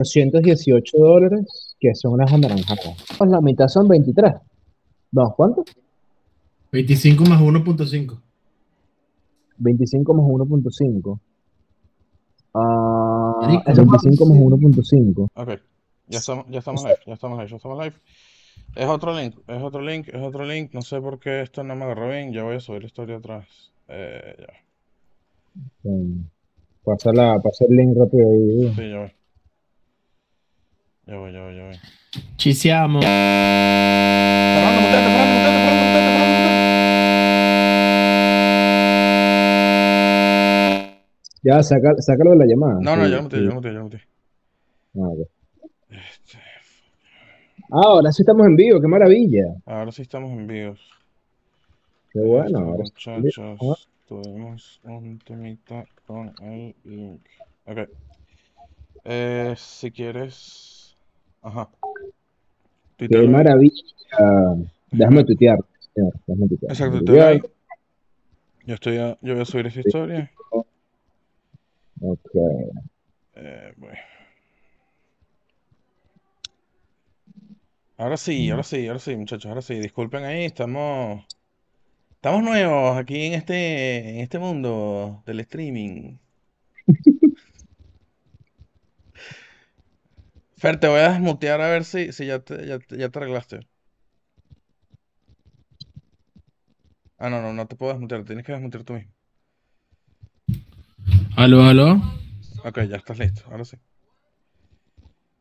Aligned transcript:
218 0.00 0.96
dólares, 0.96 1.76
que 1.78 1.94
son 1.94 2.14
unas 2.14 2.32
anaranjadas. 2.32 2.96
Pues 3.18 3.30
la 3.30 3.40
mitad 3.40 3.68
son 3.68 3.86
23. 3.86 4.32
¿Dos? 5.10 5.34
¿Cuánto? 5.36 5.64
25 6.72 7.24
más 7.24 7.40
1.5. 7.40 8.18
25 9.58 10.14
más 10.14 10.24
1.5. 10.24 11.20
Ah, 12.54 13.38
Marico, 13.42 13.70
es 13.70 13.76
no 13.76 13.84
25 13.84 14.26
más 14.26 14.38
1.5. 14.38 15.30
Ok, 15.34 15.48
ya 16.08 16.18
estamos, 16.18 16.46
ya 16.48 16.58
estamos 16.58 16.82
live, 16.82 16.98
ya 17.06 17.12
estamos 17.12 17.38
live, 17.38 17.50
ya 17.50 17.56
estamos 17.56 17.84
live. 17.84 17.96
Es 18.76 18.86
otro 18.86 19.14
link, 19.14 19.36
es 19.46 19.62
otro 19.62 19.82
link, 19.82 20.08
es 20.08 20.22
otro 20.22 20.46
link. 20.46 20.72
No 20.72 20.80
sé 20.80 21.00
por 21.00 21.18
qué 21.18 21.42
esto 21.42 21.62
no 21.62 21.76
me 21.76 21.84
agarró 21.84 22.08
bien. 22.08 22.32
Ya 22.32 22.42
voy 22.42 22.56
a 22.56 22.60
subir 22.60 22.82
la 22.82 22.86
historia 22.86 23.16
atrás. 23.16 23.46
Eh, 23.88 24.36
ya. 24.38 25.90
Pasa, 26.84 27.12
la, 27.12 27.38
pasa 27.40 27.66
el 27.68 27.76
link 27.76 27.96
rápido 27.96 28.30
ahí. 28.30 28.74
Sí, 28.74 28.90
ya 28.90 28.98
voy. 29.00 29.19
Ya 31.10 31.16
voy, 31.16 31.32
ya 31.32 31.40
voy, 31.42 31.56
ya 31.56 31.64
voy. 31.64 31.80
Ci 32.36 32.54
siamo. 32.54 33.00
Ya, 41.42 41.62
saca, 41.62 41.94
sácalo 42.00 42.30
de 42.32 42.36
la 42.36 42.46
llamada. 42.46 42.78
No, 42.80 42.96
no, 42.96 43.04
Sí, 43.04 43.10
ya 43.10 43.16
lo 43.16 43.22
muteé, 43.24 43.40
sí. 43.40 43.46
ya 43.46 43.92
ya. 43.92 43.98
Ah. 45.02 45.14
Este, 45.88 46.38
Ah, 47.72 47.80
ahora 47.86 48.12
sí 48.12 48.22
estamos 48.22 48.46
en 48.46 48.56
vivo, 48.56 48.80
qué 48.80 48.88
maravilla. 48.88 49.54
ahora 49.66 49.90
sí 49.92 50.02
estamos 50.02 50.30
en 50.32 50.46
vivo. 50.46 50.74
Qué 52.12 52.20
bueno. 52.20 52.76
Este, 52.82 53.10
ahora 53.10 53.20
muchachos, 53.22 53.88
tuvimos 54.06 54.80
un 54.84 55.18
temita 55.20 55.84
con 56.06 56.32
el 56.42 56.74
link. 56.84 57.20
Ok. 57.66 57.78
Eh, 59.04 59.54
si 59.56 59.90
quieres. 59.90 60.79
Ajá. 61.42 61.68
Qué 62.96 63.08
maravilla. 63.28 63.82
Déjame 64.90 65.24
tuitear. 65.24 65.58
Déjame 65.94 66.48
tuitear. 66.48 66.72
Exacto. 66.72 67.50
Yo 68.66 68.74
estoy 68.74 68.98
a- 68.98 69.18
yo 69.22 69.32
voy 69.34 69.42
a 69.42 69.46
subir 69.46 69.66
esa 69.66 69.80
historia. 69.80 70.30
Ok. 72.02 72.30
Eh, 73.36 73.72
bueno. 73.76 73.98
Ahora 77.96 78.16
sí, 78.16 78.48
ahora 78.50 78.62
sí, 78.62 78.86
ahora 78.86 78.98
sí, 78.98 79.16
muchachos, 79.16 79.46
ahora 79.46 79.60
sí. 79.62 79.74
Disculpen 79.74 80.24
ahí, 80.24 80.44
estamos, 80.44 81.26
estamos 82.12 82.42
nuevos 82.42 82.96
aquí 82.96 83.26
en 83.26 83.34
este, 83.34 84.10
en 84.10 84.16
este 84.20 84.38
mundo 84.38 85.22
del 85.26 85.40
streaming. 85.40 86.16
Fer, 90.60 90.78
te 90.78 90.88
voy 90.88 91.00
a 91.00 91.12
desmutear 91.12 91.58
a 91.62 91.70
ver 91.70 91.84
si, 91.84 92.12
si 92.12 92.26
ya 92.26 92.40
te, 92.40 92.66
ya, 92.66 92.78
ya 92.90 93.08
te 93.08 93.18
arreglaste. 93.18 93.60
Ah, 97.16 97.30
no, 97.30 97.40
no, 97.40 97.54
no 97.54 97.66
te 97.66 97.76
puedo 97.76 97.92
desmutear, 97.92 98.24
tienes 98.24 98.44
que 98.44 98.52
desmutear 98.52 98.84
tú 98.84 98.92
mismo. 98.92 99.10
Aló, 101.34 101.62
aló. 101.62 101.94
Ok, 102.62 102.82
ya 102.90 102.96
estás 102.96 103.18
listo, 103.18 103.42
ahora 103.50 103.64
sí. 103.64 103.78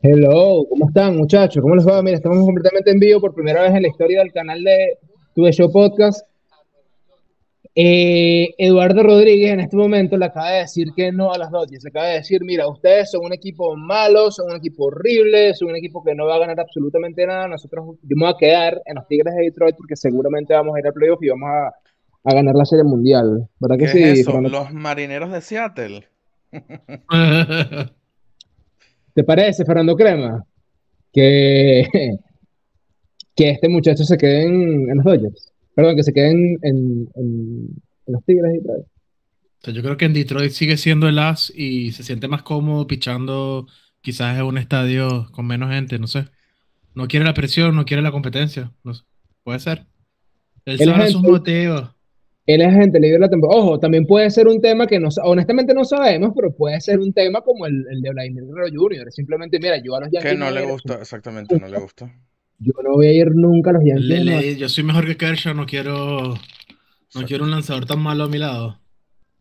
Hello, 0.02 0.66
¿cómo 0.70 0.88
están 0.88 1.18
muchachos? 1.18 1.62
¿Cómo 1.62 1.76
les 1.76 1.86
va? 1.86 2.02
Mira, 2.02 2.16
estamos 2.16 2.40
completamente 2.46 2.90
en 2.90 3.00
vivo 3.00 3.20
por 3.20 3.34
primera 3.34 3.64
vez 3.64 3.74
en 3.74 3.82
la 3.82 3.90
historia 3.90 4.20
del 4.20 4.32
canal 4.32 4.64
de 4.64 5.00
Tuve 5.36 5.52
Show 5.52 5.70
Podcast. 5.70 6.29
Eh, 7.76 8.56
Eduardo 8.58 9.04
Rodríguez 9.04 9.52
en 9.52 9.60
este 9.60 9.78
momento 9.78 10.18
le 10.18 10.26
acaba 10.26 10.52
de 10.52 10.60
decir 10.62 10.88
que 10.96 11.12
no 11.12 11.32
a 11.32 11.38
las 11.38 11.52
Dodgers. 11.52 11.84
Le 11.84 11.90
acaba 11.90 12.08
de 12.08 12.16
decir, 12.16 12.44
mira, 12.44 12.68
ustedes 12.68 13.12
son 13.12 13.26
un 13.26 13.34
equipo 13.34 13.76
malo, 13.76 14.32
son 14.32 14.52
un 14.52 14.58
equipo 14.58 14.86
horrible, 14.86 15.54
son 15.54 15.70
un 15.70 15.76
equipo 15.76 16.04
que 16.04 16.16
no 16.16 16.26
va 16.26 16.36
a 16.36 16.40
ganar 16.40 16.60
absolutamente 16.60 17.26
nada. 17.26 17.48
Nosotros 17.48 17.98
voy 18.02 18.30
a 18.30 18.36
quedar 18.38 18.82
en 18.86 18.96
los 18.96 19.08
Tigres 19.08 19.36
de 19.36 19.44
Detroit 19.44 19.76
porque 19.78 19.96
seguramente 19.96 20.54
vamos 20.54 20.76
a 20.76 20.80
ir 20.80 20.88
al 20.88 20.94
playoff 20.94 21.22
y 21.22 21.30
vamos 21.30 21.50
a, 21.50 21.68
a 22.24 22.34
ganar 22.34 22.56
la 22.56 22.66
Serie 22.66 22.84
Mundial. 22.84 23.48
¿Verdad 23.60 23.78
que 23.78 23.86
¿Qué 23.86 23.92
sí, 23.92 24.04
es 24.04 24.20
eso? 24.20 24.42
Los 24.42 24.74
marineros 24.74 25.32
de 25.32 25.42
Seattle. 25.42 26.04
¿Te 29.14 29.24
parece, 29.24 29.64
Fernando 29.66 29.96
Crema? 29.96 30.44
Que, 31.14 31.88
que 33.36 33.50
este 33.52 33.70
muchacho 33.70 34.04
se 34.04 34.18
quede 34.18 34.44
en, 34.44 34.90
en 34.90 34.98
los 34.98 35.06
Dodgers. 35.06 35.54
Perdón, 35.76 35.96
que 35.96 36.04
se 36.04 36.14
quede 36.14 36.32
en, 36.32 36.58
en- 36.64 37.10
en- 37.16 37.68
los 38.08 38.24
Tigres 38.26 38.56
y 38.56 38.66
tal. 38.66 38.78
O 38.80 39.62
sea, 39.62 39.74
yo 39.74 39.82
creo 39.84 39.98
que 39.98 40.06
en 40.06 40.14
Detroit 40.14 40.52
sigue 40.52 40.78
siendo 40.78 41.08
el 41.08 41.20
as 41.20 41.52
y 41.56 41.92
se 41.92 42.04
siente 42.04 42.28
más 42.28 42.44
cómodo 42.44 42.88
pichando 42.88 43.68
quizás 44.02 44.38
en 44.40 44.46
un 44.46 44.58
estadio 44.58 45.28
con 45.32 45.46
menos 45.46 45.70
gente, 45.72 46.00
no 46.00 46.08
sé. 46.08 46.26
No 46.96 47.08
quiere 47.08 47.26
la 47.26 47.34
presión, 47.34 47.76
no 47.76 47.86
quiere 47.86 48.02
la 48.02 48.12
competencia. 48.12 48.72
No 48.84 48.94
sé. 48.94 49.04
Puede 49.44 49.60
ser. 49.60 49.86
Él 50.66 50.82
El 50.82 50.90
sabe 50.90 51.12
sus 51.12 51.22
motivos. 51.22 51.92
Él 52.46 52.62
es 52.62 52.68
agente 52.68 53.00
libre 53.00 53.14
de 53.18 53.20
la 53.20 53.30
temporada. 53.30 53.62
Ojo, 53.62 53.80
también 53.80 54.08
puede 54.08 54.30
ser 54.32 54.48
un 54.48 54.60
tema 54.60 54.88
que 54.88 55.00
no, 55.00 55.10
honestamente 55.24 55.74
no 55.76 55.86
sabemos, 55.86 56.32
pero 56.36 56.52
puede 56.52 56.82
ser 56.82 57.00
un 57.00 57.14
tema 57.14 57.42
como 57.42 57.68
el, 57.68 57.86
el 57.92 58.02
de 58.02 58.10
Vladimir 58.10 58.44
Guerrero 58.46 58.70
Jr. 58.74 59.12
Simplemente, 59.12 59.60
mira, 59.60 59.78
yo 59.84 59.96
a 59.96 60.00
los 60.00 60.10
Yankees 60.12 60.32
Que 60.32 60.38
no 60.38 60.50
le 60.50 60.66
gusta, 60.66 60.96
exactamente, 60.96 61.60
no 61.60 61.68
le 61.68 61.80
gusta. 61.80 62.12
Yo 62.60 62.74
no 62.84 62.92
voy 62.94 63.08
a 63.08 63.14
ir 63.14 63.32
nunca 63.36 63.70
a 63.70 63.74
los 63.74 63.84
Yankees. 63.86 64.06
Le- 64.06 64.20
no. 64.26 64.42
le- 64.42 64.56
yo 64.58 64.68
soy 64.70 64.84
mejor 64.84 65.06
que 65.06 65.16
Kershaw, 65.18 65.54
no 65.54 65.66
quiero, 65.66 66.34
no 67.16 67.22
quiero 67.26 67.44
un 67.46 67.52
lanzador 67.52 67.86
tan 67.86 68.00
malo 68.02 68.26
a 68.26 68.30
mi 68.30 68.38
lado. 68.38 68.78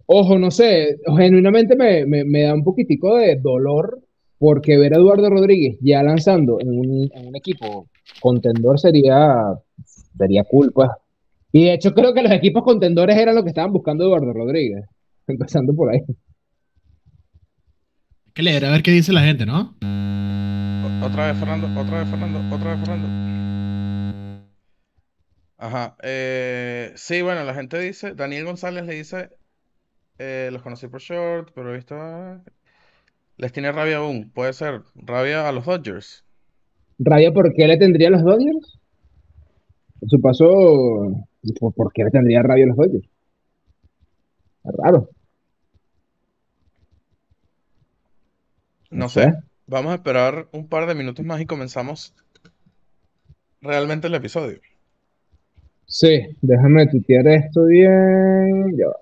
Ojo, 0.07 0.39
no 0.39 0.51
sé, 0.51 0.97
genuinamente 1.17 1.77
me, 1.77 2.07
me- 2.07 2.25
me 2.25 2.43
da 2.43 2.55
un 2.55 2.65
poquitico 2.65 3.17
de 3.17 3.37
dolor 3.37 4.01
porque 4.39 4.79
ver 4.79 4.95
a 4.95 4.97
Eduardo 4.99 5.29
Rodríguez 5.31 5.77
ya 5.81 6.03
lanzando 6.03 6.61
en 6.61 6.69
un, 6.79 7.11
en 7.13 7.27
un 7.27 7.37
equipo 7.37 7.89
contendor 8.21 8.79
sería, 8.79 9.37
sería 10.17 10.45
cool, 10.45 10.73
pues. 10.73 10.89
Y 11.53 11.65
de 11.65 11.75
hecho 11.75 11.93
creo 11.95 12.15
que 12.15 12.23
los 12.23 12.33
equipos 12.33 12.63
contendores 12.63 13.17
eran 13.17 13.35
lo 13.35 13.43
que 13.43 13.49
estaban 13.51 13.73
buscando 13.73 14.05
Eduardo 14.05 14.33
Rodríguez, 14.33 14.85
empezando 15.27 15.75
por 15.75 15.91
ahí. 15.93 16.01
Hay 18.27 18.33
que 18.33 18.43
leer 18.43 18.65
a 18.65 18.71
ver 18.71 18.83
qué 18.83 18.93
dice 18.93 19.13
la 19.13 19.23
gente, 19.23 19.45
¿no? 19.45 19.75
Otra 21.09 21.29
vez 21.29 21.39
Fernando, 21.39 21.81
otra 21.81 22.01
vez 22.01 22.11
Fernando, 22.11 22.55
otra 22.55 22.75
vez 22.75 22.81
Fernando. 22.81 23.09
Ajá. 25.57 25.97
eh, 26.03 26.93
sí, 26.97 27.23
bueno, 27.23 27.45
la 27.45 27.55
gente 27.55 27.79
dice, 27.79 28.15
Daniel 28.15 28.45
González 28.45 28.85
le 28.85 28.95
dice, 28.95 29.31
eh, 30.19 30.51
los 30.53 30.61
conocí 30.61 30.87
por 30.87 31.01
short, 31.01 31.51
pero 31.55 31.73
he 31.73 31.77
visto, 31.77 31.97
les 33.39 33.53
tiene 33.53 33.73
rabia 33.73 33.97
aún. 33.97 34.31
Puede 34.35 34.53
ser, 34.53 34.83
rabia 34.95 35.49
a 35.49 35.53
los 35.53 35.65
Dodgers. 35.65 36.27
Rabia, 36.99 37.33
¿por 37.33 37.55
qué 37.55 37.67
le 37.67 37.79
tendría 37.79 38.09
a 38.09 38.11
los 38.11 38.23
Dodgers? 38.23 38.79
Por 40.01 40.11
su 40.11 40.21
paso, 40.21 41.27
¿por, 41.75 41.91
qué 41.95 42.05
le 42.05 42.11
tendría 42.11 42.43
rabia 42.43 42.65
a 42.65 42.69
los 42.69 42.77
Dodgers? 42.77 43.09
Es 44.65 44.73
raro. 44.77 45.09
No 48.91 49.05
No 49.05 49.09
sé. 49.09 49.48
Vamos 49.69 49.93
a 49.93 49.97
esperar 49.97 50.49
un 50.53 50.67
par 50.67 50.87
de 50.87 50.95
minutos 50.95 51.25
más 51.27 51.43
y 51.43 51.47
comenzamos 51.47 52.15
realmente 53.61 54.07
el 54.07 54.15
episodio. 54.15 54.61
Sí, 55.85 56.37
déjame 56.41 56.87
tuitear 56.87 57.29
esto 57.29 57.67
bien. 57.67 58.75
Ya 58.79 58.87
va. 58.87 58.97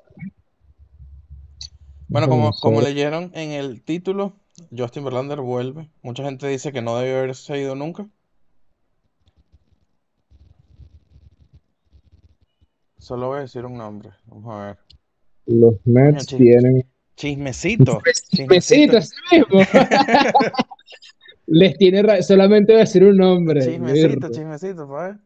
Bueno, 2.08 2.28
como, 2.28 2.50
como 2.60 2.80
leyeron 2.80 3.30
en 3.34 3.52
el 3.52 3.80
título, 3.82 4.34
Justin 4.76 5.04
Verlander 5.04 5.40
vuelve. 5.40 5.88
Mucha 6.02 6.24
gente 6.24 6.48
dice 6.48 6.72
que 6.72 6.82
no 6.82 6.98
debió 6.98 7.18
haberse 7.18 7.60
ido 7.60 7.76
nunca. 7.76 8.08
Solo 12.98 13.28
voy 13.28 13.38
a 13.38 13.42
decir 13.42 13.64
un 13.64 13.78
nombre. 13.78 14.10
Vamos 14.26 14.52
a 14.52 14.66
ver. 14.66 14.78
Los 15.46 15.74
Mets 15.84 16.26
tienen 16.26 16.84
Chismecito. 17.16 18.00
Chismecito, 18.30 18.98
ese 18.98 19.14
mismo. 19.32 19.60
Les 21.48 21.76
tiene 21.78 22.02
ra- 22.02 22.22
solamente 22.22 22.72
voy 22.72 22.80
a 22.80 22.84
decir 22.84 23.04
un 23.04 23.16
nombre. 23.16 23.60
Chismecito, 23.62 24.28
chismecito, 24.30 24.86
¿sabes? 24.88 25.16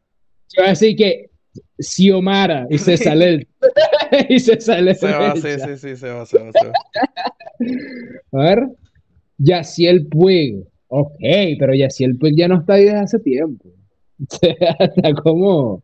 Yo 0.53 0.62
voy 0.62 0.67
a 0.67 0.70
decir 0.70 0.97
que 0.97 1.31
Xiomara 1.79 2.67
y 2.70 2.79
se 2.79 2.97
sale 2.97 3.29
el- 3.29 3.49
y 4.29 4.38
se 4.38 4.61
sale 4.61 4.94
Se 4.94 5.11
va, 5.11 5.35
sí, 5.35 5.43
sí, 5.43 5.76
sí, 5.76 5.97
se 5.97 6.11
va, 6.11 6.26
se 6.26 6.38
va, 6.38 6.53
se 6.53 6.67
va. 6.67 6.73
A 8.32 8.38
ver. 8.44 8.69
Yaciel 9.38 10.06
Puig. 10.06 10.65
Ok, 10.88 11.12
pero 11.59 11.75
Yaciel 11.75 12.17
Puig 12.19 12.37
ya 12.37 12.49
no 12.49 12.61
está 12.61 12.75
ahí 12.75 12.85
desde 12.85 12.99
hace 12.99 13.19
tiempo. 13.20 13.69
O 14.23 14.37
sea, 14.37 14.53
está 14.79 15.15
como, 15.15 15.82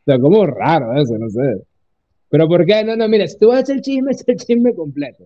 está 0.00 0.18
como 0.20 0.44
raro 0.46 1.00
eso, 1.00 1.16
no 1.16 1.30
sé. 1.30 1.62
Pero 2.30 2.48
¿por 2.48 2.64
qué? 2.66 2.84
No, 2.84 2.96
no, 2.96 3.08
mira, 3.08 3.26
si 3.28 3.38
tú 3.38 3.48
vas 3.48 3.58
a 3.58 3.62
hacer 3.62 3.76
el 3.76 3.82
chisme, 3.82 4.10
es 4.12 4.24
el 4.26 4.36
chisme 4.36 4.74
completo. 4.74 5.24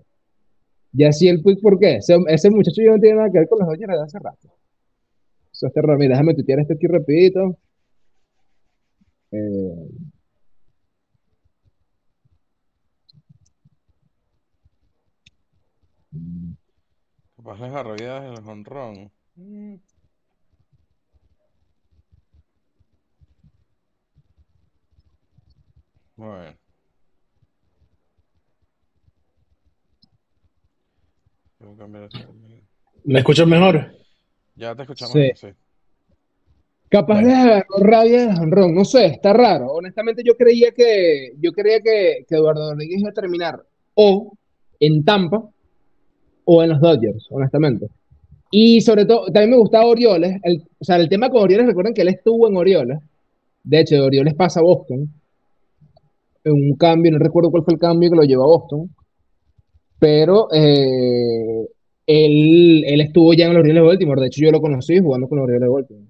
Yaciel 0.92 1.42
Puig, 1.42 1.60
¿por 1.60 1.78
qué? 1.78 1.96
Ese, 1.96 2.16
ese 2.28 2.50
muchacho 2.50 2.82
ya 2.82 2.92
no 2.92 2.98
tiene 3.00 3.16
nada 3.16 3.30
que 3.30 3.38
ver 3.40 3.48
con 3.48 3.58
los 3.60 3.68
Dodgers 3.68 3.88
desde 3.92 4.04
hace 4.04 4.18
rato. 4.18 4.48
Eso 5.52 5.66
está 5.68 5.82
raro. 5.82 5.98
Mira, 5.98 6.14
déjame 6.14 6.34
tuitear 6.34 6.60
esto 6.60 6.74
aquí 6.74 6.86
rapidito. 6.86 7.58
Eh, 9.32 9.88
Capaz 17.36 17.58
les 17.60 17.72
arrolladas 17.74 18.24
el 18.38 18.44
jonrón. 18.44 19.10
Mm. 19.36 19.76
Bueno. 26.16 26.59
Cambiar 31.78 32.04
esto. 32.04 32.18
¿Me 33.04 33.18
escuchas 33.18 33.46
mejor? 33.46 33.92
Ya 34.56 34.74
te 34.74 34.82
escuchamos, 34.82 35.12
Sí. 35.12 35.30
sí. 35.34 35.48
Capaz 36.88 37.22
les 37.22 37.34
agarró 37.34 37.76
rabia 37.78 38.26
de 38.26 38.34
jonrón, 38.36 38.74
no 38.74 38.84
sé, 38.84 39.06
está 39.06 39.32
raro. 39.32 39.68
Honestamente 39.72 40.22
yo 40.24 40.36
creía 40.36 40.72
que, 40.72 41.34
yo 41.40 41.52
creía 41.52 41.80
que, 41.80 42.24
que 42.28 42.34
Eduardo 42.34 42.72
Rodríguez 42.72 43.00
iba 43.00 43.10
a 43.10 43.14
terminar 43.14 43.62
o 43.94 44.32
en 44.80 45.04
Tampa 45.04 45.48
o 46.44 46.62
en 46.62 46.70
los 46.70 46.80
Dodgers, 46.80 47.28
honestamente. 47.30 47.86
Y 48.50 48.80
sobre 48.80 49.04
todo, 49.04 49.26
también 49.26 49.50
me 49.50 49.56
gustaba 49.58 49.84
Orioles. 49.86 50.40
El, 50.42 50.64
o 50.80 50.84
sea, 50.84 50.96
el 50.96 51.08
tema 51.08 51.30
con 51.30 51.42
Orioles, 51.42 51.66
recuerden 51.66 51.94
que 51.94 52.02
él 52.02 52.08
estuvo 52.08 52.48
en 52.48 52.56
Orioles. 52.56 52.98
De 53.62 53.80
hecho, 53.80 53.94
de 53.94 54.00
Orioles 54.00 54.34
pasa 54.34 54.58
a 54.58 54.64
Boston. 54.64 55.08
En 56.42 56.52
un 56.52 56.74
cambio, 56.76 57.12
no 57.12 57.18
recuerdo 57.18 57.50
cuál 57.50 57.62
fue 57.62 57.74
el 57.74 57.80
cambio 57.80 58.10
que 58.10 58.16
lo 58.16 58.24
llevó 58.24 58.42
a 58.44 58.58
Boston. 58.58 58.90
Pero 60.00 60.48
eh, 60.52 61.68
él, 62.06 62.84
él 62.86 63.00
estuvo 63.02 63.34
ya 63.34 63.46
en 63.46 63.52
los 63.52 63.60
Orioles 63.60 63.82
de 63.82 63.86
Baltimore. 63.86 64.20
De 64.20 64.26
hecho, 64.26 64.42
yo 64.42 64.50
lo 64.50 64.60
conocí 64.60 64.98
jugando 64.98 65.28
con 65.28 65.38
los 65.38 65.44
Orioles 65.44 65.68
de 65.68 65.72
Baltimore. 65.72 66.06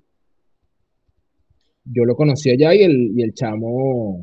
Yo 1.84 2.04
lo 2.04 2.14
conocí 2.14 2.50
allá 2.50 2.74
y 2.74 2.82
el, 2.84 3.12
y 3.14 3.22
el 3.22 3.34
chamo. 3.34 4.22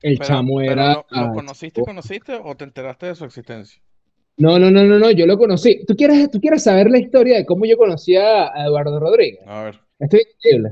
El 0.00 0.16
Pero, 0.16 0.28
chamo 0.28 0.58
pero 0.58 0.72
era. 0.72 0.94
lo, 0.94 1.04
lo 1.10 1.32
conociste, 1.34 1.82
conociste 1.82 2.32
o 2.34 2.56
te 2.56 2.64
enteraste 2.64 3.06
de 3.06 3.14
su 3.14 3.24
existencia? 3.24 3.82
No, 4.38 4.58
no, 4.58 4.70
no, 4.70 4.84
no, 4.84 4.98
no, 4.98 5.10
yo 5.10 5.26
lo 5.26 5.36
conocí. 5.36 5.84
¿Tú 5.84 5.94
quieres, 5.94 6.30
tú 6.30 6.40
quieres 6.40 6.62
saber 6.62 6.90
la 6.90 6.98
historia 6.98 7.36
de 7.36 7.44
cómo 7.44 7.66
yo 7.66 7.76
conocí 7.76 8.16
a 8.16 8.46
Eduardo 8.64 8.98
Rodríguez? 8.98 9.40
A 9.46 9.64
ver. 9.64 9.80
Esto 9.98 10.16
es 10.16 10.28
increíble. 10.36 10.70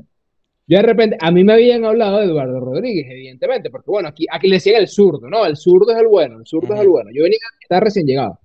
Yo 0.69 0.77
de 0.77 0.83
repente, 0.83 1.17
a 1.19 1.31
mí 1.31 1.45
me 1.45 1.55
habían 1.55 1.87
hablado 1.87 2.19
de 2.19 2.27
Eduardo 2.27 2.61
Rodríguez, 2.61 3.07
evidentemente, 3.11 3.71
porque 3.71 3.91
bueno, 3.91 4.09
aquí, 4.09 4.27
aquí 4.31 4.49
le 4.49 4.57
decían 4.57 4.77
el 4.77 4.89
zurdo, 4.89 5.29
¿no? 5.31 5.47
El 5.47 5.57
zurdo 5.57 5.93
es 5.93 5.99
el 5.99 6.09
bueno, 6.09 6.39
el 6.39 6.47
zurdo 6.47 6.75
es 6.75 6.81
el 6.81 6.89
bueno. 6.89 7.11
Yo 7.15 7.23
venía, 7.23 7.39
estaba 7.59 7.81
recién 7.81 8.07
llegado. 8.07 8.39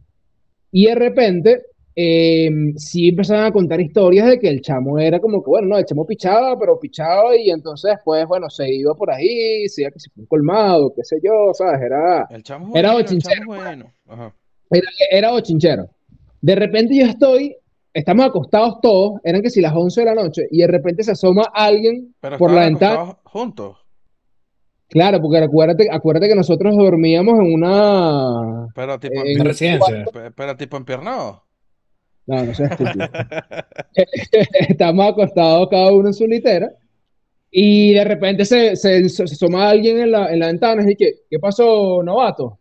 Y 0.71 0.85
de 0.85 0.95
repente, 0.95 1.61
eh, 1.95 2.49
sí 2.77 3.09
empezaban 3.09 3.45
a 3.45 3.51
contar 3.51 3.81
historias 3.81 4.27
de 4.27 4.39
que 4.39 4.47
el 4.47 4.61
chamo 4.61 4.97
era 4.97 5.19
como 5.19 5.43
que, 5.43 5.49
bueno, 5.49 5.67
no, 5.67 5.77
el 5.77 5.85
chamo 5.85 6.07
pichaba, 6.07 6.57
pero 6.57 6.79
pichaba 6.79 7.35
y 7.35 7.49
entonces 7.49 7.91
después, 7.91 8.25
bueno, 8.25 8.49
se 8.49 8.73
iba 8.73 8.95
por 8.95 9.11
ahí, 9.11 9.67
se 9.67 9.81
iba 9.81 9.91
que 9.91 9.99
se 9.99 10.09
fue 10.09 10.21
un 10.21 10.27
colmado, 10.27 10.93
qué 10.95 11.03
sé 11.03 11.17
yo, 11.21 11.51
¿sabes? 11.53 11.81
Era, 11.81 12.25
El 12.31 12.41
chamo 12.41 12.71
Era 12.73 12.93
bueno, 12.93 12.99
el 12.99 13.03
bochinchero, 13.03 13.35
chamo 13.35 13.55
es 13.55 13.63
bueno. 13.63 13.93
Ajá. 14.07 14.35
era, 14.71 14.87
era 15.11 15.31
bochinchero. 15.31 15.89
De 16.41 16.55
repente 16.55 16.95
yo 16.95 17.05
estoy, 17.05 17.57
estamos 17.93 18.25
acostados 18.25 18.81
todos, 18.81 19.21
eran 19.23 19.41
que 19.41 19.49
si 19.49 19.61
las 19.61 19.73
11 19.75 20.01
de 20.01 20.05
la 20.05 20.15
noche, 20.15 20.47
y 20.51 20.59
de 20.59 20.67
repente 20.67 21.03
se 21.03 21.11
asoma 21.11 21.43
alguien 21.53 22.15
Pero 22.19 22.37
por 22.37 22.51
la 22.51 22.61
ventana. 22.61 22.93
acostados 22.93 23.23
juntos. 23.23 23.77
Claro, 24.89 25.21
porque 25.21 25.37
acuérdate, 25.39 25.87
acuérdate 25.91 26.27
que 26.27 26.35
nosotros 26.35 26.75
dormíamos 26.75 27.39
en 27.39 27.53
una... 27.53 28.67
Pero 28.75 28.99
tipo 28.99 29.21
en 29.21 29.39
en 29.39 29.45
residencia. 29.45 30.05
Pero 30.35 30.55
tipo 30.55 30.77
empiernado. 30.77 31.43
No, 32.27 32.43
no 32.43 32.53
seas 32.53 32.71
estúpido. 32.71 33.07
Estamos 34.69 35.07
acostados 35.07 35.67
cada 35.69 35.91
uno 35.91 36.09
en 36.09 36.13
su 36.13 36.27
litera 36.27 36.71
y 37.49 37.93
de 37.93 38.03
repente 38.03 38.45
se, 38.45 38.75
se, 38.75 39.07
se 39.09 39.23
asoma 39.23 39.69
alguien 39.69 39.99
en 39.99 40.11
la, 40.11 40.31
en 40.31 40.39
la 40.39 40.47
ventana 40.47 40.81
y 40.83 40.95
dice, 40.95 41.21
¿qué 41.29 41.39
pasó, 41.39 42.01
novato? 42.03 42.59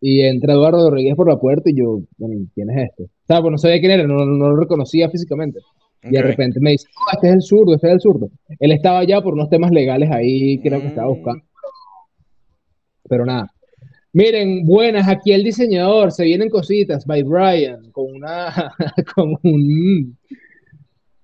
Y 0.00 0.20
entra 0.22 0.52
Eduardo 0.52 0.90
Rodríguez 0.90 1.14
por 1.14 1.28
la 1.28 1.38
puerta 1.38 1.70
y 1.70 1.76
yo, 1.76 2.00
bueno, 2.18 2.46
¿quién 2.54 2.70
es 2.70 2.90
este? 2.90 3.08
Sea, 3.26 3.40
pues 3.40 3.50
no 3.52 3.58
sabía 3.58 3.80
quién 3.80 3.92
era, 3.92 4.04
no, 4.06 4.24
no 4.24 4.48
lo 4.50 4.56
reconocía 4.56 5.08
físicamente. 5.10 5.60
Y 6.02 6.10
de 6.10 6.22
repente 6.22 6.60
me 6.60 6.70
dice, 6.72 6.86
"No, 6.94 7.12
este 7.14 7.28
es 7.28 7.34
el 7.34 7.42
zurdo, 7.42 7.74
este 7.74 7.88
es 7.88 7.94
el 7.94 8.00
zurdo. 8.00 8.30
Él 8.60 8.70
estaba 8.72 9.00
allá 9.00 9.20
por 9.20 9.34
unos 9.34 9.48
temas 9.50 9.72
legales 9.72 10.10
ahí, 10.12 10.58
creo 10.60 10.80
que 10.80 10.86
estaba 10.88 11.08
Mm. 11.08 11.14
buscando. 11.14 11.44
Pero 13.08 13.24
nada. 13.24 13.50
Miren, 14.12 14.64
buenas, 14.64 15.08
aquí 15.08 15.32
el 15.32 15.44
diseñador, 15.44 16.10
se 16.12 16.24
vienen 16.24 16.48
cositas, 16.48 17.04
by 17.06 17.22
Brian, 17.24 17.90
con 17.90 18.06
una, 18.14 18.72
con 19.16 19.34
un, 19.42 20.16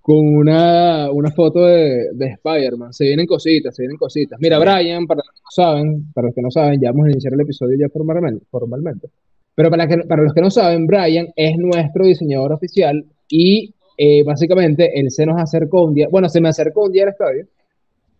con 0.00 0.16
una, 0.36 1.10
una 1.10 1.30
foto 1.30 1.60
de, 1.64 2.08
de 2.12 2.26
Spider-Man. 2.32 2.92
Se 2.92 3.04
vienen 3.04 3.26
cositas, 3.26 3.74
se 3.74 3.82
vienen 3.82 3.96
cositas. 3.96 4.38
Mira. 4.40 4.58
Brian, 4.58 5.06
para 5.06 5.18
los 5.18 5.28
que 5.30 5.40
no 5.42 5.50
saben, 5.50 6.12
para 6.12 6.26
los 6.26 6.34
que 6.34 6.42
no 6.42 6.50
saben, 6.50 6.80
ya 6.80 6.90
vamos 6.90 7.06
a 7.06 7.10
iniciar 7.12 7.32
el 7.34 7.40
episodio 7.40 7.76
ya 7.78 7.88
formalmente, 7.88 8.44
formalmente. 8.50 9.08
Pero 9.54 9.70
para, 9.70 9.86
que, 9.86 9.98
para 9.98 10.22
los 10.22 10.32
que 10.32 10.40
no 10.40 10.50
saben, 10.50 10.86
Brian 10.86 11.28
es 11.36 11.56
nuestro 11.58 12.06
diseñador 12.06 12.52
oficial 12.52 13.04
y 13.28 13.74
eh, 13.98 14.22
básicamente 14.24 14.98
él 14.98 15.10
se 15.10 15.26
nos 15.26 15.40
acercó 15.40 15.84
un 15.84 15.94
día, 15.94 16.08
bueno, 16.10 16.28
se 16.28 16.40
me 16.40 16.48
acercó 16.48 16.84
un 16.84 16.92
día 16.92 17.02
al 17.04 17.10
estadio, 17.10 17.46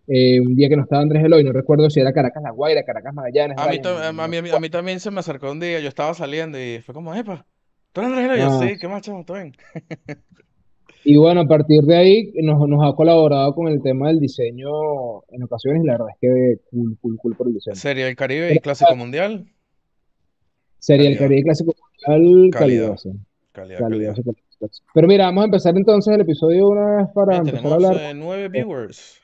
eh, 0.09 0.41
un 0.41 0.55
día 0.55 0.69
que 0.69 0.77
no 0.77 0.83
estaba 0.83 1.01
Andrés 1.03 1.25
Eloy, 1.25 1.43
no 1.45 1.53
recuerdo 1.53 1.89
si 1.89 2.01
era 2.01 2.13
Caracas 2.13 2.43
La 2.43 2.51
Guaira, 2.51 2.83
Caracas 2.85 3.15
Magallanes, 3.15 3.57
A 3.59 3.63
mí, 3.69 3.79
Brian, 3.79 3.83
no 4.17 4.23
a 4.23 4.29
mí, 4.29 4.37
a 4.37 4.43
mí- 4.43 4.51
a 4.51 4.61
mí 4.61 4.69
también 4.69 5.01
se 5.01 5.11
me 5.11 5.21
acercó 5.21 5.51
un 5.51 5.61
día, 5.61 5.81
yo 5.81 5.89
estaba 5.89 6.13
saliendo 6.13 6.59
y 6.61 6.81
fue 6.81 6.95
como, 6.95 7.15
epa, 7.15 7.47
¿tú 7.93 8.01
eres 8.03 8.13
Andrés 8.13 8.27
Eloy?" 8.27 8.41
Yo, 8.41 8.59
Ah. 8.61 8.67
sí, 8.69 8.79
¿qué 8.79 8.89
más, 8.89 9.01
chamo? 9.03 9.25
¿Todo 9.25 9.39
bien? 9.39 9.53
Y 11.05 11.17
bueno, 11.17 11.41
a 11.41 11.47
partir 11.49 11.83
de 11.83 11.97
ahí 11.97 12.33
nos, 12.43 12.69
nos 12.69 12.81
ha 12.89 12.95
colaborado 12.95 13.53
con 13.57 13.67
el 13.67 13.83
tema 13.83 14.07
del 14.07 14.21
diseño 14.21 14.69
en 15.31 15.43
ocasiones 15.43 15.83
y 15.83 15.87
la 15.87 15.95
verdad 15.95 16.07
es 16.11 16.19
que 16.21 16.61
cool, 16.71 16.97
cool, 17.01 17.17
cool 17.17 17.35
por 17.37 17.49
el 17.49 17.55
diseño. 17.55 17.75
Sería 17.75 18.07
el 18.07 18.15
Caribe 18.15 18.55
y 18.55 18.59
Clásico 18.61 18.95
Mundial. 18.95 19.47
Sería 20.83 21.11
el. 21.11 21.17
Caribe 21.19 21.43
Clásico 21.45 21.75
Mundial 22.09 22.51
Calidad. 22.51 22.87
calidoso, 22.89 23.11
Calidad, 23.53 23.79
calidad. 23.79 24.15
Pero 24.95 25.07
mira, 25.09 25.27
vamos 25.27 25.43
a 25.43 25.45
empezar 25.47 25.77
entonces 25.77 26.13
el 26.15 26.21
episodio 26.23 26.69
una 26.69 26.97
vez 26.97 27.07
para 27.15 27.41
Bien, 27.41 27.49
empezar 27.57 27.71
a 27.71 27.75
hablar. 27.75 27.97
eh, 28.01 28.15
nueve 28.15 28.49
viewers. 28.49 29.21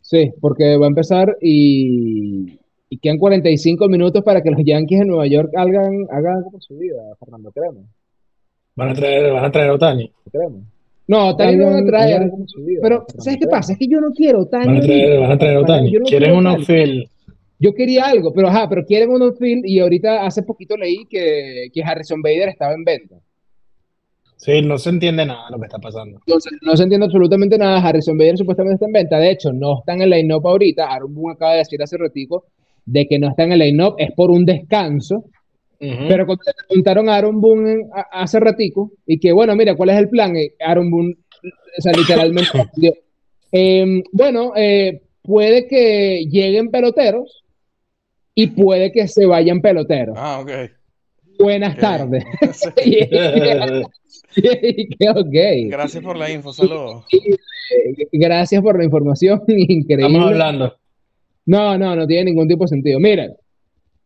Sí, 0.00 0.32
porque 0.40 0.76
va 0.76 0.86
a 0.86 0.88
empezar 0.88 1.36
y, 1.40 2.58
y 2.88 2.98
quedan 2.98 3.18
45 3.18 3.88
minutos 3.88 4.22
para 4.24 4.42
que 4.42 4.50
los 4.50 4.60
Yankees 4.64 5.00
de 5.00 5.04
Nueva 5.06 5.26
York 5.28 5.50
hagan, 5.56 6.06
hagan 6.10 6.36
algo 6.38 6.50
por 6.50 6.62
su 6.62 6.76
vida, 6.76 7.00
Fernando, 7.20 7.52
créeme, 7.52 7.80
Van 8.74 8.88
a 8.88 8.94
traer, 8.94 9.32
van 9.32 9.44
a 9.44 9.50
traer 9.52 9.70
a 9.70 9.74
Otani. 9.74 10.10
créeme. 10.32 10.62
No, 11.06 11.28
Otani 11.30 11.56
no 11.56 11.66
van 11.66 11.84
a 11.84 11.86
traer, 11.86 12.30
pero 12.80 13.04
¿sabes 13.18 13.38
qué 13.40 13.46
pasa? 13.46 13.72
Es 13.74 13.78
que 13.78 13.86
yo 13.86 14.00
no 14.00 14.10
quiero 14.12 14.40
Otani 14.40 14.66
Van 14.66 14.76
a 14.78 14.80
traer, 14.80 15.20
van 15.20 15.30
a 15.32 15.38
traer 15.38 15.56
a. 15.56 15.60
Otani. 15.60 15.92
Quieren 16.08 16.32
un 16.36 16.46
outfield. 16.46 17.08
Yo 17.62 17.72
quería 17.74 18.06
algo, 18.06 18.32
pero 18.32 18.48
ajá, 18.48 18.68
pero 18.68 18.84
quieren 18.84 19.10
un 19.10 19.22
outfield 19.22 19.64
y 19.64 19.78
ahorita 19.78 20.26
hace 20.26 20.42
poquito 20.42 20.76
leí 20.76 21.06
que, 21.08 21.68
que 21.72 21.82
Harrison 21.82 22.20
Bader 22.20 22.48
estaba 22.48 22.74
en 22.74 22.82
venta. 22.84 23.16
Sí, 24.36 24.60
no 24.62 24.76
se 24.78 24.90
entiende 24.90 25.24
nada 25.24 25.46
de 25.46 25.52
lo 25.52 25.58
que 25.60 25.66
está 25.66 25.78
pasando. 25.78 26.18
Entonces, 26.26 26.52
no 26.62 26.76
se 26.76 26.82
entiende 26.82 27.06
absolutamente 27.06 27.56
nada. 27.56 27.78
Harrison 27.78 28.18
Bader 28.18 28.36
supuestamente 28.38 28.74
está 28.74 28.86
en 28.86 28.92
venta. 28.92 29.18
De 29.20 29.30
hecho, 29.30 29.52
no 29.52 29.78
está 29.78 29.94
en 29.94 30.02
el 30.02 30.10
line-up 30.10 30.44
ahorita. 30.48 30.90
Aaron 30.92 31.14
Boone 31.14 31.34
acaba 31.34 31.52
de 31.52 31.58
decir 31.58 31.80
hace 31.80 31.96
ratico 31.96 32.46
de 32.84 33.06
que 33.06 33.20
no 33.20 33.28
está 33.28 33.44
en 33.44 33.52
el 33.52 33.60
line-up, 33.60 33.94
es 33.98 34.10
por 34.12 34.32
un 34.32 34.44
descanso. 34.44 35.24
Pero 35.78 36.26
cuando 36.26 36.42
le 36.46 36.52
preguntaron 36.66 37.08
a 37.08 37.14
Aaron 37.16 37.40
Boone 37.40 37.72
en- 37.72 37.90
a- 37.94 38.22
hace 38.22 38.38
ratico, 38.40 38.90
y 39.06 39.18
que 39.20 39.30
bueno, 39.32 39.54
mira, 39.54 39.76
¿cuál 39.76 39.90
es 39.90 39.96
el 39.98 40.08
plan? 40.08 40.32
Aaron 40.60 40.90
Boone, 40.90 41.14
o 41.78 41.80
sea, 41.80 41.92
literalmente, 41.92 42.50
em, 43.52 44.02
bueno, 44.12 44.52
eh, 44.56 45.02
puede 45.22 45.66
que 45.68 46.24
lleguen 46.30 46.70
peloteros 46.70 47.44
y 48.34 48.46
puede 48.48 48.92
que 48.92 49.08
se 49.08 49.26
vayan 49.26 49.60
peloteros. 49.60 50.16
Ah, 50.18 50.40
ok. 50.40 50.50
Buenas 51.38 51.74
Ok. 51.74 51.80
tardes. 51.80 52.24
Sí. 52.52 52.70
Y- 54.34 54.40
y 54.82 54.88
que, 54.88 55.10
ok. 55.10 55.70
Gracias 55.70 56.02
por 56.02 56.16
la 56.16 56.30
info, 56.30 56.52
saludos. 56.54 57.04
Gracias 58.12 58.62
por 58.62 58.78
la 58.78 58.84
información, 58.84 59.42
increíble. 59.46 60.06
Estamos 60.06 60.28
hablando. 60.30 60.76
No, 61.44 61.76
no, 61.76 61.94
no 61.96 62.06
tiene 62.06 62.26
ningún 62.30 62.48
tipo 62.48 62.64
de 62.64 62.68
sentido. 62.68 62.98
Miren, 63.00 63.34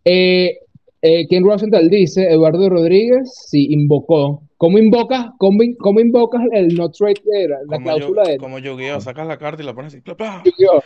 eh, 0.05 0.59
eh, 1.03 1.29
Ken 1.29 1.45
Rosenthal 1.45 1.89
dice, 1.91 2.29
Eduardo 2.31 2.69
Rodríguez, 2.69 3.31
sí, 3.49 3.69
invocó. 3.71 4.43
¿Cómo 4.57 4.79
invocas, 4.79 5.27
cómo, 5.39 5.63
in- 5.63 5.77
cómo 5.77 6.01
invocas 6.01 6.43
el 6.53 6.75
no 6.75 6.91
trade, 6.91 7.21
la, 7.49 7.59
la 7.59 7.77
Como, 7.77 7.79
yo, 7.79 7.83
cláusula 7.97 8.23
de 8.25 8.39
como 8.39 8.59
Yu-Gi-Oh, 8.59 9.01
sacas 9.01 9.27
la 9.29 9.37
carta 9.39 9.63
y 9.63 9.67
la 9.67 9.75
pones 9.75 9.93
así. 9.93 10.01
¡plá, 10.01 10.17
plá! 10.17 10.43
yo? 10.59 10.83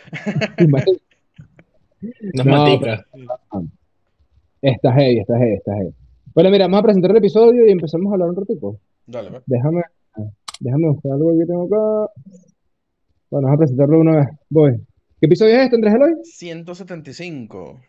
Imagínate. 2.01 2.43
No 2.43 2.45
matica. 2.45 3.05
Está 4.61 4.93
heavy, 4.93 5.19
está 5.19 5.37
heavy, 5.37 5.53
está 5.53 5.75
heavy. 5.75 5.93
Bueno, 6.33 6.49
mira, 6.49 6.65
vamos 6.65 6.79
a 6.79 6.83
presentar 6.83 7.11
el 7.11 7.17
episodio 7.17 7.67
y 7.67 7.71
empezamos 7.71 8.11
a 8.11 8.13
hablar 8.13 8.29
un 8.29 8.35
ratito. 8.35 8.79
Dale, 9.07 9.29
ve. 9.29 9.39
Déjame, 9.45 9.81
déjame 10.59 10.89
buscar 10.89 11.11
algo 11.13 11.37
que 11.37 11.45
tengo 11.45 11.63
acá. 11.65 12.11
Bueno, 13.29 13.47
vamos 13.47 13.53
a 13.53 13.57
presentarlo 13.57 13.99
una 13.99 14.17
vez. 14.17 14.27
Voy. 14.49 14.71
¿Qué 15.19 15.25
episodio 15.25 15.55
es 15.55 15.63
este, 15.63 15.75
Andrés 15.75 15.93
Eloy? 15.93 16.13
175. 16.23 17.79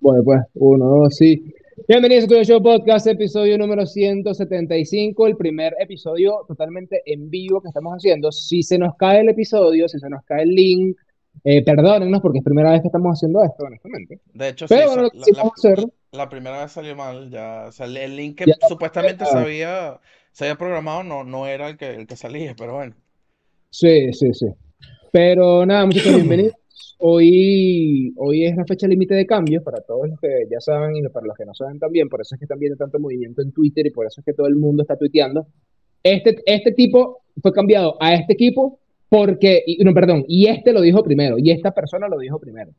Bueno, 0.00 0.22
pues, 0.24 0.40
uno, 0.54 0.84
dos, 0.84 1.16
sí. 1.16 1.52
Bienvenidos 1.86 2.24
a 2.24 2.28
tu 2.28 2.44
Show 2.44 2.62
Podcast, 2.62 3.06
episodio 3.06 3.56
número 3.56 3.86
175, 3.86 5.26
el 5.26 5.36
primer 5.36 5.74
episodio 5.78 6.44
totalmente 6.46 7.02
en 7.06 7.30
vivo 7.30 7.60
que 7.60 7.68
estamos 7.68 7.94
haciendo. 7.94 8.32
Si 8.32 8.62
se 8.62 8.78
nos 8.78 8.96
cae 8.96 9.20
el 9.20 9.28
episodio, 9.28 9.88
si 9.88 9.98
se 9.98 10.10
nos 10.10 10.24
cae 10.24 10.42
el 10.42 10.50
link, 10.50 10.98
Eh, 11.44 11.64
perdónennos 11.64 12.20
porque 12.20 12.38
es 12.38 12.44
primera 12.44 12.70
vez 12.72 12.80
que 12.82 12.88
estamos 12.88 13.16
haciendo 13.16 13.42
esto, 13.44 13.64
honestamente. 13.64 14.20
De 14.32 14.48
hecho, 14.48 14.66
Pero 14.66 14.88
sí, 14.88 14.94
bueno, 14.94 15.10
la, 15.14 15.28
la- 15.32 15.50
hacer, 15.54 15.84
la 16.12 16.28
primera 16.28 16.62
vez 16.62 16.72
salió 16.72 16.96
mal, 16.96 17.30
ya, 17.30 17.66
o 17.68 17.72
sea, 17.72 17.86
el, 17.86 17.96
el 17.96 18.16
link 18.16 18.38
que 18.38 18.46
ya 18.46 18.56
supuestamente 18.60 19.26
se 19.26 19.38
había, 19.38 20.00
se 20.32 20.44
había 20.44 20.56
programado 20.58 21.02
no, 21.04 21.24
no 21.24 21.46
era 21.46 21.68
el 21.68 21.76
que, 21.76 21.90
el 21.94 22.06
que 22.06 22.16
salía, 22.16 22.54
pero 22.56 22.74
bueno. 22.74 22.94
Sí, 23.70 24.12
sí, 24.12 24.32
sí. 24.34 24.46
Pero 25.12 25.64
nada, 25.66 25.86
muchachos, 25.86 26.14
bienvenidos. 26.14 26.54
Hoy, 26.98 28.12
hoy 28.16 28.44
es 28.46 28.56
la 28.56 28.64
fecha 28.64 28.88
límite 28.88 29.14
de 29.14 29.26
cambios 29.26 29.62
para 29.62 29.80
todos 29.82 30.08
los 30.08 30.20
que 30.20 30.28
ya 30.50 30.60
saben 30.60 30.96
y 30.96 31.08
para 31.08 31.26
los 31.26 31.36
que 31.36 31.44
no 31.44 31.54
saben 31.54 31.78
también. 31.78 32.08
Por 32.08 32.20
eso 32.20 32.34
es 32.34 32.38
que 32.40 32.44
están 32.44 32.58
viendo 32.58 32.76
tanto 32.76 32.98
movimiento 32.98 33.42
en 33.42 33.52
Twitter 33.52 33.86
y 33.86 33.90
por 33.90 34.06
eso 34.06 34.20
es 34.20 34.24
que 34.24 34.32
todo 34.34 34.46
el 34.48 34.56
mundo 34.56 34.82
está 34.82 34.96
tuiteando. 34.96 35.46
Este, 36.02 36.42
este 36.46 36.72
tipo 36.72 37.22
fue 37.42 37.52
cambiado 37.52 37.96
a 38.00 38.14
este 38.14 38.32
equipo 38.32 38.80
porque, 39.08 39.62
y- 39.66 39.82
no, 39.84 39.94
perdón, 39.94 40.24
y 40.28 40.46
este 40.48 40.72
lo 40.72 40.80
dijo 40.80 41.02
primero, 41.02 41.36
y 41.38 41.50
esta 41.50 41.72
persona 41.72 42.08
lo 42.08 42.18
dijo 42.18 42.38
primero. 42.40 42.72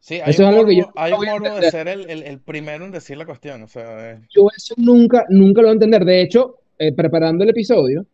Sí, 0.00 0.20
hay 0.20 0.36
Eso 0.36 0.42
un 0.42 0.44
es 0.44 0.48
algo 0.50 0.66
que 0.66 0.76
yo 0.76 0.84
morbo, 0.84 0.92
hay 0.96 1.16
un 1.16 1.24
morbo 1.24 1.54
de 1.56 1.62
ser 1.64 1.88
el, 1.88 2.10
el, 2.10 2.22
el 2.24 2.40
primero 2.40 2.84
en 2.84 2.90
decir 2.90 3.16
la 3.16 3.24
cuestión, 3.26 3.62
o 3.62 3.68
sea, 3.68 4.20
Yo 4.34 4.48
eso 4.56 4.74
nunca, 4.78 5.26
nunca 5.28 5.60
lo 5.60 5.68
voy 5.68 5.72
a 5.72 5.74
entender. 5.74 6.04
De 6.04 6.22
hecho, 6.22 6.56
eh, 6.78 6.92
preparando 6.92 7.44
el 7.44 7.50
episodio, 7.50 8.06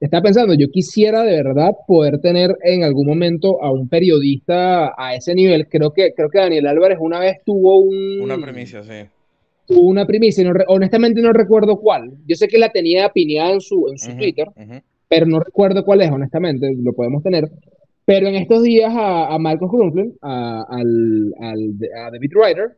estaba 0.00 0.24
pensando, 0.24 0.54
yo 0.54 0.68
quisiera 0.70 1.22
de 1.24 1.42
verdad 1.42 1.72
poder 1.86 2.20
tener 2.20 2.56
en 2.62 2.84
algún 2.84 3.06
momento 3.06 3.62
a 3.62 3.70
un 3.72 3.88
periodista 3.88 4.94
a 4.96 5.14
ese 5.16 5.34
nivel. 5.34 5.68
Creo 5.68 5.92
que, 5.92 6.12
creo 6.14 6.30
que 6.30 6.38
Daniel 6.40 6.66
Álvarez 6.68 6.98
una 7.00 7.20
vez 7.20 7.38
tuvo 7.44 7.80
una 8.18 8.38
un, 8.38 8.40
primicia, 8.40 8.82
sí. 8.82 9.08
tuvo 9.66 9.88
una 9.90 10.06
primicia, 10.06 10.44
no 10.44 10.52
honestamente 10.68 11.22
no 11.22 11.32
recuerdo 11.32 11.78
cuál. 11.80 12.12
Yo 12.26 12.36
sé 12.36 12.48
que 12.48 12.58
la 12.58 12.70
tenía 12.70 13.10
pineada 13.10 13.52
en 13.52 13.60
su, 13.60 13.88
en 13.90 13.98
su 13.98 14.12
Ujú, 14.12 14.14
Twitter, 14.14 14.48
ujú. 14.56 14.82
Pero 15.08 15.26
no 15.26 15.40
recuerdo 15.40 15.84
cuál 15.84 16.00
es, 16.02 16.10
honestamente, 16.10 16.74
lo 16.78 16.92
podemos 16.92 17.22
tener. 17.22 17.50
Pero 18.04 18.28
en 18.28 18.36
estos 18.36 18.62
días 18.62 18.92
a, 18.94 19.34
a 19.34 19.38
Marcos 19.38 19.70
Grunfeld, 19.70 20.14
a, 20.22 20.62
al, 20.68 21.34
al- 21.40 21.74
a 22.06 22.10
David 22.10 22.30
Ryder, 22.32 22.76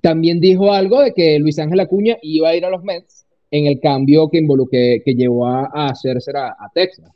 también 0.00 0.40
dijo 0.40 0.72
algo 0.72 1.00
de 1.00 1.12
que 1.12 1.38
Luis 1.38 1.58
Ángel 1.58 1.80
Acuña 1.80 2.16
iba 2.22 2.48
a 2.48 2.56
ir 2.56 2.64
a 2.64 2.70
los 2.70 2.82
Mets 2.82 3.26
en 3.50 3.66
el 3.66 3.78
cambio 3.80 4.28
que, 4.30 4.38
involu- 4.40 4.68
que, 4.70 5.02
llevó 5.14 5.46
a, 5.46 5.70
a 5.72 5.88
hacerse 5.90 6.30
a, 6.34 6.48
a 6.48 6.70
Texas. 6.74 7.10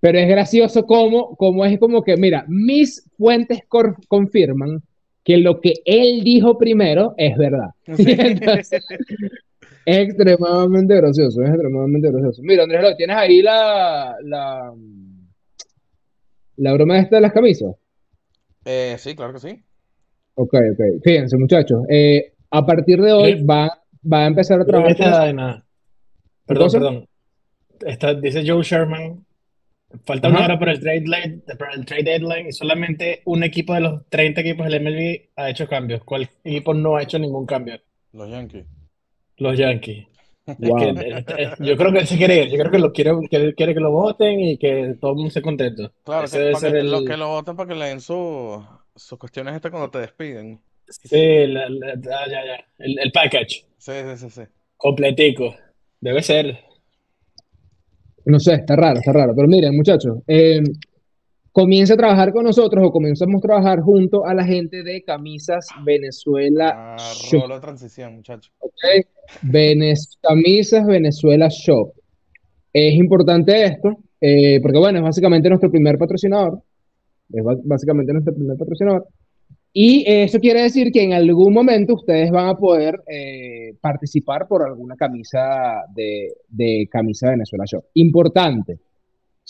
Pero 0.00 0.18
es 0.18 0.28
gracioso 0.28 0.86
como, 0.86 1.34
como 1.34 1.64
es 1.64 1.76
como 1.80 2.02
que, 2.04 2.16
mira, 2.16 2.44
mis 2.46 3.04
fuentes 3.18 3.60
confirman 4.06 4.80
que 5.24 5.38
lo 5.38 5.60
que 5.60 5.74
él 5.84 6.22
dijo 6.22 6.56
primero 6.56 7.14
es 7.16 7.36
verdad. 7.36 7.70
Sí. 7.96 8.04
Entonces, 8.18 8.84
es 9.90 9.98
extremadamente 9.98 10.94
gracioso, 10.96 11.42
es 11.42 11.48
extremadamente 11.48 12.10
gracioso. 12.10 12.42
Mira, 12.44 12.64
Andrés, 12.64 12.82
Lo, 12.82 12.96
¿tienes 12.96 13.16
ahí 13.16 13.42
la, 13.42 14.16
la, 14.24 14.72
la 16.56 16.72
broma 16.72 16.98
esta 16.98 17.16
de 17.16 17.22
las 17.22 17.32
camisas? 17.32 17.74
Eh, 18.64 18.96
sí, 18.98 19.14
claro 19.14 19.32
que 19.34 19.38
sí. 19.40 19.62
Ok, 20.34 20.54
ok. 20.54 21.02
Fíjense, 21.02 21.36
muchachos, 21.36 21.82
eh, 21.88 22.34
a 22.50 22.64
partir 22.66 23.00
de 23.00 23.12
hoy 23.12 23.38
Sí. 23.38 23.44
va, 23.44 23.80
va 24.10 24.24
a 24.24 24.26
empezar 24.26 24.60
a 24.60 24.64
trabajar 24.64 24.92
esta 24.92 25.26
con- 25.34 25.62
Perdón, 26.46 26.70
perdón. 26.72 27.06
Está- 27.86 28.14
dice 28.14 28.42
Joe 28.46 28.62
Sherman. 28.62 29.24
Falta 30.04 30.28
una 30.28 30.44
hora 30.44 30.58
para 30.58 30.72
el 30.72 30.80
trade 30.80 31.00
deadline, 31.00 31.42
para 31.58 31.72
el 31.72 31.86
trade 31.86 32.02
deadline 32.02 32.48
y 32.48 32.52
solamente 32.52 33.22
un 33.24 33.42
equipo 33.42 33.72
de 33.72 33.80
los 33.80 34.06
30 34.10 34.42
equipos 34.42 34.66
del 34.66 34.82
MLB 34.82 35.30
ha 35.36 35.48
hecho 35.48 35.66
cambios. 35.66 36.04
¿Cuál 36.04 36.28
equipo 36.44 36.74
no 36.74 36.96
ha 36.96 37.02
hecho 37.02 37.18
ningún 37.18 37.46
cambio? 37.46 37.80
Los 38.12 38.28
Yankees. 38.30 38.66
Los 39.38 39.56
Yankees. 39.58 40.06
Es 40.48 40.56
Wow. 40.60 40.78
que, 40.78 40.88
eh, 41.02 41.24
eh, 41.36 41.50
yo 41.60 41.76
creo 41.76 41.92
que 41.92 41.98
él 41.98 42.06
se 42.06 42.16
quiere 42.16 42.44
ir. 42.44 42.50
Yo 42.50 42.56
creo 42.56 42.70
que 42.70 42.78
lo 42.78 42.90
quiere, 42.90 43.12
que 43.30 43.54
quiere 43.54 43.74
que 43.74 43.80
lo 43.80 43.90
voten 43.90 44.40
y 44.40 44.56
que 44.56 44.96
todo 44.98 45.10
el 45.10 45.16
mundo 45.16 45.28
esté 45.28 45.42
contento. 45.42 45.92
Claro, 46.04 46.24
Ese 46.24 46.38
debe 46.38 46.54
ser 46.56 46.72
que, 46.72 46.78
el- 46.78 46.90
lo, 46.90 47.04
que 47.04 47.16
lo 47.18 47.28
voten 47.28 47.54
para 47.54 47.68
que 47.68 47.74
le 47.74 47.84
den 47.86 48.00
su- 48.00 48.64
sus 48.96 49.18
cuestiones 49.18 49.54
estas 49.54 49.70
cuando 49.70 49.90
te 49.90 49.98
despiden. 49.98 50.58
Sí, 50.88 51.46
la- 51.48 51.68
la- 51.68 51.92
ah, 51.92 52.26
ya, 52.30 52.44
ya. 52.46 52.64
El, 52.78 52.98
el 52.98 53.12
package 53.12 53.66
Sí, 53.76 53.92
sí, 53.92 54.16
sí, 54.16 54.30
sí. 54.30 54.42
completico. 54.78 55.54
Debe 56.00 56.22
ser. 56.22 56.58
No 58.24 58.38
sé, 58.40 58.54
está 58.54 58.74
raro, 58.76 58.98
está 59.00 59.12
raro. 59.12 59.34
Pero 59.36 59.48
miren, 59.48 59.76
muchachos, 59.76 60.18
eh, 60.26 60.62
comienza 61.52 61.94
a 61.94 61.96
trabajar 61.96 62.32
con 62.32 62.44
nosotros 62.44 62.84
o 62.84 62.90
comenzamos 62.92 63.38
a 63.38 63.46
trabajar 63.46 63.80
junto 63.80 64.24
a 64.24 64.34
la 64.34 64.44
gente 64.44 64.82
de 64.82 65.02
Camisas 65.02 65.68
Venezuela 65.84 66.94
Ah, 66.94 67.12
Shop. 67.14 67.42
rolo 67.42 67.60
transición, 67.60 68.16
muchacho. 68.16 68.50
Camisas 70.22 70.86
Venezuela 70.86 71.48
Shop. 71.48 71.92
Es 72.72 72.94
importante 72.94 73.64
esto, 73.64 73.96
eh, 74.20 74.60
porque 74.60 74.78
bueno, 74.78 74.98
es 74.98 75.04
básicamente 75.04 75.48
nuestro 75.48 75.70
primer 75.70 75.98
patrocinador. 75.98 76.62
Es 77.32 77.42
básicamente 77.64 78.12
nuestro 78.12 78.34
primer 78.34 78.56
patrocinador. 78.56 79.06
Y 79.72 80.04
eso 80.06 80.38
quiere 80.38 80.62
decir 80.62 80.90
que 80.90 81.02
en 81.02 81.12
algún 81.12 81.52
momento 81.52 81.94
ustedes 81.94 82.30
van 82.30 82.48
a 82.48 82.54
poder 82.56 83.00
eh, 83.06 83.74
participar 83.80 84.48
por 84.48 84.62
alguna 84.66 84.96
camisa 84.96 85.82
de, 85.94 86.32
de 86.48 86.88
Camisa 86.90 87.30
Venezuela 87.30 87.64
Shop. 87.66 87.84
Importante. 87.94 88.78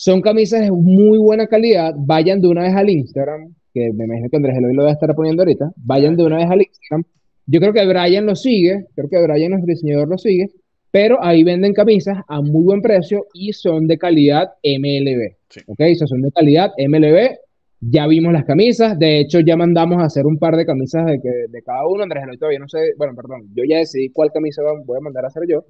Son 0.01 0.21
camisas 0.21 0.61
de 0.61 0.71
muy 0.71 1.17
buena 1.17 1.47
calidad. 1.47 1.93
Vayan 1.97 2.39
de 2.39 2.47
una 2.47 2.61
vez 2.61 2.73
al 2.73 2.89
Instagram, 2.89 3.53
que 3.73 3.91
me 3.93 4.05
imagino 4.05 4.29
que 4.29 4.37
Andrés 4.37 4.55
Eloy 4.55 4.73
lo 4.73 4.83
va 4.83 4.91
a 4.91 4.93
estar 4.93 5.13
poniendo 5.13 5.43
ahorita. 5.43 5.73
Vayan 5.75 6.15
de 6.15 6.23
una 6.23 6.37
vez 6.37 6.49
al 6.49 6.61
Instagram. 6.61 7.03
Yo 7.47 7.59
creo 7.59 7.73
que 7.73 7.85
Brian 7.85 8.25
lo 8.25 8.33
sigue, 8.33 8.85
creo 8.95 9.09
que 9.09 9.21
Brian, 9.21 9.51
nuestro 9.51 9.69
diseñador, 9.69 10.07
lo 10.07 10.17
sigue, 10.17 10.51
pero 10.89 11.21
ahí 11.21 11.43
venden 11.43 11.73
camisas 11.73 12.17
a 12.29 12.39
muy 12.39 12.63
buen 12.63 12.81
precio 12.81 13.25
y 13.33 13.51
son 13.51 13.87
de 13.87 13.97
calidad 13.97 14.51
MLB. 14.63 15.35
Sí. 15.49 15.59
¿Ok? 15.67 15.81
O 15.91 15.95
sea, 15.95 16.07
son 16.07 16.21
de 16.21 16.31
calidad 16.31 16.71
MLB. 16.77 17.35
Ya 17.81 18.07
vimos 18.07 18.31
las 18.31 18.45
camisas, 18.45 18.97
de 18.97 19.19
hecho 19.19 19.41
ya 19.41 19.57
mandamos 19.57 20.01
a 20.01 20.05
hacer 20.05 20.25
un 20.25 20.37
par 20.37 20.55
de 20.55 20.65
camisas 20.65 21.05
de, 21.07 21.19
que, 21.19 21.29
de 21.49 21.61
cada 21.61 21.85
uno. 21.85 22.03
Andrés 22.03 22.23
Eloy 22.23 22.37
todavía 22.37 22.59
no 22.59 22.69
sé, 22.69 22.93
bueno, 22.97 23.13
perdón, 23.17 23.49
yo 23.53 23.65
ya 23.67 23.79
decidí 23.79 24.11
cuál 24.11 24.31
camisa 24.31 24.61
voy 24.85 24.97
a 24.97 25.01
mandar 25.01 25.25
a 25.25 25.27
hacer 25.27 25.43
yo. 25.45 25.65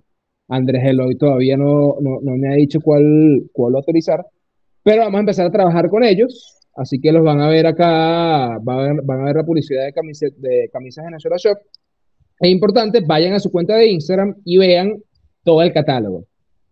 Andrés 0.50 0.84
Eloy 0.84 1.16
todavía 1.18 1.56
no, 1.58 1.96
no, 2.02 2.20
no 2.22 2.36
me 2.36 2.50
ha 2.52 2.56
dicho 2.56 2.80
cuál, 2.82 3.44
cuál 3.54 3.76
autorizar, 3.76 4.26
pero 4.84 5.04
vamos 5.04 5.18
a 5.18 5.22
empezar 5.22 5.46
a 5.46 5.52
trabajar 5.52 5.90
con 5.90 6.04
ellos. 6.04 6.56
Así 6.76 7.00
que 7.00 7.12
los 7.12 7.24
van 7.24 7.42
a 7.42 7.50
ver 7.50 7.66
acá, 7.68 8.58
van 8.62 8.80
a 8.80 8.82
ver, 8.84 9.02
van 9.04 9.22
a 9.22 9.26
ver 9.26 9.36
la 9.38 9.44
publicidad 9.46 9.84
de, 9.86 9.94
camise- 9.94 10.34
de 10.38 10.70
camisas 10.72 11.06
Venezuela 11.06 11.38
Shop. 11.38 11.58
Es 12.40 12.50
importante, 12.50 13.02
vayan 13.02 13.34
a 13.34 13.40
su 13.40 13.52
cuenta 13.52 13.76
de 13.76 13.88
Instagram 13.90 14.36
y 14.46 14.58
vean 14.58 14.94
todo 15.44 15.62
el 15.62 15.74
catálogo. 15.74 16.26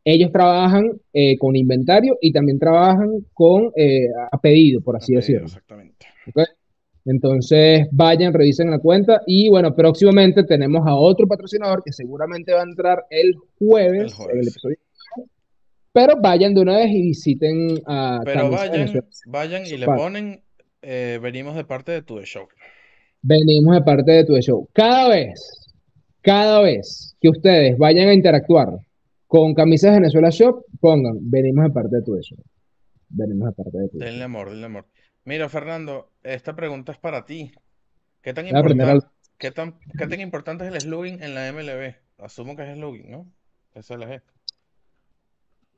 Ellos 0.05 0.31
trabajan 0.31 0.91
eh, 1.12 1.38
con 1.38 1.57
inventario 1.57 2.17
y 2.22 2.31
también 2.31 2.57
trabajan 2.60 3.10
con 3.34 3.72
eh, 3.75 4.07
a 4.31 4.39
pedido, 4.39 4.79
por 4.81 4.96
así 4.96 5.13
Ok, 5.13 5.17
decirlo. 5.17 5.46
Exactamente. 5.48 6.05
Entonces, 7.08 7.88
vayan, 7.92 8.34
revisen 8.34 8.70
la 8.70 8.80
cuenta 8.80 9.22
y 9.26 9.48
bueno, 9.48 9.74
próximamente 9.74 10.44
tenemos 10.44 10.86
a 10.86 10.94
otro 10.94 11.26
patrocinador 11.26 11.82
que 11.82 11.94
seguramente 11.94 12.52
va 12.52 12.60
a 12.60 12.64
entrar 12.64 13.06
el 13.10 13.34
jueves, 13.58 14.04
El 14.04 14.12
jueves. 14.12 14.34
en 14.34 14.42
el 14.42 14.48
episodio. 14.50 14.78
Pero 15.94 16.20
vayan 16.22 16.54
de 16.54 16.62
una 16.62 16.76
vez 16.76 16.92
y 16.92 17.02
visiten 17.02 17.80
a 17.86 18.20
Pero 18.26 18.52
vayan, 18.52 19.04
vayan 19.28 19.66
y 19.66 19.78
le 19.78 19.86
ponen, 19.86 20.42
eh, 20.82 21.18
venimos 21.22 21.56
de 21.56 21.64
parte 21.64 21.94
de 21.94 22.02
tu 22.02 22.20
show. 22.24 22.46
Venimos 23.22 23.76
de 23.76 23.82
parte 23.84 24.12
de 24.12 24.26
tu 24.26 24.38
show. 24.42 24.68
Cada 24.74 25.08
vez, 25.08 25.72
cada 26.22 26.62
vez 26.62 27.16
que 27.22 27.30
ustedes 27.30 27.78
vayan 27.78 28.10
a 28.10 28.14
interactuar 28.14 28.80
con 29.28 29.54
Camisas 29.54 29.94
Venezuela 29.94 30.30
Shop, 30.30 30.62
pongan, 30.82 31.20
venimos 31.22 31.64
de 31.64 31.72
parte 31.72 31.96
de 31.96 32.02
tu 32.02 32.22
show. 32.22 32.38
Venimos 33.08 33.48
de 33.48 33.56
parte 33.56 33.78
de 33.78 33.88
tu 33.88 33.98
Denle 33.98 34.26
amor, 34.26 34.50
denle 34.50 34.66
amor. 34.66 34.86
Mira, 35.27 35.50
Fernando, 35.50 36.10
esta 36.24 36.55
pregunta 36.55 36.93
es 36.93 36.98
para 36.98 37.25
ti. 37.25 37.51
¿Qué 38.22 38.34
tan 38.34 38.50
La 38.50 38.63
primera- 38.63 38.93
importante, 38.93 39.17
qué 39.38 39.51
tan, 39.51 39.77
qué 39.98 40.07
tan 40.07 40.22
importante 40.22 40.65
es 40.65 40.74
el 40.74 40.79
slugging 40.79 41.22
en 41.22 41.36
la 41.36 41.50
MLB? 41.51 41.96
Asumo 42.19 42.55
que 42.55 42.63
es 42.63 42.77
slugging, 42.77 43.12
¿no? 43.12 43.27
SLG. 43.75 44.22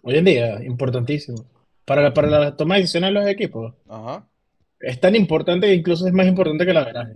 Hoy 0.03 0.17
en 0.17 0.25
día, 0.25 0.63
importantísimo. 0.63 1.45
Para 1.83 2.03
la, 2.03 2.13
para 2.13 2.27
la 2.27 2.55
toma 2.55 2.75
de 2.75 2.81
decisiones 2.81 3.09
de 3.09 3.13
los 3.19 3.27
equipos. 3.27 3.73
Ajá. 3.89 4.27
Es 4.79 4.99
tan 4.99 5.15
importante 5.15 5.65
que 5.65 5.73
incluso 5.73 6.05
es 6.05 6.13
más 6.13 6.27
importante 6.27 6.63
que 6.63 6.73
la 6.73 6.85
veraje. 6.85 7.13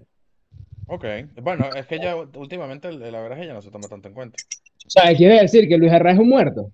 Ok. 0.88 1.06
Bueno, 1.40 1.70
es 1.76 1.86
que 1.86 2.00
ya 2.00 2.16
últimamente 2.16 2.88
el- 2.88 3.00
la 3.12 3.22
verdad 3.22 3.38
es 3.38 3.42
que 3.44 3.48
ya 3.50 3.54
no 3.54 3.62
se 3.62 3.70
toma 3.70 3.88
tanto 3.88 4.08
en 4.08 4.16
cuenta. 4.16 4.38
O 4.88 4.90
sea, 4.90 5.16
quiere 5.16 5.40
decir 5.40 5.68
que 5.70 5.78
Luis 5.78 5.92
Herrera 5.94 6.14
es 6.14 6.20
un 6.20 6.30
muerto. 6.30 6.72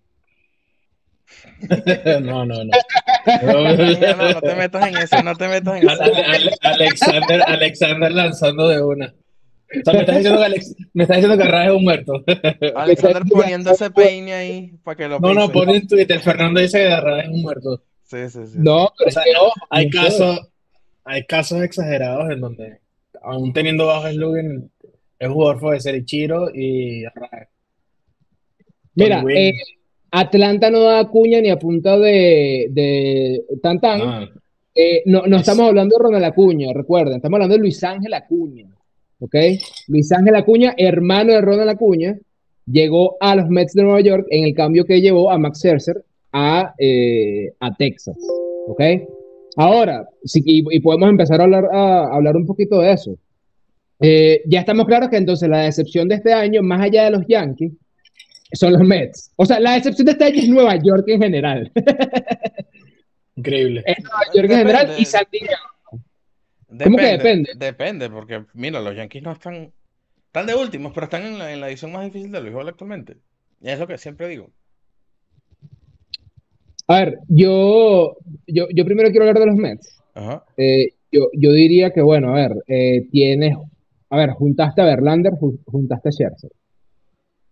No, 2.21 2.45
no, 2.45 2.63
no. 2.63 2.71
No, 3.43 3.53
no, 3.53 4.33
no 4.33 4.41
te 4.41 4.55
metas 4.55 4.87
en 4.87 4.97
eso, 4.97 5.23
no 5.23 5.35
te 5.35 5.47
metas 5.47 5.81
en 5.81 5.89
eso. 5.89 6.01
Ale- 6.03 6.23
Ale- 6.25 6.51
Alexander, 6.61 7.41
Alexander 7.47 8.11
lanzando 8.11 8.67
de 8.67 8.81
una. 8.81 9.13
O 9.71 9.83
sea, 9.83 9.93
me 9.93 9.99
estás 9.99 10.15
diciendo 10.17 10.39
que, 10.39 10.45
Alex, 10.45 10.75
me 10.93 11.03
estás 11.03 11.17
diciendo 11.17 11.37
que 11.37 11.47
Arraez 11.47 11.69
es 11.69 11.75
un 11.75 11.83
muerto. 11.83 12.13
Alexander 12.75 13.23
poniendo 13.29 13.71
ese 13.71 13.91
peine 13.91 14.33
ahí 14.33 14.73
para 14.83 14.95
que 14.97 15.07
lo 15.07 15.19
No, 15.19 15.33
no, 15.33 15.51
pone 15.51 15.75
en 15.77 15.87
Twitter, 15.87 16.19
Fernando 16.21 16.59
dice 16.59 16.79
que 16.79 16.87
Arraez 16.87 17.25
es 17.25 17.29
un 17.31 17.41
muerto. 17.43 17.83
Sí, 18.05 18.17
sí, 18.29 18.39
sí. 18.47 18.53
No, 18.57 18.91
pero 18.97 19.09
O 19.09 19.11
sea, 19.11 19.21
es 19.21 19.27
que 19.27 19.33
no, 19.33 19.51
Hay 19.69 19.89
casos, 19.91 20.39
hay 21.05 21.25
casos 21.25 21.61
exagerados 21.61 22.31
en 22.31 22.41
donde, 22.41 22.79
aún 23.21 23.53
teniendo 23.53 23.85
bajo 23.85 24.09
slugging, 24.09 24.71
el 25.19 25.29
jugador 25.31 25.59
fue 25.59 25.79
ser 25.79 25.93
Ichiro 25.95 26.49
y 26.51 27.05
Arraez. 27.05 27.49
Mira, 28.95 29.23
eh, 29.33 29.53
Atlanta 30.11 30.69
no 30.69 30.81
da 30.81 31.07
cuña 31.07 31.41
ni 31.41 31.49
a 31.49 31.57
punta 31.57 31.97
de, 31.97 32.67
de 32.71 33.43
Tantan. 33.61 33.99
No, 33.99 34.39
Eh, 34.75 35.03
no, 35.07 35.23
no 35.27 35.37
estamos 35.37 35.67
hablando 35.67 35.97
de 35.97 36.03
Ronald 36.03 36.23
Acuña, 36.23 36.71
recuerden, 36.73 37.15
estamos 37.15 37.35
hablando 37.35 37.55
de 37.55 37.59
Luis 37.59 37.83
Ángel 37.83 38.13
Acuña. 38.13 38.67
¿Ok? 39.19 39.35
Luis 39.87 40.09
Ángel 40.13 40.35
Acuña, 40.35 40.73
hermano 40.77 41.33
de 41.33 41.41
Ronald 41.41 41.69
Acuña, 41.69 42.17
llegó 42.65 43.17
a 43.19 43.35
los 43.35 43.49
Mets 43.49 43.73
de 43.73 43.83
Nueva 43.83 43.99
York 43.99 44.27
en 44.29 44.45
el 44.45 44.53
cambio 44.53 44.85
que 44.85 45.01
llevó 45.01 45.31
a 45.31 45.37
Max 45.37 45.59
Scherzer 45.59 46.05
a, 46.31 46.73
eh, 46.77 47.51
a 47.59 47.75
Texas. 47.75 48.17
¿Ok? 48.67 48.81
Ahora, 49.57 50.07
y 50.23 50.79
podemos 50.79 51.09
empezar 51.09 51.41
a 51.41 51.43
hablar, 51.43 51.65
a, 51.73 52.15
hablar 52.15 52.37
un 52.37 52.45
poquito 52.45 52.79
de 52.79 52.93
eso. 52.93 53.17
Eh, 53.99 54.41
ya 54.45 54.61
estamos 54.61 54.85
claros 54.85 55.09
que 55.09 55.17
entonces 55.17 55.49
la 55.49 55.63
decepción 55.63 56.07
de 56.07 56.15
este 56.15 56.31
año, 56.31 56.61
más 56.63 56.79
allá 56.81 57.03
de 57.03 57.11
los 57.11 57.27
Yankees, 57.27 57.73
son 58.53 58.73
los 58.73 58.81
Mets. 58.81 59.31
O 59.35 59.45
sea, 59.45 59.59
la 59.59 59.73
decepción 59.73 60.05
de 60.05 60.11
este 60.13 60.25
año 60.25 60.39
es 60.41 60.49
Nueva 60.49 60.75
York 60.77 61.03
en 61.07 61.21
general. 61.21 61.71
Increíble. 63.35 63.83
es 63.85 64.03
Nueva 64.03 64.21
York 64.33 64.49
en 64.51 64.57
general 64.57 64.85
y 64.85 64.89
Depende. 64.89 65.05
San 65.05 65.23
Diego. 65.31 66.83
¿Cómo 66.83 66.97
que 66.97 67.05
depende? 67.05 67.51
Depende, 67.57 68.09
porque 68.09 68.43
mira, 68.53 68.79
los 68.79 68.95
Yankees 68.95 69.23
no 69.23 69.31
están, 69.31 69.71
están 70.27 70.45
de 70.45 70.55
últimos, 70.55 70.91
pero 70.93 71.05
están 71.05 71.23
en 71.25 71.39
la, 71.39 71.51
en 71.51 71.61
la 71.61 71.69
edición 71.69 71.91
más 71.91 72.05
difícil 72.05 72.31
del 72.31 72.43
béisbol 72.43 72.67
actualmente. 72.69 73.17
Y 73.61 73.69
es 73.69 73.79
lo 73.79 73.87
que 73.87 73.97
siempre 73.97 74.27
digo. 74.27 74.49
A 76.87 76.99
ver, 76.99 77.19
yo, 77.27 78.17
yo, 78.47 78.67
yo 78.73 78.85
primero 78.85 79.09
quiero 79.09 79.27
hablar 79.27 79.39
de 79.39 79.45
los 79.47 79.55
Mets. 79.55 79.99
Ajá. 80.15 80.43
Eh, 80.57 80.89
yo, 81.11 81.29
yo 81.33 81.51
diría 81.53 81.91
que, 81.91 82.01
bueno, 82.01 82.29
a 82.31 82.33
ver, 82.35 82.51
eh, 82.67 83.07
tienes, 83.11 83.55
a 84.09 84.17
ver, 84.17 84.31
juntaste 84.31 84.81
a 84.81 84.85
Verlander, 84.85 85.33
ju- 85.33 85.59
juntaste 85.65 86.09
a 86.09 86.11
Scherzer. 86.11 86.51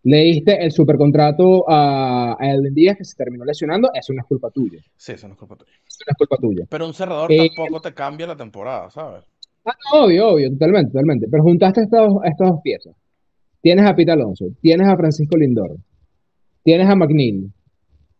Le 0.04 0.18
diste 0.22 0.63
el 0.63 0.72
supercontrato 0.72 1.70
a, 1.70 2.38
a 2.39 2.51
Elvin 2.51 2.74
Díaz 2.74 2.98
que 2.98 3.04
se 3.04 3.16
terminó 3.16 3.44
lesionando, 3.44 3.89
eso 3.94 4.13
no 4.13 4.22
es 4.22 4.27
culpa 4.27 4.50
tuya. 4.51 4.80
Sí, 4.96 5.13
eso 5.13 5.27
no 5.27 5.34
es 5.34 5.39
culpa 5.39 5.56
tuya. 5.56 5.72
Eso 5.86 6.00
no 6.08 6.12
es 6.12 6.18
culpa 6.18 6.38
tuya. 6.38 6.66
Pero 6.70 6.86
un 6.86 6.94
cerrador 6.94 7.32
Eh, 7.32 7.50
tampoco 7.56 7.82
te 7.82 7.94
cambia 7.94 8.27
la 8.27 8.36
temporada, 8.36 8.89
¿sabes? 8.89 9.24
Ah, 9.66 9.74
no, 9.94 10.06
obvio, 10.06 10.30
obvio, 10.30 10.50
totalmente, 10.51 10.92
totalmente. 10.92 11.27
Pero 11.30 11.44
juntaste 11.44 11.82
estas 11.82 12.08
dos, 12.08 12.22
estas 12.24 12.50
dos 12.50 12.62
piezas. 12.63 12.96
Tienes 13.62 13.86
a 13.86 13.96
Pete 13.96 14.12
Alonso, 14.12 14.46
tienes 14.62 14.88
a 14.88 14.96
Francisco 14.96 15.36
Lindor, 15.36 15.75
tienes 16.63 16.88
a 16.88 16.96
McNeil, 16.96 17.51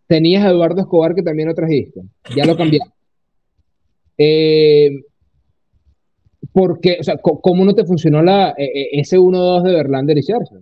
tenías 0.08 0.44
a 0.44 0.50
Eduardo 0.50 0.82
Escobar 0.82 1.16
que 1.16 1.24
también 1.24 1.48
lo 1.48 1.56
trajiste, 1.56 2.02
ya 2.36 2.46
lo 2.46 2.58
cambiaste. 2.58 2.94
Eh, 4.20 4.90
¿por 6.52 6.80
qué? 6.80 6.98
O 7.00 7.04
sea, 7.04 7.18
¿cómo 7.18 7.64
no 7.64 7.76
te 7.76 7.86
funcionó 7.86 8.24
la, 8.24 8.50
eh, 8.58 8.66
eh, 8.66 8.90
ese 8.94 9.20
1-2 9.20 9.62
de 9.62 9.74
Verlander 9.74 10.18
y 10.18 10.24
Scherzer? 10.24 10.62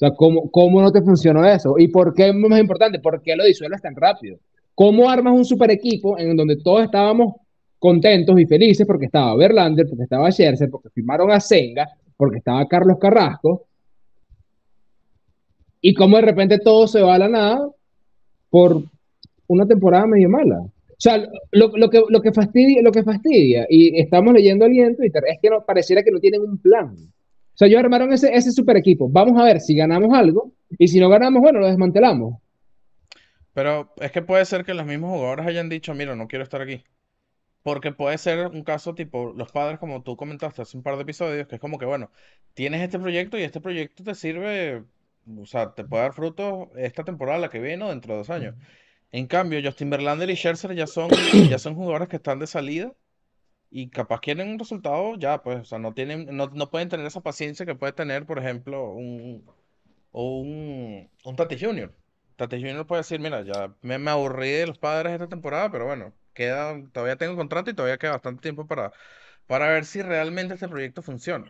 O 0.00 0.06
sea, 0.06 0.14
¿cómo, 0.16 0.50
cómo 0.50 0.80
no 0.80 0.90
te 0.90 1.02
funcionó 1.02 1.44
eso? 1.44 1.74
¿Y 1.76 1.88
por 1.88 2.14
qué, 2.14 2.32
más 2.32 2.58
importante, 2.58 3.00
por 3.00 3.20
qué 3.20 3.36
lo 3.36 3.44
disuelves 3.44 3.82
tan 3.82 3.94
rápido? 3.94 4.38
¿Cómo 4.74 5.10
armas 5.10 5.34
un 5.34 5.44
super 5.44 5.70
equipo 5.70 6.18
en 6.18 6.34
donde 6.38 6.56
todos 6.56 6.84
estábamos 6.84 7.34
contentos 7.78 8.40
y 8.40 8.46
felices 8.46 8.86
porque 8.86 9.04
estaba 9.04 9.36
Verlander, 9.36 9.86
porque 9.86 10.04
estaba 10.04 10.30
Scherzer, 10.30 10.70
porque 10.70 10.88
firmaron 10.88 11.30
a 11.30 11.38
Senga, 11.38 11.86
porque 12.16 12.38
estaba 12.38 12.66
Carlos 12.66 12.96
Carrasco? 12.98 13.66
Y 15.82 15.92
cómo 15.92 16.16
de 16.16 16.22
repente 16.22 16.58
todo 16.60 16.86
se 16.86 17.02
va 17.02 17.16
a 17.16 17.18
la 17.18 17.28
nada 17.28 17.68
por 18.48 18.82
una 19.48 19.66
temporada 19.66 20.06
medio 20.06 20.30
mala. 20.30 20.60
O 20.60 20.96
sea, 20.96 21.28
lo, 21.52 21.76
lo 21.76 21.90
que, 21.90 22.02
lo, 22.08 22.22
que 22.22 22.32
fastidia, 22.32 22.80
lo 22.80 22.90
que 22.90 23.02
fastidia, 23.02 23.66
y 23.68 24.00
estamos 24.00 24.32
leyendo 24.32 24.64
aliento 24.64 25.02
Twitter, 25.02 25.24
es 25.30 25.38
que 25.42 25.50
no, 25.50 25.62
pareciera 25.62 26.02
que 26.02 26.10
no 26.10 26.20
tienen 26.20 26.40
un 26.40 26.56
plan. 26.56 26.96
O 27.60 27.62
sea, 27.62 27.68
ellos 27.68 27.80
armaron 27.84 28.10
ese, 28.10 28.34
ese 28.34 28.52
super 28.52 28.74
equipo. 28.78 29.10
Vamos 29.10 29.38
a 29.38 29.44
ver 29.44 29.60
si 29.60 29.76
ganamos 29.76 30.16
algo, 30.16 30.54
y 30.78 30.88
si 30.88 30.98
no 30.98 31.10
ganamos, 31.10 31.42
bueno, 31.42 31.60
lo 31.60 31.66
desmantelamos. 31.66 32.40
Pero 33.52 33.92
es 34.00 34.10
que 34.12 34.22
puede 34.22 34.46
ser 34.46 34.64
que 34.64 34.72
los 34.72 34.86
mismos 34.86 35.10
jugadores 35.10 35.46
hayan 35.46 35.68
dicho, 35.68 35.92
mira, 35.92 36.16
no 36.16 36.26
quiero 36.26 36.42
estar 36.42 36.62
aquí. 36.62 36.84
Porque 37.62 37.92
puede 37.92 38.16
ser 38.16 38.46
un 38.46 38.64
caso 38.64 38.94
tipo 38.94 39.34
los 39.34 39.52
padres, 39.52 39.78
como 39.78 40.02
tú 40.02 40.16
comentaste 40.16 40.62
hace 40.62 40.74
un 40.74 40.82
par 40.82 40.96
de 40.96 41.02
episodios, 41.02 41.48
que 41.48 41.56
es 41.56 41.60
como 41.60 41.76
que, 41.76 41.84
bueno, 41.84 42.10
tienes 42.54 42.80
este 42.80 42.98
proyecto 42.98 43.36
y 43.36 43.42
este 43.42 43.60
proyecto 43.60 44.04
te 44.04 44.14
sirve, 44.14 44.84
o 45.38 45.44
sea, 45.44 45.74
te 45.74 45.84
puede 45.84 46.04
dar 46.04 46.14
frutos 46.14 46.68
esta 46.78 47.04
temporada, 47.04 47.40
la 47.40 47.50
que 47.50 47.60
viene 47.60 47.84
o 47.84 47.90
dentro 47.90 48.14
de 48.14 48.18
dos 48.20 48.30
años. 48.30 48.54
En 49.12 49.26
cambio, 49.26 49.60
Justin 49.62 49.90
Verlander 49.90 50.30
y 50.30 50.34
Scherzer 50.34 50.74
ya 50.74 50.86
son, 50.86 51.10
ya 51.50 51.58
son 51.58 51.74
jugadores 51.74 52.08
que 52.08 52.16
están 52.16 52.38
de 52.38 52.46
salida 52.46 52.94
y 53.70 53.88
capaz 53.88 54.20
quieren 54.20 54.48
un 54.48 54.58
resultado 54.58 55.16
ya, 55.16 55.42
pues, 55.42 55.60
o 55.60 55.64
sea, 55.64 55.78
no 55.78 55.94
tienen, 55.94 56.36
no, 56.36 56.48
no 56.48 56.70
pueden 56.70 56.88
tener 56.88 57.06
esa 57.06 57.20
paciencia 57.20 57.64
que 57.64 57.74
puede 57.74 57.92
tener, 57.92 58.26
por 58.26 58.38
ejemplo, 58.38 58.90
un, 58.90 59.44
o 60.12 60.40
un, 60.40 61.08
un 61.24 61.36
Tati 61.36 61.58
Junior. 61.58 61.94
Tati 62.36 62.56
Junior 62.56 62.86
puede 62.86 63.00
decir, 63.00 63.20
mira, 63.20 63.42
ya 63.42 63.74
me, 63.82 63.98
me 63.98 64.10
aburrí 64.10 64.50
de 64.50 64.66
los 64.66 64.78
padres 64.78 65.12
esta 65.12 65.28
temporada, 65.28 65.70
pero 65.70 65.86
bueno, 65.86 66.12
queda, 66.34 66.82
todavía 66.92 67.16
tengo 67.16 67.36
contrato 67.36 67.70
y 67.70 67.74
todavía 67.74 67.98
queda 67.98 68.12
bastante 68.12 68.42
tiempo 68.42 68.66
para, 68.66 68.92
para 69.46 69.68
ver 69.68 69.84
si 69.84 70.02
realmente 70.02 70.54
este 70.54 70.68
proyecto 70.68 71.02
funciona. 71.02 71.46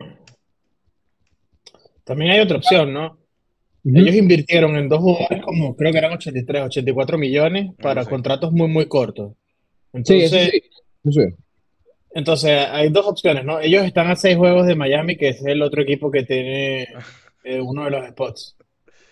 También 2.03 2.31
hay 2.31 2.39
otra 2.39 2.57
opción, 2.57 2.93
¿no? 2.93 3.17
Ellos 3.83 4.15
invirtieron 4.15 4.75
en 4.75 4.89
dos 4.89 4.99
jugadores 4.99 5.41
como 5.43 5.75
creo 5.75 5.91
que 5.91 5.97
eran 5.97 6.13
83, 6.13 6.63
84 6.65 7.17
millones 7.17 7.71
para 7.81 8.03
sí. 8.03 8.09
contratos 8.09 8.51
muy, 8.51 8.67
muy 8.67 8.85
cortos. 8.87 9.33
Entonces, 9.91 10.51
sí. 11.03 11.11
sí. 11.11 11.21
Entonces 12.13 12.67
hay 12.69 12.89
dos 12.89 13.05
opciones, 13.07 13.45
¿no? 13.45 13.59
Ellos 13.59 13.85
están 13.85 14.09
a 14.09 14.15
seis 14.15 14.37
juegos 14.37 14.67
de 14.67 14.75
Miami, 14.75 15.15
que 15.15 15.29
es 15.29 15.43
el 15.45 15.61
otro 15.61 15.81
equipo 15.81 16.11
que 16.11 16.23
tiene 16.23 16.87
eh, 17.43 17.61
uno 17.61 17.85
de 17.85 17.91
los 17.91 18.07
spots. 18.09 18.55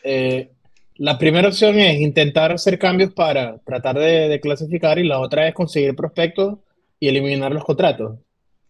Eh, 0.04 0.50
la 0.96 1.18
primera 1.18 1.48
opción 1.48 1.80
es 1.80 2.00
intentar 2.02 2.52
hacer 2.52 2.78
cambios 2.78 3.14
para 3.14 3.58
tratar 3.60 3.98
de, 3.98 4.28
de 4.28 4.40
clasificar 4.40 5.00
y 5.00 5.08
la 5.08 5.20
otra 5.20 5.48
es 5.48 5.54
conseguir 5.54 5.96
prospectos 5.96 6.60
y 7.00 7.08
eliminar 7.08 7.54
los 7.54 7.64
contratos. 7.64 8.20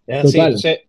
Es 0.06 0.26
así. 0.26 0.40
Entonces, 0.40 0.80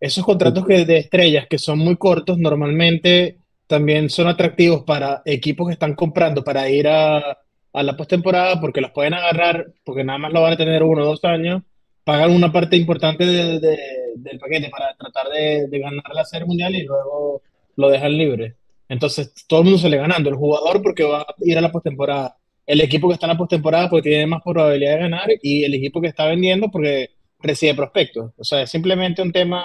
esos 0.00 0.24
contratos 0.24 0.66
que, 0.66 0.84
de 0.84 0.98
estrellas 0.98 1.46
que 1.48 1.58
son 1.58 1.78
muy 1.78 1.96
cortos 1.96 2.38
normalmente 2.38 3.38
también 3.66 4.08
son 4.10 4.28
atractivos 4.28 4.84
para 4.84 5.22
equipos 5.24 5.66
que 5.66 5.72
están 5.72 5.94
comprando 5.94 6.44
para 6.44 6.68
ir 6.70 6.86
a, 6.88 7.38
a 7.72 7.82
la 7.82 7.96
postemporada 7.96 8.60
porque 8.60 8.80
los 8.80 8.92
pueden 8.92 9.14
agarrar, 9.14 9.66
porque 9.84 10.04
nada 10.04 10.18
más 10.18 10.32
lo 10.32 10.42
van 10.42 10.54
a 10.54 10.56
tener 10.56 10.82
uno 10.82 11.02
o 11.02 11.06
dos 11.06 11.24
años, 11.24 11.62
pagan 12.06 12.30
una 12.30 12.52
parte 12.52 12.76
importante 12.76 13.26
de- 13.26 13.58
de- 13.58 13.78
del 14.14 14.38
paquete 14.38 14.70
para 14.70 14.94
tratar 14.96 15.28
de, 15.28 15.66
de 15.68 15.78
ganar 15.80 16.04
la 16.14 16.24
Serie 16.24 16.46
Mundial 16.46 16.74
y 16.74 16.84
luego 16.84 17.42
lo 17.76 17.90
dejan 17.90 18.16
libre. 18.16 18.54
Entonces, 18.88 19.34
todo 19.48 19.60
el 19.60 19.64
mundo 19.64 19.78
sale 19.80 19.96
ganando. 19.96 20.30
El 20.30 20.36
jugador 20.36 20.80
porque 20.82 21.02
va 21.02 21.22
a 21.22 21.26
ir 21.40 21.58
a 21.58 21.60
la 21.60 21.72
postemporada. 21.72 22.36
El 22.64 22.80
equipo 22.80 23.08
que 23.08 23.14
está 23.14 23.26
en 23.26 23.32
la 23.32 23.36
postemporada 23.38 23.90
porque 23.90 24.08
tiene 24.10 24.26
más 24.26 24.40
probabilidad 24.42 24.92
de 24.94 25.00
ganar 25.00 25.28
y 25.42 25.64
el 25.64 25.74
equipo 25.74 26.00
que 26.00 26.06
está 26.08 26.26
vendiendo 26.26 26.68
porque 26.70 27.10
recibe 27.40 27.74
prospectos. 27.74 28.30
O 28.38 28.44
sea, 28.44 28.62
es 28.62 28.70
simplemente 28.70 29.20
un 29.22 29.32
tema 29.32 29.64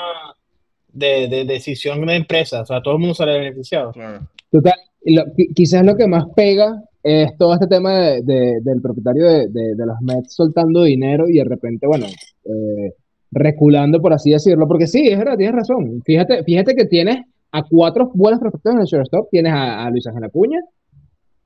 de, 0.91 1.27
de 1.27 1.45
decisión 1.45 2.03
de 2.05 2.15
empresa. 2.15 2.61
O 2.61 2.65
sea, 2.65 2.81
todo 2.81 2.95
el 2.95 2.99
mundo 2.99 3.13
sale 3.13 3.37
beneficiado. 3.37 3.91
Claro. 3.91 4.27
Total, 4.51 4.73
lo- 5.05 5.25
qui- 5.27 5.53
quizás 5.55 5.85
lo 5.85 5.95
que 5.95 6.07
más 6.07 6.25
pega 6.35 6.73
es 7.03 7.35
todo 7.37 7.53
este 7.53 7.67
tema 7.67 7.93
de- 7.99 8.21
de- 8.23 8.59
del 8.61 8.81
propietario 8.81 9.25
de, 9.25 9.47
de- 9.49 9.75
los 9.85 9.99
Mets 10.01 10.33
soltando 10.35 10.83
dinero 10.83 11.27
y 11.29 11.37
de 11.37 11.43
repente, 11.45 11.87
bueno, 11.87 12.05
eh, 12.45 12.93
reculando, 13.31 14.01
por 14.01 14.13
así 14.13 14.31
decirlo, 14.31 14.67
porque 14.67 14.87
sí, 14.87 15.07
es 15.07 15.17
verdad, 15.17 15.37
tienes 15.37 15.55
razón. 15.55 16.01
Fíjate, 16.05 16.43
fíjate 16.43 16.75
que 16.75 16.85
tienes 16.85 17.17
a 17.51 17.63
cuatro 17.63 18.11
buenos 18.13 18.39
prospectos 18.39 18.73
en 18.73 18.79
el 18.81 18.85
shortstop, 18.85 19.29
tienes 19.29 19.53
a, 19.55 19.89
Luis 19.89 20.05
Ángel 20.07 20.23
Acuña, 20.25 20.59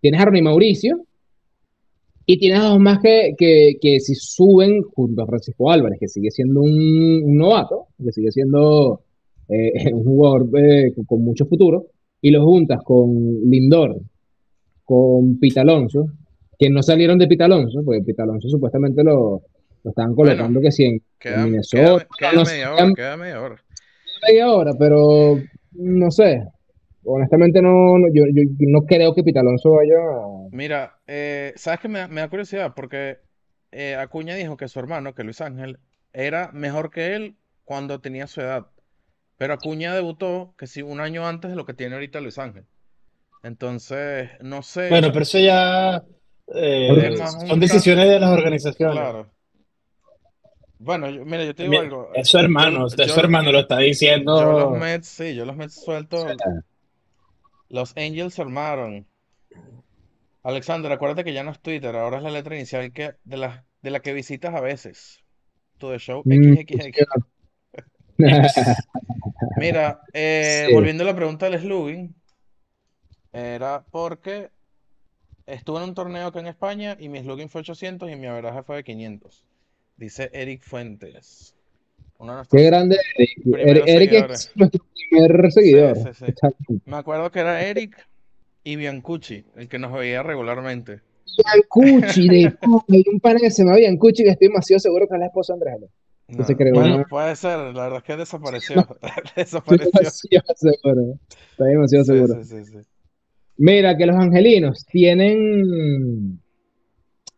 tienes 0.01 0.21
a 0.21 0.25
Ronnie 0.25 0.41
Mauricio, 0.41 1.01
y 2.27 2.39
tienes 2.39 2.59
dos 2.61 2.79
más 2.79 2.99
que, 2.99 3.35
que, 3.37 3.75
que 3.79 3.99
si 3.99 4.15
suben 4.15 4.81
junto 4.81 5.21
a 5.21 5.27
Francisco 5.27 5.69
Álvarez, 5.69 5.99
que 5.99 6.07
sigue 6.07 6.31
siendo 6.31 6.61
un, 6.61 7.35
novato, 7.37 7.87
que 8.03 8.11
sigue 8.11 8.31
siendo 8.31 9.01
eh, 9.47 9.71
un 9.93 10.03
jugador 10.03 10.49
eh, 10.57 10.91
con, 10.95 11.05
con 11.05 11.23
mucho 11.23 11.45
futuro, 11.45 11.87
y 12.21 12.31
los 12.31 12.43
juntas 12.43 12.81
con 12.83 13.13
Lindor, 13.49 13.99
con 14.86 15.39
Pita 15.39 15.62
Alonso, 15.62 16.08
que 16.60 16.69
no 16.69 16.82
salieron 16.84 17.17
de 17.19 17.28
Pita 17.28 17.45
Alonso, 17.45 17.82
porque 17.86 18.02
Pita 18.04 18.24
Alonso 18.24 18.50
supuestamente 18.50 19.04
lo, 19.04 19.41
lo 19.84 19.89
estaban 19.91 20.15
colocando 20.15 20.62
que 20.62 20.71
sí 20.71 20.86
en, 20.86 21.02
en 21.30 21.43
Queda, 21.43 21.43
Minnesota, 21.43 22.06
queda, 22.06 22.08
queda 22.17 22.34
no 22.34 22.43
media 22.43 22.74
hora, 22.74 22.93
queda 22.93 23.17
media 23.17 23.41
hora. 23.41 23.65
media 24.21 24.52
hora, 24.52 24.74
pero 24.78 25.38
no 25.74 26.12
sé. 26.12 26.43
Honestamente 27.04 27.62
no, 27.62 27.98
no- 28.00 28.08
yo, 28.13 28.24
yo 28.34 28.43
no 28.62 28.84
creo 28.86 29.13
que 29.13 29.24
Pita 29.24 29.41
Alonso 29.41 29.71
vaya 29.71 29.95
a... 29.98 30.50
Mira, 30.50 31.02
eh, 31.08 31.54
¿sabes 31.58 31.80
qué 31.82 31.88
me, 31.88 32.08
me 32.08 32.21
da 32.21 32.30
curiosidad? 32.30 32.74
Porque 32.76 33.19
eh, 33.71 33.95
Acuña 33.95 34.36
dijo 34.36 34.58
que 34.58 34.67
su 34.67 34.80
hermano, 34.80 35.13
que 35.13 35.24
Luis 35.24 35.41
Ángel, 35.41 35.80
era 36.13 36.52
mejor 36.54 36.91
que 36.91 37.15
él 37.15 37.38
cuando 37.63 38.02
tenía 38.02 38.28
su 38.28 38.41
edad. 38.41 38.67
Pero 39.38 39.54
Acuña 39.54 39.93
debutó 39.95 40.56
que 40.58 40.67
sí 40.67 40.82
un 40.82 41.00
año 41.02 41.28
antes 41.28 41.52
de 41.52 41.58
lo 41.58 41.65
que 41.65 41.74
tiene 41.74 41.95
ahorita 41.95 42.21
Luis 42.21 42.38
Ángel. 42.39 42.67
Entonces, 43.45 44.31
no 44.41 44.63
sé, 44.63 44.89
Bueno, 44.89 45.10
pero 45.12 45.21
eso 45.21 45.38
ya 45.38 46.03
eh, 46.55 47.15
son 47.47 47.60
decisiones 47.60 48.10
de 48.10 48.19
las 48.19 48.31
organizaciones. 48.31 48.97
claro. 48.97 49.31
Bueno, 50.79 51.10
yo- 51.12 51.23
mira, 51.25 51.43
yo 51.45 51.53
te 51.53 51.63
digo 51.63 51.71
Mira, 51.73 51.84
algo. 51.84 52.10
Es 52.15 52.27
su 52.27 52.38
hermano, 52.39 52.79
Yo- 52.89 53.03
es 53.03 53.12
su 53.12 53.15
yo- 53.17 53.21
hermano, 53.21 53.51
lo 53.51 53.60
está 53.60 53.75
Yo 53.75 53.81
los 53.81 53.88
diciendo. 53.88 54.71
Mets, 54.71 55.08
sí, 55.08 55.36
yo 55.36 55.45
los 55.45 55.55
Mets 55.55 55.75
suelto. 55.84 56.25
Los 57.69 57.95
Angels 57.95 58.34
se 58.34 58.41
armaron. 58.41 59.05
Alexander, 60.43 60.91
acuérdate 60.91 61.23
que 61.23 61.34
ya 61.34 61.43
no 61.43 61.51
es 61.51 61.60
Twitter, 61.60 61.95
ahora 61.95 62.17
es 62.17 62.23
la 62.23 62.31
letra 62.31 62.55
inicial 62.55 62.91
que, 62.91 63.13
de 63.23 63.38
la, 63.38 63.63
de 63.81 63.89
la 63.91 63.99
que 63.99 64.13
visitas 64.13 64.53
a 64.55 64.62
veces. 64.62 65.19
To 65.77 65.91
the 65.91 65.99
show 65.99 66.21
Mm, 66.25 66.55
XXX. 66.58 67.05
Mira, 69.58 70.01
eh, 70.13 70.65
Sí. 70.67 70.73
volviendo 70.73 71.03
a 71.03 71.08
la 71.08 71.15
pregunta 71.15 71.49
del 71.49 71.60
slugging, 71.62 72.15
era 73.36 73.84
porque 73.91 74.50
estuve 75.45 75.78
en 75.80 75.89
un 75.89 75.93
torneo 75.95 76.28
acá 76.28 76.39
en 76.39 76.48
España 76.48 76.95
y 77.00 77.10
mi 77.10 77.19
slugging 77.19 77.50
fue 77.50 77.62
800 77.62 78.10
y 78.10 78.15
mi 78.15 78.28
averaje 78.28 78.63
fue 78.63 78.78
de 78.78 78.84
500. 78.86 79.43
Dice 79.98 80.30
Eric 80.34 80.63
Fuentes. 80.63 81.54
Qué 82.50 82.63
grande 82.63 82.98
Eric. 83.17 83.86
Eric, 83.88 84.13
es 84.32 84.52
nuestro 84.56 84.82
primer 85.10 85.52
seguidor. 85.52 85.98
sí, 85.98 86.04
sí. 86.13 86.26
Está 86.30 86.50
bien. 86.67 86.82
Me 86.86 86.95
acuerdo 86.95 87.30
que 87.32 87.39
era 87.39 87.62
Eric 87.62 88.08
y 88.63 88.78
Biancucci, 88.78 89.43
el 89.58 89.67
que 89.67 89.80
nos 89.80 89.91
veía 89.91 90.24
regularmente. 90.24 91.02
Biancucci, 91.38 92.28
de 92.30 92.58
hay 92.89 93.04
un 93.12 93.19
pana 93.19 93.39
que 93.41 93.52
se 93.52 93.63
llama 93.63 93.76
Biancucci 93.76 94.24
que 94.24 94.30
estoy 94.30 94.48
demasiado 94.48 94.80
seguro 94.80 95.08
que 95.10 95.15
es 95.15 95.19
la 95.19 95.26
esposa 95.28 95.54
de 95.56 95.71
Andrés. 95.71 95.89
No, 96.30 96.43
se 96.45 96.56
creó 96.56 96.74
bueno, 96.74 96.95
una- 96.95 97.04
puede 97.06 97.36
ser, 97.36 97.60
la 97.60 97.84
verdad 97.84 97.98
es 97.98 98.04
que 98.04 98.15
desapareció. 98.17 98.80
Estoy 98.80 99.00
Desapareció. 99.36 99.91
demasiado 99.91 100.56
seguro. 100.56 101.19
Estoy 101.52 101.69
demasiado 101.71 102.06
seguro. 102.06 102.43
sí, 102.43 102.50
sí, 102.50 102.65
sí. 102.71 102.78
Mira, 103.57 103.95
que 103.97 104.05
los 104.05 104.15
angelinos 104.15 104.85
tienen. 104.85 106.39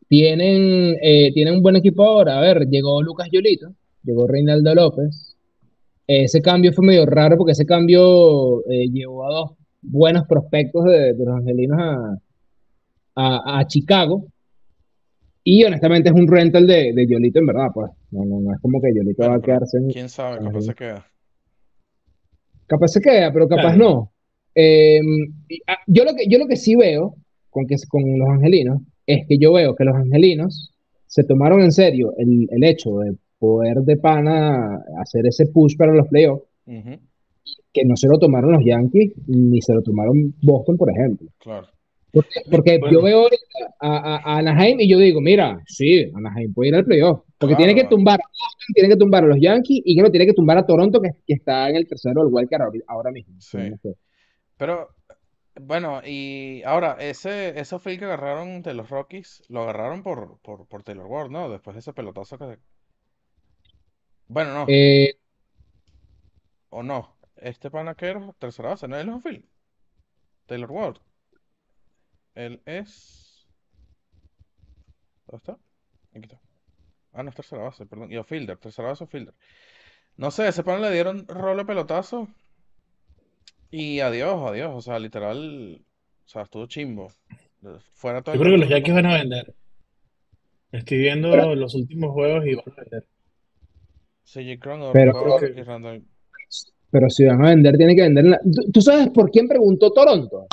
Tienen, 0.09 0.95
eh, 1.01 1.33
tienen 1.33 1.55
un 1.55 1.61
buen 1.61 1.75
equipo 1.75 2.03
ahora. 2.03 2.37
A 2.37 2.41
ver, 2.41 2.67
llegó 2.69 3.01
Lucas 3.01 3.27
Yolito, 3.29 3.73
llegó 4.03 4.25
Reinaldo 4.25 4.73
López. 4.73 5.35
Ese 6.07 6.41
cambio 6.41 6.71
fue 6.71 6.85
medio 6.85 7.05
raro 7.05 7.35
porque 7.37 7.51
ese 7.51 7.65
cambio 7.65 8.61
eh, 8.69 8.87
llevó 8.89 9.27
a 9.27 9.33
dos 9.33 9.51
buenos 9.81 10.25
prospectos 10.25 10.85
de, 10.85 11.13
de 11.13 11.25
los 11.25 11.35
angelinos 11.35 11.77
a, 11.81 12.17
a, 13.15 13.59
a 13.59 13.67
Chicago. 13.67 14.27
Y 15.43 15.65
honestamente 15.65 16.07
es 16.09 16.15
un 16.15 16.27
rental 16.27 16.65
de, 16.65 16.93
de 16.93 17.07
Yolito 17.07 17.39
en 17.39 17.45
verdad, 17.47 17.67
pues. 17.73 17.91
No, 18.11 18.23
no, 18.23 18.39
no 18.39 18.53
es 18.53 18.61
como 18.61 18.81
que 18.81 18.93
Yolito 18.95 19.17
Bueno, 19.23 19.33
va 19.33 19.37
a 19.39 19.41
quedarse 19.41 19.77
en, 19.77 19.89
quién 19.89 20.07
sabe, 20.07 20.39
capaz 20.41 20.61
se 20.61 20.73
queda. 20.73 21.05
Capaz 22.65 22.87
se 22.89 23.01
queda, 23.01 23.31
pero 23.33 23.47
capaz 23.49 23.75
Claro. 23.75 23.77
no. 23.77 24.11
Eh, 24.59 24.99
yo, 25.85 26.03
lo 26.03 26.15
que, 26.15 26.27
yo 26.27 26.39
lo 26.39 26.47
que 26.47 26.55
sí 26.55 26.75
veo 26.75 27.13
con, 27.51 27.67
que, 27.67 27.75
con 27.87 28.01
los 28.17 28.27
angelinos 28.29 28.81
es 29.05 29.27
que 29.27 29.37
yo 29.37 29.53
veo 29.53 29.75
que 29.75 29.83
los 29.85 29.95
angelinos 29.95 30.73
se 31.05 31.23
tomaron 31.23 31.61
en 31.61 31.71
serio 31.71 32.13
el, 32.17 32.47
el 32.51 32.63
hecho 32.63 32.97
de 32.99 33.15
poder 33.37 33.77
de 33.81 33.97
pana 33.97 34.79
hacer 34.99 35.27
ese 35.27 35.45
push 35.45 35.75
para 35.77 35.93
los 35.93 36.07
playoffs, 36.07 36.43
Ujú, 36.65 36.97
que 37.71 37.85
no 37.85 37.95
se 37.95 38.07
lo 38.07 38.17
tomaron 38.17 38.51
los 38.51 38.65
Yankees 38.65 39.13
ni 39.27 39.61
se 39.61 39.73
lo 39.75 39.81
tomaron 39.83 40.33
Boston, 40.41 40.75
por 40.75 40.89
ejemplo. 40.89 41.27
claro. 41.37 41.67
Porque, 42.11 42.39
porque 42.49 42.77
Bueno. 42.79 42.97
yo 42.97 43.03
veo 43.03 43.27
a, 43.79 43.97
a- 44.15 44.17
a 44.23 44.37
Anaheim 44.39 44.79
y 44.79 44.89
yo 44.89 44.97
digo, 44.97 45.21
mira, 45.21 45.61
sí, 45.67 46.09
Anaheim 46.15 46.51
puede 46.53 46.69
ir 46.69 46.75
al 46.75 46.85
playoff. 46.85 47.19
Porque 47.37 47.55
tiene 47.55 47.75
que 47.75 47.81
Claro. 47.81 47.95
tumbar 47.97 48.19
a 48.19 48.23
Boston, 48.27 48.73
tiene 48.73 48.89
que 48.89 48.95
tumbar 48.95 49.23
a 49.23 49.27
los 49.27 49.37
Yankees 49.39 49.81
y 49.85 49.95
que 49.95 50.01
lo 50.01 50.09
tiene 50.09 50.25
que 50.25 50.33
tumbar 50.33 50.57
a 50.57 50.65
Toronto, 50.65 50.99
que, 50.99 51.11
que 51.27 51.33
está 51.33 51.69
en 51.69 51.75
el 51.75 51.85
tercero 51.87 52.25
del 52.25 52.33
ahora, 52.33 52.71
ahora 52.87 53.11
mismo. 53.11 53.35
Sí. 53.39 53.57
Pero, 54.57 54.95
bueno, 55.61 56.01
y 56.05 56.63
ahora, 56.65 56.97
ese, 56.99 57.59
ese 57.59 57.79
field 57.79 57.99
que 57.99 58.05
agarraron 58.05 58.61
de 58.63 58.73
los 58.73 58.89
Rockies, 58.89 59.43
lo 59.49 59.63
agarraron 59.63 60.03
por, 60.03 60.39
por, 60.41 60.67
por 60.67 60.83
Taylor 60.83 61.07
Ward, 61.07 61.31
¿no? 61.31 61.49
Después 61.49 61.75
de 61.75 61.79
ese 61.81 61.93
pelotazo 61.93 62.37
que... 62.37 62.59
Bueno, 64.27 64.53
no, 64.53 64.65
Eh, 64.67 65.17
o 66.69 66.81
no. 66.83 67.17
Este 67.35 67.69
pana 67.69 67.95
que 67.95 68.07
era 68.07 68.33
tercera 68.39 68.69
base, 68.69 68.87
¿no? 68.87 68.97
Él 68.97 69.09
es 69.09 69.15
un 69.15 69.21
field. 69.21 69.45
Taylor 70.47 70.71
Ward. 70.71 70.97
Él 72.35 72.61
es... 72.65 73.45
¿Dónde 75.27 75.37
está? 75.37 75.53
Aquí 76.11 76.25
está. 76.25 76.39
Ah, 77.13 77.23
no 77.23 77.29
es 77.29 77.35
tercera 77.35 77.63
base, 77.63 77.85
perdón. 77.85 78.11
Y 78.11 78.17
o 78.17 78.23
fielder, 78.23 78.57
tercera 78.57 78.89
base 78.89 79.03
o 79.05 79.07
fielder. 79.07 79.35
No 80.17 80.31
sé, 80.31 80.47
ese 80.47 80.63
pana 80.63 80.79
le 80.81 80.91
dieron 80.93 81.27
rolo 81.27 81.57
de 81.57 81.65
pelotazo. 81.65 82.27
Y 83.71 83.99
adiós, 83.99 84.41
adiós. 84.49 84.71
O 84.73 84.81
sea, 84.81 84.99
literal. 84.99 85.79
O 86.25 86.29
sea, 86.29 86.43
estuvo 86.43 86.65
chimbo. 86.67 87.11
Fuera 87.93 88.21
todo 88.21 88.35
Yo 88.35 88.41
creo 88.41 88.53
que 88.53 88.59
los 88.59 88.69
Yankees 88.69 88.93
van 88.93 89.05
a 89.07 89.13
vender. 89.15 89.53
Estoy 90.71 90.97
viendo 90.99 91.55
los 91.55 91.75
últimos 91.75 92.11
juegos 92.11 92.45
y 92.45 92.55
van 92.55 92.63
a 92.67 92.81
vender. 92.81 93.03
CJ 94.25 94.59
Cron, 94.59 94.91
Pero- 94.93 95.13
Creo 95.23 95.53
que- 95.53 95.59
y 95.59 95.63
Randall. 95.63 96.03
pero 96.91 97.09
si 97.09 97.23
van 97.25 97.43
a 97.45 97.49
vender, 97.49 97.77
tienen 97.77 97.95
que 97.95 98.01
vender. 98.03 98.25
en 98.25 98.31
la- 98.31 98.41
¿Tú, 98.73 98.81
sabes 98.81 99.09
por 99.09 99.31
quién 99.31 99.47
preguntó 99.47 99.91
Toronto? 99.91 100.47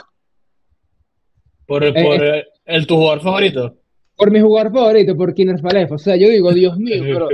Por, 1.67 1.85
Eh, 1.85 1.93
por 1.93 2.23
el, 2.23 2.45
el- 2.67 2.87
tu 2.87 2.97
jugador 2.97 3.21
favorito. 3.23 3.77
Por 4.17 4.31
mi 4.31 4.41
jugador 4.41 4.73
favorito, 4.73 5.17
por 5.17 5.35
Kiner 5.35 5.59
Falef. 5.61 5.91
O 5.93 5.99
sea, 5.99 6.15
yo 6.17 6.29
digo, 6.29 6.53
Dios 6.53 6.77
mío, 6.79 7.03
pero 7.03 7.29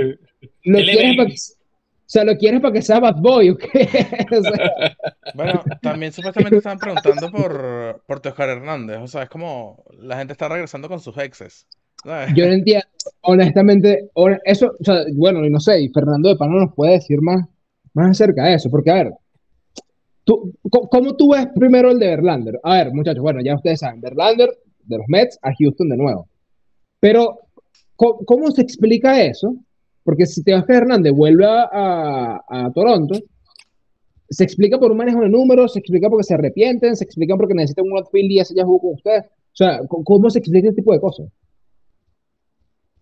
lo 0.63 0.77
quieres 0.79 1.15
para 1.15 1.27
que, 1.29 1.33
o 1.35 2.07
sea, 2.07 2.23
lo 2.25 2.37
quieres 2.37 2.59
para 2.61 2.73
que 2.73 2.81
sea 2.81 2.99
Bad 2.99 3.17
Boy, 3.21 3.49
¿o 3.51 3.57
qué? 3.57 3.67
O 4.37 4.41
sea, 4.41 4.97
Bueno, 5.35 5.63
también 5.81 6.11
supuestamente 6.11 6.57
estaban 6.57 6.79
preguntando 6.79 7.31
por, 7.31 8.01
por 8.07 8.19
Teoscar 8.19 8.49
Hernández. 8.49 8.97
O 9.01 9.07
sea, 9.07 9.23
es 9.23 9.29
como 9.29 9.83
la 9.99 10.17
gente 10.17 10.33
está 10.33 10.47
regresando 10.49 10.87
con 10.87 10.99
sus 10.99 11.17
exes. 11.17 11.67
¿sabes? 12.03 12.33
yo 12.35 12.47
no 12.47 12.53
entiendo, 12.53 12.85
honestamente, 13.21 14.09
hon- 14.15 14.39
eso, 14.43 14.73
o 14.79 14.83
sea, 14.83 15.03
bueno, 15.15 15.41
no 15.47 15.59
sé, 15.59 15.81
y 15.81 15.89
Fernando 15.89 16.29
de 16.29 16.35
Pano 16.35 16.59
nos 16.59 16.73
puede 16.73 16.93
decir 16.93 17.21
más, 17.21 17.45
más 17.93 18.11
acerca 18.11 18.45
de 18.45 18.55
eso, 18.55 18.69
porque 18.71 18.89
a 18.89 18.95
ver, 18.95 19.11
tú, 20.23 20.53
¿cómo 20.89 21.15
tú 21.15 21.31
ves 21.33 21.47
primero 21.55 21.91
el 21.91 21.99
de 21.99 22.07
Verlander? 22.07 22.59
A 22.63 22.75
ver, 22.77 22.93
muchachos, 22.93 23.21
bueno, 23.21 23.39
ya 23.43 23.55
ustedes 23.55 23.79
saben, 23.79 24.01
Verlander 24.01 24.49
de 24.83 24.97
los 24.97 25.05
Mets 25.07 25.37
a 25.41 25.51
Houston 25.57 25.89
de 25.89 25.97
nuevo. 25.97 26.27
Pero, 26.99 27.39
¿cómo, 27.95 28.19
cómo 28.25 28.51
se 28.51 28.61
explica 28.61 29.21
eso? 29.21 29.55
Porque 30.03 30.25
si 30.25 30.43
Teoscar 30.43 30.77
Hernández 30.83 31.13
vuelve 31.13 31.45
a, 31.45 31.69
a- 31.71 32.41
a 32.47 32.71
Toronto, 32.73 33.19
se 34.31 34.43
explica 34.43 34.79
por 34.79 34.91
un 34.91 34.97
manejo 34.97 35.21
de 35.21 35.29
números, 35.29 35.73
se 35.73 35.79
explica 35.79 36.09
porque 36.09 36.23
se 36.23 36.33
arrepienten, 36.33 36.95
se 36.95 37.03
explica 37.03 37.35
porque 37.37 37.53
necesitan 37.53 37.85
un 37.85 37.97
outfield 37.97 38.31
y 38.31 38.39
ese 38.39 38.55
ya 38.55 38.63
jugó 38.65 38.79
con 38.81 38.93
ustedes. 38.95 39.25
O 39.25 39.55
sea, 39.55 39.81
¿cómo 39.87 40.29
se 40.29 40.39
explica 40.39 40.69
este 40.69 40.81
tipo 40.81 40.93
de 40.93 40.99
cosas? 41.01 41.27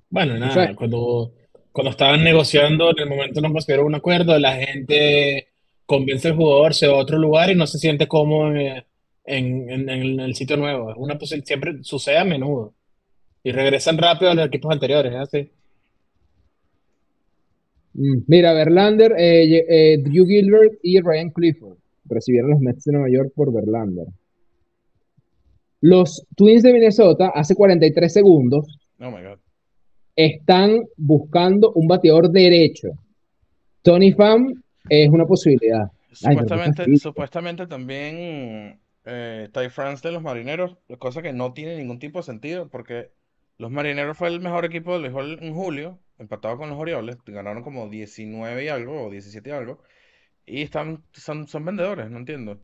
Bueno, 0.09 0.33
O 0.35 0.37
nada, 0.37 0.53
sea- 0.53 0.75
cuando, 0.75 1.33
cuando 1.71 1.91
estaban 1.91 2.23
negociando, 2.23 2.89
en 2.91 2.99
el 2.99 3.09
momento 3.09 3.41
no 3.41 3.51
consiguieron 3.51 3.85
un 3.85 3.95
acuerdo, 3.95 4.37
la 4.39 4.55
gente 4.55 5.47
convence 5.85 6.27
al 6.29 6.35
jugador, 6.35 6.73
se 6.73 6.87
va 6.87 6.93
a 6.93 7.01
otro 7.01 7.17
lugar 7.17 7.49
y 7.51 7.55
no 7.55 7.67
se 7.67 7.77
siente 7.79 8.07
cómodo 8.07 8.51
en, 8.55 8.83
en- 9.25 9.69
en- 9.69 9.89
en 9.89 10.19
el 10.19 10.35
sitio 10.35 10.57
nuevo. 10.57 10.91
Es 10.91 10.97
una 10.97 11.17
siempre 11.43 11.83
sucede 11.83 12.17
a 12.17 12.25
menudo. 12.25 12.73
Y 13.43 13.51
regresan 13.51 13.97
rápido 13.97 14.31
a 14.31 14.33
los 14.35 14.47
equipos 14.47 14.71
anteriores, 14.71 15.13
¿es 15.13 15.19
así? 15.19 15.51
Mm, 17.99 18.23
Mira, 18.27 18.53
Verlander, 18.53 19.13
eh, 19.17 19.65
eh, 19.67 19.97
Drew 20.01 20.25
Gilbert 20.25 20.79
y 20.81 21.01
Ryan 21.01 21.31
Clifford 21.31 21.77
recibieron 22.05 22.51
los 22.51 22.61
Mets 22.61 22.85
de 22.85 22.93
Nueva 22.93 23.09
York 23.09 23.33
por 23.35 23.53
Verlander. 23.53 24.07
Los 25.81 26.25
Twins 26.35 26.63
de 26.63 26.71
Minnesota, 26.71 27.31
hace 27.35 27.55
43 27.55 28.11
segundos, 28.11 28.65
Oh 29.01 29.11
my 29.11 29.21
God. 29.21 29.39
están 30.15 30.79
buscando 30.95 31.73
un 31.73 31.87
bateador 31.87 32.29
derecho. 32.31 32.89
Tony 33.81 34.13
Pham 34.13 34.61
es 34.89 35.09
una 35.09 35.25
posibilidad. 35.25 35.91
Supuestamente, 36.13 36.97
supuestamente 36.97 37.67
también 37.67 38.79
eh, 39.05 39.49
Ty 39.53 39.69
France 39.69 40.07
de 40.07 40.13
los 40.13 40.23
Marineros, 40.23 40.77
cosa 40.99 41.21
que 41.21 41.33
no 41.33 41.51
tiene 41.51 41.77
ningún 41.77 41.99
tipo 41.99 42.19
de 42.19 42.23
sentido, 42.23 42.69
porque 42.69 43.09
los 43.57 43.71
Marineros 43.71 44.17
fue 44.17 44.29
el 44.29 44.39
mejor 44.39 44.63
equipo 44.63 44.93
del 44.93 45.01
béisbol 45.03 45.39
en 45.41 45.53
julio, 45.53 45.99
empatado 46.19 46.57
con 46.57 46.69
los 46.69 46.77
Orioles, 46.77 47.17
ganaron 47.25 47.63
como 47.63 47.87
19 47.89 48.65
y 48.65 48.67
algo, 48.67 49.05
o 49.05 49.09
17 49.09 49.49
y 49.49 49.53
algo, 49.53 49.79
y 50.45 50.61
están, 50.61 51.03
son, 51.13 51.47
son 51.47 51.65
vendedores, 51.65 52.09
no 52.09 52.17
entiendo. 52.17 52.59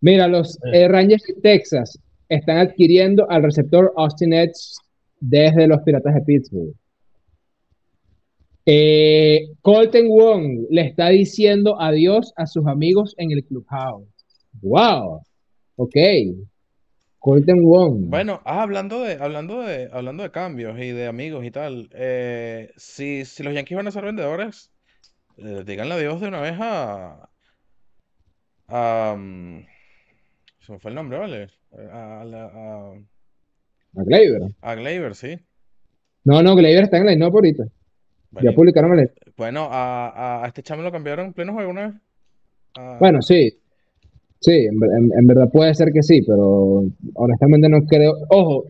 Mira, 0.00 0.26
los 0.26 0.58
eh, 0.72 0.88
Rangers 0.88 1.22
de 1.24 1.34
Texas 1.40 1.98
están 2.28 2.58
adquiriendo 2.58 3.30
al 3.30 3.42
receptor 3.42 3.92
Austin 3.96 4.32
Edge 4.32 4.76
desde 5.20 5.68
los 5.68 5.80
Piratas 5.82 6.14
de 6.14 6.20
Pittsburgh. 6.22 6.74
Eh, 8.64 9.48
Colton 9.60 10.08
Wong 10.08 10.66
le 10.70 10.82
está 10.82 11.08
diciendo 11.08 11.80
adiós 11.80 12.32
a 12.36 12.46
sus 12.46 12.66
amigos 12.66 13.14
en 13.18 13.32
el 13.32 13.44
clubhouse. 13.44 14.08
Wow. 14.60 15.22
Ok. 15.76 15.96
Colton 17.22 17.62
Wong. 17.62 18.06
Bueno, 18.10 18.42
ah, 18.44 18.62
hablando 18.62 19.00
de, 19.00 19.14
hablando 19.14 19.62
de, 19.62 19.88
hablando 19.92 20.24
de 20.24 20.30
cambios 20.32 20.76
y 20.78 20.90
de 20.90 21.06
amigos 21.06 21.44
y 21.44 21.52
tal, 21.52 21.88
eh, 21.92 22.72
si, 22.76 23.24
si 23.24 23.44
los 23.44 23.54
Yankees 23.54 23.76
van 23.76 23.86
a 23.86 23.92
ser 23.92 24.04
vendedores, 24.04 24.72
eh, 25.38 25.62
díganle 25.64 25.94
adiós 25.94 26.20
de 26.20 26.26
una 26.28 26.40
vez 26.40 26.56
a, 26.60 27.28
a, 28.68 29.14
mm, 29.16 29.60
se 30.66 30.72
me 30.72 30.78
fue 30.80 30.90
el 30.90 30.94
nombre, 30.96 31.18
¿vale? 31.18 31.48
A, 31.92 32.24
la- 32.24 32.50
a, 32.52 32.92
A 34.00 34.04
Gleyber. 34.04 34.42
a 34.60 34.74
Gleyber, 34.74 35.14
sí. 35.14 35.38
No, 36.24 36.42
no, 36.42 36.56
Gleyber 36.56 36.84
está 36.84 36.98
en 36.98 37.06
la 37.06 37.12
line 37.12 37.24
ahorita. 37.24 37.64
Ya 37.64 37.70
Bueno, 38.30 38.52
publicaron 38.54 38.98
el. 38.98 39.10
bueno, 39.36 39.68
a, 39.70 40.08
a- 40.08 40.44
a 40.44 40.46
este 40.48 40.62
chamo 40.62 40.82
lo 40.82 40.90
cambiaron 40.90 41.26
en 41.26 41.32
pleno 41.34 41.52
juego 41.52 41.70
una 41.70 41.86
vez. 41.88 41.94
A- 42.78 42.96
Bueno, 42.98 43.22
sí. 43.22 43.58
Sí, 44.42 44.52
en, 44.52 44.74
en- 44.82 45.12
en 45.18 45.26
verdad 45.26 45.50
puede 45.52 45.74
ser 45.74 45.92
que 45.92 46.02
sí, 46.02 46.22
pero 46.22 46.84
honestamente 47.14 47.68
no 47.68 47.84
creo. 47.86 48.14
Ojo, 48.30 48.66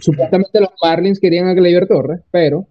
supuestamente 0.00 0.60
los 0.60 0.70
Marlins 0.82 1.20
querían 1.20 1.48
a 1.48 1.54
Gleyber 1.54 1.86
Torres, 1.88 2.20
pero 2.30 2.66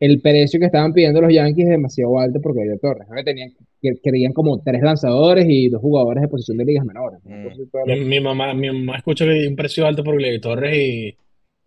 el 0.00 0.20
precio 0.20 0.60
que 0.60 0.66
estaban 0.66 0.92
pidiendo 0.92 1.20
los 1.22 1.32
Yankees 1.32 1.64
es 1.66 1.70
demasiado 1.70 2.18
alto 2.18 2.40
porque 2.42 2.60
Gleyber 2.60 2.80
Torres, 2.80 3.08
¿no? 3.08 3.22
Tenían, 3.24 3.50
que 3.80 3.94
querían 4.02 4.32
como 4.32 4.60
tres 4.62 4.82
lanzadores 4.82 5.46
y 5.48 5.68
dos 5.68 5.80
jugadores 5.80 6.22
de 6.22 6.28
posición 6.28 6.58
de 6.58 6.64
ligas 6.66 6.84
menores. 6.84 7.20
¿no? 7.24 7.30
Mm. 7.30 7.40
Entonces, 7.48 7.68
todo 7.70 7.86
Mi, 7.86 8.20
mamá, 8.20 8.52
mi 8.54 8.68
mamá 8.68 8.96
escucha 8.98 9.24
que 9.24 9.30
hay 9.32 9.46
un 9.46 9.56
precio 9.56 9.86
alto 9.86 10.04
por 10.04 10.16
Gleyber 10.16 10.40
Torres 10.40 10.76
y, 10.76 11.16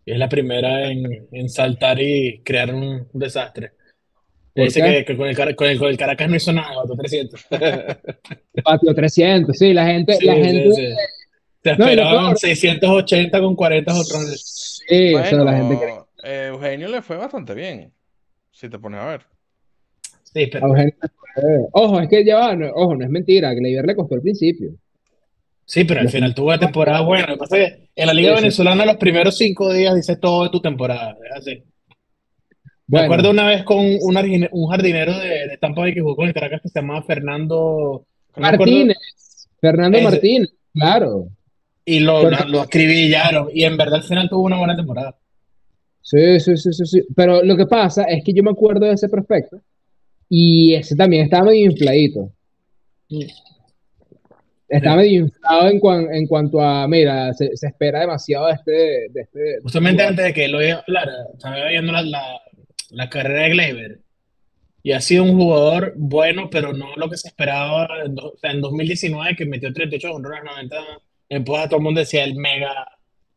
y 0.06 0.12
es 0.12 0.18
la 0.20 0.30
primera 0.30 0.92
en, 0.92 1.28
en 1.32 1.50
saltar 1.50 2.02
y 2.02 2.42
crear 2.44 2.74
un, 2.76 3.08
un 3.12 3.20
desastre. 3.20 3.72
¿Por 4.54 4.66
Dice 4.66 4.82
que, 4.82 5.06
que 5.06 5.16
con 5.18 5.28
el, 5.28 5.36
con 5.56 5.68
el, 5.70 5.78
con 5.80 5.90
el 5.90 5.98
Caracas 5.98 6.30
no 6.30 6.36
hizo 6.36 6.52
nada, 6.52 6.74
botó 6.82 6.96
300. 6.96 7.46
Patio 8.64 8.94
300, 8.96 9.58
sí, 9.58 9.74
la 9.74 9.86
gente, 9.86 10.16
Sí, 10.16 10.26
la 10.26 10.36
sí, 10.36 10.42
gente, 10.42 10.74
sí. 10.74 10.88
Te 11.62 11.76
No, 11.78 11.86
esperaban 11.86 12.26
peor- 12.26 12.38
680 12.40 13.40
con 13.42 13.56
40 13.56 13.94
otros. 13.94 14.82
sí, 14.88 15.14
o 15.14 15.24
sea, 15.24 15.30
Bueno, 15.38 15.44
la 15.46 15.58
gente 15.58 15.78
cree 15.78 15.96
eh, 16.24 16.48
Eugenio 16.48 16.88
le 16.90 17.02
fue 17.02 17.18
bastante 17.18 17.54
bien, 17.54 17.92
si 18.52 18.70
te 18.70 18.80
pones 18.80 19.00
a 19.00 19.06
ver. 19.06 19.22
Sí, 20.24 20.44
a 20.44 20.50
pero, 20.52 20.68
Eugenio, 20.68 20.94
eh, 21.38 21.68
Ojo, 21.72 22.00
es 22.02 22.10
que 22.10 22.26
ya 22.26 22.38
va, 22.40 22.56
no- 22.56 22.72
ojo, 22.74 22.96
no 22.96 23.04
es 23.06 23.10
mentira, 23.12 23.50
que 23.52 23.60
Gleyber 23.60 23.86
le 23.86 23.96
costó 23.96 24.16
al 24.16 24.22
principio. 24.22 24.72
sí, 25.66 25.84
pero 25.86 26.02
al 26.02 26.10
final 26.10 26.34
tuvo 26.34 26.48
una 26.48 26.60
temporada 26.60 27.02
buena. 27.02 27.28
Lo 27.28 27.34
que 27.34 27.40
pasa 27.40 27.58
es 27.58 27.72
que 27.74 27.90
en 27.96 28.08
la 28.08 28.14
Liga 28.14 28.30
Sí, 28.32 28.36
sí. 28.38 28.42
Venezolana 28.42 28.86
los 28.86 28.98
primeros 28.98 29.38
cinco 29.38 29.72
días 29.72 29.96
dice 29.96 30.16
todo 30.18 30.44
de 30.46 30.50
tu 30.50 30.60
temporada. 30.62 31.16
Es 31.26 31.38
así. 31.38 31.64
Me 32.92 33.00
acuerdo 33.02 33.30
una 33.32 33.46
vez 33.46 33.64
con 33.64 33.78
un, 33.80 34.16
argine- 34.18 34.50
un 34.52 34.68
jardinero 34.70 35.18
de, 35.18 35.48
de 35.48 35.58
Tampa 35.60 35.82
Bay 35.82 35.94
que 35.94 36.02
jugó 36.02 36.16
con 36.16 36.28
el 36.28 36.34
Caracas 36.34 36.62
que 36.62 36.70
se 36.70 36.80
llamaba 36.80 37.04
Fernando 37.04 38.06
no 38.36 38.42
Martínez, 38.42 38.98
Fernando 39.62 40.02
Martínez, 40.02 40.50
claro. 40.74 41.28
y 41.86 42.00
lo, 42.00 42.22
Pero- 42.24 42.46
lo, 42.48 42.66
lo. 42.66 43.50
Y 43.54 43.64
en 43.64 43.78
verdad 43.78 43.96
al 43.96 44.04
final 44.04 44.30
tuvo 44.30 44.44
una 44.44 44.58
buena 44.58 44.76
temporada. 44.76 45.16
Sí, 46.02 46.40
sí, 46.40 46.58
sí, 46.58 46.74
sí, 46.74 46.86
sí. 46.86 47.02
Pero 47.16 47.44
lo 47.44 47.56
que 47.56 47.66
pasa 47.68 48.04
es 48.06 48.24
que 48.24 48.34
yo 48.34 48.42
me 48.42 48.52
acuerdo 48.52 48.86
de 48.88 48.94
ese 48.94 49.10
prospecto 49.10 49.62
y 50.28 50.74
ese 50.74 50.96
también 50.96 51.26
estaba 51.26 51.46
medio 51.46 51.66
infladito. 51.70 52.32
Estaba 54.68 54.98
medio 54.98 55.22
inflado 55.22 55.68
en, 55.68 55.80
cuan- 55.80 56.14
en 56.14 56.28
cuanto 56.28 56.62
a, 56.62 56.88
mira, 56.88 57.34
se, 57.34 57.56
se 57.58 57.68
espera 57.68 58.02
demasiado 58.02 58.48
de 58.48 58.54
este, 58.54 58.72
de 58.72 59.22
este 59.22 59.40
Justamente 59.64 60.04
jugador. 60.04 60.12
antes 60.12 60.26
de 60.26 60.34
que 60.34 60.48
lo 60.48 60.58
hablara, 60.60 61.14
estaba 61.34 61.68
viendo 61.70 61.92
la, 61.92 62.02
la, 62.04 62.22
la 62.92 63.10
carrera 63.10 63.44
de 63.44 63.50
Gleyber. 63.50 64.00
Y 64.82 64.94
ha 64.94 65.02
sido 65.02 65.24
un 65.24 65.36
jugador 65.38 65.94
bueno, 65.98 66.50
pero 66.50 66.72
no 66.74 66.96
lo 66.96 67.10
que 67.10 67.18
se 67.18 67.28
esperaba. 67.28 67.88
En, 68.06 68.16
do- 68.16 68.32
o 68.34 68.38
sea, 68.38 68.52
en 68.52 68.62
2019, 68.62 69.36
que 69.36 69.46
metió 69.46 69.72
38 69.74 70.12
honrones, 70.14 70.44
90 70.46 70.76
empujas, 71.30 71.68
todo 71.70 71.78
el 71.78 71.84
mundo 71.84 72.00
decía 72.00 72.24
el 72.24 72.36
mega, 72.36 72.74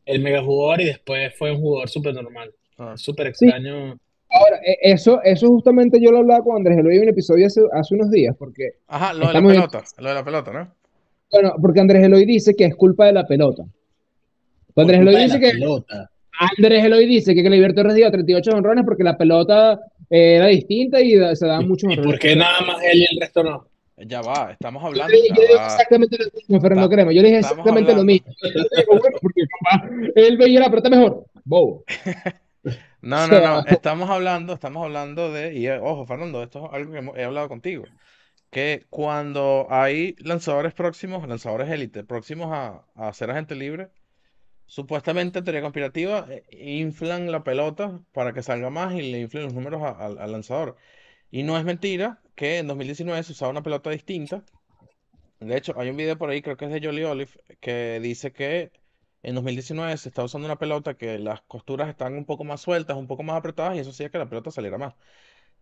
el 0.05 0.21
mega 0.21 0.41
jugador 0.41 0.81
y 0.81 0.85
después 0.85 1.33
fue 1.37 1.51
un 1.51 1.59
jugador 1.61 1.89
súper 1.89 2.13
normal. 2.13 2.51
Ah. 2.77 2.93
Súper 2.95 3.33
Sí. 3.35 3.45
extraño. 3.45 3.97
Ahora, 4.29 4.57
e- 4.65 4.77
eso, 4.91 5.21
eso 5.23 5.47
justamente 5.49 5.99
yo 6.01 6.11
lo 6.11 6.19
hablaba 6.19 6.43
con 6.43 6.55
Andrés 6.55 6.77
Eloy 6.79 6.95
en 6.95 7.03
un 7.03 7.09
episodio 7.09 7.45
hace, 7.45 7.61
hace 7.71 7.93
unos 7.93 8.09
días, 8.09 8.35
porque, 8.39 8.69
Ajá, 8.87 9.13
lo 9.13 9.27
de 9.27 9.33
la 9.33 9.39
en- 9.39 9.47
pelota, 9.47 9.83
lo 9.99 10.09
de 10.09 10.15
la 10.15 10.25
pelota, 10.25 10.51
¿no? 10.53 10.73
bueno, 11.31 11.53
porque 11.61 11.79
Andrés 11.81 12.03
Eloy 12.03 12.25
dice 12.25 12.55
que 12.55 12.65
es 12.65 12.75
culpa 12.75 13.05
de 13.07 13.13
la 13.13 13.27
pelota. 13.27 13.63
Andrés 14.75 15.01
Eloy 15.01 15.15
dice 15.23 15.39
que, 15.39 15.51
pelota. 15.51 16.09
Andrés 16.57 16.83
Eloy 16.83 17.05
dice 17.05 17.33
que 17.35 17.41
Gleyber 17.41 17.73
Torres 17.73 17.95
dio 17.95 18.09
38 18.11 18.51
honrones 18.51 18.85
porque 18.85 19.03
la 19.03 19.17
pelota 19.17 19.79
eh, 20.09 20.35
era 20.35 20.47
distinta 20.47 21.01
y 21.01 21.11
se 21.35 21.45
daban 21.47 21.67
muchos 21.67 21.89
¿Y 21.89 21.93
honrones. 21.93 22.11
por 22.11 22.19
qué 22.19 22.35
nada 22.35 22.61
más 22.61 22.77
él 22.83 22.99
y 22.99 23.03
el 23.13 23.19
resto 23.21 23.43
no? 23.43 23.67
Ya 23.97 24.21
va, 24.21 24.51
estamos 24.51 24.81
Yo 24.81 24.87
hablando. 24.87 25.13
le 25.13 25.27
yo 25.29 25.35
le 25.35 25.41
dije 25.49 25.53
exactamente 25.65 26.17
lo 26.17 26.25
mismo, 26.35 26.61
Fernando 26.61 26.89
Crema. 26.89 27.11
Yo 27.11 27.21
le 27.21 27.27
dije 27.27 27.39
exactamente 27.39 27.95
lo 27.95 28.03
mismo. 28.03 28.27
Yo 28.41 28.49
le 28.49 28.81
digo, 28.81 28.99
bueno, 28.99 29.17
porque 29.21 29.41
papá, 29.61 29.89
él 30.15 30.37
veía 30.37 30.59
la 30.61 30.69
pelota 30.69 30.89
mejor. 30.89 31.25
Bobo. 31.43 31.83
No, 33.01 33.27
no, 33.27 33.41
no, 33.41 33.65
estamos 33.67 34.09
hablando, 34.09 34.53
estamos 34.53 34.81
hablando 34.85 35.29
de, 35.33 35.53
y 35.53 35.67
eh, 35.67 35.77
ojo, 35.77 36.05
Fernando, 36.05 36.41
esto 36.41 36.67
es 36.67 36.73
algo 36.73 36.93
que 36.93 37.19
he 37.19 37.25
hablado 37.25 37.49
contigo, 37.49 37.83
que 38.49 38.85
cuando 38.89 39.67
hay 39.69 40.15
lanzadores 40.19 40.73
próximos, 40.73 41.27
lanzadores 41.27 41.69
élite, 41.69 42.05
próximos 42.05 42.47
a, 42.53 42.85
a 42.95 43.11
ser 43.11 43.29
agente 43.31 43.55
libre, 43.55 43.89
supuestamente 44.65 45.39
en 45.39 45.45
teoría 45.45 45.61
conspirativa, 45.61 46.27
eh, 46.29 46.45
inflan 46.51 47.31
la 47.31 47.43
pelota 47.43 48.01
para 48.11 48.33
que 48.33 48.43
salga 48.43 48.69
más 48.69 48.93
y 48.95 49.11
le 49.11 49.19
inflen 49.21 49.43
los 49.43 49.53
números 49.53 49.81
al 49.83 50.31
lanzador. 50.31 50.77
Y 51.31 51.43
no 51.43 51.57
es 51.57 51.65
mentira 51.65 52.21
que 52.35 52.59
en 52.59 52.67
2019 52.67 53.23
se 53.23 53.31
usaba 53.33 53.51
una 53.51 53.63
pelota 53.63 53.89
distinta. 53.89 54.43
De 55.39 55.57
hecho, 55.57 55.73
hay 55.79 55.89
un 55.89 55.97
video 55.97 56.17
por 56.17 56.29
ahí, 56.29 56.41
creo 56.41 56.57
que 56.57 56.65
es 56.65 56.71
de 56.71 56.81
Jolly 56.81 57.03
Olive, 57.03 57.31
que 57.59 57.99
dice 58.01 58.31
que 58.33 58.71
en 59.23 59.35
2019 59.35 59.97
se 59.97 60.09
está 60.09 60.23
usando 60.23 60.45
una 60.47 60.57
pelota 60.59 60.95
que 60.95 61.19
las 61.19 61.41
costuras 61.43 61.89
están 61.89 62.13
un 62.15 62.25
poco 62.25 62.43
más 62.43 62.61
sueltas, 62.61 62.97
un 62.97 63.07
poco 63.07 63.23
más 63.23 63.37
apretadas, 63.37 63.75
y 63.75 63.79
eso 63.79 63.91
hacía 63.91 64.09
que 64.09 64.17
la 64.17 64.29
pelota 64.29 64.51
saliera 64.51 64.77
más. 64.77 64.95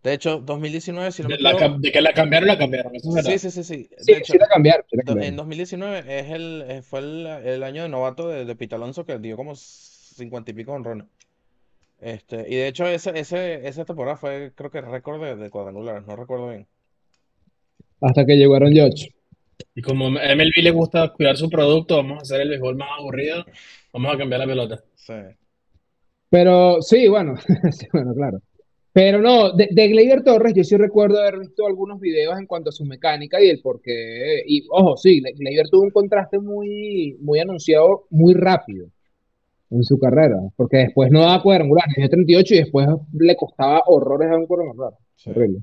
De 0.02 0.12
hecho, 0.14 0.40
2019, 0.40 1.12
si 1.12 1.22
no 1.22 1.28
me 1.28 1.36
De, 1.36 1.42
la 1.42 1.50
equivoco, 1.50 1.76
cam- 1.76 1.80
de 1.80 1.92
que 1.92 2.00
la 2.00 2.12
cambiaron, 2.12 2.48
la 2.48 2.58
cambiaron. 2.58 2.96
Eso 2.96 3.16
es 3.16 3.24
sí, 3.24 3.38
sí, 3.38 3.50
sí, 3.50 3.64
sí. 3.64 3.88
Sí, 3.98 4.12
hecho, 4.12 4.32
sí 4.32 4.38
la 4.38 4.48
cambiaron. 4.48 4.84
sí 4.90 4.96
la 4.96 5.02
do- 5.02 5.06
cambiaron. 5.06 5.28
en 5.30 5.36
2019 5.36 5.98
es 6.18 6.30
el, 6.30 6.64
eh, 6.68 6.82
fue 6.82 7.00
el, 7.00 7.26
el 7.26 7.62
año 7.62 7.82
de 7.84 7.88
novato 7.88 8.28
de, 8.28 8.44
de 8.44 8.56
Pete 8.56 8.74
Alonso 8.74 9.04
que 9.04 9.18
dio 9.18 9.36
como 9.36 9.54
50 9.54 10.50
y 10.50 10.54
pico 10.54 10.72
honrones. 10.72 11.06
Este, 12.00 12.46
y 12.48 12.56
de 12.56 12.68
hecho, 12.68 12.86
ese, 12.86 13.18
ese, 13.18 13.66
esa 13.68 13.84
temporada 13.84 14.16
fue, 14.16 14.52
creo 14.54 14.70
que 14.70 14.80
récord 14.80 15.22
de, 15.22 15.36
de 15.36 15.50
cuadrangulares, 15.50 16.06
no 16.06 16.16
recuerdo 16.16 16.50
bien. 16.50 16.66
Hasta 18.02 18.26
que 18.26 18.36
llegó 18.36 18.54
Aaron 18.56 18.74
Judge. 18.74 19.14
Y 19.74 19.82
como 19.82 20.06
a 20.18 20.24
MLB 20.32 20.62
le 20.62 20.70
gusta 20.72 21.08
cuidar 21.12 21.36
su 21.36 21.48
producto, 21.50 21.96
vamos 21.96 22.18
a 22.18 22.22
hacer 22.22 22.40
el 22.42 22.50
béisbol 22.50 22.76
más 22.76 22.88
aburrido, 22.98 23.44
vamos 23.92 24.14
a 24.14 24.18
cambiar 24.18 24.40
la 24.40 24.46
pelota. 24.46 24.84
Sí. 24.96 25.14
Pero 26.30 26.82
sí, 26.82 27.06
bueno, 27.08 27.34
sí, 27.72 27.86
bueno, 27.92 28.14
claro. 28.14 28.40
Pero 28.92 29.22
no, 29.22 29.52
de, 29.52 29.68
de 29.70 30.22
Torres 30.22 30.52
yo 30.54 30.64
sí 30.64 30.76
recuerdo 30.76 31.18
haber 31.18 31.38
visto 31.38 31.66
algunos 31.66 31.98
videos 31.98 32.38
en 32.38 32.46
cuanto 32.46 32.68
a 32.68 32.72
su 32.72 32.84
mecánica 32.84 33.42
y 33.42 33.48
el 33.48 33.60
por 33.60 33.80
qué. 33.80 34.42
Y 34.46 34.66
ojo, 34.70 34.96
sí, 34.96 35.20
Gleyber 35.20 35.68
tuvo 35.70 35.82
un 35.82 35.90
contraste 35.90 36.38
muy, 36.38 37.16
muy 37.20 37.40
anunciado 37.40 38.04
muy 38.10 38.34
rápido 38.34 38.88
en 39.70 39.82
su 39.82 39.98
carrera, 39.98 40.36
porque 40.56 40.78
después 40.78 41.10
no 41.10 41.20
daba 41.20 41.42
cuadrangulares, 41.42 41.94
dio 41.96 42.08
38 42.08 42.54
y 42.54 42.58
después 42.58 42.86
le 43.14 43.36
costaba 43.36 43.82
horrores 43.86 44.30
a 44.30 44.36
un 44.36 44.46
cuadrangular. 44.46 44.92
Sí. 45.16 45.30
Horrible. 45.30 45.60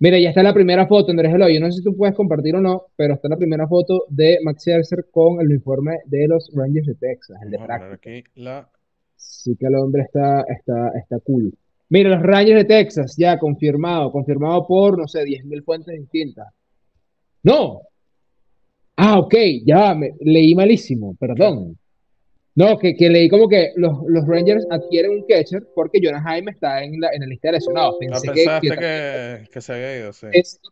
Mira, 0.00 0.18
ya 0.18 0.30
está 0.30 0.42
la 0.42 0.54
primera 0.54 0.86
foto, 0.86 1.10
Andrés 1.10 1.32
Eloy. 1.32 1.54
Yo 1.54 1.60
no 1.60 1.70
sé 1.70 1.78
si 1.78 1.84
tú 1.84 1.94
puedes 1.94 2.16
compartir 2.16 2.56
o 2.56 2.60
no, 2.60 2.86
pero 2.96 3.14
está 3.14 3.28
la 3.28 3.36
primera 3.36 3.68
foto 3.68 4.06
de 4.08 4.38
Max 4.42 4.62
Scherzer 4.62 5.06
con 5.12 5.40
el 5.40 5.48
uniforme 5.48 5.98
de 6.06 6.26
los 6.26 6.50
Rangers 6.54 6.86
de 6.86 6.94
Texas, 6.94 7.38
el 7.44 7.50
de 7.50 7.58
Vamos 7.58 7.70
a 7.70 7.78
poner 7.78 7.98
práctica. 8.00 8.18
aquí 8.18 8.40
la. 8.40 8.68
Sí 9.14 9.54
que 9.56 9.66
el 9.66 9.74
hombre 9.74 10.02
está, 10.02 10.42
está, 10.48 10.90
está 10.98 11.18
cool. 11.20 11.52
Mira, 11.90 12.10
los 12.10 12.22
Rangers 12.22 12.60
de 12.60 12.64
Texas, 12.64 13.14
ya 13.16 13.38
confirmado, 13.38 14.12
confirmado 14.12 14.64
por, 14.66 14.96
no 14.96 15.08
sé, 15.08 15.24
10.000 15.24 15.64
fuentes 15.64 15.98
distintas. 15.98 16.46
No. 17.42 17.82
Ah, 18.96 19.18
ok, 19.18 19.34
ya, 19.64 19.94
me, 19.94 20.12
leí 20.20 20.54
malísimo, 20.54 21.16
perdón. 21.18 21.76
No, 22.54 22.78
que, 22.78 22.94
que 22.94 23.08
leí 23.08 23.28
como 23.28 23.48
que 23.48 23.72
los, 23.76 23.98
los 24.06 24.26
Rangers 24.26 24.66
adquieren 24.70 25.12
un 25.12 25.26
catcher 25.26 25.66
porque 25.74 26.00
Jonah 26.02 26.20
Jaime 26.20 26.52
está 26.52 26.82
en 26.84 27.00
la, 27.00 27.08
en 27.12 27.22
la 27.22 27.26
lista 27.26 27.48
de 27.48 27.52
lesionados. 27.52 27.94
Ah, 27.94 27.98
Pensé 27.98 28.26
que, 28.28 28.34
pensaste 28.34 28.68
que, 28.68 28.76
que, 28.76 29.50
que 29.50 29.60
se 29.60 29.72
había 29.72 29.98
ido, 29.98 30.12
sí. 30.12 30.26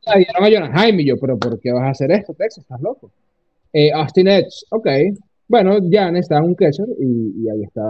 trajeron 0.04 0.44
a 0.44 0.50
Jonah 0.50 0.78
Jaime 0.78 1.02
y 1.02 1.06
yo, 1.06 1.18
pero 1.18 1.36
¿por 1.36 1.58
qué 1.58 1.72
vas 1.72 1.84
a 1.84 1.90
hacer 1.90 2.12
esto, 2.12 2.32
Texas? 2.34 2.62
¿Estás 2.62 2.80
loco? 2.80 3.10
Eh, 3.72 3.90
Austin 3.92 4.28
Edge, 4.28 4.64
ok. 4.70 4.88
Bueno, 5.48 5.78
ya 5.90 6.12
necesitan 6.12 6.44
un 6.44 6.54
catcher 6.54 6.86
y, 7.00 7.42
y 7.42 7.48
ahí 7.48 7.64
está 7.64 7.82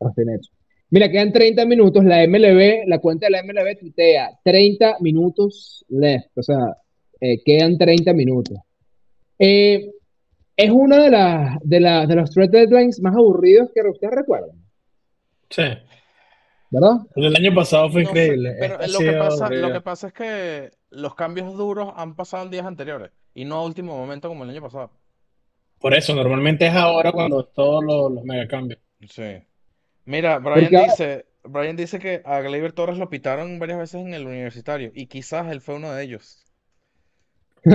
Austin 0.00 0.30
Edge. 0.30 0.59
Mira, 0.90 1.08
quedan 1.10 1.32
30 1.32 1.64
minutos. 1.66 2.04
La 2.04 2.22
MLB, 2.26 2.84
la 2.86 2.98
cuenta 2.98 3.26
de 3.26 3.30
la 3.32 3.42
MLB 3.42 3.78
tuitea 3.78 4.38
30 4.44 4.96
minutos 5.00 5.84
left. 5.88 6.36
O 6.36 6.42
sea, 6.42 6.76
eh, 7.20 7.42
quedan 7.44 7.78
30 7.78 8.12
minutos. 8.12 8.58
Eh, 9.38 9.90
es 10.56 10.70
uno 10.70 10.96
de, 11.02 11.10
las 11.10 11.58
de, 11.62 11.80
la- 11.80 12.06
de 12.06 12.14
los 12.16 12.30
trade 12.30 12.48
deadlines 12.66 13.00
más 13.00 13.14
aburridos 13.14 13.70
que 13.74 13.80
ustedes 13.88 14.12
recuerdan, 14.14 14.50
Sí. 15.48 15.62
¿verdad? 16.70 16.96
El 17.16 17.34
año 17.36 17.54
pasado 17.54 17.88
fue 17.90 18.02
No 18.02 18.10
increíble. 18.10 18.56
pero 18.60 18.74
Este 18.80 18.92
lo 18.92 18.98
que 18.98 19.04
sido 19.10 19.18
pasa, 19.24 19.36
lo 19.38 19.46
horrible. 19.46 19.72
que 19.72 19.80
pasa 19.80 20.06
es 20.08 20.12
que 20.12 20.70
los 20.90 21.14
cambios 21.14 21.56
duros 21.56 21.90
han 21.96 22.14
pasado 22.14 22.44
en 22.44 22.50
días 22.50 22.66
anteriores 22.66 23.10
y 23.34 23.44
no 23.46 23.56
a 23.56 23.64
último 23.64 23.96
momento 23.96 24.28
como 24.28 24.44
el 24.44 24.50
año 24.50 24.60
pasado. 24.60 24.90
Por 25.80 25.94
eso, 25.94 26.14
normalmente 26.14 26.66
es 26.66 26.74
ahora 26.74 27.10
cuando 27.12 27.42
todos 27.46 27.82
los, 27.82 28.12
los 28.12 28.24
megacambios. 28.24 28.80
Sí. 29.08 29.22
Mira, 30.10 30.38
Brian 30.40 30.60
Porque 30.62 30.76
ahora- 30.76 30.90
dice, 30.90 31.26
Brian 31.44 31.76
dice 31.76 31.98
que 32.00 32.20
a 32.24 32.40
Gleyber 32.40 32.72
Torres 32.72 32.98
lo 32.98 33.08
pitaron 33.08 33.58
varias 33.60 33.78
veces 33.78 34.00
en 34.04 34.12
el 34.12 34.26
universitario 34.26 34.90
y 34.94 35.06
quizás 35.06 35.50
él 35.52 35.60
fue 35.60 35.76
uno 35.76 35.92
de 35.92 36.02
ellos. 36.02 36.44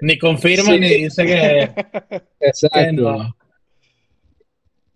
Ni 0.00 0.18
confirma 0.18 0.72
Sí. 0.72 0.80
ni 0.80 0.88
dice 0.88 1.24
que, 1.26 1.70
que 2.40 2.46
Exacto. 2.46 2.92
no. 2.92 3.34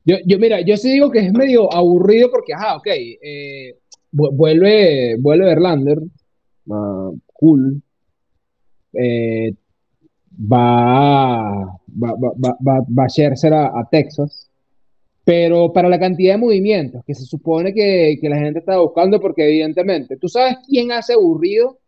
Yo, 0.04 0.16
yo, 0.26 0.38
mira, 0.38 0.60
yo 0.60 0.76
sí 0.76 0.92
digo 0.92 1.10
que 1.10 1.20
es 1.20 1.32
medio 1.32 1.72
aburrido 1.72 2.30
porque, 2.30 2.54
ajá, 2.54 2.76
ok, 2.76 2.86
eh, 2.88 3.76
vu- 4.12 4.32
vuelve, 4.32 5.16
vuelve 5.18 5.46
Verlander, 5.46 5.98
cool, 7.32 7.82
eh, 8.94 9.52
va, 10.52 11.64
va, 11.64 12.14
va, 12.14 12.34
va, 12.36 12.80
va, 12.98 13.06
a, 13.06 13.80
a 13.80 13.88
Texas, 13.90 14.50
pero 15.24 15.72
para 15.72 15.88
la 15.88 15.98
cantidad 16.00 16.34
de 16.34 16.38
movimientos 16.40 17.02
que 17.06 17.14
se 17.14 17.24
supone 17.24 17.72
que, 17.72 18.18
que 18.20 18.28
la 18.28 18.38
gente 18.38 18.58
está 18.60 18.78
buscando, 18.78 19.20
porque 19.20 19.44
evidentemente, 19.46 20.16
¿tú 20.16 20.28
sabes 20.28 20.56
quién 20.68 20.90
hace 20.92 21.12
aburrido 21.14 21.78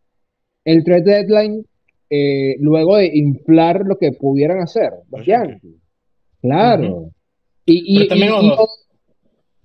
el 0.64 0.84
trade 0.84 1.02
deadline 1.02 1.64
eh, 2.10 2.56
luego 2.60 2.96
de 2.96 3.10
inflar 3.14 3.82
lo 3.84 3.98
que 3.98 4.12
pudieran 4.12 4.60
hacer? 4.60 4.92
Los 5.10 5.26
Yankees. 5.26 5.72
Claro. 6.40 7.10
Y, 7.66 7.94
y- 7.94 7.96
Pero 7.98 8.08
también, 8.08 8.32
y- 8.34 8.46
y- 8.46 8.56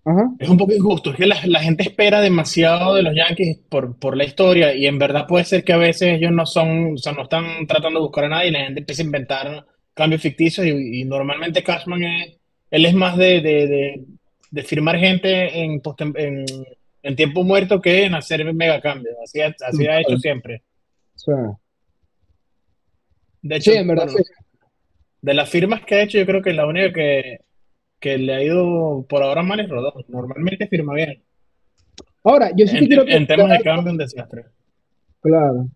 Ajá. 0.05 0.31
Es 0.39 0.49
un 0.49 0.57
poco 0.57 0.73
injusto, 0.73 1.11
es 1.11 1.17
que 1.17 1.27
la, 1.27 1.35
la 1.45 1.59
gente 1.59 1.83
espera 1.83 2.21
demasiado 2.21 2.95
de 2.95 3.03
los 3.03 3.13
Yankees 3.15 3.59
por, 3.69 3.99
por 3.99 4.17
la 4.17 4.23
historia 4.23 4.73
y 4.73 4.87
en 4.87 4.97
verdad 4.97 5.27
puede 5.27 5.43
ser 5.43 5.63
que 5.63 5.73
a 5.73 5.77
veces 5.77 6.13
ellos 6.15 6.31
no 6.31 6.45
son, 6.47 6.93
o 6.93 6.97
sea, 6.97 7.11
no 7.11 7.23
están 7.23 7.67
tratando 7.67 7.99
de 7.99 8.05
buscar 8.05 8.23
a 8.23 8.29
nadie 8.29 8.47
y 8.47 8.51
la 8.51 8.61
gente 8.61 8.79
empieza 8.79 9.03
a 9.03 9.05
inventar 9.05 9.65
cambios 9.93 10.21
ficticios 10.21 10.65
y, 10.65 11.01
y 11.01 11.05
normalmente 11.05 11.61
Cashman 11.61 12.01
es, 12.03 12.38
él 12.71 12.85
es 12.85 12.93
más 12.93 13.17
de, 13.17 13.41
de, 13.41 13.67
de- 13.67 14.05
de 14.51 14.63
firmar 14.63 14.97
gente 14.97 15.59
en, 15.63 15.81
postem- 15.81 16.17
en, 16.17 16.45
en 17.03 17.15
tiempo 17.15 17.43
muerto 17.43 17.79
que 17.81 18.05
en 18.05 18.15
hacer 18.15 18.51
mega 18.53 18.81
cambios, 18.81 19.15
así, 19.23 19.41
ha- 19.41 19.55
así 19.67 19.85
ha 19.87 19.99
hecho 20.01 20.17
siempre. 20.17 20.63
De 23.41 23.55
hecho, 23.55 23.71
sí, 23.71 23.77
en 23.77 23.87
verdad, 23.87 24.05
bueno, 24.07 24.17
sí. 24.19 24.33
de 25.21 25.33
las 25.33 25.49
firmas 25.49 25.85
que 25.85 25.95
ha 25.95 26.01
hecho 26.03 26.17
yo 26.17 26.25
creo 26.25 26.41
que 26.41 26.53
la 26.53 26.65
única 26.65 26.91
que, 26.91 27.39
que 27.99 28.17
le 28.17 28.33
ha 28.35 28.43
ido 28.43 29.05
por 29.07 29.23
ahora 29.23 29.43
mal 29.43 29.59
es 29.59 29.69
Rodón, 29.69 30.03
normalmente 30.07 30.67
firma 30.67 30.93
bien. 30.93 31.21
Ahora, 32.23 32.51
yo 32.55 32.67
sí 32.67 32.77
En, 32.77 32.87
quiero 32.87 33.07
en 33.07 33.25
temas 33.27 33.49
de 33.49 33.63
cambio, 33.63 33.91
un 33.91 33.97
desastre. 33.97 34.45
Claro. 35.21 35.67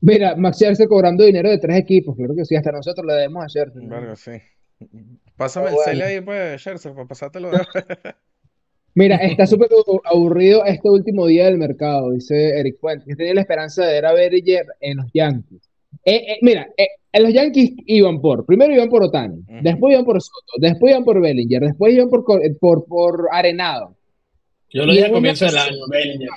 Mira, 0.00 0.36
Max 0.36 0.56
Scherzer 0.58 0.88
cobrando 0.88 1.24
dinero 1.24 1.48
de 1.50 1.58
tres 1.58 1.76
equipos, 1.78 2.16
claro 2.16 2.34
que 2.34 2.44
sí, 2.44 2.56
hasta 2.56 2.72
nosotros 2.72 3.04
le 3.06 3.14
debemos. 3.14 3.52
¿no? 3.74 3.88
Verga, 3.88 4.16
sí. 4.16 4.32
Pásame 5.36 5.70
el 5.70 5.76
cel 5.84 6.02
ahí, 6.02 6.20
pues, 6.20 6.60
Scherzer, 6.60 6.92
para 6.92 7.08
pasártelo. 7.08 7.50
Mira, 8.94 9.16
está 9.16 9.46
súper 9.46 9.70
aburrido 10.04 10.64
este 10.66 10.88
último 10.90 11.26
día 11.26 11.46
del 11.46 11.56
mercado, 11.56 12.10
dice 12.10 12.58
Eric 12.58 12.78
Fuentes. 12.78 13.08
Yo 13.08 13.16
tenía 13.16 13.34
la 13.34 13.40
esperanza 13.40 13.86
de 13.86 13.94
ver 13.94 14.06
a 14.06 14.12
Bellinger 14.12 14.66
en 14.80 14.98
los 14.98 15.06
Yankees. 15.14 15.62
Eh, 16.04 16.16
eh, 16.16 16.38
mira, 16.42 16.68
eh, 16.76 16.88
en 17.12 17.22
los 17.22 17.32
Yankees 17.32 17.72
iban 17.86 18.20
por, 18.20 18.44
primero 18.44 18.72
iban 18.72 18.88
por 18.88 19.02
Otani, 19.02 19.42
después 19.62 19.92
iban 19.92 20.04
por 20.04 20.20
Soto, 20.20 20.52
después 20.58 20.90
iban 20.90 21.04
por 21.04 21.20
Bellinger, 21.20 21.62
después 21.62 21.94
iban 21.94 22.08
por, 22.10 22.24
por, 22.58 22.84
por 22.86 23.28
Arenado. 23.30 23.96
Yo 24.70 24.84
lo 24.84 24.92
dije 24.92 25.06
en 25.06 25.10
al 25.10 25.12
comienzo 25.12 25.46
del 25.46 25.58
año, 25.58 25.86
Bellinger. 25.88 26.28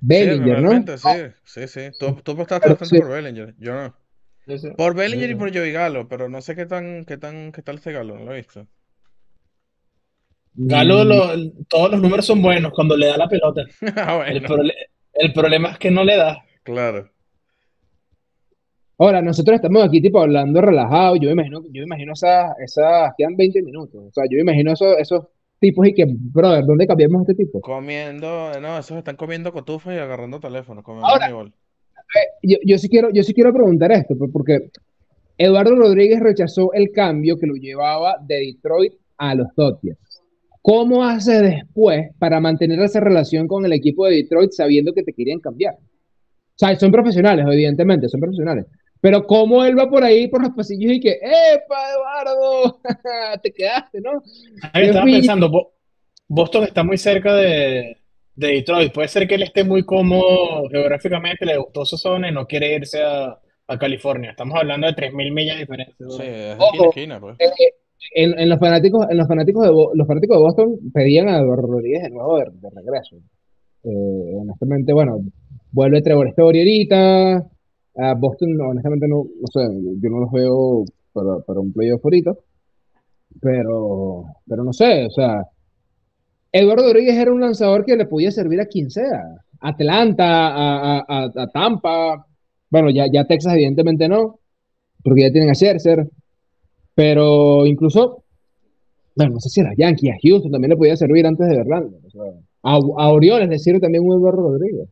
Bellinger, 0.00 0.56
sí, 0.56 0.62
¿no? 0.62 0.98
sí, 0.98 1.34
sí, 1.44 1.68
sí. 1.68 1.80
Tú, 1.98 2.14
tú 2.22 2.32
apostaste 2.32 2.68
bastante 2.68 2.96
sí. 2.96 3.00
por 3.00 3.10
Bellinger, 3.10 3.54
yo 3.58 3.74
no. 3.74 4.01
Por 4.76 4.94
Bellinger 4.94 5.30
y 5.30 5.34
por 5.34 5.54
Joey 5.54 5.72
Galo, 5.72 6.08
pero 6.08 6.28
no 6.28 6.40
sé 6.42 6.56
qué 6.56 6.66
tan, 6.66 7.04
qué 7.04 7.16
tan, 7.16 7.52
qué 7.52 7.62
tal 7.62 7.76
este 7.76 7.92
Galo, 7.92 8.18
no 8.18 8.24
lo 8.24 8.32
he 8.32 8.36
visto. 8.38 8.66
Galo, 10.54 11.04
Mm, 11.04 11.08
lo- 11.08 11.52
todos 11.68 11.90
los 11.92 12.00
números 12.00 12.26
son 12.26 12.42
buenos 12.42 12.72
cuando 12.74 12.96
le 12.96 13.06
da 13.06 13.16
la 13.16 13.28
pelota. 13.28 13.62
Ah, 13.96 14.24
El, 14.26 14.40
bueno, 14.40 14.48
prole- 14.48 14.74
el 15.14 15.32
problema 15.32 15.70
es 15.70 15.78
que 15.78 15.90
no 15.90 16.04
le 16.04 16.16
da. 16.16 16.44
claro. 16.62 17.08
Ahora, 18.98 19.20
nosotros 19.20 19.56
estamos 19.56 19.82
aquí 19.84 20.00
tipo 20.00 20.20
hablando 20.20 20.60
relajado, 20.60 21.16
yo 21.16 21.26
me 21.28 21.32
imagino, 21.32 21.62
yo 21.64 21.80
me 21.80 21.84
imagino 21.84 22.12
esas, 22.12 22.52
esas, 22.60 23.12
quedan 23.16 23.34
20 23.36 23.60
minutos, 23.62 24.00
o 24.00 24.12
sea, 24.12 24.24
yo 24.30 24.36
me 24.36 24.42
imagino 24.42 24.72
esos, 24.72 24.96
esos 24.98 25.26
tipos 25.58 25.88
y 25.88 25.94
que, 25.94 26.04
brother, 26.08 26.64
¿dónde 26.64 26.86
cambiamos 26.86 27.20
a 27.20 27.32
este 27.32 27.34
tipo? 27.44 27.60
Comiendo, 27.60 28.60
no, 28.60 28.78
esos 28.78 28.96
están 28.98 29.16
comiendo 29.16 29.52
cotufas 29.52 29.94
y 29.94 29.98
agarrando 29.98 30.38
teléfonos, 30.38 30.84
como 30.84 31.04
Ahora- 31.04 31.30
igual. 31.30 31.52
Yo, 32.42 32.56
yo 32.64 32.78
sí 32.78 32.88
quiero, 32.88 33.10
yo 33.10 33.22
sí 33.22 33.32
quiero 33.34 33.52
preguntar 33.52 33.92
esto, 33.92 34.16
pues, 34.16 34.30
porque 34.32 34.70
Eduardo 35.38 35.74
Rodríguez 35.76 36.20
rechazó 36.20 36.72
el 36.72 36.90
cambio 36.92 37.38
que 37.38 37.46
lo 37.46 37.54
llevaba 37.54 38.16
de 38.26 38.36
Detroit 38.54 38.94
a 39.18 39.34
los 39.34 39.48
Dodgers. 39.56 39.98
¿Cómo 40.60 41.04
hace 41.04 41.42
después 41.42 42.10
para 42.18 42.38
mantener 42.38 42.78
esa 42.80 43.00
relación 43.00 43.48
con 43.48 43.64
el 43.66 43.72
equipo 43.72 44.06
de 44.06 44.16
Detroit 44.16 44.52
sabiendo 44.52 44.92
que 44.92 45.02
te 45.02 45.12
querían 45.12 45.40
cambiar? 45.40 45.74
O 45.74 46.54
sea, 46.54 46.78
son 46.78 46.92
profesionales, 46.92 47.44
evidentemente, 47.48 48.08
son 48.08 48.20
profesionales. 48.20 48.66
Pero 49.00 49.26
cómo 49.26 49.64
él 49.64 49.76
va 49.76 49.90
por 49.90 50.04
ahí 50.04 50.28
por 50.28 50.42
los 50.42 50.54
pasillos 50.54 50.92
y 50.92 51.00
que, 51.00 51.18
¡Epa, 51.20 51.76
Eduardo! 51.92 52.80
Te 53.42 53.50
quedaste, 53.52 54.00
¿no? 54.00 54.22
Ahí 54.72 54.86
estaba 54.86 55.04
pensando, 55.04 55.50
Bo- 55.50 55.72
Boston 56.28 56.64
está 56.64 56.84
muy 56.84 56.96
cerca 56.96 57.34
de, 57.34 57.96
de 58.34 58.48
Detroit. 58.48 58.92
Puede 58.92 59.08
ser 59.08 59.26
que 59.28 59.34
él 59.34 59.42
esté 59.42 59.64
muy 59.64 59.84
cómodo 59.84 60.68
geográficamente, 60.70 61.46
le 61.46 61.58
gustó 61.58 61.84
su 61.84 61.96
zona 61.96 62.28
y 62.28 62.32
no 62.32 62.46
quiere 62.46 62.74
irse 62.74 63.02
a, 63.02 63.38
a 63.66 63.78
California. 63.78 64.30
Estamos 64.30 64.58
hablando 64.58 64.86
de 64.86 64.94
3.000 64.94 65.32
millas 65.32 65.56
de 65.56 65.60
diferencia. 65.60 65.94
Sí, 65.98 66.22
es 66.22 66.56
Ojo. 66.58 66.88
esquina 66.88 67.20
pues. 67.20 67.36
Eh, 67.40 67.50
en, 68.14 68.38
en 68.38 68.48
los 68.48 68.58
fanáticos, 68.58 69.06
en 69.10 69.16
los 69.16 69.28
fanáticos 69.28 69.64
de 69.64 69.70
los 69.94 70.06
fanáticos 70.06 70.36
de 70.36 70.42
Boston 70.42 70.78
pedían 70.92 71.28
a 71.28 71.38
Eduardo 71.38 71.66
Rodríguez 71.66 72.02
de 72.02 72.10
nuevo 72.10 72.38
de, 72.38 72.46
de 72.50 72.70
regreso. 72.70 73.16
Eh, 73.84 74.34
honestamente, 74.40 74.92
bueno, 74.92 75.20
vuelve 75.70 76.02
Trevor 76.02 76.28
Story 76.28 76.58
ahorita. 76.60 77.46
A 77.94 78.14
Boston, 78.14 78.56
no, 78.56 78.68
honestamente, 78.70 79.06
no, 79.06 79.24
no 79.38 79.46
sé, 79.52 79.60
yo 80.00 80.08
no 80.10 80.20
los 80.20 80.32
veo 80.32 80.84
para, 81.12 81.40
para 81.46 81.60
un 81.60 81.72
playoff 81.72 82.02
ahorita. 82.02 82.32
Pero, 83.40 84.24
pero 84.46 84.64
no 84.64 84.72
sé, 84.72 85.06
o 85.06 85.10
sea, 85.10 85.42
Eduardo 86.52 86.84
Rodríguez 86.84 87.16
era 87.16 87.32
un 87.32 87.40
lanzador 87.40 87.84
que 87.84 87.96
le 87.96 88.06
podía 88.06 88.30
servir 88.30 88.60
a 88.60 88.66
quien 88.66 88.90
sea. 88.90 89.22
Atlanta, 89.60 90.48
a, 90.48 90.98
a- 90.98 91.30
a- 91.34 91.46
Tampa. 91.48 92.26
Bueno, 92.70 92.90
ya, 92.90 93.06
ya 93.10 93.24
Texas, 93.26 93.54
evidentemente 93.54 94.08
no, 94.08 94.38
porque 95.02 95.22
ya 95.22 95.32
tienen 95.32 95.50
a 95.50 95.54
Scherzer. 95.54 96.08
Pero 96.94 97.64
incluso, 97.66 98.24
bueno, 99.16 99.34
no 99.34 99.40
sé 99.40 99.48
si 99.48 99.60
a 99.62 99.64
los 99.64 99.76
Yankees, 99.76 100.12
a 100.12 100.18
Houston 100.22 100.50
también 100.52 100.70
le 100.70 100.76
podía 100.76 100.96
servir 100.96 101.26
antes 101.26 101.48
de 101.48 101.56
Verlander. 101.56 102.00
o 102.06 102.10
sea, 102.10 102.22
a, 102.64 102.74
a 102.74 103.08
Orioles 103.12 103.48
le 103.48 103.58
sirve 103.58 103.80
también 103.80 104.04
un 104.04 104.12
Eduardo 104.18 104.42
Rodríguez. 104.42 104.88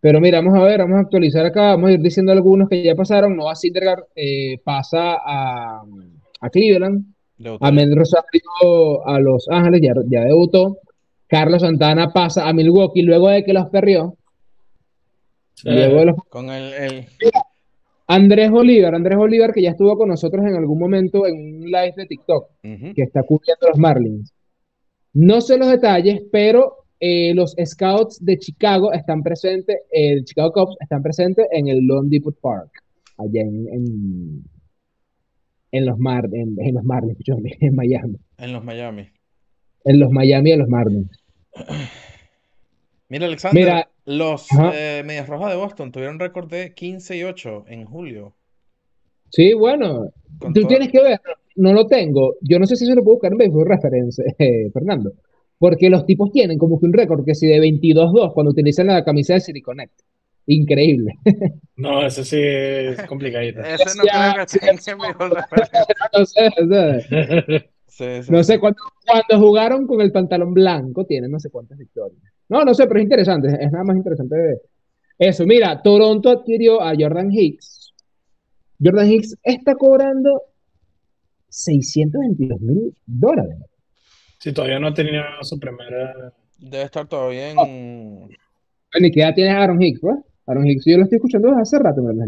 Pero 0.00 0.20
mira, 0.20 0.40
vamos 0.40 0.58
a 0.58 0.62
ver, 0.64 0.78
vamos 0.78 0.96
a 0.96 1.00
actualizar 1.00 1.44
acá, 1.44 1.70
vamos 1.70 1.90
a 1.90 1.92
ir 1.94 2.00
diciendo 2.00 2.30
algunos 2.32 2.68
que 2.68 2.82
ya 2.84 2.94
pasaron. 2.94 3.36
Noah 3.36 3.54
Syndergaard 3.56 4.04
eh, 4.14 4.58
pasa 4.64 5.16
a, 5.24 5.82
a 6.40 6.50
Cleveland. 6.50 7.04
Amel 7.60 7.94
Rosario 7.96 9.06
a 9.06 9.20
Los 9.20 9.46
Ángeles, 9.48 9.80
ya, 9.82 9.92
ya 10.08 10.24
debutó. 10.24 10.78
Carlos 11.26 11.62
Santana 11.62 12.10
pasa 12.12 12.48
a 12.48 12.52
Milwaukee 12.52 13.02
luego 13.02 13.28
de 13.28 13.44
que 13.44 13.52
los 13.52 13.66
perdió. 13.70 14.14
Luego 15.64 15.98
de 15.98 16.04
los- 16.06 16.16
Con 16.28 16.50
el, 16.50 16.72
el- 16.72 17.06
Andrés 18.06 18.50
Bolívar, 18.50 18.94
Andrés 18.94 19.18
Bolívar 19.18 19.52
que 19.52 19.60
ya 19.62 19.70
estuvo 19.70 19.96
con 19.98 20.08
nosotros 20.08 20.44
en 20.46 20.54
algún 20.56 20.78
momento 20.78 21.26
en 21.26 21.34
un 21.36 21.60
live 21.66 21.92
de 21.96 22.06
TikTok. 22.06 22.48
que 22.94 23.02
está 23.02 23.22
cubriendo 23.22 23.68
los 23.68 23.78
Marlins. 23.78 24.32
No 25.12 25.40
sé 25.40 25.58
los 25.58 25.68
detalles, 25.68 26.22
pero 26.32 26.84
eh, 27.00 27.34
los 27.34 27.54
Scouts 27.62 28.24
de 28.24 28.38
Chicago 28.38 28.92
están 28.92 29.22
presentes, 29.22 29.80
el 29.90 30.24
Chicago 30.24 30.52
Cubs 30.52 30.76
están 30.80 31.02
presentes 31.02 31.46
en 31.52 31.68
el 31.68 31.80
Lone 31.86 32.08
Depot 32.10 32.34
Park, 32.40 32.70
allá 33.18 33.42
en, 33.42 33.68
en, 33.68 34.42
en 35.72 35.86
los 35.86 35.98
Mar, 35.98 36.28
en, 36.32 36.56
en 36.58 36.74
los 36.74 36.84
Marlins, 36.84 37.18
en 37.60 37.74
Miami, 37.74 38.16
En 38.38 38.52
los 38.52 38.64
Miami. 38.64 39.08
en 39.84 39.98
los 40.00 40.10
Miami 40.10 40.50
de 40.50 40.56
los 40.56 40.68
Marlins. 40.68 41.10
Mira, 43.08 43.26
Alexander, 43.26 43.62
Mira, 43.64 43.88
los 44.04 44.46
eh, 44.74 45.02
Medias 45.04 45.28
Rojas 45.28 45.50
de 45.50 45.56
Boston 45.56 45.92
tuvieron 45.92 46.18
récord 46.18 46.50
de 46.50 46.74
15 46.74 47.16
y 47.16 47.22
8 47.24 47.64
en 47.68 47.84
julio. 47.86 48.34
Sí, 49.30 49.54
bueno, 49.54 50.10
Con 50.38 50.52
tú 50.52 50.60
todo- 50.60 50.68
tienes 50.68 50.90
que 50.90 51.02
ver, 51.02 51.20
no 51.56 51.72
lo 51.72 51.86
tengo, 51.86 52.34
yo 52.42 52.58
no 52.58 52.66
sé 52.66 52.76
si 52.76 52.84
se 52.86 52.94
lo 52.94 53.02
puedo 53.02 53.16
buscar 53.16 53.32
en 53.32 53.38
Baseball 53.38 53.66
Reference, 53.68 54.22
eh, 54.38 54.70
Fernando, 54.72 55.12
porque 55.58 55.88
los 55.90 56.04
tipos 56.06 56.30
tienen 56.32 56.58
como 56.58 56.78
que 56.78 56.86
un 56.86 56.92
récord 56.92 57.24
que 57.24 57.34
si 57.34 57.46
de 57.46 57.58
22-2 57.60 58.32
cuando 58.34 58.50
utilizan 58.52 58.86
la 58.88 59.04
camisa 59.04 59.34
de 59.34 59.40
City 59.40 59.60
Connect. 59.62 60.00
Increíble. 60.50 61.12
No, 61.76 62.04
eso 62.06 62.24
sí 62.24 62.38
es 62.42 63.02
complicadito. 63.06 63.60
Ese 63.60 63.96
no 63.98 64.04
Ya, 64.04 64.32
creo 64.32 64.46
que 64.46 64.66
en 64.66 64.98
mi 64.98 65.06
mejor. 65.06 65.30
No 66.18 66.26
sé, 66.26 66.48
o 66.60 66.66
sea, 66.68 67.00
Sí, 67.86 68.22
sí, 68.22 68.30
no 68.32 68.38
sí. 68.38 68.44
sé, 68.44 68.58
cuando, 68.58 68.78
cuando 69.06 69.46
jugaron 69.46 69.86
con 69.86 70.00
el 70.00 70.10
pantalón 70.12 70.54
blanco 70.54 71.04
tienen 71.04 71.30
no 71.30 71.38
sé 71.38 71.50
cuántas 71.50 71.76
victorias. 71.78 72.20
No, 72.48 72.64
no 72.64 72.72
sé, 72.72 72.86
pero 72.86 72.98
es 73.00 73.04
interesante, 73.04 73.48
es 73.48 73.70
nada 73.72 73.84
más 73.84 73.96
interesante 73.96 74.36
de- 74.36 74.60
eso. 75.18 75.44
Mira, 75.44 75.82
Toronto 75.82 76.30
adquirió 76.30 76.80
a 76.80 76.94
Jordan 76.98 77.30
Hicks. 77.30 77.92
Jordan 78.82 79.10
Hicks 79.10 79.36
está 79.42 79.74
cobrando 79.74 80.42
622 81.48 82.60
mil 82.60 82.94
dólares. 83.06 83.56
Si 84.38 84.52
todavía 84.52 84.78
no 84.78 84.88
ha 84.88 84.94
tenido 84.94 85.22
su 85.42 85.58
primera. 85.58 86.32
Debe 86.58 86.84
estar 86.84 87.06
todavía 87.06 87.52
Oh. 87.56 87.66
en. 87.66 88.18
Bueno, 88.92 89.06
¿y 89.06 89.10
qué 89.10 89.20
edad 89.20 89.34
tiene 89.34 89.50
Aaron 89.50 89.82
Hicks, 89.82 90.00
pues? 90.00 90.16
Aaron 90.48 90.66
Hicks, 90.66 90.84
yo 90.86 90.96
lo 90.96 91.04
estoy 91.04 91.16
escuchando 91.16 91.48
desde 91.48 91.62
hace 91.62 91.78
rato, 91.78 92.02
¿verdad? 92.02 92.24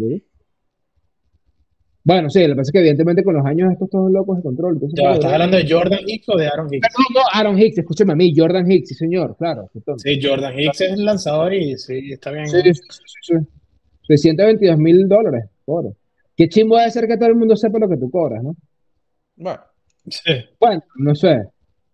Bueno, 2.03 2.31
sí, 2.31 2.41
lo 2.43 2.49
que 2.49 2.57
pasa 2.57 2.68
es 2.68 2.73
que 2.73 2.79
evidentemente 2.79 3.23
con 3.23 3.35
los 3.35 3.45
años 3.45 3.71
estos 3.73 3.91
todos 3.91 4.11
locos 4.11 4.39
de 4.39 4.43
control. 4.43 4.75
entonces, 4.75 4.97
Ya, 4.99 5.03
pero- 5.05 5.14
¿Estás 5.16 5.33
hablando 5.33 5.57
de 5.59 5.66
Jordan 5.71 5.99
Hicks 6.07 6.29
o 6.31 6.37
de 6.37 6.47
Aaron 6.47 6.66
Hicks? 6.73 6.89
Perdón, 6.89 7.07
no, 7.14 7.21
Aaron 7.39 7.59
Hicks, 7.59 7.79
escúchame 7.79 8.12
a 8.12 8.16
mí, 8.16 8.33
Jordan 8.35 8.71
Hicks, 8.71 8.89
sí 8.89 8.95
señor, 8.95 9.37
claro. 9.37 9.68
entonces. 9.75 10.11
Sí, 10.14 10.21
Jordan 10.27 10.59
Hicks 10.59 10.81
es 10.81 10.93
el 10.93 11.05
lanzador 11.05 11.53
y 11.55 11.77
sí, 11.77 12.12
está 12.12 12.31
bien. 12.31 12.47
Sí, 12.49 12.59
sí, 12.62 12.73
sí, 12.75 13.03
sí, 13.07 13.35
sí. 13.35 13.35
622 14.07 14.79
mil 14.79 15.07
dólares, 15.09 15.45
cobro. 15.64 15.95
Qué 16.37 16.49
chimbo 16.49 16.77
debe 16.79 16.91
ser 16.91 17.07
que 17.07 17.16
todo 17.18 17.29
el 17.29 17.37
mundo 17.37 17.55
sepa 17.55 17.79
lo 17.79 17.89
que 17.89 17.97
tú 17.99 18.11
cobras, 18.11 18.43
¿no? 18.43 18.57
Bueno, 19.37 19.61
Sí. 20.09 20.33
Bueno, 20.59 20.83
no 20.97 21.14
sé. 21.14 21.43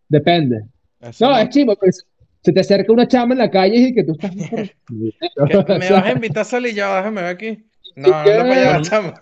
Depende. 0.09 0.61
Eso 1.01 1.27
No, 1.27 1.33
no- 1.33 1.39
es 1.39 1.49
chivo, 1.49 1.75
pues. 1.77 2.07
Se 2.43 2.53
te 2.53 2.61
acerca 2.61 2.93
una 2.93 3.09
chama 3.09 3.35
en 3.35 3.39
la 3.39 3.51
calle 3.51 3.77
y 3.77 3.95
que 3.95 4.05
tú 4.05 4.13
estás. 4.13 4.35
¿Me 4.89 5.91
vas 5.91 6.05
a 6.05 6.13
invitar 6.13 6.43
a 6.43 6.45
salir 6.45 6.75
ya? 6.75 6.97
Déjame 6.97 7.23
ver 7.23 7.31
aquí. 7.31 7.67
No, 7.97 8.09
no 8.09 8.25
puedes 8.25 8.57
llevar, 8.57 8.83
chama. 8.83 9.15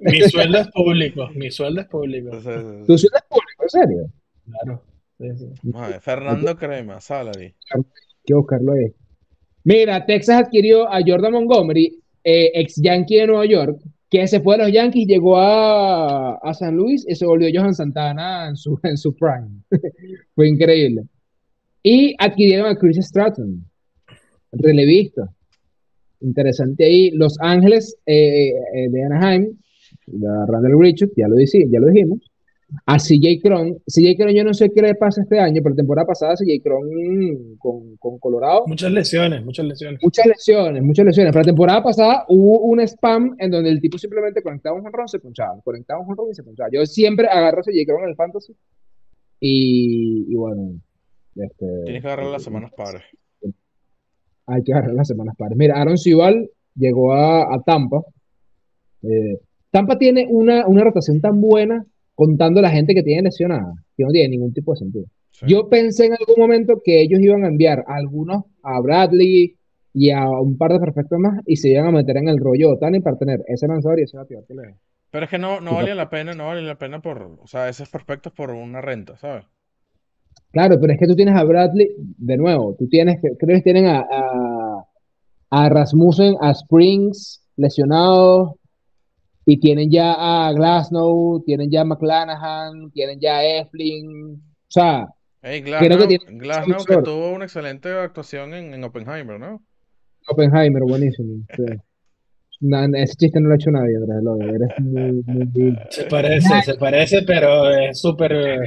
Mi 0.00 0.20
sueldo 0.22 0.58
es 0.58 0.68
público, 0.68 1.28
mi 1.34 1.50
sueldo 1.50 1.80
es 1.80 1.86
público. 1.86 2.30
¿Tú 2.86 2.98
sí 2.98 3.08
eres 3.10 3.22
público, 3.28 3.62
en 3.62 3.68
serio? 3.68 4.10
Claro. 4.44 4.82
Sí, 5.18 5.28
sí. 5.38 5.68
madre, 5.70 6.00
Fernando 6.00 6.56
Crema, 6.56 7.00
salary. 7.00 7.54
Hay 7.74 7.82
que 8.24 8.34
buscarlo 8.34 8.72
ahí. 8.72 8.92
Mira, 9.62 10.04
Texas 10.04 10.44
adquirió 10.44 10.92
a 10.92 11.00
Jordan 11.04 11.32
Montgomery, 11.32 11.98
eh, 12.22 12.50
ex 12.54 12.76
Yankee 12.76 13.16
de 13.16 13.26
Nueva 13.28 13.46
York, 13.46 13.80
que 14.10 14.28
se 14.28 14.40
fue 14.40 14.56
a 14.56 14.58
los 14.58 14.72
Yankees, 14.72 15.06
llegó 15.06 15.38
a, 15.38 16.34
a 16.36 16.54
San 16.54 16.76
Luis 16.76 17.06
y 17.08 17.14
se 17.14 17.24
volvió 17.24 17.48
Johan 17.52 17.74
Santana 17.74 18.48
en 18.48 18.56
su, 18.56 18.78
en 18.82 18.98
su 18.98 19.16
prime. 19.16 19.48
Fue 20.34 20.48
increíble. 20.48 21.04
Y 21.86 22.14
adquirieron 22.18 22.66
a 22.66 22.76
Chris 22.76 22.96
Stratton, 22.96 23.62
relevista. 24.52 25.28
Interesante 26.20 26.84
ahí. 26.84 27.10
Los 27.10 27.36
Ángeles 27.40 27.96
eh, 28.06 28.48
eh, 28.74 28.88
de 28.90 29.04
Anaheim, 29.04 29.56
la 30.06 30.46
Randall 30.46 30.80
Richard, 30.80 31.10
ya 31.14 31.28
lo, 31.28 31.36
dici- 31.36 31.68
ya 31.70 31.78
lo 31.80 31.88
dijimos. 31.88 32.20
A 32.86 32.96
CJ 32.96 33.40
Cron. 33.42 33.74
CJ 33.86 34.16
Cron, 34.16 34.32
yo 34.34 34.42
no 34.44 34.54
sé 34.54 34.70
qué 34.74 34.80
le 34.80 34.94
pasa 34.94 35.20
este 35.20 35.38
año, 35.38 35.60
pero 35.62 35.74
temporada 35.74 36.06
pasada 36.06 36.34
CJ 36.36 36.62
Cron 36.62 37.56
con, 37.58 37.96
con 37.98 38.18
Colorado. 38.18 38.64
Muchas 38.66 38.90
lesiones, 38.90 39.44
muchas 39.44 39.66
lesiones. 39.66 40.00
Muchas 40.02 40.26
lesiones, 40.26 40.82
muchas 40.82 41.04
lesiones. 41.04 41.32
Pero 41.32 41.42
la 41.42 41.46
temporada 41.46 41.82
pasada 41.82 42.24
hubo 42.28 42.60
un 42.62 42.80
spam 42.80 43.36
en 43.38 43.50
donde 43.50 43.68
el 43.68 43.80
tipo 43.82 43.98
simplemente 43.98 44.42
conectaba 44.42 44.74
un 44.76 44.82
jonrón, 44.82 45.06
se 45.06 45.18
punchaba. 45.18 45.60
Conectaba 45.62 46.00
un 46.00 46.06
jonrón 46.06 46.30
y 46.30 46.34
se 46.34 46.42
punchaba. 46.42 46.70
Yo 46.72 46.84
siempre 46.86 47.26
agarro 47.28 47.60
a 47.60 47.62
CJ 47.62 47.84
Cron 47.86 48.04
en 48.04 48.08
el 48.08 48.16
fantasy. 48.16 48.54
Y, 49.38 50.24
y 50.32 50.34
bueno, 50.34 50.80
este, 51.36 51.66
Tienes 51.84 52.02
que 52.02 52.08
agarrar 52.08 52.26
las 52.26 52.42
semanas 52.42 52.72
pares. 52.76 53.02
hay 54.46 54.62
que 54.62 54.72
agarrar 54.72 54.94
las 54.94 55.08
semanas 55.08 55.34
pares. 55.36 55.56
Mira, 55.56 55.80
Aaron 55.80 55.98
Sival 55.98 56.50
llegó 56.74 57.12
a, 57.14 57.54
a 57.54 57.62
Tampa. 57.62 58.02
Eh, 59.02 59.38
Tampa 59.70 59.98
tiene 59.98 60.26
una, 60.28 60.66
una 60.66 60.84
rotación 60.84 61.20
tan 61.20 61.40
buena 61.40 61.84
contando 62.14 62.60
la 62.60 62.70
gente 62.70 62.94
que 62.94 63.02
tiene 63.02 63.22
lesionada, 63.22 63.72
que 63.96 64.04
no 64.04 64.10
tiene 64.10 64.28
ningún 64.28 64.52
tipo 64.52 64.72
de 64.72 64.78
sentido. 64.78 65.04
Sí. 65.30 65.46
Yo 65.48 65.68
pensé 65.68 66.06
en 66.06 66.12
algún 66.12 66.36
momento 66.38 66.80
que 66.84 67.00
ellos 67.00 67.20
iban 67.20 67.44
a 67.44 67.48
enviar 67.48 67.84
a 67.88 67.96
algunos 67.96 68.44
a 68.62 68.80
Bradley 68.80 69.56
y 69.92 70.10
a 70.10 70.28
un 70.28 70.56
par 70.56 70.72
de 70.72 70.78
perfectos 70.80 71.18
más 71.18 71.40
y 71.46 71.56
se 71.56 71.70
iban 71.70 71.86
a 71.86 71.90
meter 71.90 72.16
en 72.18 72.28
el 72.28 72.38
rollo 72.38 72.70
Otani 72.72 73.00
para 73.00 73.16
tener 73.16 73.40
ese 73.48 73.66
lanzador 73.66 73.98
y 73.98 74.02
ese 74.02 74.16
bateador 74.16 74.46
que 74.46 74.54
le. 74.54 74.74
Pero 75.10 75.24
es 75.24 75.30
que 75.30 75.38
no, 75.38 75.60
no 75.60 75.74
valía 75.74 75.94
la 75.94 76.10
pena, 76.10 76.34
no 76.34 76.46
valía 76.46 76.66
la 76.66 76.78
pena 76.78 77.00
por, 77.00 77.38
o 77.40 77.46
sea, 77.46 77.68
esos 77.68 77.88
prospectos 77.88 78.32
por 78.32 78.50
una 78.50 78.80
renta, 78.80 79.16
¿sabes? 79.16 79.44
Claro, 80.54 80.80
pero 80.80 80.92
es 80.94 80.98
que 80.98 81.06
tú 81.06 81.14
tienes 81.16 81.34
a 81.34 81.44
Bradley, 81.44 81.88
de 81.98 82.36
nuevo, 82.38 82.74
tú 82.78 82.88
tienes, 82.88 83.20
que- 83.20 83.36
creo 83.36 83.56
que 83.58 83.62
tienen 83.62 83.86
a, 83.86 83.98
a, 84.10 84.84
a 85.50 85.68
Rasmussen, 85.68 86.36
a 86.40 86.52
Springs 86.52 87.42
lesionados, 87.56 88.52
y 89.46 89.58
tienen 89.60 89.90
ya 89.90 90.14
a 90.16 90.52
Glasnow, 90.52 91.42
tienen 91.44 91.70
ya 91.70 91.82
a 91.82 91.84
McClanahan, 91.84 92.90
tienen 92.92 93.20
ya 93.20 93.36
a 93.38 93.44
Eflin, 93.60 94.32
o 94.36 94.40
sea, 94.70 95.06
Hey, 95.42 95.60
Creo 95.60 95.78
que 95.80 95.86
Glasnow, 95.88 96.08
tiene 96.08 96.24
Glasnow 96.38 96.84
que 96.86 96.92
short. 96.94 97.04
tuvo 97.04 97.32
una 97.34 97.44
excelente 97.44 97.90
actuación 97.90 98.54
en, 98.54 98.72
en 98.72 98.82
Oppenheimer, 98.84 99.38
¿no? 99.38 99.60
Oppenheimer, 100.28 100.82
buenísimo. 100.84 101.44
sí. 101.54 101.64
Ese 102.94 103.14
chiste 103.16 103.40
no 103.40 103.48
lo 103.48 103.54
ha 103.54 103.56
hecho 103.56 103.70
nadie, 103.70 103.96
Andrés 103.96 104.54
eres 104.54 104.70
muy, 104.78 105.22
muy, 105.26 105.44
muy- 105.52 105.78
Se 105.90 106.04
parece, 106.04 106.62
se 106.62 106.74
parece, 106.76 107.22
pero 107.26 107.68
es 107.70 108.00
súper. 108.00 108.60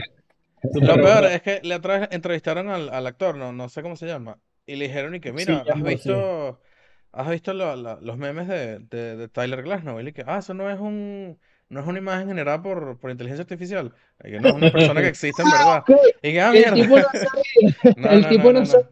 Lo 0.81 0.99
peor 1.01 1.25
es 1.25 1.41
que 1.41 1.61
le 1.63 1.75
otra 1.75 1.99
vez 1.99 2.09
entrevistaron 2.11 2.69
al, 2.69 2.89
al 2.89 3.07
actor, 3.07 3.35
no, 3.37 3.51
no 3.53 3.69
sé 3.69 3.81
cómo 3.81 3.95
se 3.95 4.07
llama, 4.07 4.39
y 4.65 4.75
le 4.75 4.87
dijeron 4.87 5.15
y 5.15 5.19
que, 5.19 5.31
mira, 5.33 5.59
Sí, 5.59 5.63
¿has 5.67 5.81
visto, 5.83 6.59
has 7.11 7.29
visto 7.29 7.53
lo- 7.53 7.75
la- 7.75 7.99
los 8.01 8.17
memes 8.17 8.47
de, 8.47 8.79
de, 8.79 9.15
de 9.17 9.27
Tyler 9.29 9.63
Glasnow? 9.63 9.99
Y 9.99 10.03
le 10.03 10.13
que, 10.13 10.23
ah, 10.27 10.39
eso 10.39 10.53
no 10.53 10.69
es 10.69 10.79
un, 10.79 11.39
no 11.69 11.79
es 11.79 11.87
una 11.87 11.99
imagen 11.99 12.27
generada 12.27 12.61
por, 12.61 12.99
por 12.99 13.11
inteligencia 13.11 13.43
artificial. 13.43 13.93
Y 14.23 14.31
que 14.31 14.39
no 14.39 14.49
es 14.49 14.55
una 14.55 14.71
persona 14.71 15.01
que 15.01 15.07
existe 15.09 15.41
en 15.43 15.49
verdad. 15.51 15.85
Y 16.21 16.33
que, 16.33 16.41
ah, 16.41 16.53
El 16.53 16.71
tipo 16.71 16.95
mierda. 16.95 16.99
no 16.99 17.07
sabía, 17.13 17.71
No, 17.95 18.11
el 18.11 18.27
no, 18.31 18.31
tipo 18.31 18.51
no, 18.51 18.53
no 18.53 18.65
no, 18.65 18.65
sabía. 18.65 18.85
no. 18.85 18.89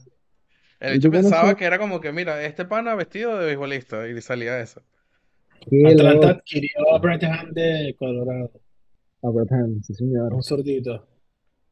El 0.80 0.91
El 0.91 0.99
bicho 0.99 1.09
tipo 1.09 1.22
no 1.22 1.34
pensaba 1.34 1.34
sabe. 1.34 1.57
que 1.57 1.66
era 1.66 1.80
como 1.80 2.01
que, 2.01 2.11
mira, 2.13 2.43
este 2.45 2.66
pana 2.66 2.95
vestido 2.95 3.38
de 3.39 3.45
beisbolista, 3.47 4.07
y 4.09 4.22
salía 4.22 4.59
eso. 4.61 4.84
Qué 5.70 5.82
Atlanta 5.84 5.95
loco. 5.95 6.32
adquirió 6.32 6.93
a 6.93 6.99
Brettingham 6.99 7.53
de 7.53 7.95
Colorado, 7.97 8.51
Abraham, 9.24 9.82
sí, 9.84 9.93
señor. 9.95 10.38
un 10.38 10.43
sordito. 10.43 11.07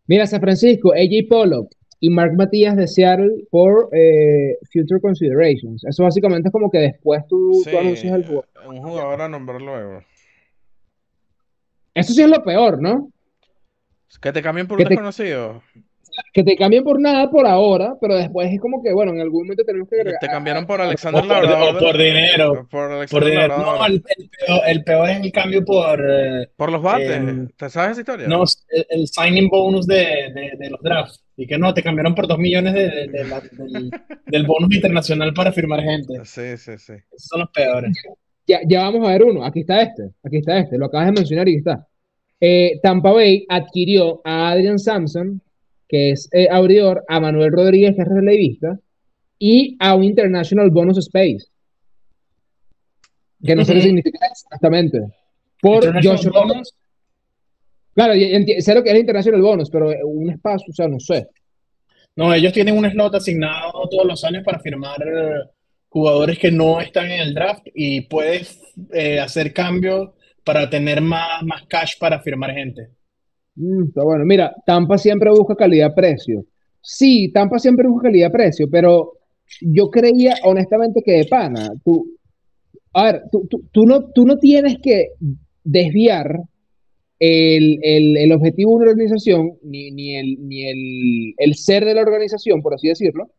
Mira, 0.07 0.25
San 0.27 0.41
Francisco, 0.41 0.91
AJ 0.93 1.27
Pollock 1.29 1.71
y 1.99 2.09
Mark 2.09 2.33
Matías 2.35 2.75
de 2.75 2.87
Seattle 2.87 3.45
por 3.49 3.89
eh, 3.93 4.57
Future 4.71 4.99
Considerations. 4.99 5.83
Eso 5.85 6.03
básicamente 6.03 6.49
es 6.49 6.51
como 6.51 6.69
que 6.69 6.79
después 6.79 7.23
tú, 7.29 7.53
Sí, 7.63 7.71
tú 7.71 7.77
anuncias 7.77 8.13
el 8.13 8.25
juego. 8.25 8.45
un 8.67 8.81
jugador 8.81 9.21
a 9.21 9.29
nombrar 9.29 9.61
luego. 9.61 10.03
Eso 11.93 12.13
sí 12.13 12.21
es 12.21 12.29
lo 12.29 12.43
peor, 12.43 12.81
¿no? 12.81 13.09
Que 14.21 14.31
te 14.31 14.41
cambien 14.41 14.67
por 14.67 14.77
Que 14.77 14.83
un 14.83 14.89
te- 14.89 14.95
desconocido. 14.95 15.61
Que 16.33 16.43
te 16.43 16.55
cambien 16.55 16.83
por 16.83 16.99
nada 16.99 17.29
por 17.29 17.45
ahora, 17.47 17.95
pero 18.01 18.15
después 18.15 18.51
es 18.51 18.59
como 18.59 18.81
que, 18.83 18.91
bueno, 18.93 19.11
en 19.13 19.21
algún 19.21 19.43
momento 19.43 19.63
tenemos 19.63 19.87
que 19.89 19.95
agregar. 19.97 20.19
Te 20.19 20.27
cambiaron 20.27 20.65
por 20.65 20.79
Alexander 20.81 21.23
O 21.23 21.27
por- 21.27 21.43
Labrador. 21.43 21.75
o 21.75 21.79
por 21.79 21.97
dinero. 21.97 22.53
Por 22.53 22.67
Por 22.69 22.91
Alexander 22.91 23.29
dinero. 23.31 23.57
No, 23.57 23.85
el, 23.85 23.93
el 24.17 24.29
peor, 24.29 24.61
el 24.67 24.83
peor 24.83 25.09
es 25.09 25.21
el 25.21 25.31
cambio 25.31 25.65
por. 25.65 25.99
eh, 26.07 26.49
Por 26.55 26.71
los 26.71 26.81
bates. 26.81 27.11
Em, 27.11 27.47
¿Te 27.57 27.69
sabes 27.69 27.91
esa 27.91 28.01
historia? 28.01 28.27
no, 28.27 28.43
el, 28.69 28.85
el 28.89 29.07
signing 29.07 29.49
bonus 29.49 29.85
de, 29.87 29.95
de, 29.95 30.51
de 30.57 30.69
los 30.69 30.81
drafts. 30.81 31.23
Y 31.35 31.47
que 31.47 31.57
no, 31.57 31.73
te 31.73 31.81
cambiaron 31.81 32.13
por 32.13 32.27
dos 32.27 32.37
millones 32.37 32.73
de, 32.73 32.89
de- 32.89 33.07
de 33.07 33.23
la- 33.25 33.41
del, 33.41 33.91
del 34.27 34.45
bonus 34.45 34.73
internacional 34.75 35.33
para 35.33 35.51
firmar 35.51 35.81
gente. 35.81 36.13
Sí, 36.25 36.57
sí, 36.57 36.77
sí. 36.77 36.93
Esos 37.11 37.27
son 37.27 37.39
los 37.41 37.49
peores. 37.49 37.91
Ya, 38.45 38.59
ya 38.67 38.83
vamos 38.83 39.07
a 39.07 39.11
ver 39.11 39.23
uno. 39.23 39.43
Aquí 39.45 39.61
está 39.61 39.81
este. 39.81 40.11
Aquí 40.23 40.37
está 40.37 40.59
este. 40.59 40.77
Lo 40.77 40.87
acabas 40.87 41.07
de 41.07 41.11
mencionar 41.13 41.47
y 41.47 41.55
está. 41.55 41.87
Eh, 42.39 42.79
Tampa 42.83 43.11
Bay 43.13 43.45
adquirió 43.47 44.19
a 44.25 44.49
Adrian 44.51 44.77
Sampson, 44.77 45.41
que 45.93 46.09
es 46.09 46.27
eh, 46.31 46.47
abridor, 46.49 47.05
a 47.07 47.19
Manuel 47.19 47.51
Rodríguez, 47.51 47.95
que 47.95 48.01
es 48.01 48.07
relevista, 48.07 48.79
y 49.37 49.77
a 49.79 49.93
un 49.93 50.03
International 50.03 50.71
Bonus 50.71 50.97
Space. 50.97 51.45
Que 53.45 53.55
no 53.55 53.63
sé 53.63 53.75
qué 53.75 53.81
significa 53.81 54.25
exactamente. 54.25 55.01
Por 55.61 56.03
Josh 56.03 56.29
bonus, 56.29 56.73
Claro, 57.93 58.13
sé 58.15 58.73
lo 58.73 58.81
que 58.81 58.89
es 58.89 58.95
el 58.95 59.01
International 59.01 59.41
Bonus, 59.43 59.69
pero 59.69 59.91
eh, 59.91 59.99
un 60.03 60.31
espacio, 60.31 60.71
o 60.71 60.73
sea, 60.73 60.87
no 60.87 60.99
sé. 60.99 61.27
No, 62.15 62.33
ellos 62.33 62.53
tienen 62.53 62.75
un 62.75 62.89
slot 62.89 63.13
asignado 63.13 63.87
todos 63.87 64.07
los 64.07 64.23
años 64.23 64.43
para 64.43 64.57
firmar 64.57 64.97
jugadores 65.89 66.39
que 66.39 66.49
no 66.49 66.81
están 66.81 67.11
en 67.11 67.19
el 67.19 67.35
draft 67.35 67.67
y 67.75 68.01
puedes 68.01 68.59
eh, 68.91 69.19
hacer 69.19 69.53
cambios 69.53 70.09
para 70.43 70.67
tener 70.71 71.01
más, 71.01 71.43
más 71.43 71.67
cash 71.67 71.99
para 71.99 72.19
firmar 72.19 72.51
gente. 72.51 72.89
Mm, 73.55 73.83
está 73.87 74.03
bueno. 74.03 74.25
Mira, 74.25 74.53
Tampa 74.65 74.97
siempre 74.97 75.29
busca 75.31 75.55
calidad-precio. 75.55 76.45
Sí, 76.81 77.31
Tampa 77.33 77.59
siempre 77.59 77.87
busca 77.87 78.07
calidad-precio, 78.07 78.67
pero 78.69 79.13
yo 79.61 79.89
creía 79.89 80.35
honestamente 80.43 81.01
que 81.05 81.11
de 81.13 81.25
pana, 81.25 81.69
tú, 81.83 82.05
a 82.93 83.05
ver, 83.05 83.23
tú, 83.31 83.47
tú- 83.49 83.63
tú 83.71 83.85
no, 83.85 84.11
tú 84.11 84.25
no 84.25 84.39
tienes 84.39 84.77
que 84.81 85.09
desviar 85.63 86.41
el, 87.19 87.79
el- 87.83 88.17
el 88.17 88.31
objetivo 88.33 88.71
de 88.79 88.83
una 88.85 88.91
organización, 88.93 89.53
ni, 89.63 89.91
ni 89.91 90.15
el, 90.17 90.37
ni 90.47 90.65
el, 90.69 91.35
el 91.37 91.55
ser 91.55 91.85
de 91.85 91.95
la 91.95 92.01
organización, 92.03 92.61
por 92.61 92.75
así 92.75 92.89
decirlo, 92.89 93.31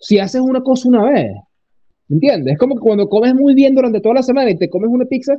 si 0.00 0.18
haces 0.18 0.40
una 0.42 0.62
cosa 0.62 0.88
una 0.88 1.04
vez. 1.10 1.32
¿Me 2.08 2.16
entiendes? 2.16 2.54
Es 2.54 2.58
como 2.58 2.74
que 2.76 2.80
cuando 2.82 3.08
comes 3.08 3.34
muy 3.34 3.54
bien 3.54 3.74
durante 3.74 4.00
toda 4.00 4.16
la 4.16 4.22
semana 4.22 4.50
y 4.50 4.58
te 4.58 4.68
comes 4.70 4.90
una 4.90 5.06
pizza, 5.06 5.34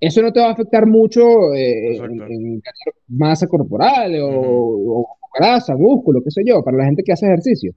eso 0.00 0.22
no 0.22 0.32
te 0.32 0.40
va 0.40 0.46
a 0.48 0.52
afectar 0.52 0.86
mucho 0.86 1.52
eh, 1.54 1.96
en, 1.96 2.20
en 2.22 2.62
masa 3.08 3.46
corporal 3.46 4.14
o, 4.20 4.28
Ujú. 4.28 5.00
o 5.00 5.06
grasa, 5.38 5.76
músculo, 5.76 6.22
qué 6.24 6.30
sé 6.30 6.42
yo, 6.44 6.62
para 6.64 6.78
la 6.78 6.86
gente 6.86 7.02
que 7.04 7.12
hace 7.12 7.26
ejercicio. 7.26 7.72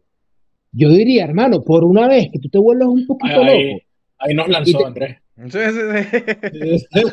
Yo 0.71 0.89
diría, 0.89 1.25
hermano, 1.25 1.61
por 1.61 1.83
una 1.83 2.07
vez 2.07 2.29
que 2.31 2.39
tú 2.39 2.47
te 2.49 2.57
vuelvas 2.57 2.87
un 2.87 3.05
poquito 3.05 3.41
Ahí, 3.41 3.69
loco. 3.69 3.83
ahí 4.19 4.33
nos 4.33 4.47
lanzó 4.47 4.77
te- 4.79 4.85
Andrés. 4.85 5.17
Sí, 5.35 5.59
sí, 5.59 5.71
sí. 5.71 6.93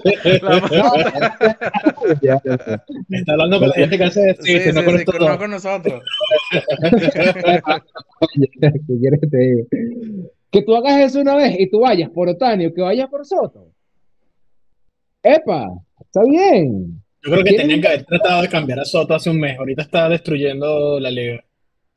Está 3.11 3.33
hablando 3.33 3.59
con 3.61 3.69
la 3.69 3.75
gente 3.75 3.99
que 3.99 4.05
hace 4.05 4.35
Sí, 4.41 4.53
ejercicio, 4.53 4.73
sí, 4.73 4.79
no 4.79 4.85
con 4.85 4.95
sí, 4.95 5.01
estos 5.01 5.17
con- 5.19 5.29
no 5.29 5.39
con 5.39 5.51
nosotros. 5.51 6.03
¿Qué 8.35 8.99
quieres 8.99 9.21
que 9.21 9.27
te 9.27 9.39
diga? 9.39 9.65
Que 10.51 10.63
tú 10.63 10.75
hagas 10.75 11.01
eso 11.01 11.21
una 11.21 11.37
vez 11.37 11.57
y 11.59 11.71
tú 11.71 11.81
vayas 11.81 12.11
por 12.11 12.29
Otanio, 12.29 12.73
que 12.75 12.83
vayas 12.83 13.09
por 13.09 13.25
Soto. 13.25 13.69
¡Epa! 15.23 15.67
Está 16.01 16.23
bien. 16.25 17.03
Yo 17.23 17.33
creo 17.33 17.45
que 17.45 17.53
tenían 17.55 17.81
que 17.81 17.89
haber 17.89 18.05
tratado 18.05 18.43
de 18.43 18.49
cambiar 18.49 18.81
a 18.81 18.85
Soto 18.85 19.15
hace 19.15 19.29
un 19.31 19.39
mes. 19.39 19.59
Ahorita 19.59 19.83
está 19.83 20.09
destruyendo 20.09 20.99
la 20.99 21.11
liga. 21.11 21.45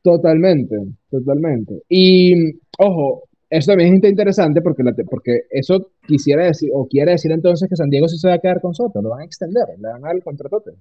Totalmente, 0.01 0.75
totalmente. 1.09 1.81
Y, 1.87 2.33
ojo, 2.77 3.23
eso 3.49 3.71
también 3.71 3.93
es 3.95 4.03
interesante 4.09 4.61
porque, 4.61 4.83
la 4.83 4.93
porque 5.09 5.43
eso 5.49 5.91
quisiera 6.05 6.45
decir, 6.45 6.69
o 6.73 6.85
quiere 6.87 7.11
decir 7.11 7.31
entonces 7.31 7.69
que 7.69 7.77
San 7.77 7.89
Diego 7.89 8.09
sí 8.09 8.17
se 8.17 8.27
va 8.27 8.33
a 8.33 8.39
quedar 8.39 8.59
con 8.59 8.73
Soto, 8.75 9.01
lo 9.01 9.09
van 9.09 9.21
a 9.21 9.25
extender, 9.25 9.63
le 9.79 9.87
van 9.87 10.03
a 10.03 10.07
dar 10.07 10.15
el 10.17 10.23
contratote. 10.23 10.71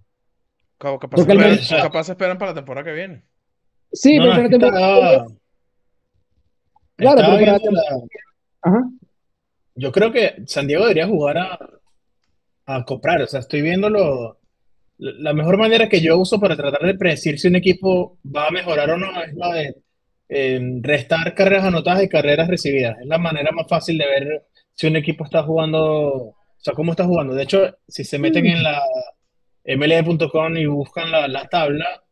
Ca- 0.78 0.98
Capaz, 0.98 1.20
esperan, 1.20 1.58
capaz 1.82 2.08
esperan 2.08 2.38
para 2.38 2.50
la 2.50 2.54
temporada 2.56 2.84
que 2.84 2.92
viene. 2.96 3.22
Sí, 3.92 4.16
No, 4.16 4.22
pero 4.24 4.26
no, 4.26 4.32
para 4.32 4.42
la 4.42 4.48
que 4.48 4.58
temporada. 4.58 5.12
estaba- 5.12 5.26
Claro, 6.96 7.16
pero 7.16 7.38
para 7.38 7.70
la- 7.70 8.02
Ajá. 8.62 8.90
Yo 9.76 9.92
creo 9.92 10.12
que 10.12 10.34
San 10.46 10.66
Diego 10.66 10.82
debería 10.82 11.06
jugar 11.06 11.38
a, 11.38 11.58
a 12.66 12.84
comprar. 12.84 13.22
O 13.22 13.26
sea, 13.26 13.40
estoy 13.40 13.62
viendo 13.62 13.88
lo- 13.90 14.38
la 14.98 15.32
mejor 15.32 15.56
manera 15.58 15.88
que 15.88 16.00
yo 16.00 16.16
uso 16.18 16.38
para 16.38 16.56
tratar 16.56 16.82
de 16.82 16.94
predecir 16.94 17.38
si 17.38 17.48
un 17.48 17.56
equipo 17.56 18.18
va 18.24 18.46
a 18.48 18.50
mejorar 18.52 18.90
o 18.90 18.98
no 18.98 19.06
es 19.22 19.34
la 19.34 19.52
de 19.54 19.74
eh, 20.28 20.60
restar 20.80 21.34
carreras 21.34 21.64
anotadas 21.64 22.04
y 22.04 22.08
carreras 22.08 22.48
recibidas. 22.48 22.96
Es 23.00 23.06
la 23.06 23.18
manera 23.18 23.50
más 23.52 23.66
fácil 23.68 23.98
de 23.98 24.06
ver 24.06 24.46
si 24.74 24.86
un 24.86 24.96
equipo 24.96 25.24
está 25.24 25.42
jugando, 25.42 25.80
o 25.82 26.36
sea, 26.58 26.72
cómo 26.74 26.92
está 26.92 27.04
jugando. 27.04 27.34
De 27.34 27.42
hecho, 27.42 27.76
si 27.88 28.04
se 28.04 28.18
meten 28.18 28.46
en 28.46 28.62
la 28.62 28.80
MLB.com 29.64 30.56
y 30.56 30.66
buscan 30.66 31.10
la, 31.10 31.28
la 31.28 31.46
tabla, 31.48 32.02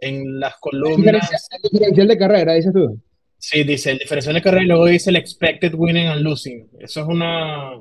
en 0.00 0.40
las 0.40 0.56
columnas, 0.58 0.96
Diferencial, 0.98 1.40
diferencial 1.72 2.08
de 2.08 2.18
carrera, 2.18 2.54
dices 2.54 2.72
tú. 2.72 3.00
sí, 3.38 3.62
dice 3.62 3.92
el 3.92 3.98
diferencial 3.98 4.34
de 4.34 4.42
carrera 4.42 4.64
y 4.64 4.66
luego 4.66 4.86
dice 4.86 5.10
el 5.10 5.16
expected 5.16 5.74
winning 5.76 6.06
and 6.08 6.22
losing. 6.22 6.68
Eso 6.80 7.00
es 7.02 7.06
una, 7.06 7.80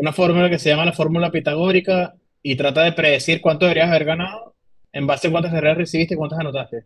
una 0.00 0.12
fórmula 0.12 0.48
que 0.48 0.58
se 0.58 0.70
llama 0.70 0.84
la 0.84 0.92
fórmula 0.92 1.30
pitagórica 1.30 2.14
y 2.42 2.56
trata 2.56 2.82
de 2.84 2.92
predecir 2.92 3.40
cuánto 3.40 3.66
deberías 3.66 3.88
haber 3.90 4.04
ganado 4.06 4.54
en 4.92 5.06
base 5.06 5.28
a 5.28 5.30
cuántas 5.30 5.52
carreras 5.52 5.76
recibiste 5.76 6.14
y 6.14 6.16
cuántas 6.16 6.38
anotaste. 6.40 6.84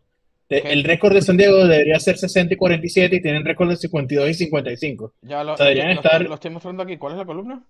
El 0.48 0.84
récord 0.84 1.14
de 1.14 1.22
San 1.22 1.36
Diego 1.36 1.66
debería 1.66 1.98
ser 2.00 2.18
60 2.18 2.54
y 2.54 2.56
47 2.56 3.16
y 3.16 3.22
tienen 3.22 3.44
récord 3.44 3.68
de 3.70 3.76
52 3.76 4.28
y 4.30 4.34
55. 4.34 5.14
Ya 5.22 5.42
lo, 5.42 5.54
O 5.54 5.56
sea, 5.56 5.66
deberían 5.66 5.94
lo- 5.94 6.00
estar- 6.02 6.22
lo 6.28 6.34
estoy 6.34 6.50
mostrando 6.50 6.82
aquí. 6.82 6.96
¿Cuál 6.98 7.12
es 7.14 7.18
la 7.18 7.24
columna? 7.24 7.64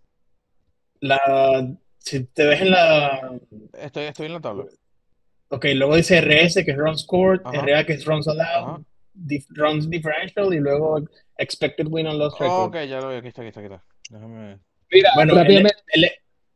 La, 1.01 1.68
si 1.99 2.24
te 2.24 2.47
ves 2.47 2.61
en 2.62 2.70
la... 2.70 3.32
Estoy, 3.80 4.05
estoy 4.05 4.26
en 4.26 4.32
la 4.32 4.40
tabla. 4.40 4.64
Ok, 5.49 5.66
luego 5.74 5.95
dice 5.97 6.20
RS, 6.20 6.64
que 6.64 6.70
es 6.72 6.76
Run 6.76 6.99
Scored, 6.99 7.40
Ajá. 7.45 7.62
RA, 7.64 7.84
que 7.84 7.92
es 7.92 8.05
Runs. 8.05 8.26
Allowed, 8.28 8.82
dif- 9.14 9.47
Runs 9.51 9.88
Differential 9.88 10.53
y 10.53 10.59
luego 10.59 11.01
Expected 11.38 11.86
Win 11.88 12.07
and 12.09 12.18
Loss 12.18 12.38
Record. 12.40 12.68
Ok, 12.68 12.76
ya 12.88 13.01
lo 13.01 13.11
vi. 13.11 13.16
Aquí 13.16 13.28
está, 13.28 13.42
aquí 13.42 13.49
está, 13.49 13.61
aquí 13.61 13.72
está. 13.72 13.84
Déjame 14.11 14.47
ver. 14.49 14.59
Mira, 14.95 15.11
Bueno, 15.14 15.32
el, 15.32 15.38
rápidamente. 15.40 15.76
el- 15.92 16.11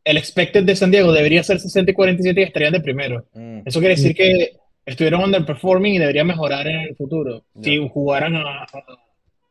el 0.05 0.17
expected 0.17 0.63
de 0.63 0.75
San 0.75 0.89
Diego 0.91 1.11
debería 1.11 1.43
ser 1.43 1.59
60 1.59 1.91
y 1.91 1.93
47 1.93 2.39
y 2.41 2.43
estarían 2.43 2.73
de 2.73 2.79
primero. 2.81 3.25
Mm, 3.33 3.59
Eso 3.65 3.79
quiere 3.79 3.95
decir 3.95 4.15
que 4.15 4.53
estuvieron 4.85 5.21
underperforming 5.23 5.93
y 5.95 5.99
deberían 5.99 6.25
mejorar 6.25 6.65
en 6.67 6.79
el 6.79 6.95
futuro 6.95 7.43
si 7.61 7.77
jugaran 7.89 8.35
a, 8.35 8.63
a- 8.63 8.67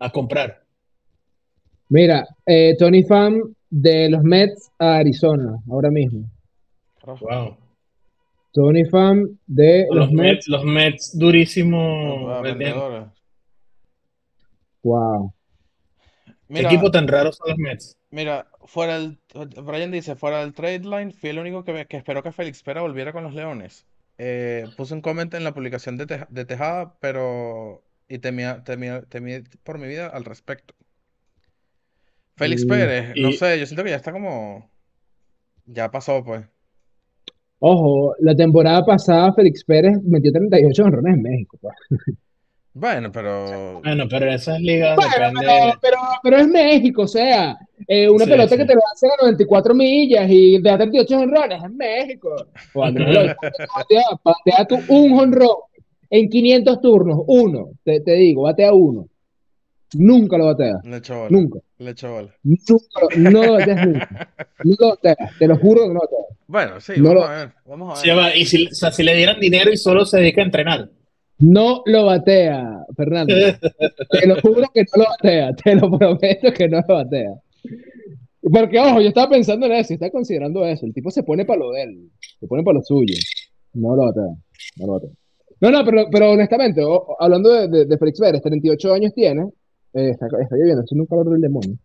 a 0.01 0.11
comprar. 0.11 0.63
Mira, 1.91 2.27
eh, 2.47 2.75
Tony 2.79 3.03
Pham 3.05 3.55
de 3.71 4.09
los 4.09 4.23
Mets 4.23 4.71
a 4.79 4.97
Arizona, 4.97 5.59
ahora 5.71 5.91
mismo. 5.91 6.29
Wow. 7.05 7.57
Tony 8.53 8.85
Pham 8.87 9.39
de 9.47 9.87
Los, 9.91 9.97
los 10.07 10.13
Mets. 10.13 10.23
Mets, 10.23 10.49
los 10.49 10.65
Mets 10.65 11.19
durísimo. 11.19 12.41
Wow. 14.83 15.33
¿Qué 16.53 16.61
equipo 16.63 16.91
tan 16.91 17.07
raro 17.07 17.33
son 17.33 17.51
los 17.51 17.59
Mets? 17.59 17.98
Mira, 18.11 18.49
fuera 18.65 18.97
el, 18.97 19.19
Brian 19.65 19.91
dice, 19.91 20.17
fuera 20.17 20.41
del 20.41 20.55
trade 20.55 20.81
line, 20.81 21.13
fui 21.13 21.31
el 21.31 21.39
único 21.39 21.65
que, 21.65 21.73
me- 21.73 21.87
que 21.87 21.97
esperó 21.97 22.23
que 22.23 22.33
Félix 22.33 22.63
Pera 22.63 22.83
volviera 22.83 23.13
con 23.13 23.25
los 23.25 23.35
Leones. 23.35 23.87
Eh, 24.19 24.65
puse 24.77 24.95
un 24.95 25.01
comment 25.01 25.33
en 25.35 25.45
la 25.45 25.55
publicación 25.55 25.97
de, 25.97 26.27
de 26.29 26.45
Tejada, 26.45 26.97
pero, 27.01 27.83
y 28.09 28.19
temía, 28.19 28.65
temía, 28.65 29.03
temí 29.03 29.41
por 29.63 29.79
mi 29.79 29.87
vida 29.89 30.09
al 30.09 30.25
respecto. 30.25 30.75
Félix 32.37 32.65
Pérez, 32.65 33.15
no 33.17 33.29
y- 33.29 33.33
sé, 33.35 33.59
yo 33.59 33.67
siento 33.67 33.85
que 33.85 33.91
ya 33.91 33.97
está 33.97 34.13
como, 34.13 34.71
ya 35.67 35.91
pasó 35.91 36.25
pues. 36.25 36.47
Ojo, 37.61 38.15
la 38.21 38.35
temporada 38.35 38.85
pasada 38.85 39.33
Félix 39.33 39.65
Pérez 39.65 39.97
metió 40.05 40.33
38 40.33 40.85
honrones 40.85 41.15
en 41.15 41.23
México. 41.23 41.57
pues. 41.61 41.75
Bueno, 42.75 43.11
pero, 43.11 43.81
Bueno, 43.83 44.05
pero 44.09 44.31
esas 44.31 44.61
ligas 44.61 44.95
Bueno, 44.97 45.11
depende. 45.19 45.41
pero, 45.47 45.79
pero, 45.81 45.97
pero 46.23 46.37
es 46.37 46.49
México, 46.49 47.03
o 47.03 47.09
sea, 47.09 47.57
eh, 47.89 48.09
una 48.09 48.25
Sí, 48.25 48.31
pelota 48.31 48.51
sí. 48.51 48.57
que 48.59 48.65
te 48.67 48.75
lo 48.75 48.81
hace 48.93 49.07
a 49.09 49.23
94 49.23 49.75
millas 49.75 50.27
y 50.29 50.63
te 50.63 50.69
da 50.69 50.77
38 50.79 51.19
honrones, 51.19 51.63
es 51.65 51.71
México. 51.73 52.37
Cuando 52.73 53.05
patea, 53.05 54.05
patea 54.23 54.65
tú 54.69 54.79
un 54.89 55.19
honrón 55.19 55.57
en 56.11 56.29
500 56.29 56.81
turnos, 56.81 57.19
uno, 57.27 57.71
te, 57.85 58.01
te 58.01 58.13
digo, 58.15 58.43
batea 58.43 58.73
uno. 58.73 59.07
Nunca 59.95 60.37
lo 60.37 60.45
batea, 60.47 60.75
le 60.85 60.99
echó 60.99 61.17
bola, 61.17 61.29
nunca. 61.31 61.59
le 61.79 61.91
echó 61.91 62.13
bola. 62.13 62.29
Nunca 62.45 63.01
lo- 63.01 63.31
no 63.31 63.43
lo 63.47 63.53
bateas 63.55 63.87
nunca. 63.87 64.29
No 64.65 64.75
lo 64.79 64.89
bateas, 64.91 65.17
te 65.39 65.49
lo 65.49 65.57
juro 65.57 65.81
que 65.83 65.89
no 65.89 65.95
lo 65.95 66.01
bateas. 66.01 66.39
Bueno, 66.47 66.81
sí, 66.81 66.93
No 66.99 67.05
vamos 67.09 67.15
lo- 67.15 67.25
a 67.27 67.37
ver, 67.39 67.53
vamos 67.65 67.99
a 68.05 68.15
ver. 68.17 68.37
y 68.37 68.45
si, 68.45 68.67
o 68.67 68.75
sea, 68.75 68.93
si 68.93 69.03
le 69.03 69.15
dieran 69.17 69.41
dinero 69.41 69.73
y 69.73 69.77
solo 69.79 70.05
se 70.05 70.19
dedica 70.19 70.43
a 70.43 70.45
entrenar. 70.45 70.91
No 71.41 71.83
lo 71.87 72.07
batea, 72.07 72.85
Fernando. 72.97 73.35
Te 74.11 74.27
lo 74.27 74.41
juro 74.41 74.63
que 74.75 74.81
no 74.83 75.03
lo 75.03 75.05
batea, 75.11 75.53
te 75.55 75.75
lo 75.77 75.91
prometo 75.97 76.53
que 76.53 76.69
no 76.69 76.81
lo 76.87 76.95
batea. 76.95 77.35
Porque, 78.41 78.79
ojo, 78.79 79.01
yo 79.01 79.09
estaba 79.09 79.31
pensando 79.31 79.67
en 79.67 79.73
eso, 79.73 79.95
estaba 79.95 80.11
considerando 80.11 80.65
eso. 80.65 80.87
El 80.87 80.95
tipo 80.95 81.11
se 81.11 81.23
pone 81.23 81.45
para 81.45 81.61
lo 81.61 81.71
de 81.73 81.83
él, 81.83 82.11
se 82.41 82.47
pone 82.47 82.63
para 82.63 82.79
lo 82.79 82.83
suyo. 82.83 83.15
No 83.75 83.95
lo 83.95 84.07
batea, 84.07 84.35
no 84.79 84.87
lo 84.87 84.93
batea. 84.95 85.11
No, 85.61 85.71
no, 85.71 85.85
pero, 85.85 86.07
pero 86.11 86.31
honestamente, 86.33 86.83
o- 86.83 87.17
hablando 87.21 87.53
de, 87.53 87.69
de, 87.69 87.85
de 87.87 87.99
Félix 87.99 88.21
Pérez, 88.21 88.41
38 88.43 88.93
años 88.95 89.13
tiene, 89.15 89.43
eh, 89.95 90.11
está, 90.11 90.27
está 90.27 90.57
lloviendo, 90.57 90.83
es 90.85 90.93
un 90.93 91.07
calor 91.07 91.31
del 91.31 91.41
demonio. 91.41 91.77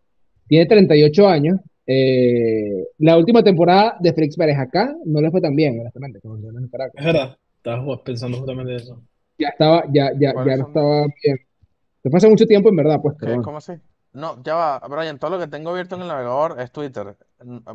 Tiene 0.48 0.66
38 0.68 1.28
años. 1.28 1.60
eh, 1.88 2.86
la 3.00 3.18
última 3.18 3.44
temporada 3.44 3.98
de 4.00 4.14
Félix 4.14 4.38
Pérez 4.38 4.58
acá 4.58 4.96
no 5.06 5.22
le 5.22 5.32
fue 5.32 5.42
tan 5.42 5.56
bien, 5.56 5.80
honestamente, 5.80 6.20
como 6.22 6.36
en 6.38 6.68
Caracas. 6.70 6.94
Es 6.98 7.06
verdad. 7.06 7.38
Estaba 7.58 8.04
pensando 8.04 8.38
justamente 8.38 8.76
eso. 8.76 9.02
Ya 9.38 9.50
estaba, 9.50 9.84
ya, 9.92 10.12
ya, 10.20 10.34
¿Cuáles 10.34 10.54
ya 10.54 10.58
no 10.62 10.68
estaba 10.68 11.08
bien. 11.24 11.38
Fue 12.04 12.18
hace 12.18 12.30
mucho 12.30 12.46
tiempo, 12.46 12.70
en 12.70 12.76
verdad, 12.76 13.00
pues, 13.02 13.16
¿Qué? 13.20 13.28
pero. 13.28 13.42
¿Cómo 13.42 13.58
así? 13.58 13.74
No, 14.14 14.42
ya 14.44 14.54
va, 14.56 14.80
Brian, 14.88 15.18
todo 15.18 15.32
lo 15.32 15.40
que 15.40 15.48
tengo 15.48 15.72
abierto 15.72 15.96
en 15.96 16.02
el 16.04 16.08
navegador 16.08 16.60
es 16.62 16.72
Twitter 16.72 17.18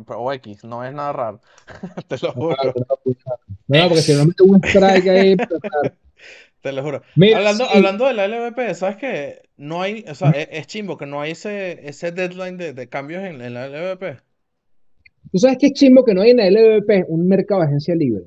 o 0.07 0.33
X, 0.33 0.63
no 0.63 0.85
es 0.85 0.93
nada 0.93 1.11
raro. 1.11 1.41
Te 2.07 2.17
lo 2.21 2.31
juro, 2.31 2.55
No, 3.67 3.87
porque 3.87 4.01
si 4.01 4.13
no 4.13 4.25
me 4.25 4.33
un 4.43 4.61
strike 4.63 5.07
ahí, 5.07 5.35
claro. 5.47 5.95
te 6.61 6.71
lo 6.71 6.83
juro. 6.83 7.01
Mira, 7.15 7.37
Hablando, 7.37 7.65
sí, 7.65 7.77
hablando 7.77 8.05
de 8.05 8.13
la 8.13 8.25
LVP, 8.25 8.73
¿sabes 8.75 8.97
qué? 8.97 9.49
No 9.57 9.81
hay, 9.81 10.05
o 10.07 10.15
sea, 10.15 10.31
es, 10.31 10.47
es 10.51 10.67
chimbo 10.67 10.97
que 10.97 11.05
no 11.05 11.21
hay 11.21 11.31
ese, 11.31 11.87
ese 11.87 12.11
deadline 12.11 12.57
de, 12.57 12.73
de 12.73 12.89
cambios 12.89 13.23
en, 13.23 13.41
en 13.41 13.53
la 13.53 13.65
LVP. 13.67 14.17
tú 15.31 15.39
sabes 15.39 15.57
que 15.57 15.67
es 15.67 15.73
chimbo 15.73 16.03
que 16.05 16.13
no 16.13 16.21
hay 16.21 16.31
en 16.31 16.37
la 16.37 16.47
LVP 16.47 17.05
un 17.07 17.27
mercado 17.27 17.61
de 17.61 17.67
agencia 17.67 17.95
libre. 17.95 18.25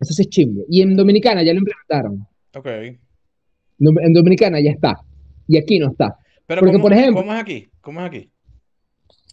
Eso 0.00 0.22
es 0.22 0.28
chimbo. 0.28 0.64
Y 0.68 0.82
en 0.82 0.96
Dominicana 0.96 1.42
ya 1.42 1.52
lo 1.52 1.58
implementaron. 1.58 2.26
Ok. 2.56 2.66
En 2.66 4.12
Dominicana 4.12 4.60
ya 4.60 4.70
está. 4.70 5.00
Y 5.46 5.58
aquí 5.58 5.78
no 5.78 5.90
está. 5.90 6.16
Pero 6.46 6.60
Porque, 6.60 6.72
¿cómo, 6.72 6.82
por 6.84 6.92
ejemplo- 6.92 7.20
cómo 7.22 7.34
es 7.34 7.40
aquí? 7.40 7.70
¿Cómo 7.80 8.00
es 8.00 8.06
aquí? 8.06 8.30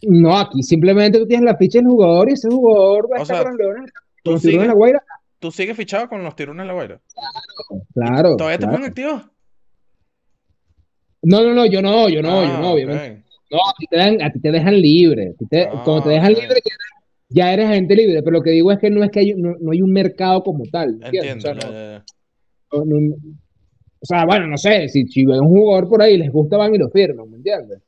No, 0.02 0.36
aquí 0.38 0.62
simplemente 0.62 1.18
tú 1.18 1.26
tienes 1.26 1.44
la 1.44 1.56
ficha 1.56 1.78
del 1.78 1.88
jugador 1.88 2.30
y 2.30 2.34
ese 2.34 2.48
jugador 2.48 3.08
va 3.12 3.18
a 3.18 3.22
estar 3.22 3.42
con 3.42 3.52
los 3.52 3.58
Leones, 3.58 3.90
tú 4.22 4.30
con 4.30 4.32
los 4.34 4.42
Tiburones 4.42 4.42
de 4.42 4.50
sigues- 4.50 4.66
la 4.68 4.74
Guaira. 4.74 5.02
¿Tú 5.40 5.50
sigues 5.50 5.76
fichado 5.76 6.08
con 6.08 6.22
los 6.22 6.36
Tiburones 6.36 6.64
de 6.64 6.66
la 6.68 6.72
Guaira? 6.74 7.00
Claro, 7.94 8.36
¿Todavía 8.36 8.58
te 8.58 8.62
claro. 8.64 8.72
ponen 8.76 8.88
activo? 8.90 9.22
No, 11.22 11.42
no, 11.42 11.52
no, 11.54 11.66
yo 11.66 11.82
no, 11.82 12.08
yo 12.08 12.22
no, 12.22 12.44
yo 12.44 12.52
Ah, 12.54 12.60
no, 12.60 12.72
obviamente. 12.72 13.10
ok. 13.22 13.24
No, 13.50 13.58
a 13.58 13.74
ti 13.78 13.86
te 13.90 13.96
dan, 13.96 14.22
a 14.22 14.30
ti 14.30 14.40
te 14.40 14.50
dejan 14.52 14.80
libre. 14.80 15.30
A 15.30 15.32
ti 15.38 15.46
te- 15.46 15.66
Ah, 15.66 15.82
cuando 15.84 16.02
te 16.04 16.10
dejan 16.10 16.32
libre, 16.34 16.60
ya 17.28 17.52
eres 17.52 17.66
agente 17.66 17.94
libre. 17.94 18.22
Pero 18.22 18.32
lo 18.38 18.42
que 18.42 18.50
digo 18.50 18.70
es 18.72 18.78
que 18.78 18.90
no 18.90 19.02
es 19.04 19.10
que 19.10 19.20
hay, 19.20 19.34
no, 19.34 19.54
no 19.60 19.72
hay 19.72 19.82
un 19.82 19.92
mercado 19.92 20.42
como 20.42 20.64
tal. 20.70 20.98
Entiendo, 21.02 21.36
O 21.38 21.40
sea, 21.40 21.54
ya, 21.54 21.66
no- 21.66 21.72
ya, 21.72 21.92
ya. 21.92 22.04
no- 22.72 22.84
no- 23.00 23.14
o 24.00 24.06
sea, 24.06 24.24
bueno, 24.26 24.46
no 24.46 24.56
sé, 24.56 24.88
si, 24.88 25.06
si 25.08 25.24
ven 25.24 25.40
un 25.40 25.48
jugador 25.48 25.88
por 25.88 26.00
ahí 26.02 26.16
les 26.16 26.30
gusta, 26.30 26.56
van 26.56 26.74
y 26.74 26.78
lo 26.78 26.88
firman, 26.88 27.28
¿me 27.30 27.36
entiendes? 27.38 27.80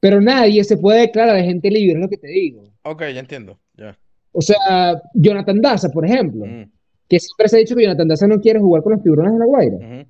Pero 0.00 0.18
nadie 0.20 0.64
se 0.64 0.78
puede 0.78 1.00
declarar 1.00 1.36
agente 1.36 1.70
libre, 1.70 1.96
es 1.96 2.00
lo 2.00 2.08
que 2.08 2.16
te 2.16 2.28
digo. 2.28 2.62
Ok, 2.84 3.02
ya 3.12 3.20
entiendo, 3.20 3.58
ya. 3.76 3.98
O 4.32 4.40
sea, 4.40 5.02
Jonathan 5.12 5.60
Daza, 5.60 5.90
por 5.90 6.06
ejemplo, 6.06 6.46
Mm, 6.46 6.70
que 7.06 7.20
siempre 7.20 7.48
se 7.48 7.56
ha 7.56 7.58
dicho 7.58 7.76
que 7.76 7.82
Jonathan 7.82 8.08
Daza 8.08 8.26
no 8.28 8.40
quiere 8.40 8.60
jugar 8.60 8.82
con 8.82 8.92
los 8.92 9.02
tiburones 9.02 9.32
de 9.34 9.38
la 9.40 9.44
Guaira. 9.44 9.76
ujú. 9.76 10.09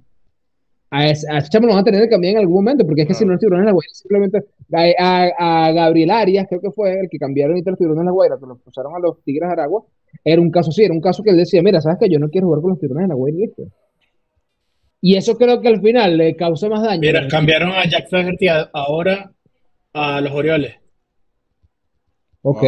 A 0.92 1.06
ese, 1.08 1.26
a 1.30 1.40
chamo 1.42 1.68
lo 1.68 1.74
van 1.74 1.82
a 1.82 1.84
tener 1.84 2.02
que 2.02 2.08
cambiar 2.08 2.32
en 2.32 2.38
algún 2.40 2.56
momento, 2.64 2.84
porque 2.84 3.02
es 3.02 3.08
que 3.08 3.14
si 3.14 3.24
no 3.24 3.30
los 3.32 3.40
tiburones 3.40 3.62
de 3.64 3.66
la 3.66 3.72
Guaira, 3.72 3.92
simplemente 3.94 4.44
a, 4.72 5.28
a- 5.38 5.66
a 5.68 5.72
Gabriel 5.72 6.10
Arias, 6.10 6.46
creo 6.48 6.60
que 6.60 6.70
fue 6.72 6.98
el 6.98 7.08
que 7.08 7.16
cambiaron 7.18 7.52
ahorita 7.52 7.70
los 7.70 7.78
tiburones 7.78 8.00
de 8.02 8.06
la 8.06 8.10
Guaira, 8.10 8.36
que 8.40 8.46
los 8.46 8.58
pasaron 8.60 8.94
a 8.96 8.98
los 8.98 9.22
Tigres 9.22 9.48
de 9.48 9.52
Aragua, 9.52 9.84
era 10.24 10.42
un 10.42 10.50
caso 10.50 10.70
así, 10.70 10.82
era 10.82 10.92
un 10.92 11.00
caso 11.00 11.22
que 11.22 11.30
él 11.30 11.36
decía, 11.36 11.62
mira, 11.62 11.80
sabes 11.80 11.98
que 12.00 12.08
yo 12.08 12.18
no 12.18 12.28
quiero 12.28 12.48
jugar 12.48 12.60
con 12.62 12.70
los 12.70 12.80
tiburones 12.80 13.04
de 13.04 13.08
la 13.08 13.14
Guaira, 13.14 13.38
y 13.38 13.40
listo. 13.42 13.62
Y 15.00 15.16
eso 15.16 15.36
creo 15.38 15.60
que 15.60 15.68
al 15.68 15.80
final 15.80 16.16
le 16.18 16.34
causó 16.34 16.68
más 16.68 16.82
daño. 16.82 17.00
Mira, 17.00 17.26
cambiaron 17.28 17.70
a 17.70 17.88
Jack 17.88 18.08
Flaherty 18.08 18.46
ahora 18.72 19.32
a 19.92 20.20
los 20.20 20.32
Orioles. 20.32 20.74
Ok. 22.42 22.64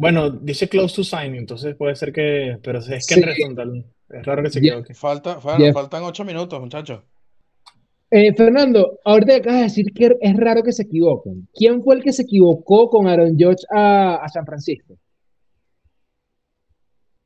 Bueno, 0.00 0.30
dice 0.30 0.66
close 0.66 0.96
to 0.96 1.04
signing, 1.04 1.36
entonces 1.40 1.76
puede 1.76 1.94
ser 1.94 2.10
que, 2.10 2.56
pero 2.62 2.78
es 2.78 2.86
que 2.88 3.00
Sí. 3.00 3.20
en 3.20 3.28
horizontal. 3.28 3.84
Es 4.08 4.24
raro 4.24 4.42
que 4.42 4.48
se. 4.50 4.94
Falta, 4.94 5.36
bueno, 5.36 5.58
Jeff. 5.58 5.74
faltan 5.74 6.02
ocho 6.04 6.24
minutos, 6.24 6.58
muchachos. 6.58 7.02
Eh, 8.10 8.32
Fernando, 8.34 8.98
ahorita 9.04 9.36
acabas 9.36 9.58
de 9.58 9.62
decir 9.64 9.86
que 9.94 10.16
es 10.18 10.36
raro 10.38 10.62
que 10.62 10.72
se 10.72 10.84
equivoquen. 10.84 11.46
¿Quién 11.52 11.82
fue 11.82 11.96
el 11.96 12.02
que 12.02 12.14
se 12.14 12.22
equivocó 12.22 12.88
con 12.88 13.06
Aaron 13.08 13.36
Judge 13.38 13.62
a, 13.70 14.14
a 14.16 14.28
San 14.30 14.46
Francisco? 14.46 14.94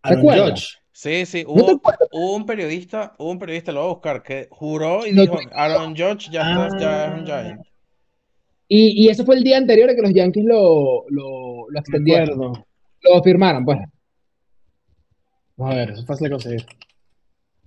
Aaron 0.02 0.18
acuerdas? 0.18 0.50
Judge. 0.50 0.66
Sí, 0.90 1.26
sí, 1.26 1.44
¿No 1.44 1.54
te 1.54 1.72
hubo, 2.12 2.34
un 2.36 2.44
periodista, 2.46 3.14
hubo 3.18 3.30
un 3.30 3.38
periodista, 3.38 3.72
lo 3.72 3.80
voy 3.82 3.90
a 3.90 3.92
buscar, 3.94 4.22
que 4.22 4.46
juró 4.50 5.06
y 5.06 5.12
No 5.12 5.22
dijo, 5.22 5.36
te- 5.38 5.48
Aaron 5.52 5.90
Judge 5.96 6.28
ya, 6.30 6.40
está- 6.66 6.78
ya 6.78 7.06
es 7.06 7.12
un 7.14 7.20
Ah. 7.20 7.24
Giant. 7.42 7.60
Y, 8.76 9.04
y 9.04 9.08
eso 9.08 9.24
fue 9.24 9.36
el 9.36 9.44
día 9.44 9.58
anterior 9.58 9.88
a 9.90 9.94
que 9.94 10.02
los 10.02 10.12
Yankees 10.12 10.44
lo, 10.44 11.04
lo, 11.08 11.66
lo 11.70 11.78
acuerdo. 11.80 12.66
lo 13.02 13.22
firmaran, 13.22 13.64
pues. 13.64 13.78
Vamos 15.56 15.74
a 15.74 15.78
ver, 15.78 15.90
eso 15.90 16.00
es 16.00 16.06
fácil 16.06 16.24
de 16.24 16.30
conseguir. 16.30 16.66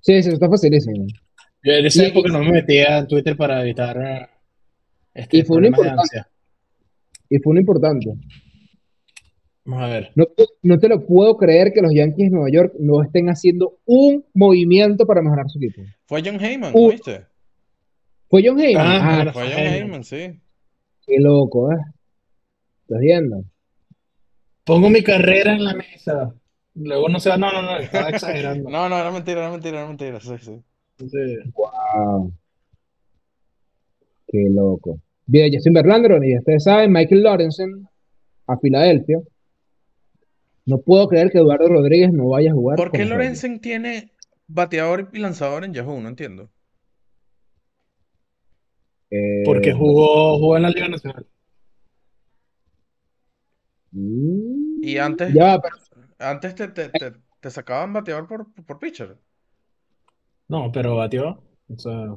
Sí, 0.02 0.22
sí, 0.24 0.30
está 0.32 0.50
facilísimo. 0.50 1.06
Yo 1.64 1.74
en 1.74 1.86
esa 1.86 2.04
Y- 2.04 2.08
época 2.08 2.30
no 2.30 2.40
me 2.40 2.52
metía 2.52 2.98
en 3.00 3.08
Twitter 3.08 3.38
para 3.38 3.62
evitar 3.62 4.30
este, 5.14 5.38
Y 5.38 5.44
fue 5.44 5.62
de 5.62 5.68
importante. 5.68 6.02
ansia. 6.02 6.30
Y 7.30 7.38
fue 7.40 7.52
un 7.52 7.58
importante. 7.60 8.14
Vamos 9.66 9.84
a 9.84 9.88
ver. 9.88 10.12
No, 10.16 10.26
no 10.64 10.80
te 10.80 10.90
lo 10.90 11.06
puedo 11.06 11.38
creer 11.38 11.72
que 11.74 11.82
los 11.82 11.94
Yankees 11.94 12.30
de 12.30 12.36
Nueva 12.36 12.50
York 12.50 12.74
no 12.80 13.02
estén 13.02 13.30
haciendo 13.30 13.80
un 13.86 14.26
movimiento 14.34 15.06
para 15.06 15.22
mejorar 15.22 15.50
su 15.50 15.58
equipo. 15.60 15.82
Fue 16.06 16.22
John 16.24 16.40
Heyman, 16.44 16.72
Uh, 16.74 16.92
¿viste? 16.92 17.26
¿Fue 18.30 18.44
John 18.46 18.60
Heyman? 18.60 18.86
Ah, 18.86 19.22
Ah. 19.28 19.32
Fue 19.34 19.44
John 19.44 19.52
Heyman. 19.58 19.74
Heyman, 19.74 20.04
sí. 20.04 20.40
Qué 21.08 21.20
loco, 21.20 21.72
¿eh? 21.72 21.78
¿Estás 22.82 23.00
viendo? 23.00 23.44
Pongo 24.66 24.90
mi 24.90 25.02
carrera 25.02 25.54
en 25.54 25.64
la 25.64 25.74
mesa. 25.74 26.36
Luego 26.76 27.10
no 27.10 27.20
se 27.20 27.30
va. 27.30 27.38
No, 27.38 27.52
no, 27.52 27.62
no, 27.62 27.78
estaba 27.78 28.10
exagerando. 28.12 28.70
No, 28.70 28.88
no, 28.90 29.00
era 29.00 29.12
mentira, 29.12 29.40
era 29.42 29.50
mentira, 29.50 29.80
era 29.80 29.88
mentira, 29.88 30.20
sí, 30.20 30.38
sí. 30.38 30.62
Wow. 31.54 32.34
Qué 34.28 34.46
loco. 34.50 35.00
Bien, 35.26 35.52
Justin 35.54 35.74
Verlander, 35.74 36.24
y 36.24 36.38
ustedes 36.38 36.64
saben, 36.64 36.92
Michael 36.92 37.24
Lorenzen 37.24 37.88
a 38.46 38.58
Filadelfia. 38.58 39.20
No 40.66 40.80
puedo 40.80 41.08
creer 41.08 41.32
que 41.32 41.38
Eduardo 41.38 41.70
Rodríguez 41.70 42.12
no 42.12 42.28
vaya 42.28 42.52
a 42.52 42.54
jugar 42.54 42.78
¿Por 42.78 42.92
qué. 42.92 43.06
Lorenzen 43.06 43.60
tiene 43.60 44.12
bateador 44.48 45.10
y 45.14 45.20
lanzador 45.20 45.64
en 45.64 45.74
Yahoo? 45.74 46.02
No 46.02 46.10
entiendo. 46.10 46.50
Eh, 49.10 49.44
porque 49.46 49.72
jugó, 49.74 50.38
jugó 50.38 50.58
en 50.58 50.64
la 50.64 50.70
Liga 50.70 50.88
Nacional. 50.90 51.26
mm, 53.92 54.84
Y 54.84 54.98
antes, 54.98 55.34
Ya 55.34 55.58
va, 55.58 55.62
pero- 55.62 55.76
antes 56.20 56.56
te, 56.56 56.68
te, 56.70 56.90
te, 56.90 57.14
te 57.40 57.52
sacaban 57.52 57.94
bateador 57.94 58.28
por, 58.28 58.54
por 58.66 58.80
pitcher. 58.80 59.18
No, 60.48 60.72
pero 60.72 60.96
batió. 60.96 61.44
O 61.70 61.78
sea, 61.78 62.16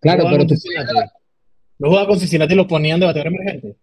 claro, 0.00 0.24
pero 0.30 0.46
tú. 0.46 0.54
No 1.78 1.88
jugaba 1.88 2.06
con 2.08 2.18
Cincinnati 2.18 2.52
y 2.54 2.56
lo 2.56 2.66
ponían 2.66 3.00
de 3.00 3.06
bateador 3.06 3.32
emergente. 3.32 3.76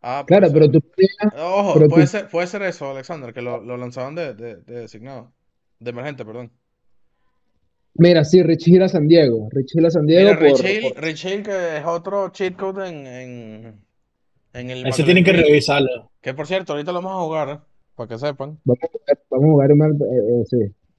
Ah, 0.00 0.22
claro, 0.26 0.50
puede 0.52 0.68
pero 0.70 0.80
tú, 0.80 0.92
Ojo, 1.36 1.74
pero 1.74 1.88
puede 1.88 2.04
tú- 2.04 2.10
ser, 2.10 2.28
puede 2.28 2.46
ser 2.46 2.62
eso, 2.62 2.90
Alexander, 2.90 3.32
que 3.34 3.42
lo, 3.42 3.60
lo 3.60 3.76
lanzaban 3.76 4.14
de, 4.14 4.34
de, 4.34 4.56
de 4.56 4.80
designado. 4.80 5.32
De 5.80 5.90
emergente, 5.90 6.24
perdón. 6.24 6.52
Mira, 7.98 8.24
sí, 8.24 8.42
Rich 8.42 8.68
Hill 8.68 8.82
a 8.82 8.88
San 8.88 9.06
Diego. 9.06 9.48
Rich 9.52 9.74
Hill 9.76 9.86
a 9.86 9.90
San 9.90 10.06
Diego 10.06 10.30
Mira, 10.30 10.36
Rich 10.40 10.56
por- 10.56 10.66
Hill, 10.70 10.92
por- 10.94 11.02
Rich 11.04 11.24
Hill, 11.24 11.42
que 11.42 11.76
es 11.78 11.84
otro 11.84 12.28
cheat 12.30 12.56
code 12.56 12.88
en, 12.88 13.06
en, 13.06 13.80
en 14.54 14.70
el 14.70 14.86
Ese 14.86 15.04
tienen 15.04 15.24
que 15.24 15.32
revisarlo. 15.32 16.10
Que 16.20 16.34
por 16.34 16.46
cierto, 16.46 16.72
ahorita 16.72 16.92
lo 16.92 17.02
vamos 17.02 17.20
a 17.20 17.24
jugar, 17.24 17.48
¿eh? 17.50 17.58
Para 17.94 18.08
que 18.08 18.18
sepan. 18.18 18.58
Vamos 18.64 18.78
a 18.82 18.86
jugar, 18.88 19.18
vamos 19.30 19.44
a 19.44 19.50
jugar 19.50 19.70
eh, 19.70 20.40
eh, 20.40 20.44
sí, 20.48 20.56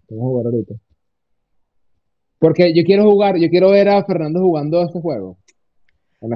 vamos 0.09 0.23
a 0.23 0.27
jugar 0.27 0.45
ahorita. 0.45 0.73
Porque 2.39 2.73
yo 2.73 2.83
quiero 2.83 3.03
jugar, 3.03 3.37
yo 3.37 3.49
quiero 3.49 3.71
ver 3.71 3.89
a 3.89 4.03
Fernando 4.05 4.39
jugando 4.39 4.81
este 4.83 4.99
juego. 5.01 5.37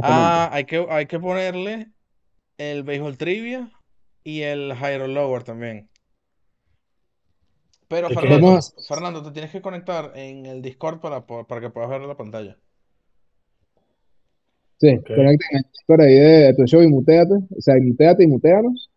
Ah, 0.01 0.49
hay 0.51 0.65
que, 0.65 0.85
hay 0.89 1.05
que 1.05 1.19
ponerle 1.19 1.87
el 2.57 2.83
béisbol 2.83 3.17
trivia 3.17 3.69
y 4.23 4.41
el 4.41 4.71
higher 4.71 5.07
lower 5.09 5.43
también. 5.43 5.89
Pero 7.93 8.09
Fernando, 8.09 8.47
vamos 8.47 8.75
Fernando, 8.87 9.23
te 9.23 9.31
tienes 9.31 9.51
que 9.51 9.61
conectar 9.61 10.13
en 10.15 10.47
el 10.47 10.61
Discord 10.63 10.99
para, 10.99 11.25
para 11.27 11.61
que 11.61 11.69
puedas 11.69 11.91
ver 11.91 12.01
la 12.01 12.17
pantalla. 12.17 12.57
Sí, 14.79 14.95
Ok. 14.97 15.05
conecten 15.15 15.57
el 15.57 15.63
Discord 15.71 16.01
ahí 16.01 16.13
de, 16.15 16.29
de 16.47 16.53
tu 16.55 16.65
show 16.65 16.81
y 16.81 16.87
muteate, 16.87 17.33
o 17.35 17.61
sea, 17.61 17.75
muteate 17.79 18.23
y 18.23 18.27
muteanos 18.27 18.89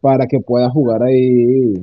para 0.00 0.26
que 0.26 0.40
puedas 0.40 0.70
jugar 0.72 1.02
ahí. 1.02 1.74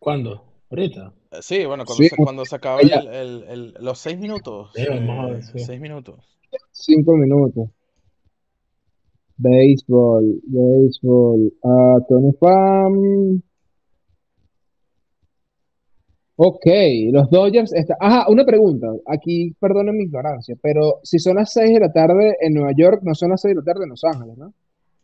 ¿Cuándo? 0.00 0.42
Ahorita. 0.70 1.12
Eh, 1.30 1.36
Sí, 1.40 1.64
bueno, 1.64 1.84
cuando 1.84 2.02
Sí, 2.02 2.08
se, 2.08 2.16
cuando 2.16 2.44
se 2.44 2.56
acabe 2.56 2.88
ya. 2.88 2.98
el, 2.98 3.08
el- 3.08 3.44
el- 3.48 3.74
los 3.78 3.98
seis 4.00 4.18
minutos. 4.18 4.72
Sí, 4.74 4.84
vamos 4.88 5.18
a 5.18 5.26
ver, 5.28 5.38
eh, 5.38 5.42
sí. 5.42 5.58
seis 5.60 5.80
minutos. 5.80 6.16
Cinco 6.72 7.16
minutos. 7.16 7.68
Béisbol, 9.36 10.40
béisbol. 10.44 11.52
Ah, 11.62 11.98
Tony 12.08 12.32
Pham. 12.40 13.42
Ok, 16.40 16.64
los 17.12 17.28
Dodgers. 17.30 17.72
Está... 17.74 17.96
Ajá, 18.00 18.26
una 18.28 18.44
pregunta. 18.44 18.86
Aquí, 19.06 19.54
perdonen 19.60 19.96
mi 19.96 20.04
ignorancia, 20.04 20.56
pero 20.62 21.00
si 21.02 21.18
son 21.18 21.36
las 21.36 21.52
6 21.52 21.74
de 21.74 21.80
la 21.80 21.92
tarde 21.92 22.36
en 22.40 22.54
Nueva 22.54 22.72
York, 22.76 23.00
no 23.02 23.14
son 23.14 23.30
las 23.30 23.40
6 23.42 23.54
de 23.54 23.60
la 23.60 23.64
tarde 23.64 23.84
en 23.84 23.90
Los 23.90 24.04
Ángeles, 24.04 24.36
¿no? 24.38 24.54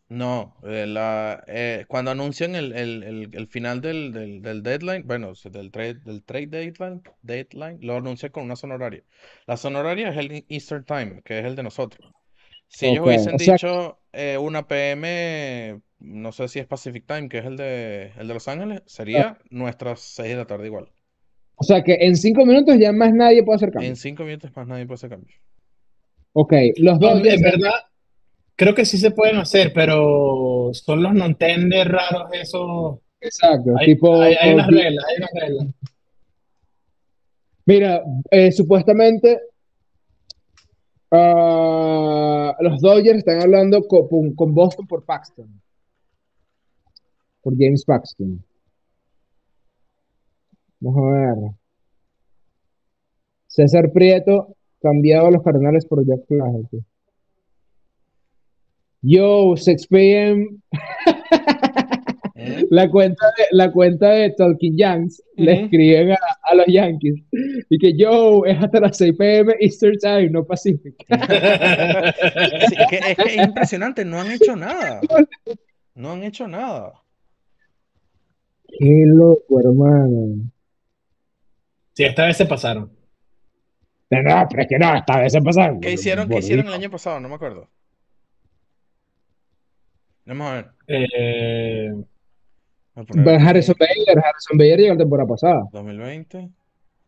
No, 0.07 0.55
eh, 0.63 0.85
la, 0.85 1.43
eh, 1.47 1.85
cuando 1.87 2.11
anuncian 2.11 2.55
el, 2.55 2.73
el- 2.73 3.01
el- 3.03 3.29
el 3.33 3.47
final 3.47 3.81
del, 3.81 4.13
del- 4.13 4.41
del 4.43 4.61
deadline, 4.61 5.03
bueno, 5.07 5.33
del 5.45 5.71
trade, 5.71 5.95
del 5.95 6.23
trade 6.23 6.45
deadline, 6.47 7.01
deadline, 7.23 7.79
lo 7.81 7.95
anuncian 7.97 8.31
con 8.31 8.43
una 8.43 8.55
zona 8.55 8.75
horaria. 8.75 9.03
La 9.47 9.57
zona 9.57 9.79
horaria 9.79 10.09
es 10.09 10.17
el 10.17 10.45
Eastern 10.47 10.85
Time, 10.85 11.21
que 11.23 11.39
es 11.39 11.45
el 11.45 11.55
de 11.55 11.63
nosotros. 11.63 12.11
Si 12.67 12.87
ellos 12.87 13.05
hubiesen 13.05 13.35
o 13.35 13.39
sea- 13.39 13.55
dicho 13.55 13.99
eh, 14.13 14.37
una 14.37 14.67
PM, 14.67 15.81
no 15.99 16.31
sé 16.31 16.47
si 16.49 16.59
es 16.59 16.67
Pacific 16.67 17.05
Time, 17.07 17.27
que 17.29 17.39
es 17.39 17.45
el 17.45 17.57
de, 17.57 18.11
el 18.17 18.27
de 18.27 18.33
Los 18.35 18.47
Ángeles, 18.47 18.83
sería 18.85 19.39
nuestras 19.49 20.01
6 20.01 20.29
de 20.31 20.35
la 20.37 20.45
tarde 20.45 20.67
igual. 20.67 20.91
O 21.57 21.63
sea 21.63 21.83
que 21.83 21.93
en 22.01 22.15
5 22.17 22.45
minutos 22.45 22.77
ya 22.77 22.91
más 22.91 23.13
nadie 23.13 23.43
puede 23.43 23.55
hacer 23.57 23.69
En 23.69 23.73
cambio. 23.73 23.95
5 23.95 24.23
minutos 24.23 24.51
más 24.55 24.67
nadie 24.67 24.85
puede 24.85 24.95
hacer 24.95 25.09
cambio. 25.09 25.35
Ok, 26.33 26.53
los 26.77 26.99
No, 26.99 27.09
Dodgers. 27.15 27.35
en 27.35 27.41
verdad, 27.41 27.71
creo 28.55 28.75
que 28.75 28.85
sí 28.85 28.97
se 28.97 29.11
pueden 29.11 29.37
hacer, 29.37 29.71
pero 29.73 30.69
son 30.73 31.01
los 31.01 31.13
non-tender 31.13 31.87
raros 31.89 32.27
esos. 32.33 32.99
Exacto, 33.21 33.71
Hay, 33.79 33.85
tipo. 33.87 34.21
hay, 34.21 34.35
hay 34.39 34.53
unas 34.53 34.67
reglas, 34.67 35.05
hay 35.09 35.15
unas 35.17 35.31
reglas. 35.33 35.67
Mira, 37.65 38.03
eh, 38.29 38.51
supuestamente 38.51 39.39
ah, 41.11 42.55
los 42.59 42.81
Dodgers 42.81 43.19
están 43.19 43.41
hablando 43.41 43.87
co- 43.87 44.07
con, 44.07 44.35
con 44.35 44.53
Boston 44.53 44.85
por 44.87 45.05
Paxton. 45.05 45.61
Por 47.41 47.53
James 47.57 47.83
Paxton. 47.85 48.43
Vamos 50.85 51.03
a 51.03 51.17
ver. 51.17 51.51
César 53.47 53.91
Prieto, 53.91 54.55
cambiado 54.79 55.27
a 55.27 55.31
los 55.31 55.41
Cardenales 55.41 55.83
por 55.87 56.05
Jack 56.05 56.27
Flaherty. 56.27 56.85
Yo, 59.01 59.55
6 59.57 59.87
p.m. 59.87 60.47
¿Mm? 62.35 62.65
La 62.69 62.91
cuenta 62.91 63.25
de, 63.35 63.45
la 63.49 63.71
cuenta 63.71 64.09
de 64.09 64.29
Talking 64.31 64.77
Yanks 64.77 65.23
le 65.37 65.63
escriben 65.63 66.11
a, 66.11 66.17
a 66.43 66.53
los 66.53 66.67
Yankees 66.67 67.23
y 67.69 67.79
que 67.79 67.97
yo 67.97 68.45
es 68.45 68.61
hasta 68.61 68.79
las 68.79 68.95
6 68.97 69.15
p.m. 69.17 69.55
Eastern 69.59 69.97
Time, 69.97 70.29
no 70.29 70.45
Pacific. 70.45 70.93
Sí, 72.69 72.75
que, 72.89 72.97
es 72.97 73.15
que 73.15 73.23
es 73.23 73.37
impresionante, 73.37 74.05
no 74.05 74.19
han 74.19 74.29
hecho 74.29 74.55
nada. 74.55 75.01
No 75.95 76.11
han 76.11 76.21
hecho 76.23 76.47
nada. 76.47 76.93
Qué 78.67 79.03
loco, 79.07 79.59
hermano. 79.59 80.51
Sí, 81.95 82.03
esta 82.03 82.25
vez 82.25 82.37
se 82.37 82.45
pasaron. 82.45 82.91
No, 84.09 84.21
no, 84.21 84.47
pero 84.49 84.61
es 84.61 84.67
que 84.67 84.77
no, 84.77 84.95
esta 84.95 85.19
vez 85.19 85.31
se 85.31 85.41
pasaron. 85.41 85.79
¿Qué 85.79 85.93
hicieron, 85.93 86.27
qué 86.29 86.37
hicieron 86.37 86.67
el 86.67 86.73
año 86.73 86.91
pasado? 86.91 87.19
No 87.19 87.29
me 87.29 87.35
acuerdo. 87.35 87.69
Vamos 90.25 90.47
a 90.47 90.53
ver. 90.55 90.71
Eh, 90.87 91.93
a 92.95 93.01
Harrison 93.49 93.75
Bader, 93.79 94.19
Harrison 94.23 94.57
Bader 94.57 94.79
llegó 94.79 94.93
la 94.93 94.99
temporada 94.99 95.27
pasada. 95.29 95.63
2020, 95.71 96.49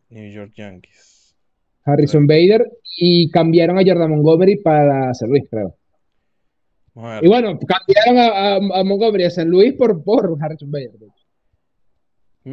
New 0.09 0.31
York 0.31 0.51
Yankees. 0.55 1.35
Harrison 1.83 2.27
Bader 2.27 2.65
y 2.97 3.29
cambiaron 3.31 3.77
a 3.77 3.81
Jordan 3.85 4.11
Montgomery 4.11 4.57
para 4.57 5.13
San 5.13 5.29
Luis, 5.29 5.43
creo. 5.49 5.75
A 6.95 7.19
Y 7.21 7.27
bueno, 7.27 7.57
cambiaron 7.59 8.17
a, 8.17 8.27
a- 8.55 8.79
a 8.79 8.83
Montgomery 8.83 9.23
a 9.25 9.29
San 9.29 9.47
Luis 9.49 9.73
por, 9.73 10.03
por 10.03 10.35
Harrison 10.41 10.71
Bader. 10.71 10.91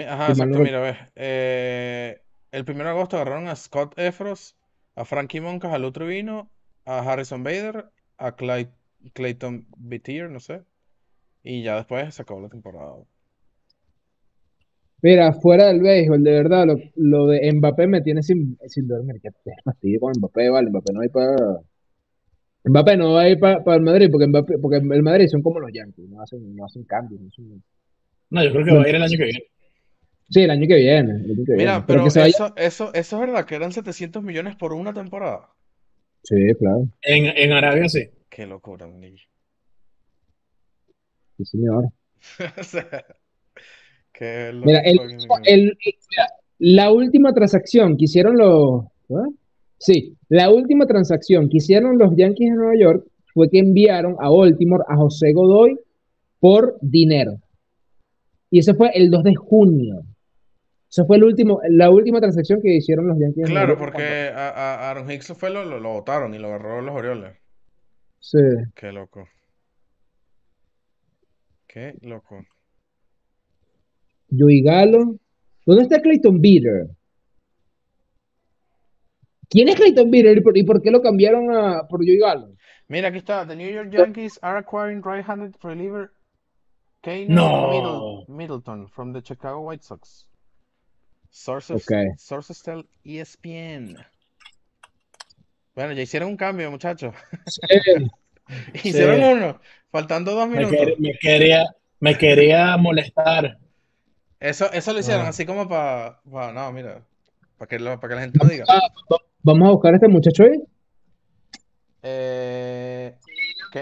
Ajá, 0.09 0.29
exacto, 0.31 0.59
mira, 0.59 0.81
ves. 0.81 0.97
Eh, 1.15 2.21
el 2.57 2.65
1 2.69 2.85
de 2.85 2.91
agosto 2.91 3.17
agarraron 3.17 3.49
a 3.49 3.57
Scott 3.57 3.99
Efros, 3.99 4.57
a 4.95 5.05
Frankie 5.05 5.41
Monkas, 5.41 5.73
a 5.73 5.79
Lou 5.79 5.93
Trevino, 5.93 6.51
a 6.85 6.99
Harrison 7.01 7.43
Bader, 7.43 7.87
a 8.19 8.37
Clay- 8.37 8.71
Clayton 9.13 9.67
Beatier, 9.77 10.31
no 10.31 10.41
sé. 10.41 10.63
Y 11.43 11.63
ya 11.63 11.77
después 11.77 12.15
se 12.15 12.23
acabó 12.23 12.41
la 12.41 12.49
temporada. 12.49 12.95
Mira, 15.03 15.33
fuera 15.35 15.67
del 15.67 15.81
béisbol, 15.83 16.23
de 16.23 16.31
verdad, 16.33 16.67
lo, 16.67 16.77
lo 16.97 17.27
de 17.27 17.53
Mbappé 17.53 17.87
me 17.87 18.01
tiene 18.01 18.23
sin, 18.23 18.57
sin 18.69 18.89
dormir. 18.89 19.21
Que 19.23 19.31
te 19.31 19.53
fastidio 19.63 20.01
con 20.01 20.13
Mbappé, 20.17 20.49
vale, 20.49 20.71
Mbappé 20.71 20.93
no 20.95 21.01
hay 21.01 21.09
para... 21.09 21.37
Mbappé 22.67 22.97
no 22.97 23.13
va 23.13 23.23
a 23.23 23.29
ir 23.29 23.39
para 23.39 23.75
el 23.77 23.83
Madrid 23.83 24.09
porque, 24.11 24.27
Mbappé- 24.27 24.59
porque 24.61 24.79
el 24.79 25.03
Madrid 25.03 25.27
son 25.29 25.43
como 25.43 25.61
los 25.61 25.71
Yankees, 25.73 26.09
no 26.09 26.23
hacen, 26.23 26.57
no 26.57 26.65
hacen 26.65 26.85
cambios. 26.85 27.21
no 27.21 27.29
hacen- 27.29 27.63
No, 28.31 28.43
yo 28.45 28.51
creo 28.53 28.65
que 28.65 28.73
va 28.75 28.83
a 28.85 28.89
ir 28.89 28.95
el 28.95 29.03
año 29.03 29.19
que 29.19 29.25
viene. 29.25 29.41
Sí, 30.31 30.41
el 30.43 30.51
año 30.51 30.67
que 30.67 30.77
viene. 30.77 31.13
el 31.13 31.31
año 31.33 31.45
que 31.45 31.53
Mira, 31.53 31.73
viene. 31.73 31.85
pero 31.87 32.05
que 32.05 32.11
se 32.11 32.21
vaya- 32.21 32.31
eso, 32.31 32.53
eso, 32.57 32.95
eso 32.95 33.17
es 33.17 33.21
verdad, 33.21 33.45
que 33.47 33.55
eran 33.57 33.73
700 33.73 34.23
millones 34.23 34.57
por 34.57 34.73
una 34.73 34.93
temporada. 34.93 35.49
Sí, 36.23 36.37
claro. 36.59 36.89
En, 37.03 37.27
en 37.27 37.53
Arabia 37.53 37.89
sí. 37.89 38.09
Qué 38.31 38.47
locura, 38.47 38.87
mi 38.87 38.99
niño. 38.99 39.23
Sí, 41.37 41.45
señor. 41.45 41.89
O 42.59 42.63
sea, 42.65 43.05
qué 44.13 44.51
Mira, 44.65 44.81
el, 44.81 44.97
locura. 44.97 45.43
el- 45.45 45.61
el- 45.85 45.95
mira, 46.11 46.27
la 46.59 46.91
última 46.93 47.35
transacción 47.35 47.97
que 47.97 48.05
hicieron 48.05 48.39
los. 48.39 48.85
¿ah? 49.11 49.29
Sí, 49.79 50.17
la 50.29 50.51
última 50.51 50.87
transacción 50.87 51.49
que 51.51 51.59
hicieron 51.59 51.99
los 51.99 52.17
Yankees 52.17 52.51
de 52.51 52.57
Nueva 52.57 52.77
York 52.79 53.07
fue 53.35 53.51
que 53.51 53.59
enviaron 53.59 54.17
a 54.21 54.31
Baltimore 54.31 54.85
a 54.89 54.97
José 54.97 55.33
Godoy 55.33 55.79
por 56.41 56.79
dinero. 56.81 57.39
Y 58.51 58.61
ese 58.61 58.73
fue 58.75 58.91
el 58.95 59.11
2 59.11 59.25
de 59.25 59.35
junio. 59.35 60.03
Esa 60.95 61.05
fue 61.07 61.17
el 61.17 61.25
último, 61.25 61.61
la 61.71 61.91
última 61.91 62.21
transacción 62.21 62.61
que 62.63 62.77
hicieron 62.77 63.09
los 63.09 63.19
Yankees 63.19 63.49
Claro, 63.51 63.77
porque 63.77 64.29
a, 64.33 64.49
a- 64.51 64.91
Aaron 64.91 65.11
Hicks 65.11 65.33
fue, 65.37 65.51
lo, 65.51 65.65
lo, 65.65 65.81
lo 65.81 65.93
votaron 65.95 66.33
y 66.35 66.39
lo 66.39 66.47
agarró 66.47 66.81
los 66.83 66.95
Orioles. 66.95 67.37
Sí. 68.21 68.39
Qué 68.77 68.93
loco. 68.93 69.27
Qué 71.67 71.95
loco. 72.03 72.45
Joey 74.31 74.63
Galo. 74.63 75.17
¿Dónde 75.67 75.83
está 75.83 76.01
Clayton 76.01 76.41
Beater? 76.41 76.87
¿Quién 79.51 79.69
es 79.71 79.75
Clayton 79.75 80.13
Beater 80.13 80.39
y 80.39 80.41
por, 80.43 80.57
y 80.57 80.63
por 80.63 80.81
qué 80.81 80.93
lo 80.93 81.03
cambiaron 81.03 81.51
a, 81.53 81.89
por 81.89 82.05
Joey 82.05 82.19
Galo? 82.19 82.55
Mira, 82.87 83.09
aquí 83.09 83.19
está. 83.19 83.45
The 83.45 83.57
New 83.57 83.69
York 83.69 83.91
Yankees 83.91 84.39
are 84.43 84.59
acquiring 84.59 85.03
right-handed 85.03 85.57
reliever 85.61 86.13
Kane 87.03 87.27
No. 87.31 88.25
Middleton 88.29 88.89
from 88.89 89.13
the 89.13 89.21
Chicago 89.23 89.61
White 89.61 89.83
Sox. 89.83 90.29
Sources, 91.39 91.83
Ok. 91.83 92.17
sources 92.17 92.63
tell 92.63 92.87
ESPN. 93.03 93.97
Bueno, 95.75 95.93
ya 95.93 96.03
hicieron 96.03 96.29
un 96.29 96.37
cambio, 96.37 96.71
muchachos. 96.71 97.13
Hicieron 98.85 99.21
uno, 99.39 99.61
faltando 99.91 100.33
dos 100.33 100.49
Me, 100.49 100.59
minutos. 100.59 100.79
quer- 100.79 100.97
me 100.99 101.13
quería, 101.21 101.65
me 101.99 102.17
quería 102.17 102.77
molestar. 102.77 103.59
Eso, 104.39 104.71
eso 104.73 104.93
lo 104.93 105.01
hicieron 105.01 105.27
Ah. 105.27 105.31
así 105.31 105.45
como 105.45 105.69
para, 105.69 106.21
no, 106.25 106.71
mira, 106.73 107.03
para 107.59 107.69
que, 107.69 107.81
lo- 107.81 107.99
para 107.99 108.11
que 108.11 108.15
la 108.15 108.21
gente 108.21 108.39
no 108.41 108.49
diga. 108.49 108.65
ah, 108.69 108.81
va- 109.13 109.19
vamos 109.43 109.67
a 109.69 109.73
buscar 109.73 109.93
a 109.95 109.97
este 109.97 110.07
muchacho 110.09 110.45
ahí. 110.45 110.63
Eh, 112.05 113.13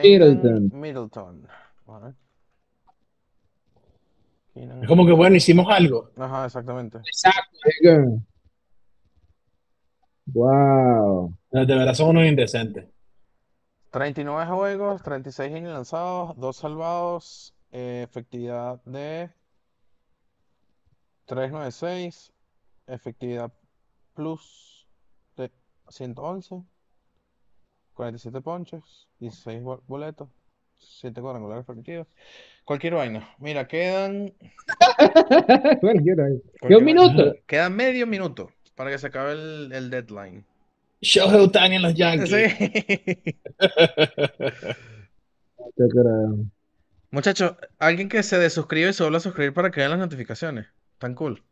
Middleton. 0.03 0.71
Middleton. 0.73 1.47
Keenan- 1.85 2.17
Es 4.55 4.87
como 4.89 5.07
que, 5.07 5.13
bueno, 5.13 5.37
hicimos 5.37 5.67
algo. 5.71 6.11
Ajá, 6.17 6.45
exactamente. 6.47 6.99
Exacto. 6.99 7.59
Wow. 10.27 11.35
De 11.51 11.65
verdad 11.65 11.95
son 11.95 12.11
unos 12.11 12.27
indecentes. 12.27 12.87
39 13.91 14.47
juegos, 14.51 15.03
36 15.03 15.51
innings 15.51 15.69
lanzados, 15.73 16.37
2 16.39 16.57
salvados, 16.57 17.55
eh, 17.73 18.03
efectividad 18.09 18.83
de 18.85 19.31
396, 21.27 22.33
efectividad 22.87 23.53
plus 24.15 24.87
de 25.37 25.51
111, 25.89 26.63
47 27.95 28.41
ponches, 28.41 29.09
16 29.19 29.63
bo- 29.63 29.83
boletos, 29.87 30.29
7 30.79 31.21
cuadrangulares 31.21 31.65
permitidos. 31.67 32.07
Cualquier 32.65 32.95
vaina. 32.95 33.29
Mira, 33.39 33.67
quedan. 33.67 34.33
Bueno, 35.83 36.01
quiero 36.03 36.25
ahí. 36.25 36.41
cualquier 36.61 36.79
un 36.79 36.85
vaina. 36.85 37.03
minuto. 37.03 37.35
Queda 37.47 37.69
medio 37.71 38.07
minuto 38.07 38.51
para 38.77 38.91
que 38.91 38.99
se 38.99 39.07
acabe 39.09 39.33
el, 39.33 39.73
el 39.73 39.91
deadline. 39.91 40.45
Shohei 41.01 41.41
Ohtani 41.41 41.77
en 41.77 41.83
los 41.83 41.95
Yankees. 41.95 42.31
Sí. 42.31 43.35
Muchachos, 47.11 47.57
alguien 47.79 48.09
que 48.09 48.23
se 48.23 48.39
desuscribe 48.39 48.91
y 48.91 48.93
se 48.93 49.03
vuelva 49.03 49.19
a 49.19 49.21
suscribir 49.21 49.53
para 49.53 49.71
que 49.71 49.81
vean 49.81 49.91
las 49.91 49.99
notificaciones. 50.01 50.67
Tan 50.99 51.15
cool. 51.15 51.43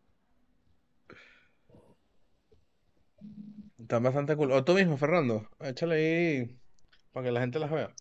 Están 3.78 4.02
bastante 4.02 4.36
cool. 4.36 4.52
O 4.52 4.64
tú 4.64 4.74
mismo, 4.74 4.96
Fernando. 4.96 5.48
Échale 5.60 5.94
ahí 5.96 6.58
para 7.12 7.26
que 7.26 7.32
la 7.32 7.40
gente 7.40 7.58
las 7.58 7.70
vea. 7.70 7.92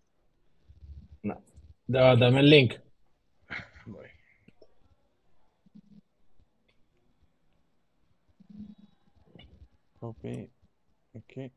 Da- 1.88 2.16
Dame 2.16 2.40
el 2.42 2.50
link. 2.50 2.74
Voy. 3.88 4.06
Copy. 10.00 10.50
Aquí. 11.16 11.52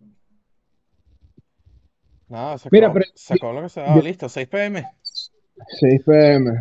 Nada, 2.28 2.58
se 2.58 2.68
Mira, 2.72 2.86
acabó, 2.88 3.00
pero- 3.00 3.12
se 3.14 3.34
acabó 3.34 3.52
lo 3.52 3.62
que 3.62 3.68
se 3.68 3.80
daba. 3.80 3.94
yo- 3.96 4.02
Listo, 4.02 4.28
6 4.28 4.48
pm. 4.48 4.84
6 5.80 6.02
pm. 6.04 6.60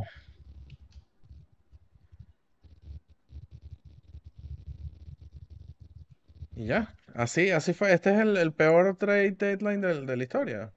Y 6.56 6.66
ya. 6.66 6.94
Así, 7.14 7.52
así 7.52 7.74
fue. 7.74 7.94
Este 7.94 8.14
es 8.14 8.20
el, 8.20 8.38
el 8.38 8.54
peor 8.54 8.96
trade 8.98 9.32
deadline 9.32 9.82
del- 9.82 10.06
de 10.06 10.18
la 10.18 10.24
historia. 10.24 10.74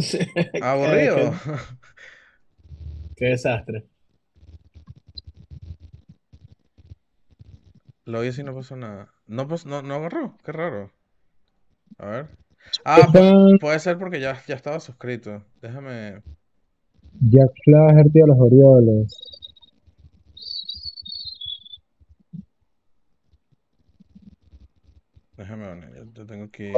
Sí. 0.00 0.18
Aburrido. 0.62 1.32
Qué, 1.44 1.52
qué 3.16 3.24
desastre. 3.26 3.86
Lo 8.04 8.24
hice 8.24 8.42
y 8.42 8.44
no 8.44 8.54
pasó 8.54 8.76
nada. 8.76 9.12
No, 9.26 9.46
pas- 9.48 9.66
no, 9.66 9.82
no 9.82 9.94
agarró. 9.94 10.36
Qué 10.44 10.52
raro. 10.52 10.90
A 11.98 12.06
ver. 12.06 12.28
Ah, 12.84 13.06
pu- 13.12 13.58
puede 13.60 13.78
ser 13.78 13.98
porque 13.98 14.20
ya, 14.20 14.40
ya 14.46 14.54
estaba 14.54 14.80
suscrito. 14.80 15.44
Déjame. 15.62 16.22
Jack 17.20 17.50
Flaherty 17.64 18.20
a 18.20 18.26
los 18.26 18.38
Orioles. 18.38 19.18
Déjame 25.36 25.66
ver. 25.74 25.94
Yo, 25.94 26.12
yo 26.12 26.26
tengo 26.26 26.44
aquí. 26.44 26.72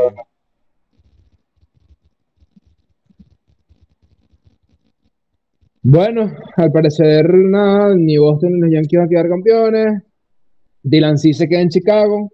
Bueno, 5.82 6.30
al 6.56 6.72
parecer 6.72 7.32
nada, 7.32 7.94
ni 7.94 8.18
Boston 8.18 8.52
ni 8.54 8.60
los 8.60 8.70
Yankees 8.70 8.98
van 8.98 9.06
a 9.06 9.08
quedar 9.08 9.28
campeones. 9.28 10.02
Dylan 10.82 11.18
sí 11.18 11.32
se 11.32 11.48
queda 11.48 11.60
en 11.60 11.68
Chicago. 11.68 12.30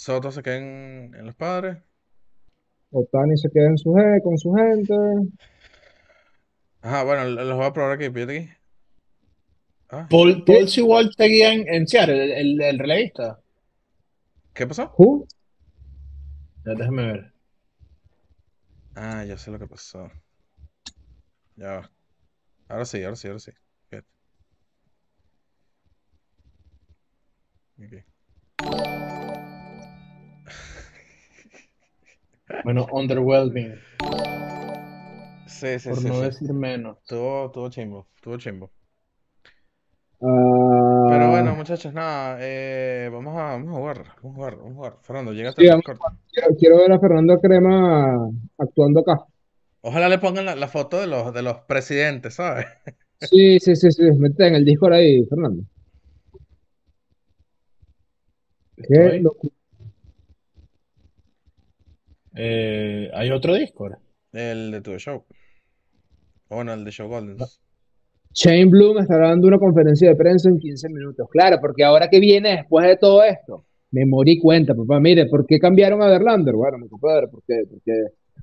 Soto 0.00 0.32
se 0.32 0.42
queda 0.42 0.56
en, 0.56 1.14
en 1.14 1.26
los 1.26 1.34
padres. 1.34 1.76
Otani 2.90 3.36
se 3.36 3.50
queda 3.50 3.66
en 3.66 3.76
su, 3.76 3.92
con 4.24 4.38
su 4.38 4.50
gente. 4.54 4.94
Ajá, 6.80 7.04
bueno, 7.04 7.26
los 7.26 7.54
voy 7.54 7.66
a 7.66 7.72
probar 7.74 7.92
aquí. 7.92 8.08
Pídete 8.08 8.38
aquí. 8.38 8.50
Ah, 9.90 10.06
Paul, 10.08 10.42
Paul 10.46 10.66
Sewell 10.68 11.12
seguía 11.14 11.52
en, 11.52 11.68
en 11.68 11.86
Seattle, 11.86 12.24
el, 12.24 12.32
el, 12.32 12.62
el 12.62 12.78
relevista. 12.78 13.40
¿qué 14.54 14.66
pasó? 14.66 14.90
Who? 14.96 15.26
Ya, 16.64 16.72
Déjame 16.72 17.06
ver. 17.06 17.32
Ah, 18.94 19.22
ya 19.26 19.36
sé 19.36 19.50
lo 19.50 19.58
que 19.58 19.66
pasó. 19.66 20.10
Ya 21.56 21.72
va. 21.72 21.90
Ahora 22.68 22.86
sí, 22.86 23.04
ahora 23.04 23.16
sí, 23.16 23.28
ahora 23.28 23.40
sí. 23.40 23.52
Fíjate. 23.90 24.08
Ok. 27.78 28.19
Bueno, 32.64 32.86
underwhelming, 32.92 33.74
Sí, 35.46 35.78
sí, 35.78 35.88
por 35.88 35.98
sí, 35.98 36.08
no 36.08 36.14
sí. 36.14 36.22
decir 36.22 36.52
menos. 36.52 36.98
Tuvo, 37.06 37.50
tuvo 37.50 37.68
chimbo, 37.70 38.06
tuvo 38.22 38.36
chimbo. 38.38 38.70
Ah, 40.22 41.06
Pero 41.08 41.30
bueno, 41.30 41.54
muchachos, 41.54 41.92
nada, 41.94 42.36
eh, 42.40 43.08
vamos 43.12 43.36
a, 43.38 43.42
vamos 43.52 43.68
a 43.68 43.78
jugar, 43.78 44.04
vamos 44.22 44.32
a 44.32 44.34
jugar, 44.36 44.56
vamos 44.56 44.72
a 44.72 44.74
jugar. 44.76 44.96
Fernando, 45.02 45.32
llégate 45.32 45.62
Sí, 45.62 45.68
al 45.68 45.70
vamos 45.70 45.84
Discord. 45.84 45.98
quiero, 46.32 46.48
quiero 46.58 46.76
ver 46.78 46.92
a 46.92 47.00
Fernando 47.00 47.40
Crema 47.40 48.28
actuando 48.58 49.00
acá. 49.00 49.24
Ojalá 49.82 50.08
le 50.08 50.18
pongan 50.18 50.44
la, 50.44 50.54
la 50.56 50.68
foto 50.68 51.00
de 51.00 51.06
los, 51.06 51.32
de 51.32 51.42
los 51.42 51.56
presidentes, 51.66 52.34
¿sabes? 52.34 52.66
Sí, 53.20 53.58
sí, 53.60 53.76
sí, 53.76 53.90
sí. 53.90 54.02
Mete 54.18 54.46
en 54.46 54.54
el 54.56 54.64
Discord 54.64 54.92
ahí, 54.94 55.24
Fernando. 55.26 55.62
Qué 58.76 59.20
locura. 59.20 59.54
Eh, 62.34 63.10
¿hay 63.12 63.30
otro 63.30 63.54
Discord? 63.54 63.94
El 64.32 64.70
de 64.70 64.80
tu 64.80 64.96
show. 64.98 65.24
O 66.48 66.54
bueno, 66.56 66.72
el 66.72 66.84
de 66.84 66.90
Show 66.90 67.08
Goldens. 67.08 67.60
Shane 68.32 68.66
Bloom 68.66 68.98
estará 68.98 69.28
dando 69.28 69.48
una 69.48 69.58
conferencia 69.58 70.08
de 70.08 70.16
prensa 70.16 70.48
en 70.48 70.58
15 70.58 70.88
minutos. 70.88 71.28
Claro, 71.30 71.58
porque 71.60 71.84
ahora 71.84 72.08
que 72.08 72.20
viene 72.20 72.56
después 72.56 72.86
de 72.86 72.96
todo 72.96 73.24
esto, 73.24 73.64
me 73.90 74.06
morí 74.06 74.38
cuenta, 74.38 74.74
papá. 74.74 75.00
Mire, 75.00 75.26
¿por 75.26 75.46
qué 75.46 75.58
cambiaron 75.58 76.00
a 76.02 76.06
Verlander? 76.06 76.54
Bueno, 76.54 76.78
mi 76.78 76.88
compadre, 76.88 77.28
¿por 77.28 77.42
qué? 77.44 77.64
Porque 77.68 77.92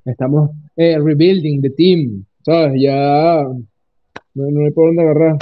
estamos 0.04 0.50
eh, 0.76 0.98
rebuilding 0.98 1.62
the 1.62 1.70
team, 1.70 2.24
¿sabes? 2.44 2.80
Ya 2.80 3.42
no, 4.34 4.50
no 4.50 4.64
hay 4.64 4.70
por 4.72 4.88
dónde 4.88 5.02
agarrar. 5.02 5.36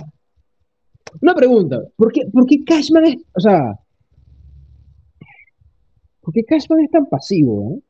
Una 1.20 1.34
pregunta, 1.34 1.82
¿por 1.96 2.12
qué, 2.12 2.22
por 2.32 2.46
qué 2.46 2.62
Cashman 2.64 3.06
es, 3.06 3.16
o 3.34 3.40
sea, 3.40 3.78
¿por 6.20 6.34
qué 6.34 6.44
Cashman 6.44 6.80
es 6.80 6.90
tan 6.90 7.06
pasivo, 7.06 7.72
eh? 7.72 7.80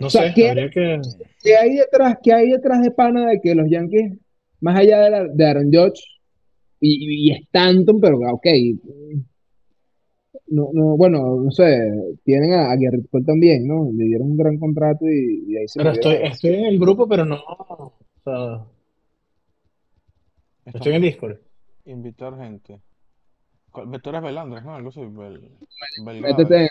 No 0.00 0.06
O 0.06 0.10
sea, 0.10 0.28
sé, 0.28 0.32
¿qué- 0.34 0.48
habría 0.50 0.70
que. 0.70 1.00
¿Qué 1.42 1.56
hay 1.56 1.76
detrás, 1.76 2.18
qué 2.22 2.32
hay 2.32 2.50
detrás 2.50 2.82
de 2.82 2.90
pana 2.90 3.26
de 3.28 3.40
que 3.40 3.54
los 3.54 3.68
Yankees, 3.68 4.12
más 4.60 4.76
allá 4.76 5.00
de, 5.00 5.10
la- 5.10 5.28
de 5.28 5.46
Aaron 5.46 5.70
Judge 5.72 6.02
y, 6.80 7.30
y 7.30 7.32
Stanton, 7.32 8.00
pero 8.00 8.18
ok, 8.18 8.46
no, 10.48 10.70
no, 10.72 10.96
bueno, 10.96 11.36
no 11.36 11.50
sé, 11.50 11.90
tienen 12.24 12.52
a, 12.54 12.70
a 12.72 12.78
Gerrit 12.78 13.08
Cole 13.10 13.24
también, 13.24 13.66
¿no? 13.66 13.90
Le 13.92 14.04
dieron 14.04 14.30
un 14.32 14.36
gran 14.36 14.58
contrato 14.58 15.06
y, 15.06 15.44
y 15.48 15.56
ahí 15.56 15.68
se 15.68 15.78
Pero 15.78 15.90
estoy, 15.92 16.14
estoy 16.22 16.54
en 16.54 16.64
el 16.66 16.78
grupo, 16.78 17.08
pero 17.08 17.24
no. 17.24 17.36
O 17.36 17.94
sea, 18.24 18.64
estoy 20.66 20.90
en 20.92 20.96
el 20.96 21.02
Discord. 21.02 21.36
Invitar 21.86 22.36
gente. 22.38 22.80
¿Cuál- 23.70 24.00
Tú 24.00 24.10
eres 24.10 24.22
Belandres, 24.22 24.64
¿no? 24.64 24.74
Algo 24.74 24.88
así. 24.90 25.00
Bel... 25.04 25.50
Métete 26.20 26.62
en 26.62 26.68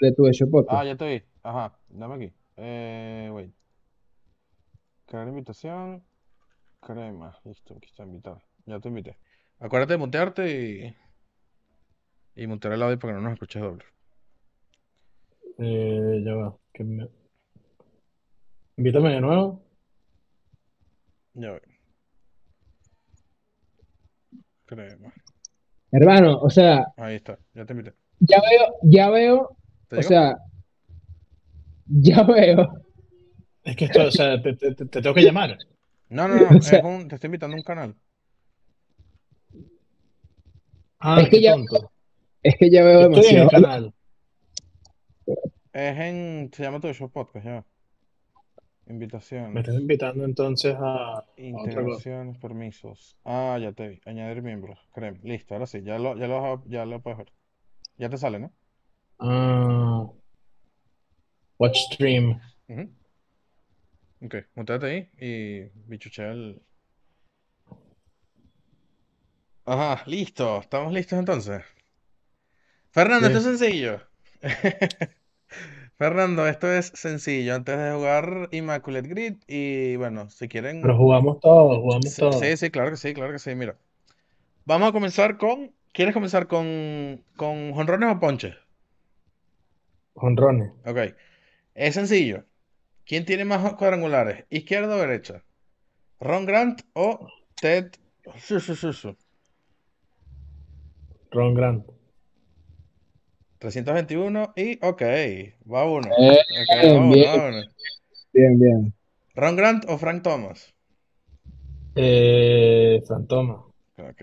de 0.00 0.12
tu 0.12 0.26
hecho. 0.26 0.46
Ah, 0.68 0.84
ya 0.84 0.96
te 0.96 1.06
vi. 1.08 1.22
Ajá, 1.42 1.78
dame 1.88 2.14
aquí. 2.14 2.32
Eh, 2.56 3.30
wait. 3.32 3.52
Crear 5.06 5.28
invitación. 5.28 6.04
Crema. 6.80 7.38
Listo, 7.44 7.74
aquí 7.76 7.86
está 7.86 8.04
invitar. 8.04 8.42
Ya 8.66 8.80
te 8.80 8.88
invité. 8.88 9.18
Acuérdate 9.58 9.94
de 9.94 9.98
mutearte 9.98 10.50
y. 10.50 10.96
Y 12.42 12.46
mutear 12.46 12.74
el 12.74 12.82
audio 12.82 12.98
para 12.98 13.12
que 13.12 13.16
no 13.16 13.22
nos 13.24 13.32
escuches 13.34 13.60
doble. 13.62 13.84
Eh, 15.58 16.22
ya 16.24 16.34
va. 16.34 16.56
que 16.72 16.84
me- 16.84 17.08
Invítame 18.76 19.10
de 19.14 19.20
nuevo. 19.20 19.62
Ya 21.34 21.50
voy. 21.50 21.60
Crema. 24.66 25.12
Hermano, 25.92 26.38
o 26.40 26.48
sea, 26.48 26.86
Ahí 26.96 27.16
está, 27.16 27.36
ya 27.52 27.66
te 27.66 27.72
invité. 27.72 27.94
ya 28.20 28.40
veo, 28.40 28.74
ya 28.84 29.10
veo, 29.10 29.56
¿Te 29.88 29.98
o 29.98 30.02
sea, 30.04 30.38
ya 32.02 32.22
veo. 32.22 32.84
Es 33.64 33.76
que 33.76 33.84
esto, 33.86 34.04
o 34.06 34.10
sea, 34.10 34.40
te, 34.40 34.54
te- 34.54 34.74
te- 34.74 34.86
te 34.86 35.02
tengo 35.02 35.14
que 35.14 35.22
llamar. 35.22 35.58
No, 36.08 36.26
no, 36.28 36.36
no. 36.36 36.48
o 36.58 36.62
sea- 36.62 36.78
es 36.78 36.84
un- 36.84 37.08
te 37.08 37.14
estoy 37.16 37.28
invitando 37.28 37.54
a 37.56 37.58
un 37.58 37.64
canal. 37.64 37.94
Ah, 40.98 41.20
Es 41.22 41.28
que 41.30 41.40
ya- 41.40 41.52
tonto. 41.54 41.90
Es 42.42 42.56
que 42.56 42.70
ya 42.70 42.82
veo 42.84 43.00
Estoy 43.10 43.26
en 43.26 43.38
el 43.40 43.48
demasiado. 43.48 43.50
canal. 43.50 43.94
Es 45.72 45.98
en. 45.98 46.50
Se 46.52 46.62
llama 46.62 46.80
Tu 46.80 46.92
Show 46.92 47.10
Podcast, 47.10 47.44
ya. 47.46 47.64
Me 48.86 48.94
Invitaciones. 48.94 49.56
estás 49.56 49.80
invitando 49.80 50.24
entonces 50.24 50.74
a. 50.78 51.24
Integraciones, 51.36 52.38
permisos. 52.38 53.16
Ah, 53.24 53.58
ya 53.60 53.72
te 53.72 53.88
vi. 53.88 54.00
Añadir 54.04 54.42
miembros. 54.42 54.78
Crema. 54.92 55.18
Listo, 55.22 55.54
ahora 55.54 55.66
sí. 55.66 55.82
Ya 55.82 55.98
lo, 55.98 56.16
ya 56.16 56.26
lo, 56.26 56.64
ya 56.66 56.84
lo 56.86 57.00
puedes 57.02 57.18
ver. 57.18 57.32
Ya 57.98 58.08
te 58.08 58.16
sale, 58.16 58.38
¿no? 58.40 58.52
Ah, 59.18 60.08
watch 61.60 61.76
stream. 61.78 62.40
Ujú. 62.68 62.88
Ok, 64.22 64.34
muteate 64.54 64.86
ahí 64.86 65.10
y 65.18 65.70
bichuchea 65.88 66.32
el. 66.32 66.62
Ajá, 69.64 70.02
listo. 70.06 70.60
¿Estamos 70.60 70.92
listos 70.92 71.18
entonces? 71.18 71.62
Fernando, 72.92 73.26
Sí. 73.26 73.32
esto 73.32 73.38
es 73.38 73.44
sencillo. 73.58 74.00
Fernando, 75.98 76.46
esto 76.48 76.72
es 76.72 76.86
sencillo. 76.94 77.54
Antes 77.54 77.78
de 77.78 77.92
jugar 77.92 78.48
Immaculate 78.52 79.08
Grid 79.08 79.34
y 79.46 79.96
bueno, 79.96 80.30
si 80.30 80.48
quieren. 80.48 80.80
Pero 80.82 80.96
jugamos 80.96 81.40
todos, 81.40 81.78
jugamos 81.78 82.14
Sí, 82.14 82.20
todos. 82.20 82.40
sí, 82.40 82.56
sí, 82.56 82.70
claro 82.70 82.90
que 82.90 82.96
sí, 82.96 83.14
claro 83.14 83.32
que 83.32 83.38
sí. 83.38 83.54
Mira, 83.54 83.76
vamos 84.66 84.90
a 84.90 84.92
comenzar 84.92 85.38
con. 85.38 85.74
¿Quieres 85.92 86.14
comenzar 86.14 86.48
con, 86.48 87.24
con 87.36 87.72
jonrones 87.74 88.10
o 88.16 88.20
ponches? 88.20 88.56
Jonrones. 90.14 90.70
Ok. 90.86 91.14
Es 91.74 91.94
sencillo. 91.94 92.44
¿Quién 93.06 93.24
tiene 93.24 93.44
más 93.44 93.74
cuadrangulares? 93.74 94.44
¿Izquierda 94.50 94.94
o 94.96 94.98
derecha? 94.98 95.44
¿Ron 96.20 96.46
Grant 96.46 96.82
o 96.92 97.28
Ted? 97.60 97.92
Su, 98.38 98.60
su, 98.60 98.76
su, 98.76 98.92
su. 98.92 99.16
Ron 101.30 101.54
Grant. 101.54 101.86
321 103.58 104.52
y 104.56 104.78
ok, 104.84 105.02
va 105.70 105.84
uno. 105.84 106.08
Eh, 106.18 106.38
Ok, 106.62 106.84
va 106.84 107.00
uno, 107.00 107.14
bien. 107.14 107.26
va 107.28 107.48
uno. 107.48 107.62
Bien, 108.32 108.58
bien. 108.58 108.94
¿Ron 109.34 109.56
Grant 109.56 109.84
o 109.88 109.98
Frank 109.98 110.22
Thomas? 110.22 110.74
Eh, 111.94 113.02
Fantoma. 113.06 113.64
Ok. 113.98 114.22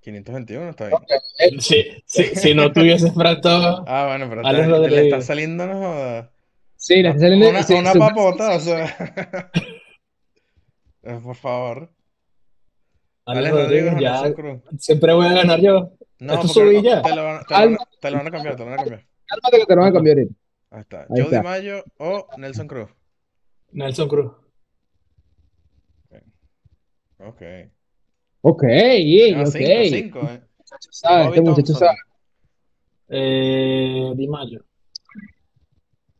521 0.00 0.70
está 0.70 0.88
bien. 0.88 1.60
Si, 1.60 1.84
si, 2.04 2.24
si 2.34 2.54
no 2.54 2.72
tuvieses 2.72 3.14
Fantoma, 3.14 3.84
Ah, 3.86 4.06
bueno, 4.08 4.28
pero 4.28 4.42
te- 4.42 4.90
le 4.90 5.00
está 5.02 5.20
saliendo, 5.22 5.66
no 5.66 5.74
jodas. 5.78 6.28
Sí. 6.86 7.00
Una, 7.00 7.62
sí, 7.62 7.74
una 7.74 7.92
su- 7.92 7.98
papota, 7.98 8.56
o 8.56 8.60
sea. 8.60 8.96
Eh, 11.06 11.20
Por 11.22 11.36
favor. 11.36 11.90
Alex 13.26 13.50
Rodríguez 13.50 13.92
Rodríguez 13.92 13.94
o 13.94 14.00
ya 14.00 14.12
Nelson 14.12 14.32
Cruz. 14.32 14.62
siempre 14.78 15.12
voy 15.12 15.26
a 15.26 15.32
ganar 15.34 15.60
yo. 15.60 15.90
No, 16.18 16.32
Esto 16.34 16.46
porque 16.46 16.48
subí 16.48 16.76
no, 16.76 16.82
ya. 16.82 17.02
te 17.02 17.14
lo, 17.14 17.24
van, 17.24 17.44
te 17.44 17.54
lo 17.54 17.60
van 17.60 17.74
a- 17.74 17.78
te 18.00 18.10
lo 18.10 18.16
van 18.16 18.26
a 18.26 18.30
cambiar, 18.30 18.56
te 18.56 18.64
lo 18.64 18.70
van 18.70 18.74
a 18.74 18.76
cambiar. 18.82 19.06
Cálmate 19.26 19.58
que 19.58 19.66
te 19.66 19.74
lo 19.74 19.80
van 19.82 19.90
a 19.90 19.92
cambiar 19.92 20.16
ahorita. 20.18 20.34
Ahí 20.70 20.80
está. 20.80 21.00
Ahí 21.00 21.06
Joe 21.10 21.20
está. 21.24 21.36
DiMaggio 21.38 21.84
o 21.98 22.26
Nelson 22.38 22.68
Cruz. 22.68 22.90
Nelson 23.72 24.08
Cruz. 24.08 24.32
Ok. 27.18 27.42
Ok, 28.42 28.62
bien, 28.62 29.38
Ah, 29.38 29.42
ok. 29.42 29.50
5, 29.50 29.66
5, 29.88 30.20
eh. 30.30 30.42
Este 31.28 31.40
muchacho 31.42 31.74
sabe. 31.74 31.96
Eh. 33.08 34.12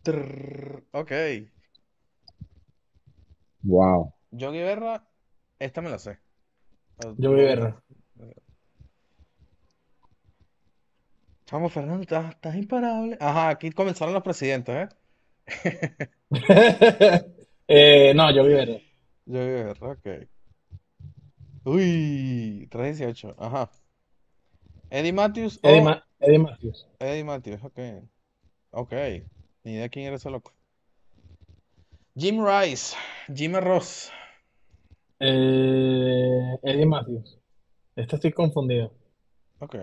Trrr, 0.04 0.84
Ok. 0.92 1.12
Wow. 3.62 4.12
Yogi 4.30 4.58
Berra, 4.58 5.08
esta 5.58 5.80
me 5.80 5.88
la 5.90 5.98
sé. 5.98 6.18
O- 7.04 7.14
Yogi 7.16 7.42
Berra. 7.42 7.82
Vamos, 11.50 11.72
Fernando, 11.72 12.02
estás, 12.02 12.30
estás 12.34 12.54
imparable. 12.56 13.16
Ajá, 13.20 13.48
aquí 13.50 13.70
comenzaron 13.70 14.12
los 14.14 14.22
presidentes, 14.22 14.88
¿eh? 15.46 16.08
eh, 17.68 18.12
no, 18.14 18.34
yo 18.34 18.44
vi 18.44 18.52
Verde. 18.54 18.82
Yogi 19.26 19.50
Berra, 19.50 19.90
ok. 19.92 20.06
Uy, 21.64 22.68
318, 22.70 23.34
ajá. 23.38 23.70
Eddie 24.90 25.12
Matthews 25.12 25.58
o 25.62 25.68
Eddie, 25.68 25.82
Ma- 25.82 26.04
Eddie 26.20 26.38
Matthews. 26.38 26.86
Eddie 26.98 27.24
Matthews, 27.24 27.64
ok. 27.64 27.78
Ok, 28.72 28.92
ni 29.64 29.72
idea 29.72 29.88
quién 29.88 30.06
era 30.06 30.16
ese 30.16 30.30
loco. 30.30 30.52
Jim 32.16 32.44
Rice, 32.44 32.94
Jimmy 33.34 33.58
Ross. 33.60 34.10
Eh, 35.18 36.58
Eddie 36.62 36.86
Matthews. 36.86 37.38
Este 37.96 38.16
estoy 38.16 38.32
confundido. 38.32 38.92
Ok, 39.60 39.76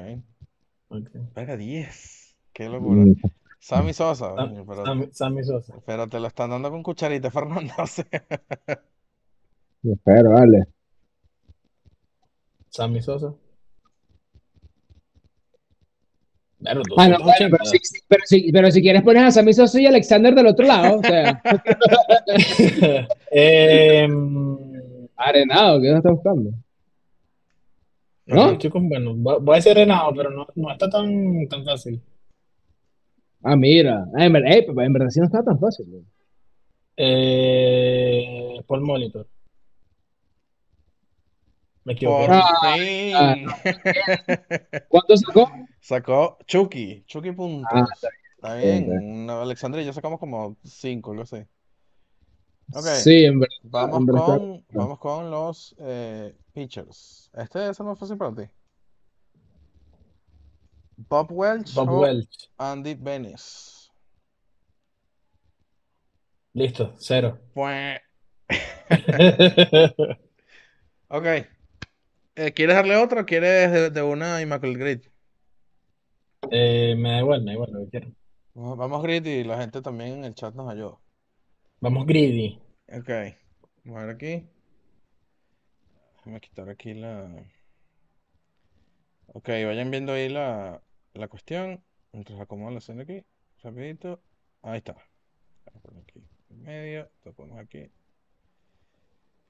Ok. 0.89 1.09
venga, 1.33 1.57
10. 1.57 2.37
Qué 2.53 2.69
locura. 2.69 3.01
Mm, 3.01 3.15
Sammy 3.59 3.93
Sosa, 3.93 4.35
Sam- 4.35 4.65
pero, 4.65 4.85
Sammy, 4.85 5.07
Sammy 5.11 5.43
Sosa. 5.43 5.75
pero 5.85 6.07
te 6.07 6.19
lo 6.19 6.27
están 6.27 6.49
dando 6.49 6.69
con 6.71 6.83
cucharita, 6.83 7.31
Fernando. 7.31 7.73
Espero, 9.83 10.31
vale. 10.31 10.65
Sammy 12.69 13.01
Sosa. 13.01 13.33
Claro, 16.61 16.81
Ah, 16.97 17.07
no, 17.07 17.17
bueno, 17.23 17.25
280. 17.25 17.57
pero 17.57 17.65
si, 17.65 17.77
si- 17.81 17.99
pero, 18.07 18.21
si, 18.25 18.51
pero 18.51 18.71
si 18.71 18.81
quieres 18.81 19.01
pones 19.01 19.23
a 19.23 19.31
Sammy 19.31 19.53
Sosa 19.53 19.81
y 19.81 19.85
Alexander 19.87 20.35
del 20.35 20.45
otro 20.47 20.65
lado, 20.67 20.99
o 20.99 21.01
sea, 21.01 21.41
Em, 23.31 24.57
arenado, 25.15 25.81
¿qué 25.81 25.91
está 25.93 26.11
buscando? 26.11 26.51
no, 28.27 28.51
¿No? 28.53 28.57
bueno, 28.81 29.13
voy 29.41 29.53
a 29.53 29.55
decir 29.57 29.73
Renado, 29.73 30.11
pero 30.15 30.29
no, 30.29 30.47
no 30.55 30.71
está 30.71 30.89
tan, 30.89 31.47
tan 31.47 31.65
fácil. 31.65 31.99
Ah, 33.43 33.55
mira. 33.55 34.05
Ah, 34.15 34.25
en, 34.25 34.33
verdad, 34.33 34.51
en 34.53 34.93
verdad 34.93 35.09
sí 35.09 35.19
no 35.19 35.25
está 35.25 35.43
tan 35.43 35.59
fácil. 35.59 35.85
güey. 35.89 36.03
Eh, 36.95 38.61
Paul 38.67 38.81
Molitor. 38.81 39.27
Me 41.83 41.93
equivoqué. 41.93 42.27
Por 42.27 42.35
Ah, 42.35 42.75
fin. 42.75 43.47
¿Cuánto 44.89 45.17
sacó? 45.17 45.51
Sacó 45.79 46.37
Chucky, 46.45 47.03
Chucky 47.07 47.31
puntos. 47.31 47.71
Ah, 47.73 47.85
Está 48.35 48.55
bien, 48.55 48.89
bien. 48.89 49.25
No, 49.25 49.41
Alexandra 49.41 49.81
y 49.81 49.85
yo 49.85 49.93
sacamos 49.93 50.19
como 50.19 50.55
5, 50.63 51.11
algo 51.11 51.23
así. 51.23 51.37
Ok. 52.73 52.85
Sí, 52.85 53.25
en 53.25 53.39
verdad. 53.39 53.55
Vamos 53.63 53.99
en 53.99 54.05
verdad 54.05 54.21
está- 54.21 54.37
con, 54.37 54.65
vamos 54.73 54.99
con 54.99 55.31
los 55.31 55.75
eh, 55.79 56.35
pitchers. 56.53 57.29
Este 57.33 57.69
es 57.69 57.79
el 57.79 57.85
más 57.85 57.99
fácil 57.99 58.17
para 58.17 58.33
ti. 58.35 58.43
Bob 61.09 61.27
Welch 61.31 61.73
Bob 61.73 61.89
o 61.89 61.99
Welch. 62.01 62.49
Andy 62.57 62.93
Benes. 62.93 63.91
Listo, 66.53 66.93
cero. 66.97 67.39
Pues. 67.53 67.99
Ok. 71.13 71.25
Eh, 72.35 72.53
¿quieres 72.53 72.75
darle 72.75 72.95
otro 72.95 73.21
o 73.21 73.25
quieres 73.25 73.71
de, 73.71 73.89
de 73.89 74.01
una 74.01 74.41
Immaculate 74.41 74.79
Grid? 74.79 75.01
Eh, 76.49 76.95
me 76.97 77.11
da 77.11 77.19
igual, 77.19 77.41
me 77.41 77.47
da 77.47 77.53
igual 77.53 77.71
lo 77.71 77.79
que 77.83 77.89
quieran. 77.89 78.15
Vamos 78.53 78.77
vamos 78.77 79.03
Grid 79.03 79.25
y 79.25 79.43
la 79.43 79.57
gente 79.57 79.81
también 79.81 80.13
en 80.13 80.25
el 80.25 80.35
chat 80.35 80.53
nos 80.55 80.69
ayuda. 80.69 80.97
Vamos 81.81 82.05
greedy. 82.05 82.61
Ok. 82.89 83.09
Vamos 83.83 84.01
a 84.01 84.05
ver 84.05 84.15
aquí. 84.15 84.47
Déjame 86.17 86.39
quitar 86.39 86.69
aquí 86.69 86.93
la. 86.93 87.43
Ok, 89.33 89.47
vayan 89.47 89.89
viendo 89.89 90.13
ahí 90.13 90.29
la, 90.29 90.83
la 91.13 91.27
cuestión. 91.27 91.83
Mientras 92.11 92.39
acomodo 92.39 92.69
la 92.69 92.77
escena 92.77 93.01
aquí. 93.01 93.23
Rapidito. 93.63 94.21
Ahí 94.61 94.77
está. 94.77 94.93
Vamos 94.93 95.75
a 95.75 95.79
poner 95.79 96.03
aquí 96.03 96.23
en 96.51 96.61
medio. 96.61 97.09
Lo 97.23 97.33
ponemos 97.33 97.59
aquí. 97.59 97.89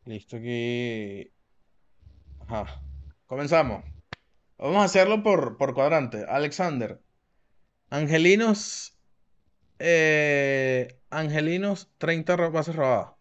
Listo 0.06 0.38
aquí. 0.38 1.30
Ajá. 2.48 2.82
Comenzamos. 3.26 3.84
Vamos 4.58 4.78
a 4.78 4.84
hacerlo 4.84 5.24
por, 5.24 5.58
por 5.58 5.74
cuadrante. 5.74 6.26
Alexander. 6.28 7.02
Angelinos. 7.90 8.98
eh, 9.80 11.00
Angelinos 11.10 11.90
30 11.98 12.36
ro- 12.36 12.52
bases 12.52 12.76
robadas. 12.76 13.12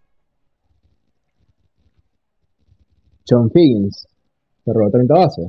John 3.28 3.50
Higgins. 3.54 4.06
Se 4.64 4.72
robó 4.72 4.90
30 4.90 5.14
bases. 5.14 5.48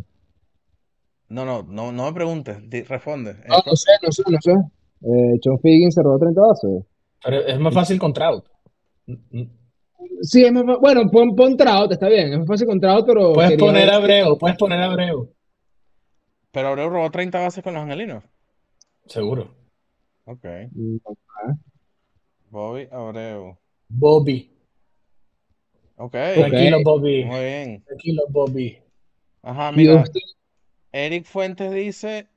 No, 1.30 1.46
no, 1.46 1.64
no, 1.64 1.92
no 1.92 2.06
me 2.06 2.14
preguntes. 2.14 2.58
di- 2.70 2.84
responde. 2.84 3.36
No, 3.48 3.58
no 3.66 3.76
sé, 3.76 3.92
no 4.04 4.12
sé, 4.12 4.24
no 4.30 4.38
sé. 4.42 4.52
Eh, 5.02 5.40
John 5.44 5.60
Higgins 5.64 5.96
se 5.96 6.04
robó 6.04 6.20
30 6.20 6.42
bases. 6.42 6.84
Pero 7.24 7.38
es 7.46 7.60
más 7.60 7.74
fácil 7.74 8.00
con 8.00 8.14
Trout. 8.14 8.46
Sí, 10.22 10.44
es 10.44 10.52
más 10.52 10.64
fa- 10.66 10.78
bueno, 10.78 11.10
pon, 11.12 11.36
pon 11.36 11.58
Trout, 11.58 11.92
está 11.92 12.08
bien. 12.08 12.32
Es 12.34 12.40
más 12.40 12.48
fácil 12.48 12.68
con 12.68 12.80
Trout, 12.80 13.06
pero 13.06 13.34
Puedes 13.34 13.52
quería 13.52 13.66
poner 13.66 13.90
a 13.90 13.96
Abreu, 13.98 14.38
puedes 14.38 14.58
poner 14.58 14.80
a 14.80 14.86
Abreu. 14.86 15.34
Pero 16.52 16.68
Abreu 16.70 16.90
robó 16.90 17.10
30 17.12 17.40
bases 17.40 17.64
con 17.64 17.74
los 17.74 17.84
angelinos. 17.84 18.24
Seguro. 19.06 19.56
Ok. 20.26 20.46
Mm, 20.72 20.98
Bobby 22.50 22.88
Abreu. 22.92 23.58
Bobby. 23.90 24.52
Ok. 25.96 26.12
Tranquilo, 26.12 26.78
Bobby. 26.84 27.24
Muy 27.26 27.40
bien. 27.40 27.84
Tranquilo, 27.86 28.24
Bobby. 28.30 28.78
Ajá, 29.44 29.72
mira. 29.72 30.04
Eric 30.92 31.26
Fuentes 31.26 31.72
dice 31.72 32.28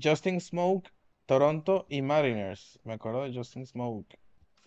Justin 0.00 0.40
Smoke, 0.40 0.90
Toronto 1.26 1.86
y 1.88 2.02
Mariners. 2.02 2.78
Me 2.84 2.92
acuerdo 2.92 3.22
de 3.24 3.34
Justin 3.34 3.66
Smoke. 3.66 4.18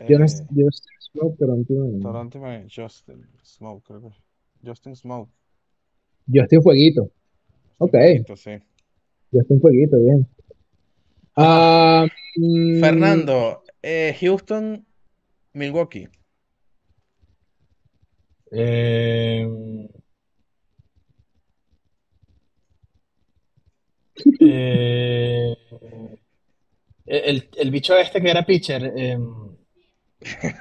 Yo 0.08 0.20
no 0.20 0.26
Eh, 0.26 0.30
sé, 0.30 0.46
Smoke, 1.12 1.38
Toronto. 1.38 1.74
Toronto. 2.02 2.39
Justin 2.74 3.26
Smoke, 3.44 3.84
creo 3.86 4.02
que. 4.02 4.10
Justin 4.68 4.96
Smoke. 4.96 5.32
Justin 6.34 6.62
Fueguito. 6.62 7.12
Ok, 7.78 7.91
Poquito, 7.91 8.36
sí. 8.36 8.52
Justin 9.32 9.60
Fueguito, 9.62 9.98
bien. 10.00 10.28
Ah, 11.36 12.06
mm, 12.38 12.80
Fernando, 12.80 13.64
eh, 13.82 14.16
Houston, 14.20 14.86
Milwaukee. 15.54 16.08
Eh, 18.52 19.48
eh, 24.39 25.56
el, 27.06 27.50
el 27.58 27.72
bicho 27.72 27.96
este 27.98 28.22
que 28.22 28.30
era 28.30 28.46
pitcher. 28.46 28.94
Eh, 30.24 30.55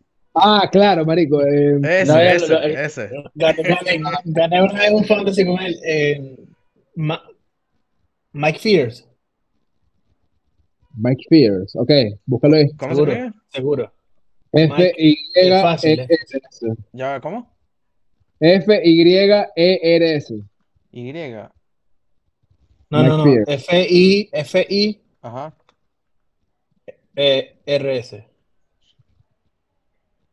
Ah, 0.36 0.68
claro, 0.70 1.04
marico. 1.06 1.42
eh, 1.42 1.78
Ese, 1.82 2.12
no, 2.12 2.18
ese, 2.18 2.48
lo- 2.48 2.58
lo- 2.60 2.66
ese. 2.66 3.10
gané, 3.36 4.00
gané- 4.24 4.62
una 4.62 4.72
vez 4.80 4.90
un 4.92 5.04
fantasy 5.04 5.46
con 5.46 5.60
él. 5.60 5.78
eh, 5.86 6.36
Ma- 6.96 7.22
Mike 8.32 8.58
Fears, 8.58 9.08
Mike 10.96 11.24
Fears. 11.28 11.76
Ok, 11.76 11.90
búscalo 12.26 12.56
ahí. 12.56 12.68
¿Cómo 12.76 12.90
se 12.90 12.96
seguro, 12.96 13.12
escribe? 13.12 13.32
seguro. 13.48 13.92
F 14.52 14.92
Y 14.98 15.16
E 15.34 15.48
R 15.48 16.06
S. 16.10 16.66
Ya, 16.92 17.20
¿cómo? 17.20 17.56
F 18.40 18.80
Y 18.84 19.14
E 19.56 19.96
R 19.96 20.14
S. 20.16 20.34
Y. 20.92 21.12
No, 22.90 23.02
no, 23.02 23.16
no. 23.18 23.24
Mike 23.24 23.44
F-I, 23.48 24.30
F-I, 24.32 25.00
Ajá. 25.22 25.54
eh, 27.16 27.56
R-S. 27.66 28.24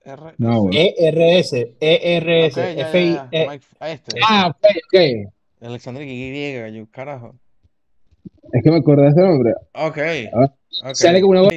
R. 0.04 0.34
No. 0.38 0.70
E-R-S, 0.72 1.76
E-R-S, 1.80 2.60
Ok, 2.60 2.68
ya, 2.68 2.74
ya, 2.76 2.88
F-I, 2.90 3.14
ya. 3.14 3.30
E- 3.32 3.48
Mike- 3.48 3.66
a 3.80 3.92
este. 3.92 4.20
Ah, 4.28 4.48
ok, 4.48 4.66
ok. 4.88 5.34
Alexander 5.62 6.04
Y, 6.04 6.74
yo, 6.74 6.88
carajo. 6.90 7.36
Es 8.52 8.64
que 8.64 8.72
me 8.72 8.78
acordé 8.78 9.04
de 9.04 9.10
ese 9.10 9.22
nombre. 9.22 9.54
Ok. 9.74 9.98
Ah, 10.34 10.54
ok. 10.90 10.96
sale 10.96 11.22
como 11.22 11.32
una 11.32 11.42
voz-. 11.42 11.54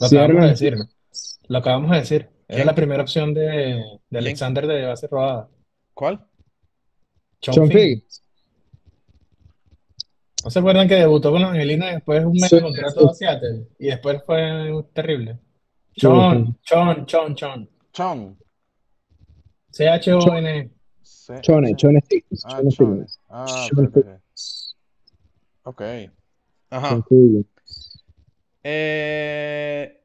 Lo 0.00 0.06
acabamos 0.06 0.42
de 0.42 0.48
decir. 0.50 0.76
Lo 1.48 1.58
acabamos 1.58 1.90
de 1.90 1.96
decir. 1.98 2.28
Era 2.48 2.64
la 2.64 2.74
primera 2.74 3.02
opción 3.02 3.34
de, 3.34 3.82
de 4.08 4.18
Alexander 4.18 4.66
de 4.66 4.86
base 4.86 5.06
robada. 5.06 5.48
¿Cuál? 5.94 6.26
John. 7.44 7.68
¿No 10.44 10.50
se 10.50 10.58
acuerdan 10.60 10.88
que 10.88 10.94
debutó 10.94 11.30
con 11.32 11.42
los 11.42 11.50
Angelinos 11.50 11.88
y 11.90 11.94
después 11.94 12.24
un 12.24 12.32
mes 12.32 12.48
Sí, 12.48 12.56
de 12.56 12.62
contrato 12.62 13.10
a 13.10 13.14
Seattle? 13.14 13.66
Y 13.78 13.86
después 13.86 14.22
fue 14.24 14.84
terrible. 14.92 15.38
Chon, 15.96 16.56
Chon, 16.62 17.06
Chon, 17.06 17.34
Chon. 17.34 17.68
Chon. 17.92 18.38
C-H-O-N. 19.70 20.70
C- 21.02 21.40
Chone, 21.42 21.68
C- 21.68 21.76
Chone 21.76 22.00
Higgins. 22.10 22.44
Ah, 22.44 22.58
Chone 22.58 22.70
Chone. 22.70 22.94
Higgins. 22.96 23.18
Ah, 23.28 23.68
Chone 23.68 23.88
ok. 25.64 25.82
Ajá. 26.70 27.04
Chone. 27.08 27.44
Eh, 28.62 30.00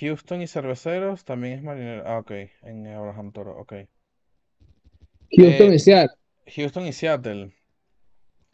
Houston 0.00 0.42
y 0.42 0.46
Cerveceros 0.46 1.24
también 1.24 1.54
es 1.58 1.62
marinero. 1.62 2.02
Ah, 2.06 2.18
ok. 2.18 2.30
En 2.62 2.86
Abraham 2.86 3.32
Toro. 3.32 3.56
Ok. 3.58 3.72
Houston 5.36 5.72
Eh, 5.72 5.74
y 5.74 5.78
Seattle. 5.78 6.16
Houston 6.46 6.86
y 6.86 6.92
Seattle. 6.92 7.52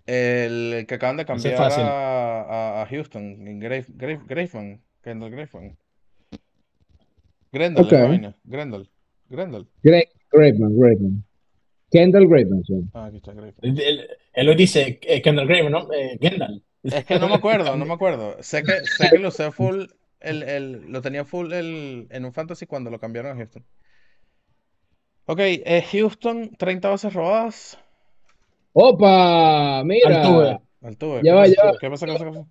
El 0.06 0.86
que 0.88 0.94
acaban 0.94 1.16
de 1.16 1.22
Ese 1.22 1.32
es 1.32 1.42
cambiar 1.42 1.56
fácil. 1.56 1.84
a, 1.84 2.40
a- 2.42 2.82
a 2.82 2.86
Houston. 2.86 3.46
en 3.46 3.58
Grave, 3.60 3.84
Grave- 3.88 4.20
Graveman. 4.26 4.80
Kendall 5.02 5.30
Graveman. 5.30 5.76
Grendel 7.52 7.84
Ok. 7.84 7.92
es 7.92 7.98
la 8.00 8.06
vaina. 8.08 8.36
Grendel. 8.44 8.90
Grendel. 9.28 9.66
Gra- 9.82 10.08
Graveman, 10.32 10.76
Graveman. 10.78 11.24
Kendall 11.90 12.28
Graveman, 12.28 12.64
sí. 12.64 12.74
Ah, 12.94 13.06
aquí 13.06 13.16
está 13.18 13.32
Graveman. 13.32 13.54
Él, 13.62 13.80
él- 13.80 14.08
él 14.32 14.46
lo 14.46 14.54
dice, 14.54 15.00
eh, 15.02 15.22
Kendall 15.22 15.46
Graveman, 15.46 15.72
¿no? 15.72 15.92
Eh, 15.92 16.18
Kendall. 16.20 16.62
Es 16.82 17.04
que 17.04 17.18
no 17.18 17.28
me 17.28 17.34
acuerdo, 17.34 17.76
no 17.76 17.84
me 17.84 17.92
acuerdo. 17.94 18.36
Sé 18.42 18.62
que, 18.62 18.72
sé 18.86 19.10
que 19.10 19.18
lo 19.18 19.28
usé 19.28 19.50
full, 19.52 19.84
el, 20.20 20.42
el- 20.44 20.90
lo 20.92 21.02
tenía 21.02 21.24
full 21.24 21.52
el, 21.52 22.06
en 22.10 22.24
un 22.24 22.32
fantasy 22.32 22.66
cuando 22.66 22.90
lo 22.90 22.98
cambiaron 23.00 23.32
a 23.32 23.36
Houston. 23.36 23.64
Ok, 25.26 25.38
eh, 25.40 25.84
Houston, 25.92 26.50
30 26.56 26.88
bases 26.88 27.12
robadas. 27.12 27.78
¡Opa! 28.72 29.82
Mira. 29.84 30.22
Altuve. 30.22 30.58
Altuve, 30.82 31.16
Ya 31.16 31.22
¿qué 31.22 31.30
va, 31.32 31.46
ya 31.46 31.64
va. 31.64 31.72
¿Qué 31.80 31.90
pasó? 31.90 32.06
¿Qué 32.06 32.12
pasó? 32.12 32.24
¿Qué 32.24 32.30
pasó? 32.30 32.48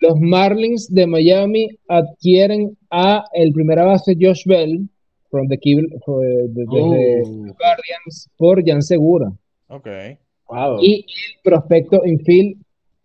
Los 0.00 0.14
Marlins 0.18 0.88
de 0.92 1.06
Miami 1.06 1.68
adquieren 1.88 2.76
a 2.90 3.24
el 3.34 3.52
primera 3.52 3.84
base 3.84 4.16
Josh 4.18 4.44
Bell 4.46 4.88
from 5.30 5.46
the 5.48 5.58
Kibble- 5.58 6.00
fue 6.04 6.26
de- 6.26 6.48
desde 6.48 7.22
Uh, 7.22 7.54
Guardians 7.54 8.30
por 8.36 8.64
Jan 8.66 8.82
Segura 8.82 9.30
Ok. 9.68 9.86
wow. 10.48 10.78
y 10.82 11.04
el 11.04 11.40
prospecto 11.44 12.00
infield 12.04 12.56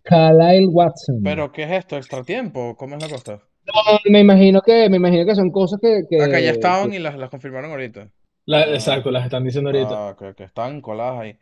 Kyle 0.03 0.68
Watson. 0.70 1.22
Pero, 1.24 1.51
¿qué 1.51 1.64
es 1.64 1.72
esto? 1.72 1.97
¿Extra 1.97 2.24
tiempo? 2.24 2.76
¿Cómo 2.78 2.95
es 2.95 3.03
la 3.03 3.10
cosa? 3.10 3.41
No, 3.66 3.74
me 4.12 4.20
imagino 4.22 4.62
que 4.62 4.88
me 4.89 4.97
imagino 4.97 5.26
que 5.26 5.36
son 5.36 5.51
cosas 5.51 5.80
que, 5.82 6.03
que- 6.10 6.22
Acá 6.22 6.39
ya 6.39 6.51
estaban 6.51 6.91
que- 6.91 6.95
y 6.97 6.99
las, 6.99 7.18
las 7.18 7.30
confirmaron 7.30 7.72
ahorita. 7.72 8.10
La- 8.45 8.64
exacto, 8.74 9.12
las 9.12 9.26
están 9.26 9.43
diciendo 9.43 9.70
ahorita. 9.72 9.89
Ah, 10.08 10.12
ok, 10.12 10.22
ok, 10.32 10.39
estaban 10.41 10.80
coladas 10.82 11.20
ahí. 11.20 11.36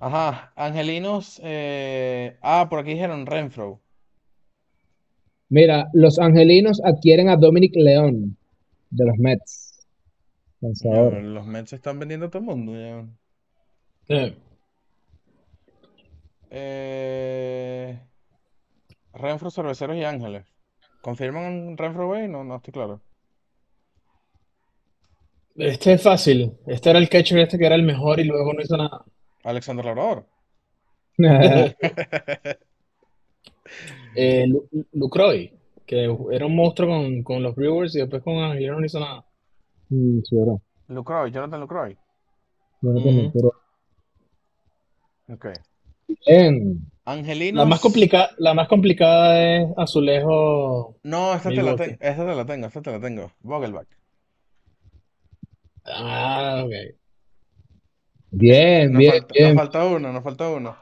Ajá, 0.00 0.52
Angelinos. 0.56 1.40
eh, 1.44 2.36
Ah, 2.42 2.66
por 2.68 2.80
aquí 2.80 2.90
dijeron 2.94 3.24
Renfro. 3.26 3.80
Mira, 5.50 5.90
los 5.92 6.18
angelinos 6.18 6.80
adquieren 6.82 7.28
a 7.28 7.36
Dominic 7.36 7.74
León 7.76 8.38
de 8.90 9.04
los 9.04 9.18
Mets. 9.18 9.86
Lanzador. 10.60 11.22
Los 11.22 11.46
Mets 11.46 11.72
están 11.74 11.98
vendiendo 11.98 12.26
a 12.26 12.30
todo 12.30 12.40
el 12.40 12.46
mundo. 12.46 12.72
ya. 12.74 13.06
Eh, 14.08 14.34
Eh, 16.50 17.98
Renfro, 19.12 19.52
Cerveceros 19.52 19.96
y 19.96 20.02
Ángeles. 20.02 20.44
¿Confirman 21.02 21.76
Renfro 21.78 22.08
Bay? 22.08 22.28
No, 22.28 22.44
no 22.44 22.56
estoy 22.56 22.72
claro. 22.72 23.02
Este 25.54 25.92
es 25.92 26.02
fácil. 26.02 26.54
Este 26.66 26.90
era 26.90 26.98
el 26.98 27.08
catcher 27.08 27.38
este 27.38 27.56
que 27.56 27.66
era 27.66 27.76
el 27.76 27.84
mejor 27.84 28.18
y 28.18 28.24
luego 28.24 28.52
no 28.52 28.62
hizo 28.62 28.76
nada. 28.76 29.04
Alexander 29.44 29.84
Labrador. 29.84 30.26
Eh, 34.16 34.46
Lu- 34.48 34.68
Lucroy, 34.92 35.52
que 35.86 36.04
era 36.32 36.46
un 36.46 36.56
monstruo 36.56 36.88
con, 36.88 37.22
con 37.22 37.42
los 37.42 37.54
Brewers 37.54 37.94
y 37.94 38.00
después 38.00 38.22
con 38.22 38.34
Angelinos 38.38 38.80
no 38.80 38.86
hizo 38.86 38.98
nada. 39.00 39.24
Mm, 39.88 40.20
sí. 40.24 40.36
Lucroy, 40.88 41.30
Jonathan 41.30 41.60
Lucroy. 41.60 41.96
Ujú. 42.82 43.30
pero 43.32 43.52
Ok. 45.28 45.46
bien. 46.26 46.80
Angelinos. 47.04 47.58
La 47.62 47.64
más 47.68 47.80
complicada, 47.80 48.30
la 48.38 48.54
más 48.54 48.66
complicada 48.68 49.40
es 49.62 49.68
Azulejo. 49.76 50.96
No, 51.04 51.34
esta 51.34 51.50
te 51.50 51.62
la. 51.62 51.72
Esta 51.72 52.26
te 52.26 52.34
la 52.34 52.44
tengo, 52.44 52.66
esta 52.66 52.82
te 52.82 52.90
la 52.90 53.00
tengo. 53.00 53.30
Vogelback. 53.40 53.86
Ah, 55.84 56.64
ok. 56.64 56.72
Bien, 58.30 58.92
Nos, 58.92 58.98
bien, 58.98 59.12
falta, 59.12 59.34
bien. 59.34 59.48
nos 59.48 59.56
falta 59.56 59.86
uno, 59.86 60.12
nos 60.12 60.24
falta 60.24 60.48
uno. 60.50 60.76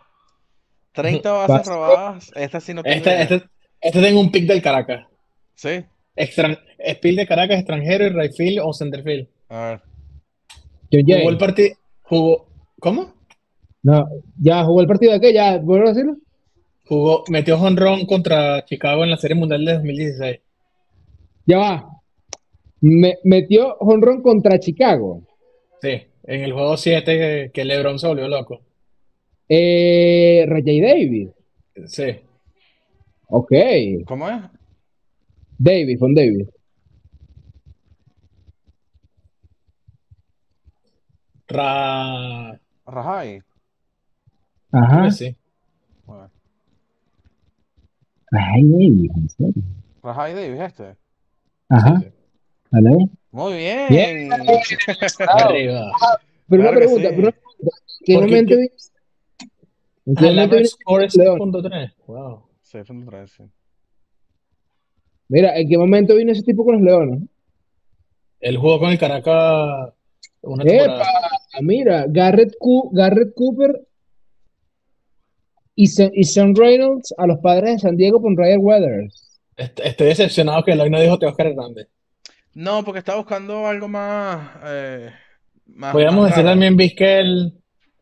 30 0.92 1.32
bases 1.32 1.66
robadas. 1.66 2.32
Esta 2.34 2.61
sí 2.61 2.74
no 2.74 2.82
tengo 2.82 2.96
Este, 2.96 3.22
este, 3.22 3.42
este 3.80 4.01
tengo 4.03 4.20
un 4.20 4.30
pick 4.30 4.46
del 4.46 4.62
Caracas. 4.62 5.07
Sí. 5.55 5.84
Extran, 6.16 6.59
Spiel 6.94 7.16
de 7.16 7.26
Caracas, 7.26 7.59
extranjero 7.59 8.07
y 8.07 8.11
right 8.11 8.32
field 8.34 8.61
o 8.62 8.72
center 8.72 9.03
field. 9.03 9.28
A 9.49 9.80
ver. 10.90 11.05
Jugó 11.05 11.30
el 11.30 11.38
partido. 11.38 11.76
Jugó. 12.03 12.49
¿Cómo? 12.80 13.14
No, 13.82 14.07
ya 14.40 14.64
jugó 14.64 14.80
el 14.80 14.86
partido 14.86 15.12
de 15.12 15.20
qué, 15.20 15.32
ya, 15.32 15.59
¿vuelvo 15.59 15.86
a 15.86 15.90
decirlo? 15.90 16.16
Jugó, 16.86 17.24
metió 17.28 17.61
honrón 17.61 18.07
contra 18.07 18.64
Chicago 18.64 19.05
en 19.05 19.11
la 19.11 19.16
Serie 19.16 19.36
Mundial 19.36 19.64
de 19.64 19.74
2016. 19.74 20.40
Ya 21.46 21.59
va. 21.59 21.88
Me, 22.80 23.18
metió 23.24 23.76
honrón 23.78 24.22
contra 24.22 24.59
Chicago. 24.59 25.22
Sí, 25.80 26.03
en 26.29 26.43
el 26.43 26.53
juego 26.53 26.76
7 26.76 27.18
que, 27.18 27.51
que 27.55 27.64
LeBron 27.64 27.99
se 27.99 28.07
volvió 28.07 28.29
loco. 28.29 28.61
Eh, 29.49 30.45
Rajay 30.47 30.81
Davis. 30.81 31.31
Sí. 31.87 32.20
Ok. 33.29 33.53
¿Cómo 34.07 34.29
es? 34.29 34.43
Davis, 35.57 35.99
con 35.99 36.14
Davis. 36.14 36.47
Ra... 41.49 42.61
Rajai. 42.85 43.43
Ajá. 44.70 45.11
sí. 45.11 45.35
Bueno, 46.05 46.31
Rajay 48.31 48.64
Davis, 48.64 49.11
en 49.16 49.29
serio. 49.31 49.62
Rajai 50.03 50.35
Davis, 50.35 50.61
este. 50.61 50.97
Ajá. 51.70 52.01
Sí, 52.01 52.05
sí. 52.05 52.12
Vale. 52.70 53.18
Muy 53.31 53.57
bien. 53.57 53.87
Bien. 53.89 54.31
Arriba. 55.29 55.91
Pero 56.49 56.62
una 56.62 56.70
Claro 56.70 56.72
que 56.72 56.87
pregunta, 56.87 57.09
sí. 57.11 57.14
pero 57.16 57.29
una 57.29 57.33
pregunta. 57.33 57.76
¿En 58.01 58.05
qué 58.07 58.14
Porque 58.14 58.26
momento 58.31 58.49
que- 58.55 58.61
vino? 58.61 58.72
¿En 60.07 60.14
qué 60.14 60.24
Ah, 60.24 60.29
el 60.29 60.35
momento 60.35 60.55
average 60.55 60.59
vino 60.59 60.68
score 60.68 61.05
es 61.05 61.16
León? 61.16 61.39
6.3. 61.39 61.95
Wow. 62.07 62.43
Sí, 62.62 62.79
fue 62.85 62.97
un 62.97 63.07
tres, 63.07 63.31
sí. 63.33 63.43
Mira, 65.29 65.59
¿en 65.59 65.68
qué 65.68 65.76
momento 65.79 66.14
vino 66.14 66.33
ese 66.33 66.43
tipo 66.43 66.64
con 66.64 66.74
los 66.76 66.83
Leones? 66.83 67.20
Él 68.41 68.57
jugó 68.57 68.79
con 68.79 68.91
el 68.91 68.99
Caracas 68.99 69.93
una 70.41 70.62
Epa, 70.64 70.70
temporada. 70.85 71.31
mira, 71.61 72.05
Garrett, 72.09 72.55
Cu- 72.59 72.91
Garrett 72.93 73.35
Cooper 73.35 73.87
y, 75.74 75.87
Son, 75.89 76.11
y 76.14 76.24
Sean 76.24 76.55
Reynolds 76.55 77.14
a 77.18 77.26
los 77.26 77.39
padres 77.41 77.74
de 77.74 77.79
San 77.81 77.97
Diego 77.97 78.22
con 78.22 78.37
Ryan 78.37 78.61
Weathers. 78.62 79.41
Est- 79.57 79.81
Estoy 79.81 80.07
decepcionado 80.09 80.62
que 80.64 80.72
Eloy 80.72 80.89
no 80.89 81.01
dijo 81.01 81.18
Teóscar 81.18 81.49
Hernández. 81.49 81.89
No, 82.59 82.85
porque 82.85 82.99
estaba 82.99 83.19
buscando 83.19 83.69
algo 83.69 83.87
más. 83.87 84.51
Eh, 84.65 85.13
más 85.67 85.93
Podríamos 85.93 86.23
más 86.23 86.31
decir 86.31 86.43
raro. 86.45 86.55
también 86.55 86.77
Vizquel. 86.77 87.53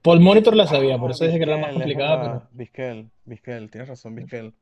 Paul 0.00 0.20
Monitor 0.20 0.56
la 0.56 0.66
sabía, 0.66 0.96
por 0.98 1.10
Ah, 1.10 1.12
eso 1.12 1.24
dije 1.26 1.36
que 1.36 1.44
era 1.44 1.58
más 1.58 1.72
complicada, 1.74 2.22
pero 2.22 2.48
Vizquel, 2.52 3.10
Vizquel, 3.26 3.70
tienes 3.70 3.88
razón, 3.88 4.14
Vizquel. 4.14 4.54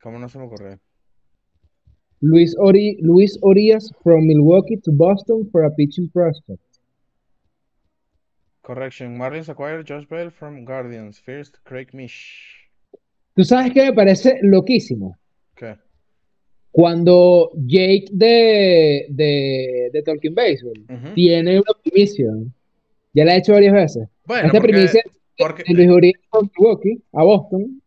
¿Cómo 0.00 0.18
no 0.18 0.28
se 0.30 0.38
me 0.38 0.44
ocurrió? 0.44 0.78
Luis, 2.20 2.56
Ori, 2.58 2.96
Luis 3.02 3.38
Orias 3.42 3.92
from 4.02 4.26
Milwaukee 4.26 4.78
to 4.78 4.90
Boston 4.92 5.48
for 5.52 5.64
a 5.64 5.70
pitching 5.74 6.08
prospect. 6.10 6.62
Correction. 8.62 9.18
Marlins 9.18 9.48
acquired 9.50 9.84
Josh 9.86 10.06
Bell 10.08 10.30
from 10.30 10.64
Guardians. 10.64 11.18
First, 11.20 11.56
Craig 11.64 11.88
Mish. 11.92 12.70
¿Tú 13.34 13.44
sabes 13.44 13.72
qué 13.72 13.84
me 13.84 13.92
parece 13.92 14.38
loquísimo? 14.42 15.16
Cuando 16.78 17.50
Jake 17.66 18.04
de, 18.12 19.06
de, 19.08 19.90
de 19.92 20.02
Talking 20.04 20.32
Baseball 20.32 20.78
Ujú. 20.88 21.12
tiene 21.12 21.58
una 21.58 21.72
primicia. 21.82 22.30
Ya 23.12 23.24
la 23.24 23.34
he 23.34 23.38
hecho 23.38 23.52
varias 23.54 23.74
veces. 23.74 24.08
Bueno, 24.24 24.46
Esta 24.46 24.58
porque, 24.60 24.72
primicia 24.72 25.02
porque 25.36 25.64
de 25.66 25.74
Luis 25.74 25.88
Orias 25.90 26.20
from 26.30 26.48
Milwaukee 26.56 27.02
a 27.12 27.24
Boston. 27.24 27.82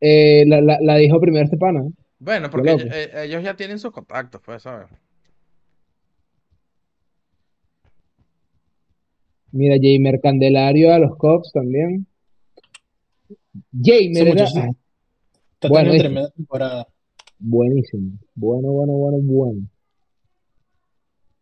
eh, 0.00 0.44
la, 0.46 0.62
la, 0.62 0.78
la 0.80 0.96
dijo 0.96 1.20
primero 1.20 1.44
este 1.44 1.58
pana. 1.58 1.80
¿eh? 1.86 1.90
bueno, 2.20 2.48
porque 2.48 2.70
ellos, 2.72 2.88
eh, 2.90 3.10
ellos 3.24 3.42
ya 3.42 3.54
tienen 3.54 3.78
sus 3.78 3.92
contactos, 3.92 4.40
pues, 4.42 4.62
¿sabes? 4.62 4.88
Mira, 9.52 9.76
Jamer 9.76 10.22
Candelario 10.22 10.90
a 10.94 10.98
los 10.98 11.18
Cubs 11.18 11.52
también. 11.52 12.06
Jamer 13.72 14.28
era 14.28 14.44
está 14.44 15.68
Bueno, 15.68 15.90
teniendo 15.90 15.98
tremenda 15.98 16.30
temporada. 16.30 16.88
Buenísimo. 17.48 18.12
Bueno, 18.34 18.72
bueno, 18.72 18.92
bueno, 18.94 19.18
bueno. 19.20 19.60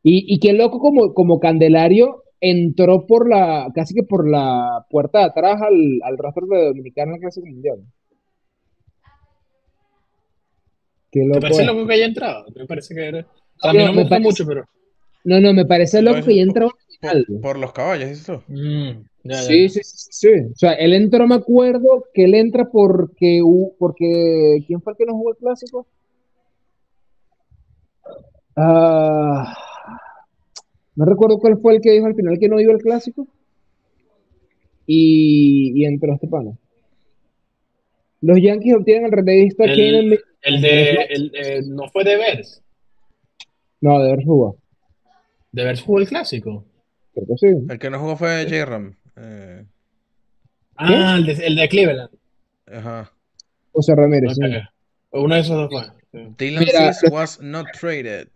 Y, 0.02 0.34
y 0.34 0.38
qué 0.40 0.52
loco 0.52 0.78
como, 0.80 1.14
como 1.14 1.38
Candelario 1.38 2.24
entró 2.40 3.06
por 3.06 3.28
la, 3.28 3.70
casi 3.74 3.94
que 3.94 4.02
por 4.02 4.28
la 4.28 4.84
puerta 4.90 5.20
de 5.20 5.24
atrás 5.26 5.62
al, 5.62 6.00
al 6.02 6.18
roster 6.18 6.42
de 6.44 6.64
Dominicana 6.66 7.12
en 7.12 7.12
la 7.12 7.18
Clásica 7.20 7.48
Mundial. 7.48 7.78
Qué 11.10 11.20
¿Te 11.20 11.26
loco 11.26 11.40
parece 11.40 11.60
es. 11.62 11.66
loco 11.68 11.86
que 11.86 11.92
haya 11.94 12.06
entrado? 12.06 12.44
Me 12.56 12.66
parece 12.66 12.94
que 12.94 13.06
era. 13.08 13.26
sea, 13.60 13.70
a 13.70 13.72
mí 13.72 13.78
No, 13.78 13.84
no 13.86 13.90
me 13.90 13.96
me 13.96 14.02
gusta 14.02 14.16
parece- 14.16 14.28
mucho, 14.28 14.46
pero. 14.46 14.64
No, 15.24 15.40
no, 15.40 15.52
me 15.52 15.64
parece 15.66 16.02
loco 16.02 16.18
Lo 16.18 16.24
que 16.24 16.34
ya 16.34 16.42
es 16.42 16.48
entró 16.48 16.64
al 16.66 16.72
final. 16.72 16.91
Por, 17.02 17.40
por 17.40 17.58
los 17.58 17.72
caballos, 17.72 18.08
¿dices 18.08 18.26
tú? 18.26 18.32
Mm, 18.46 18.90
ya, 19.24 19.34
ya, 19.34 19.42
Sí, 19.42 19.62
ya. 19.64 19.68
sí, 19.68 19.80
sí, 19.82 20.08
sí. 20.12 20.28
O 20.52 20.56
sea, 20.56 20.72
él 20.74 20.94
entró, 20.94 21.26
me 21.26 21.34
acuerdo 21.34 22.04
que 22.14 22.24
él 22.24 22.34
entra 22.34 22.64
porque, 22.70 23.40
porque 23.78 24.62
¿quién 24.66 24.80
fue 24.80 24.92
el 24.92 24.96
que 24.96 25.06
no 25.06 25.14
jugó 25.14 25.30
el 25.32 25.36
clásico? 25.36 25.86
Ah, 28.54 29.54
no 30.94 31.04
recuerdo 31.04 31.38
cuál 31.38 31.58
fue 31.58 31.74
el 31.76 31.80
que 31.80 31.90
dijo 31.92 32.06
al 32.06 32.14
final 32.14 32.38
que 32.38 32.48
no 32.48 32.60
iba 32.60 32.72
al 32.72 32.80
clásico. 32.80 33.26
Y, 34.86 35.72
y 35.74 35.84
entró 35.86 36.12
este 36.14 36.28
pana. 36.28 36.52
Los 38.20 38.38
Yankees 38.40 38.74
obtienen 38.74 39.06
al 39.06 39.12
relevista 39.12 39.64
El- 39.64 40.20
El 40.42 40.60
de. 40.60 40.90
El, 41.10 41.32
eh, 41.34 41.62
no 41.66 41.88
fue 41.88 42.04
de 42.04 42.16
Vers. 42.16 42.62
No, 43.80 43.98
de 44.00 44.12
haber 44.12 44.24
jugado. 44.24 44.56
De 45.50 45.64
Vers 45.64 45.82
jugó 45.82 45.98
el 45.98 46.08
clásico. 46.08 46.64
Creo 47.14 47.26
que 47.26 47.34
sí. 47.36 47.46
El 47.68 47.78
que 47.78 47.90
no 47.90 47.98
jugó 47.98 48.16
fue 48.16 48.44
J-Ram. 48.48 48.94
Eh, 49.16 49.64
Ah, 50.76 51.16
el 51.18 51.26
de, 51.26 51.32
el 51.46 51.56
de 51.56 51.68
Cleveland. 51.68 52.10
ajá. 52.66 53.12
José 53.72 53.94
Ramírez, 53.94 54.34
sí. 54.34 54.40
Ok. 54.44 55.22
Uno 55.24 55.34
de 55.34 55.40
esos 55.40 55.56
dos 55.56 55.68
fue. 55.70 55.82
Sí. 56.12 56.34
Dylan 56.38 56.64
Mira, 56.64 56.92
Cease 56.92 57.08
was 57.10 57.40
not 57.40 57.66
traded. 57.78 58.28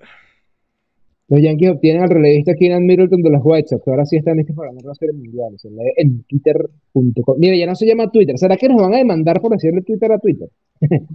Los 1.28 1.42
Yankees 1.42 1.70
obtienen 1.70 2.02
al 2.04 2.10
relevista 2.10 2.54
Keenan 2.54 2.84
Middleton 2.86 3.20
de 3.22 3.30
los 3.30 3.40
White 3.42 3.68
Sox. 3.68 3.88
Ahora 3.88 4.04
sí 4.06 4.16
están 4.16 4.36
listos 4.36 4.54
para 4.54 4.68
ganar 4.68 4.84
la 4.84 4.94
serie 4.94 5.12
mundial. 5.14 5.48
Se 5.58 5.68
lee 5.70 5.92
en 5.96 6.22
twitter.com. 6.24 7.36
Mira, 7.38 7.56
ya 7.56 7.66
no 7.66 7.74
se 7.74 7.84
llama 7.86 8.10
Twitter. 8.12 8.38
¿Será 8.38 8.56
que 8.56 8.68
nos 8.68 8.80
van 8.80 8.94
a 8.94 8.98
demandar 8.98 9.40
por 9.40 9.50
decirle 9.50 9.82
Twitter 9.82 10.12
a 10.12 10.18
Twitter? 10.20 10.48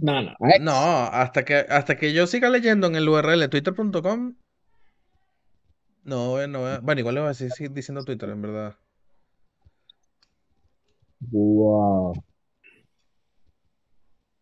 No, 0.02 0.22
no. 0.22 0.30
A. 0.40 0.58
No, 0.60 0.72
hasta 0.74 1.44
que, 1.44 1.54
hasta 1.54 1.96
que 1.96 2.12
yo 2.12 2.26
siga 2.26 2.50
leyendo 2.50 2.88
en 2.88 2.96
el 2.96 3.08
URL 3.08 3.48
twitter.com. 3.48 4.34
No, 6.04 6.46
no, 6.46 6.60
bueno, 6.82 7.00
igual 7.00 7.14
le 7.16 7.20
voy 7.22 7.30
a 7.30 7.34
seguir 7.34 7.72
diciendo 7.72 8.04
Twitter, 8.04 8.28
en 8.30 8.42
verdad. 8.42 8.76
Wow. 11.32 12.12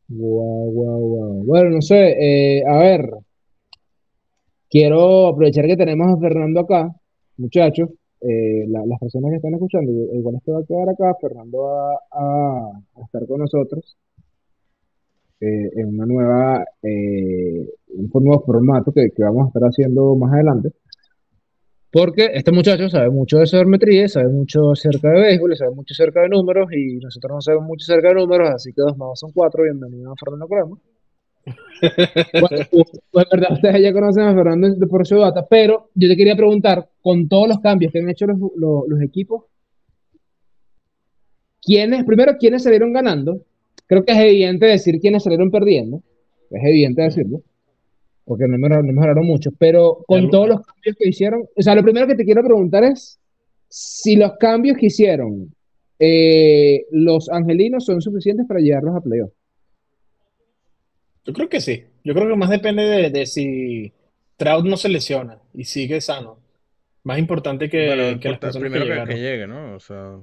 Wow, 0.09 0.71
wow, 0.77 0.99
wow. 1.01 1.45
Bueno, 1.47 1.71
no 1.71 1.83
sé. 1.83 2.59
eh, 2.59 2.63
a 2.67 2.77
ver. 2.79 3.11
Quiero 4.71 5.27
aprovechar 5.29 5.67
que 5.67 5.77
tenemos 5.77 6.09
a 6.17 6.21
Fernando 6.21 6.61
acá, 6.61 6.95
muchachos. 7.37 7.91
eh, 8.23 8.67
la- 8.69 8.85
las 8.85 8.99
personas 9.01 9.31
que 9.31 9.37
están 9.37 9.55
escuchando, 9.55 9.91
igual 10.15 10.35
esto 10.37 10.53
va 10.53 10.61
a 10.61 10.65
quedar 10.65 10.89
acá. 10.91 11.15
Fernando 11.23 11.59
va 11.63 11.95
a, 12.13 12.71
a 12.97 13.03
estar 13.05 13.27
con 13.27 13.41
nosotros 13.41 13.97
eh, 15.41 15.71
en 15.77 15.89
una 15.95 16.07
nueva, 16.07 16.65
eh, 16.83 17.67
un 17.89 18.11
nuevo 18.25 18.43
formato 18.45 18.93
que, 18.93 19.11
que 19.11 19.23
vamos 19.23 19.45
a 19.45 19.49
estar 19.49 19.63
haciendo 19.65 20.15
más 20.17 20.33
adelante. 20.33 20.71
Porque 21.93 22.31
este 22.35 22.53
muchacho 22.53 22.89
sabe 22.89 23.11
mucho 23.11 23.39
de 23.39 23.47
sabermetría, 23.47 24.09
sabe 24.09 24.29
mucho 24.29 24.71
acerca 24.73 25.11
de 25.11 25.21
béisbol, 25.21 25.57
sabe 25.57 25.73
mucho 25.75 25.93
acerca 25.93 26.23
de 26.23 26.29
números, 26.29 26.69
y 26.73 26.97
nosotros 26.99 27.33
no 27.35 27.41
sabemos 27.41 27.67
mucho 27.67 27.85
acerca 27.91 28.09
de 28.09 28.15
números, 28.15 28.49
así 28.51 28.73
que 28.73 28.81
dos 28.83 28.97
más 28.97 29.09
dos 29.09 29.19
son 29.21 29.33
cuatro. 29.33 29.65
Bienvenido 29.65 30.13
a 30.13 30.17
Fernando 30.17 30.47
Crema. 30.49 30.79
Bueno, 32.41 32.67
pues 33.11 33.27
verdad, 33.33 33.53
ustedes 33.53 33.83
ya 33.83 33.93
conocen 33.93 34.25
a 34.25 34.35
Fernando 34.35 34.87
por 34.87 35.07
su 35.07 35.17
data, 35.17 35.47
pero 35.49 35.89
yo 35.95 36.09
te 36.09 36.17
quería 36.17 36.37
preguntar, 36.37 36.89
con 37.01 37.29
todos 37.29 37.49
los 37.49 37.59
cambios 37.61 37.91
que 37.93 37.99
han 38.01 38.09
hecho 38.11 38.27
los, 38.27 38.39
los- 38.57 38.85
los 38.87 39.01
equipos, 39.03 39.45
¿quiénes, 41.63 42.05
primero, 42.05 42.37
quiénes 42.39 42.63
salieron 42.63 42.93
ganando? 42.93 43.41
creo 43.87 44.05
que 44.05 44.13
es 44.13 44.19
evidente 44.19 44.67
decir 44.67 45.01
quiénes 45.01 45.25
salieron 45.25 45.51
perdiendo. 45.51 46.01
Es 46.51 46.63
evidente 46.65 47.03
decirlo. 47.03 47.43
Porque 48.31 48.47
no 48.47 48.57
mejoraron, 48.59 48.87
no 48.87 48.93
mejoraron 48.93 49.27
mucho. 49.27 49.51
Pero 49.59 50.05
con 50.07 50.31
todos 50.31 50.47
los 50.49 50.61
cambios 50.65 50.95
que 50.97 51.09
hicieron. 51.09 51.43
O 51.57 51.63
sea, 51.63 51.75
lo 51.75 51.83
primero 51.83 52.07
que 52.07 52.15
te 52.15 52.25
quiero 52.25 52.45
preguntar 52.45 52.85
es 52.85 53.19
si 53.69 54.15
los 54.15 54.37
cambios 54.39 54.77
que 54.79 54.87
hicieron 54.87 55.53
eh, 55.99 56.87
los 56.93 57.29
angelinos 57.29 57.85
son 57.85 58.01
suficientes 58.01 58.47
para 58.47 58.61
llevarlos 58.61 58.95
a 58.95 59.01
playoff. 59.01 59.33
Yo 61.25 61.33
creo 61.33 61.49
que 61.49 61.61
sí. 61.61 61.85
Yo 62.05 62.15
creo 62.15 62.29
que 62.29 62.37
más 62.37 62.51
depende 62.51 62.85
de, 62.85 63.11
de 63.11 63.27
si 63.27 63.93
Trout 64.37 64.65
no 64.65 64.77
se 64.77 64.89
lesiona 64.91 65.39
y 65.53 65.65
sigue 65.65 66.01
sano. 66.01 66.39
Más 67.03 67.19
importante 67.19 67.69
que, 67.69 67.87
Bueno, 67.89 68.21
que 68.21 68.29
las 68.29 68.39
personas 68.39 68.71
primero 68.71 69.07
que 69.09 69.15
que, 69.15 69.21
llegue, 69.21 69.47
¿no? 69.49 69.75
O 69.75 69.81
sea, 69.81 70.19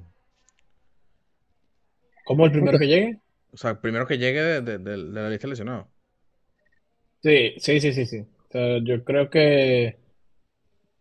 ¿Cómo 2.26 2.46
el 2.46 2.52
primero 2.54 2.80
que 2.80 2.88
llegue? 2.88 3.20
o 3.52 3.58
sea, 3.58 3.82
primero 3.82 4.08
que 4.08 4.18
llegue 4.18 4.42
de, 4.42 4.62
de- 4.62 4.78
de- 4.78 4.92
de 4.98 5.22
la 5.22 5.30
lista 5.30 5.48
de 5.48 5.52
lesionados. 5.52 5.88
Sí, 7.22 7.54
sí, 7.60 7.80
sí, 7.82 7.94
sí, 7.94 8.06
sí. 8.06 8.20
O 8.22 8.52
sea, 8.52 8.78
yo 8.84 9.04
creo 9.04 9.30
que, 9.30 9.98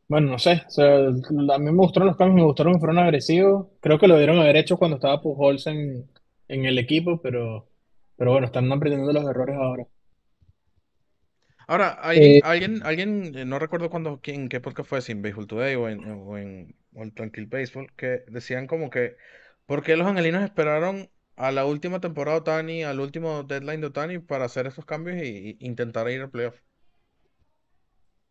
bueno, 0.08 0.30
no 0.30 0.38
sé. 0.38 0.62
O 0.66 0.70
sea, 0.70 0.96
a 1.08 1.58
mí 1.58 1.64
me 1.64 1.72
gustaron 1.72 2.08
los 2.08 2.16
cambios, 2.16 2.36
me 2.36 2.44
gustaron 2.44 2.74
que 2.74 2.78
fueron 2.80 2.98
agresivos. 2.98 3.66
Creo 3.80 3.98
que 3.98 4.06
lo 4.08 4.14
debieron 4.14 4.38
haber 4.40 4.56
hecho 4.56 4.76
cuando 4.78 4.96
estaba 4.96 5.20
Pujols 5.20 5.66
en, 5.66 6.08
en 6.48 6.64
el 6.64 6.78
equipo, 6.78 7.20
pero, 7.22 7.68
pero 8.16 8.32
bueno, 8.32 8.46
están 8.46 8.70
aprendiendo 8.72 9.12
los 9.12 9.24
errores 9.28 9.56
ahora. 9.56 9.86
Ahora, 11.68 11.88
alguien, 11.90 12.38
Eh, 12.38 12.42
alguien, 12.42 12.80
alguien, 12.84 13.32
eh, 13.36 13.44
no 13.44 13.58
recuerdo 13.58 13.90
cuándo, 13.90 14.20
quién, 14.22 14.48
qué 14.48 14.60
podcast 14.60 14.88
fue, 14.88 15.02
si 15.02 15.12
en 15.12 15.22
Baseball 15.22 15.46
Today 15.48 15.74
o 15.74 15.88
en, 15.88 16.04
o 16.08 16.38
en, 16.38 16.76
o 16.94 17.02
en 17.02 17.12
Tranquil 17.14 17.46
Baseball, 17.46 17.92
que 17.96 18.24
decían 18.28 18.66
como 18.68 18.88
que, 18.90 19.16
¿por 19.66 19.82
qué 19.82 19.96
los 19.96 20.06
angelinos 20.06 20.44
esperaron 20.44 21.10
a 21.36 21.52
la 21.52 21.66
última 21.66 22.00
temporada 22.00 22.36
de 22.36 22.40
Otani, 22.42 22.82
al 22.84 23.00
último 23.00 23.42
deadline 23.44 23.80
de 23.80 23.86
Otani 23.88 24.18
para 24.18 24.46
hacer 24.46 24.66
estos 24.66 24.84
cambios 24.86 25.22
y 25.22 25.56
intentar 25.60 26.08
ir 26.10 26.22
al 26.22 26.30
playoff? 26.30 26.60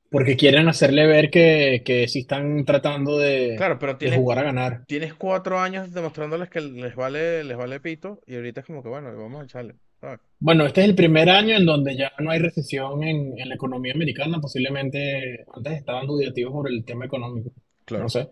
Porque 0.09 0.35
quieren 0.37 0.67
hacerle 0.67 1.05
ver 1.07 1.29
que, 1.29 1.83
que 1.85 2.07
sí 2.07 2.19
están 2.19 2.65
tratando 2.65 3.17
de, 3.17 3.55
Claro, 3.57 3.79
pero 3.79 3.97
de 3.99 3.99
tienes, 3.99 4.19
jugar 4.19 4.39
a 4.39 4.43
ganar. 4.43 4.85
tienes 4.87 5.13
cuatro 5.13 5.59
años 5.59 5.91
demostrándoles 5.93 6.49
que 6.49 6.61
les 6.61 6.95
vale, 6.95 7.43
les 7.43 7.57
vale 7.57 7.79
pito 7.79 8.21
y 8.27 8.35
ahorita 8.35 8.61
es 8.61 8.65
como 8.67 8.83
que, 8.83 8.89
bueno, 8.89 9.15
vamos 9.17 9.41
a 9.41 9.45
echarle, 9.45 9.75
¿sabes? 9.99 10.19
Bueno, 10.39 10.65
este 10.65 10.81
es 10.81 10.87
el 10.89 10.95
primer 10.95 11.29
año 11.29 11.55
en 11.57 11.65
donde 11.65 11.95
ya 11.97 12.11
no 12.19 12.29
hay 12.31 12.39
recesión 12.39 13.03
en, 13.03 13.37
en 13.39 13.49
la 13.49 13.55
economía 13.55 13.93
americana. 13.93 14.39
Posiblemente 14.39 15.45
antes 15.53 15.73
estaban 15.73 16.07
dudativos 16.07 16.53
por 16.53 16.69
el 16.69 16.85
tema 16.85 17.05
económico. 17.05 17.51
Claro. 17.85 18.03
No 18.03 18.09
sé. 18.09 18.29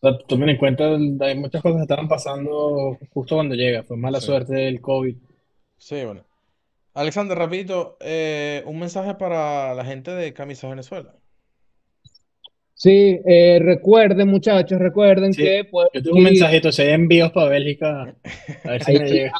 Sea, 0.00 0.18
tomen 0.26 0.48
en 0.50 0.56
cuenta, 0.56 0.84
hay 0.94 1.36
muchas 1.38 1.62
cosas 1.62 1.78
que 1.78 1.82
estaban 1.82 2.08
pasando 2.08 2.98
justo 3.12 3.34
cuando 3.36 3.54
llega. 3.54 3.82
Fue 3.82 3.96
mala 3.96 4.20
Sí. 4.20 4.26
suerte 4.26 4.54
del 4.54 4.80
COVID. 4.80 5.16
Sí, 5.78 6.04
bueno. 6.04 6.24
Alexander, 6.94 7.36
rapidito, 7.38 7.96
eh, 8.00 8.62
un 8.66 8.78
mensaje 8.78 9.14
para 9.14 9.74
la 9.74 9.84
gente 9.84 10.10
de 10.10 10.32
Camisas 10.32 10.70
Venezuela. 10.70 11.14
Sí, 12.74 13.20
eh, 13.26 13.58
recuerden, 13.60 14.28
muchachos, 14.28 14.78
recuerden 14.78 15.34
Sí, 15.34 15.42
que 15.42 15.64
pueden 15.70 15.90
Yo 15.92 16.02
tengo 16.02 16.16
un 16.16 16.22
ir- 16.22 16.30
mensajito, 16.30 16.72
si 16.72 16.82
hay 16.82 16.88
envíos 16.94 17.30
para 17.30 17.50
Bélgica, 17.50 18.16
a 18.64 18.70
ver 18.70 18.82
si 18.82 18.92
Hay 18.92 18.98
me 18.98 19.10
llega. 19.10 19.32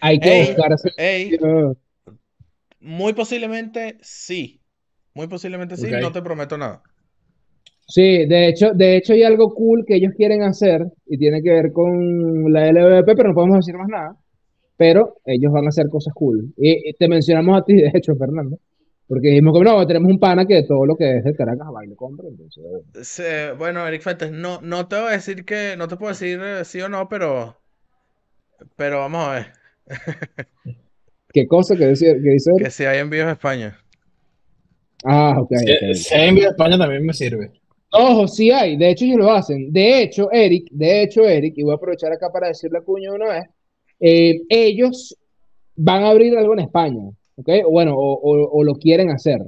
hay 0.00 0.20
que 0.20 0.40
Ey, 0.40 0.46
buscarse. 0.48 0.90
ey, 0.98 1.38
muy 2.80 3.12
posiblemente 3.14 3.98
sí. 4.02 4.60
Muy 5.14 5.26
posiblemente 5.26 5.76
sí, 5.76 5.86
Ok. 5.86 6.00
no 6.02 6.12
te 6.12 6.22
prometo 6.22 6.56
nada. 6.58 6.82
Sí, 7.86 8.26
de 8.26 8.48
hecho, 8.48 8.72
de 8.74 8.96
hecho 8.96 9.12
hay 9.12 9.22
algo 9.22 9.54
cool 9.54 9.84
que 9.86 9.96
ellos 9.96 10.12
quieren 10.16 10.42
hacer 10.42 10.86
y 11.06 11.18
tiene 11.18 11.42
que 11.42 11.50
ver 11.50 11.72
con 11.72 12.52
la 12.52 12.68
LVP, 12.68 13.14
pero 13.16 13.28
no 13.30 13.34
podemos 13.34 13.58
decir 13.58 13.76
más 13.76 13.88
nada. 13.88 14.16
Pero 14.76 15.16
ellos 15.26 15.52
van 15.52 15.66
a 15.66 15.68
hacer 15.70 15.88
cosas 15.88 16.14
cool. 16.14 16.52
Y, 16.56 16.90
y 16.90 16.94
te 16.94 17.08
mencionamos 17.08 17.58
a 17.58 17.64
ti, 17.64 17.74
de 17.82 17.92
hecho, 17.94 18.16
Fernando, 18.16 18.58
porque 19.08 19.28
dijimos 19.30 19.58
que 19.58 19.64
no, 19.64 19.86
tenemos 19.86 20.10
un 20.12 20.20
pana 20.20 20.46
que 20.46 20.64
todo 20.64 20.86
lo 20.86 20.96
que 20.96 21.18
es 21.18 21.24
de 21.24 21.34
Caracas 21.34 21.68
va 21.74 21.84
y 21.84 21.88
lo 21.88 21.96
compra. 21.96 22.28
Entonces, 22.28 22.64
Se- 23.02 23.52
bueno, 23.52 23.86
Eric 23.86 24.02
Fuentes, 24.02 24.30
no, 24.32 24.60
no 24.62 24.88
te 24.88 24.96
voy 24.96 25.08
a 25.08 25.10
decir 25.12 25.44
que, 25.44 25.76
no 25.76 25.88
te 25.88 25.96
puedo 25.96 26.10
decir 26.12 26.40
eh, 26.42 26.64
sí 26.64 26.80
o 26.82 26.88
no, 26.88 27.08
pero, 27.08 27.60
pero 28.76 28.98
vamos 29.00 29.26
a 29.28 29.32
ver. 29.32 29.52
¿qué 31.32 31.46
cosa 31.46 31.76
que 31.76 31.88
dice, 31.88 32.06
que 32.22 32.30
dice? 32.30 32.52
Que 32.56 32.70
si 32.70 32.84
hay 32.86 32.98
envíos 32.98 33.26
a 33.28 33.32
España. 33.32 33.78
Ah, 35.04 35.36
ok, 35.40 35.50
Si, 35.54 35.72
ok. 35.74 35.94
si 35.94 36.14
hay 36.14 36.28
envíos 36.28 36.48
a 36.48 36.50
España 36.50 36.78
también 36.78 37.04
me 37.06 37.12
sirve. 37.14 37.52
Ojo, 37.94 38.26
sí 38.26 38.50
hay, 38.50 38.76
de 38.76 38.90
hecho 38.90 39.04
ellos 39.04 39.18
lo 39.18 39.30
hacen. 39.32 39.70
De 39.72 40.02
hecho, 40.02 40.30
Eric, 40.32 40.68
de 40.70 41.02
hecho, 41.02 41.24
Eric, 41.28 41.54
y 41.58 41.62
voy 41.62 41.72
a 41.72 41.76
aprovechar 41.76 42.10
acá 42.12 42.30
para 42.32 42.48
decirle 42.48 42.78
a 42.78 42.82
Cuño 42.82 43.14
una 43.14 43.28
vez, 43.28 43.44
eh, 44.00 44.40
ellos 44.48 45.16
van 45.76 46.04
a 46.04 46.10
abrir 46.10 46.36
algo 46.36 46.54
en 46.54 46.60
España, 46.60 47.02
¿ok? 47.36 47.48
O 47.66 47.70
bueno, 47.70 47.94
o, 47.96 48.14
o- 48.14 48.50
o 48.50 48.64
lo 48.64 48.74
quieren 48.76 49.10
hacer, 49.10 49.42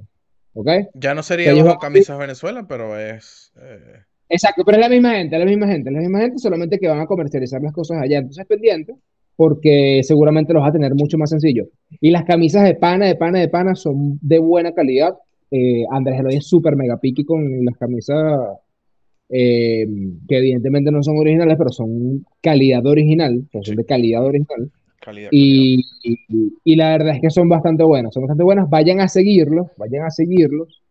¿ok? 0.55 0.69
Ya 0.95 1.15
no 1.15 1.23
sería 1.23 1.53
Ellos 1.53 1.65
bajo 1.67 1.79
Camisas 1.81 2.19
Venezuela, 2.19 2.67
pero 2.69 2.99
es... 2.99 3.53
eh, 3.61 4.03
Exacto, 4.29 4.65
pero 4.65 4.79
es 4.79 4.83
la 4.83 4.89
misma 4.89 5.15
gente, 5.15 5.37
es 5.37 5.41
la 5.41 5.47
misma 5.47 5.67
gente, 5.69 5.91
es 5.91 5.95
la 5.95 6.01
misma 6.01 6.21
gente, 6.21 6.39
solamente 6.39 6.79
que 6.79 6.89
van 6.89 7.01
a 7.01 7.07
comercializar 7.07 7.63
las 7.63 7.73
cosas 7.73 7.99
allá. 8.03 8.19
Entonces, 8.19 8.47
pendiente, 8.47 8.95
porque 9.37 10.01
seguramente 10.03 10.53
los 10.53 10.63
va 10.63 10.69
a 10.69 10.73
tener 10.73 10.95
mucho 10.95 11.19
más 11.19 11.31
sencillo. 11.31 11.67
Y 12.01 12.11
las 12.11 12.25
camisas 12.25 12.65
de 12.65 12.75
pana, 12.75 13.07
de 13.07 13.17
pana, 13.17 13.39
de 13.41 13.49
pana 13.49 13.75
son 13.75 14.19
de 14.23 14.39
buena 14.39 14.73
calidad. 14.73 15.15
Eh, 15.57 15.85
Andrés 15.91 16.19
Eloy 16.21 16.37
es 16.37 16.47
súper 16.49 16.75
mega 16.75 16.99
picky 16.99 17.25
con 17.25 17.65
las 17.65 17.77
camisas 17.77 18.41
eh, 19.29 19.87
que 20.29 20.37
evidentemente 20.39 20.91
no 20.91 21.03
son 21.03 21.17
originales, 21.19 21.57
pero 21.57 21.71
son 21.71 22.27
calidad 22.43 22.85
original, 22.87 23.47
son 23.53 23.63
Sí. 23.65 23.75
de 23.77 23.85
calidad 23.85 24.25
original. 24.25 24.71
calidad, 25.01 25.31
calidad. 25.31 25.31
Y, 25.33 25.85
y- 26.65 26.77
la 26.77 26.91
verdad 26.97 27.15
es 27.17 27.21
que 27.21 27.31
son 27.31 27.49
bastante 27.49 27.85
buenas, 27.85 28.13
son 28.15 28.23
bastante 28.25 28.43
buenas. 28.45 28.69
Vayan 28.71 29.01
a 29.01 29.09
seguirlos, 29.09 29.67
vayan 29.77 30.05
a 30.05 30.11
seguirlos. 30.11 30.83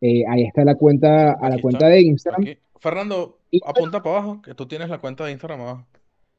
Eh, 0.00 0.24
ahí 0.28 0.42
está 0.44 0.64
la 0.64 0.74
cuenta, 0.74 1.32
a 1.32 1.48
la 1.48 1.54
Aquí 1.54 1.62
cuenta 1.62 1.86
está, 1.86 1.88
de 1.88 2.02
Instagram. 2.02 2.42
Aquí. 2.42 2.58
Fernando, 2.80 3.38
apunta 3.64 4.02
para 4.02 4.16
abajo, 4.18 4.42
que 4.42 4.54
tú 4.54 4.66
tienes 4.66 4.88
la 4.90 4.98
cuenta 4.98 5.24
de 5.24 5.32
Instagram 5.32 5.60
abajo. 5.60 5.86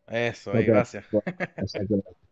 Eso, 0.10 0.52
ahí, 0.54 0.66
gracias. 0.66 1.06
bueno, 1.12 1.24
exacto. 1.58 1.96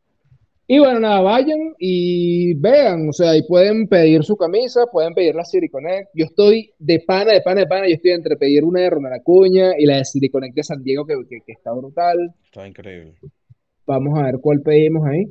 Y 0.67 0.79
bueno, 0.79 1.01
nada, 1.01 1.19
vayan 1.19 1.73
y 1.79 2.53
vean, 2.53 3.09
o 3.09 3.11
sea, 3.13 3.31
ahí 3.31 3.41
pueden 3.45 3.87
pedir 3.89 4.23
su 4.23 4.37
camisa, 4.37 4.85
pueden 4.89 5.13
pedir 5.13 5.35
la 5.35 5.43
City 5.43 5.67
Connect. 5.67 6.09
Yo 6.13 6.23
estoy 6.25 6.71
de 6.79 6.99
pana, 7.05 7.33
de 7.33 7.41
pana, 7.41 7.61
de 7.61 7.67
pana, 7.67 7.87
yo 7.89 7.95
estoy 7.95 8.11
entre 8.11 8.37
pedir 8.37 8.63
una 8.63 8.79
de 8.79 8.89
Ronald 8.89 9.15
Acuña 9.15 9.71
y 9.77 9.85
la 9.85 9.97
de 9.97 10.05
City 10.05 10.29
Connect 10.29 10.55
de 10.55 10.63
San 10.63 10.81
Diego, 10.81 11.05
que, 11.05 11.15
que- 11.29 11.41
que 11.45 11.51
está 11.51 11.73
brutal. 11.73 12.33
Está 12.45 12.65
increíble. 12.65 13.15
Vamos 13.85 14.17
a 14.17 14.23
ver 14.23 14.39
cuál 14.39 14.61
pedimos 14.61 15.05
ahí. 15.05 15.25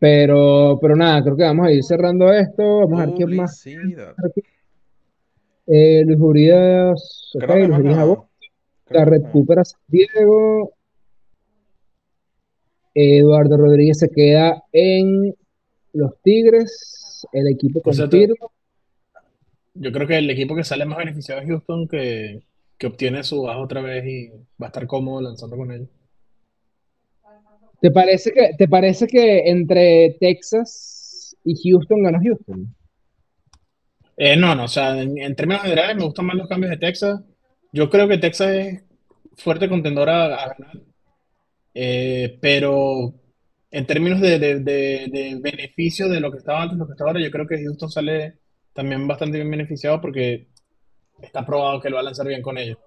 Pero, 0.00 0.78
pero 0.80 0.96
nada, 0.96 1.22
creo 1.22 1.36
que 1.36 1.44
vamos 1.44 1.66
a 1.68 1.72
ir 1.72 1.84
cerrando 1.84 2.32
esto. 2.32 2.80
Vamos 2.80 3.00
a 3.00 3.06
ver 3.06 3.14
quién 3.14 3.36
más. 3.36 3.64
Eh, 5.66 6.02
Luis 6.04 6.18
Urias, 6.20 7.30
ok, 7.36 7.44
Creo 7.44 7.54
que 7.54 7.58
Luis 7.60 7.70
más 7.70 7.78
Urias 7.80 7.92
nada. 7.96 8.02
Abó, 8.02 8.28
Creo 8.84 8.84
que 8.84 8.98
Garrett 8.98 9.22
más. 9.22 9.32
Cooper 9.32 9.58
a 9.60 9.64
San 9.64 9.80
Diego. 9.86 10.72
Eduardo 12.94 13.56
Rodríguez 13.56 13.98
se 13.98 14.10
queda 14.10 14.62
en 14.72 15.34
los 15.92 16.12
Tigres. 16.22 17.26
El 17.32 17.48
equipo 17.48 17.80
cierto, 17.92 18.10
confirma. 18.16 18.46
Yo 19.74 19.92
creo 19.92 20.06
que 20.06 20.18
el 20.18 20.30
equipo 20.30 20.54
que 20.54 20.64
sale 20.64 20.84
más 20.84 20.98
beneficiado 20.98 21.40
es 21.40 21.48
Houston, 21.48 21.88
que, 21.88 22.42
que 22.76 22.86
obtiene 22.86 23.22
su 23.22 23.42
baja 23.42 23.58
otra 23.58 23.80
vez 23.80 24.04
y 24.04 24.28
va 24.60 24.66
a 24.66 24.68
estar 24.68 24.86
cómodo 24.86 25.22
lanzando 25.22 25.56
con 25.56 25.72
ellos. 25.72 25.88
¿Te 27.80 27.90
parece 27.90 28.32
que, 28.32 28.50
te 28.56 28.68
parece 28.68 29.06
que 29.06 29.48
entre 29.50 30.16
Texas 30.20 31.36
y 31.44 31.54
Houston 31.70 32.02
gana 32.02 32.20
Houston? 32.22 32.74
Eh, 34.16 34.36
no, 34.36 34.54
no, 34.54 34.64
o 34.64 34.68
sea, 34.68 35.00
en, 35.00 35.18
en 35.18 35.34
términos 35.34 35.62
generales 35.62 35.96
me 35.96 36.04
gustan 36.04 36.26
más 36.26 36.36
los 36.36 36.48
cambios 36.48 36.70
de 36.70 36.76
Texas. 36.76 37.20
Yo 37.72 37.88
creo 37.88 38.06
que 38.06 38.18
Texas 38.18 38.50
es 38.50 38.84
fuerte 39.36 39.68
contendor 39.68 40.10
a, 40.10 40.26
a 40.26 40.48
ganar, 40.48 40.80
Eh, 41.74 42.38
pero 42.40 43.14
en 43.70 43.86
términos 43.86 44.20
de, 44.20 44.38
de, 44.38 44.60
de- 44.60 45.06
de 45.10 45.38
beneficio 45.40 46.08
de 46.08 46.20
lo 46.20 46.30
que 46.30 46.38
estaba 46.38 46.62
antes, 46.62 46.78
lo 46.78 46.86
que 46.86 46.92
está 46.92 47.04
ahora, 47.04 47.20
yo 47.20 47.30
creo 47.30 47.46
que 47.46 47.62
Houston 47.64 47.90
sale 47.90 48.38
también 48.74 49.06
bastante 49.06 49.38
bien 49.38 49.50
beneficiado 49.50 50.00
porque 50.00 50.48
está 51.22 51.44
probado 51.46 51.80
que 51.80 51.90
lo 51.90 51.96
va 51.96 52.02
a 52.02 52.04
lanzar 52.04 52.26
bien 52.28 52.42
con 52.42 52.58
ellos. 52.58 52.78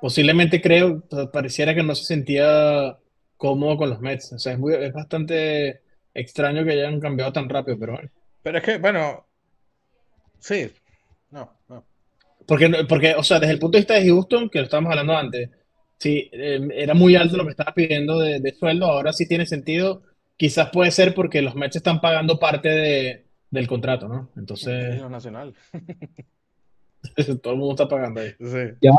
Posiblemente 0.00 0.60
creo, 0.60 1.00
pa- 1.08 1.30
pareciera 1.30 1.74
que 1.74 1.82
no 1.82 1.94
se 1.94 2.04
sentía 2.04 2.98
cómodo 3.36 3.76
con 3.76 3.90
los 3.90 4.00
Mets. 4.00 4.32
O 4.32 4.38
sea, 4.38 4.52
es, 4.52 4.58
muy- 4.58 4.74
es 4.74 4.92
bastante 4.92 5.80
extraño 6.14 6.64
que 6.64 6.72
hayan 6.72 7.00
cambiado 7.00 7.32
tan 7.32 7.48
rápido, 7.48 7.78
pero 7.78 7.92
bueno. 7.94 8.10
Pero 8.42 8.58
es 8.58 8.64
que, 8.64 8.78
bueno, 8.78 9.26
sí. 10.38 10.70
No, 11.30 11.50
no. 11.68 11.84
Porque, 12.46 12.70
porque, 12.88 13.14
o 13.14 13.22
sea, 13.22 13.40
desde 13.40 13.54
el 13.54 13.58
punto 13.60 13.76
de 13.76 13.80
vista 13.82 13.94
de 13.94 14.06
Houston, 14.08 14.50
que 14.50 14.58
lo 14.60 14.64
estábamos 14.66 14.90
hablando 14.90 15.16
antes, 15.16 15.50
sí, 15.98 16.28
eh, 16.32 16.68
era 16.74 16.94
muy 16.94 17.16
alto 17.16 17.36
lo 17.36 17.44
que 17.44 17.50
estaba 17.50 17.72
pidiendo 17.74 18.18
de, 18.18 18.40
de 18.40 18.52
sueldo, 18.54 18.86
ahora 18.86 19.12
sí 19.12 19.26
tiene 19.28 19.46
sentido. 19.46 20.02
Quizás 20.36 20.70
puede 20.70 20.90
ser 20.90 21.14
porque 21.14 21.40
los 21.42 21.54
Mets 21.54 21.76
están 21.76 22.00
pagando 22.00 22.38
parte 22.38 22.68
de, 22.68 23.24
del 23.50 23.66
contrato, 23.66 24.06
¿no? 24.08 24.28
Entonces, 24.36 25.00
los 25.00 25.10
nacional. 25.10 25.54
todo 27.42 27.52
el 27.54 27.58
mundo 27.58 27.74
está 27.74 27.88
pagando 27.88 28.20
ahí. 28.20 28.30
Sí. 28.38 28.76
Ya, 28.82 28.90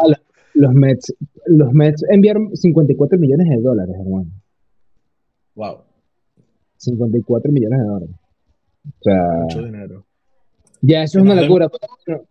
Los 0.53 0.73
Mets, 0.73 1.13
los 1.45 1.71
Mets 1.73 2.03
enviaron 2.09 2.55
54 2.55 3.19
millones 3.19 3.47
de 3.49 3.57
dólares, 3.61 3.95
hermano. 3.99 4.31
Wow, 5.55 5.83
54 6.77 7.51
millones 7.51 7.79
de 7.79 7.85
dólares. 7.85 8.15
O 8.87 9.03
sea, 9.03 9.21
mucho 9.41 9.63
dinero. 9.63 10.05
ya 10.81 11.03
eso 11.03 11.19
Que 11.19 11.25
es 11.27 11.31
una 11.31 11.41
locura. 11.41 11.67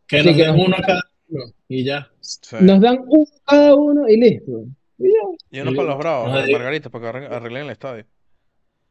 Que 0.06 0.20
Sí, 0.22 0.26
nos 0.26 0.36
que 0.36 0.42
den 0.42 0.56
nos- 0.56 0.66
uno 0.66 0.76
a 0.76 0.80
cada 0.82 1.00
uno 1.28 1.44
y 1.68 1.84
ya. 1.84 2.08
Sí. 2.20 2.56
Nos 2.60 2.80
dan 2.80 3.00
uno 3.06 3.26
cada 3.44 3.74
uno 3.74 4.08
y 4.08 4.16
listo. 4.18 4.64
Y 4.98 5.04
ya. 5.08 5.18
Y 5.50 5.60
uno 5.60 5.74
para 5.74 5.88
los 5.88 5.98
bravos, 5.98 6.28
No, 6.28 6.34
para 6.34 6.46
de- 6.46 6.52
Margarita, 6.52 6.90
para 6.90 7.12
que 7.20 7.26
arreglen- 7.28 7.64
el 7.64 7.70
estadio. 7.70 8.04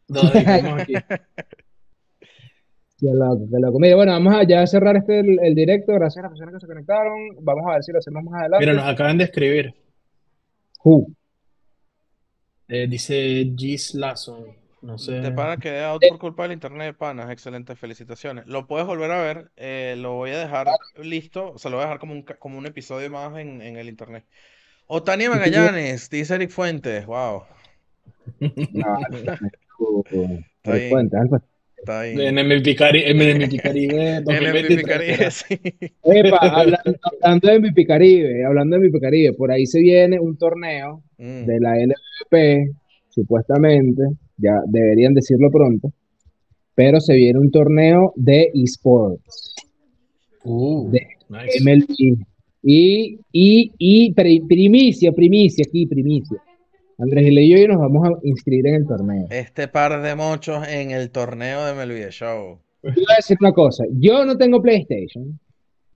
Nos 0.07 0.31
dedicamos 0.33 0.81
aquí. 0.81 0.93
Qué 2.97 3.07
loco, 3.11 3.45
qué 3.51 3.59
loco. 3.59 3.77
Mira, 3.77 3.97
bueno, 3.97 4.13
vamos 4.13 4.33
a 4.35 4.43
ya 4.47 4.65
cerrar 4.65 4.95
este 4.95 5.19
el, 5.19 5.37
el 5.43 5.53
directo. 5.53 5.91
Gracias 5.93 6.19
a 6.23 6.29
las 6.29 6.31
personas 6.31 6.53
que 6.53 6.59
se 6.61 6.67
conectaron. 6.67 7.13
Vamos 7.41 7.65
a 7.67 7.73
ver 7.73 7.83
si 7.83 7.91
lo 7.91 7.99
hacemos 7.99 8.23
más 8.23 8.39
adelante. 8.39 8.65
Mira, 8.65 8.77
nos 8.81 8.87
acaban 8.89 9.17
de 9.17 9.25
escribir. 9.25 9.73
Who? 10.81 11.07
Eh, 12.69 12.87
dice 12.89 13.51
Gis 13.57 13.95
Lasson. 13.95 14.45
No 14.85 14.97
sé. 14.97 15.13
De 15.13 15.31
pana 15.31 15.57
quedé 15.57 15.83
out 15.83 16.03
por 16.07 16.19
culpa 16.19 16.43
del 16.43 16.51
internet 16.53 16.87
de 16.87 16.93
panas. 16.93 17.31
Excelente, 17.31 17.75
felicitaciones. 17.75 18.45
Lo 18.47 18.67
puedes 18.67 18.85
volver 18.85 19.11
a 19.11 19.21
ver. 19.21 19.51
eh, 19.57 19.95
lo 19.97 20.13
voy 20.13 20.31
a 20.31 20.37
dejar 20.39 20.67
listo. 21.01 21.51
O 21.53 21.57
sea, 21.57 21.71
lo 21.71 21.77
voy 21.77 21.83
a 21.83 21.87
dejar 21.87 21.99
como 21.99 22.13
un, 22.13 22.21
como 22.23 22.57
un 22.57 22.65
episodio 22.65 23.09
más 23.09 23.35
en, 23.39 23.61
en 23.61 23.77
el 23.77 23.89
internet. 23.89 24.25
Otania 24.87 25.29
Magallanes, 25.31 26.09
dice 26.09 26.35
Eric 26.35 26.51
Fuentes. 26.51 27.05
Wow. 27.05 27.43
No, 28.73 30.03
Está 30.63 30.73
bien. 30.77 30.89
cuenta, 30.89 31.21
alfa. 31.21 31.41
Está 31.77 31.99
ahí. 32.01 32.13
En 32.19 32.35
MVP, 32.35 32.75
Cari- 32.75 33.03
en 33.05 33.17
MVP 33.17 33.57
Caribe 33.59 34.07
En 34.09 34.15
el 34.17 34.23
2023. 34.23 34.83
Caribe, 34.85 35.31
sí. 35.31 35.59
Epa, 36.03 36.37
hablando, 36.37 36.99
hablando 37.21 37.47
de 37.47 37.59
MVP 37.59 37.85
Caribe, 37.85 38.45
hablando 38.45 38.75
de 38.77 38.79
MVP 38.87 38.99
Caribe, 38.99 39.33
por 39.33 39.51
ahí 39.51 39.65
se 39.65 39.79
viene 39.79 40.19
un 40.19 40.37
torneo 40.37 41.01
Mm. 41.17 41.45
de 41.45 41.59
la 41.61 41.77
LVP, 41.77 42.71
supuestamente, 43.09 44.03
ya 44.37 44.61
deberían 44.67 45.13
decirlo 45.13 45.49
pronto, 45.51 45.91
pero 46.75 46.99
se 46.99 47.13
viene 47.15 47.39
un 47.39 47.51
torneo 47.51 48.13
de 48.15 48.51
esports, 48.53 49.55
Uh, 50.43 50.91
de 50.91 51.07
nice. 51.29 51.59
MLB. 51.63 52.17
Y, 52.67 53.19
y, 53.31 53.71
y 53.77 54.13
pri- 54.13 54.41
primicia, 54.41 55.11
primicia, 55.11 55.65
aquí, 55.67 55.85
primicia. 55.87 56.37
Andrés 56.97 57.27
y 57.27 57.49
yo 57.49 57.57
y 57.57 57.67
nos 57.67 57.77
vamos 57.79 58.07
a 58.07 58.11
inscribir 58.23 58.67
en 58.67 58.75
el 58.75 58.87
torneo. 58.87 59.27
Este 59.29 59.67
par 59.67 60.01
de 60.01 60.15
mochos 60.15 60.67
en 60.67 60.91
el 60.91 61.09
torneo 61.09 61.65
de 61.65 61.73
MLB 61.73 62.09
Show. 62.11 62.59
Yo 62.83 62.91
voy 62.93 63.05
a 63.11 63.15
decir 63.17 63.37
una 63.41 63.51
cosa, 63.53 63.83
yo 63.91 64.23
no 64.25 64.37
tengo 64.37 64.61
PlayStation 64.61 65.39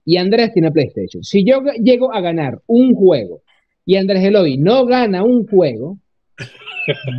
y 0.04 0.16
Andrés 0.16 0.52
tiene 0.52 0.70
PlayStation. 0.72 1.22
Si 1.22 1.44
yo 1.44 1.62
llego 1.82 2.12
a 2.12 2.20
ganar 2.20 2.60
un 2.66 2.94
juego 2.94 3.42
y 3.86 3.96
Andrés 3.96 4.24
Eloy 4.24 4.58
no 4.58 4.84
gana 4.86 5.22
un 5.22 5.46
juego, 5.46 5.96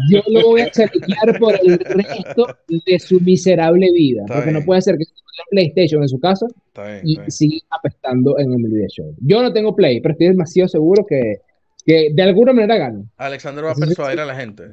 yo 0.10 0.22
lo 0.28 0.48
voy 0.50 0.62
a 0.62 0.72
chalequear 0.72 1.40
por 1.40 1.56
el 1.64 1.78
resto 1.80 2.48
de 2.68 3.00
su 3.00 3.20
miserable 3.22 3.92
vida. 3.94 4.22
Está 4.24 4.36
Porque 4.36 4.52
no 4.52 4.62
puede 4.64 4.82
ser 4.82 4.98
que 4.98 5.06
tenga 5.06 5.46
PlayStation 5.50 6.02
en 6.02 6.10
su 6.10 6.20
casa 6.20 6.46
Está 6.68 7.02
bien, 7.02 7.02
y 7.28 7.32
siga 7.32 7.66
apestando 7.70 8.38
en 8.40 8.52
el 8.54 8.64
video 8.72 8.88
show. 8.90 9.16
Yo 9.20 9.42
no 9.42 9.54
tengo 9.54 9.76
Play, 9.76 10.02
pero 10.02 10.14
estoy 10.14 10.28
demasiado 10.30 10.68
seguro 10.68 11.06
que, 11.08 11.38
que 11.86 12.10
de 12.14 12.24
alguna 12.24 12.54
manera 12.54 12.78
gano. 12.78 13.06
Alexander 13.18 13.64
va 13.66 13.72
a 13.72 13.76
persuadir 13.76 14.20
a 14.20 14.26
la 14.26 14.36
gente. 14.36 14.64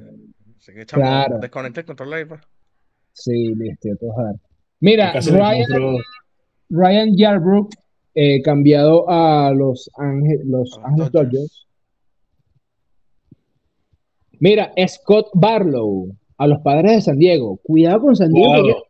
Así 0.59 0.73
que, 0.73 0.85
chamo, 0.87 1.03
Claro. 1.03 1.39
desconecta 1.39 1.81
el 1.81 1.87
control 1.87 2.13
ahí, 2.15 2.25
pues. 2.25 2.41
Sí, 3.13 3.55
listo, 3.55 3.89
a. 4.17 4.33
Mira, 4.81 5.13
Ryan, 5.13 5.97
Ryan 6.71 7.17
Yarbrough 7.17 7.69
eh, 8.15 8.43
cambiado 8.43 9.09
a 9.09 9.53
los, 9.55 9.91
Ángel- 9.97 10.41
los 10.45 10.71
los 10.71 10.81
Ángeles 10.85 11.13
Dodgers. 11.13 11.67
Mira, 14.41 14.73
Scott 14.87 15.29
Barlow 15.35 16.17
a 16.37 16.47
los 16.47 16.61
padres 16.61 16.93
de 16.93 17.01
San 17.03 17.19
Diego. 17.19 17.59
Cuidado 17.63 18.01
con 18.01 18.17
San 18.17 18.33
Diego. 18.33 18.53
Wow. 18.53 18.63
porque 18.63 18.89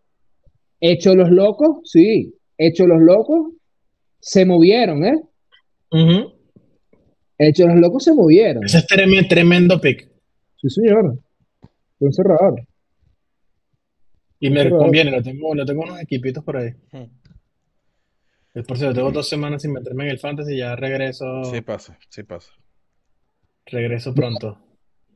Hecho 0.81 1.15
los 1.15 1.31
locos, 1.31 1.79
sí. 1.85 2.35
Hecho 2.57 2.87
los 2.87 3.01
locos, 3.01 3.53
se 4.21 4.45
movieron, 4.45 5.05
¿eh? 5.05 5.23
Ujú. 5.91 6.33
Hecho 7.39 7.67
los 7.67 7.77
locos 7.77 8.05
se 8.05 8.15
movieron. 8.15 8.65
Ese 8.65 8.79
es 8.79 8.87
tremendo, 8.87 9.29
tremendo 9.29 9.81
pick. 9.81 10.09
Sí, 10.57 10.69
señor. 10.69 11.19
Fue 11.99 12.09
un 12.09 12.13
cerrador. 12.13 12.63
Y 14.41 14.51
me 14.51 14.69
conviene, 14.71 15.11
lo 15.11 15.23
tengo, 15.23 15.55
lo 15.55 15.65
tengo 15.65 15.83
unos 15.83 16.01
equipitos 16.01 16.45
por 16.45 16.57
ahí. 16.57 16.71
Hmm. 16.93 17.07
Es 18.55 18.67
por 18.67 18.77
cierto, 18.77 18.95
tengo 18.95 19.13
dos 19.13 19.29
semanas 19.29 19.63
sin 19.63 19.73
meterme 19.73 20.05
en 20.05 20.11
el 20.11 20.19
fantasy, 20.19 20.57
ya 20.57 20.75
regreso, 20.75 21.45
Sí 21.45 21.61
pasa, 21.61 21.99
sí 22.09 22.23
pasa. 22.23 22.53
regreso 23.67 24.15
pronto. 24.15 24.59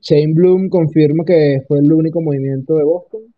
Shane 0.03 0.35
Bloom 0.35 0.69
confirma 0.69 1.25
que 1.25 1.63
fue 1.69 1.79
el 1.79 1.93
único 1.93 2.21
movimiento 2.21 2.75
de 2.75 2.85
Boston. 2.85 3.23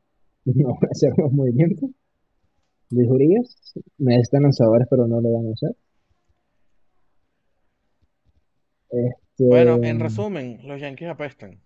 No 0.46 0.74
van 0.74 0.84
a 0.84 0.88
hacer 0.90 1.10
más 1.16 1.32
movimientos. 1.32 1.90
Luis 2.90 3.08
Urias. 3.08 3.56
Necesitan 3.98 4.42
lanzadores, 4.42 4.86
pero 4.90 5.06
no 5.06 5.20
lo 5.20 5.32
van 5.32 5.48
a 5.48 5.52
hacer. 5.52 5.74
Este, 8.90 9.44
Bueno, 9.44 9.82
en 9.82 10.00
resumen, 10.00 10.60
los 10.64 10.80
Yankees 10.80 11.08
apestan. 11.08 11.58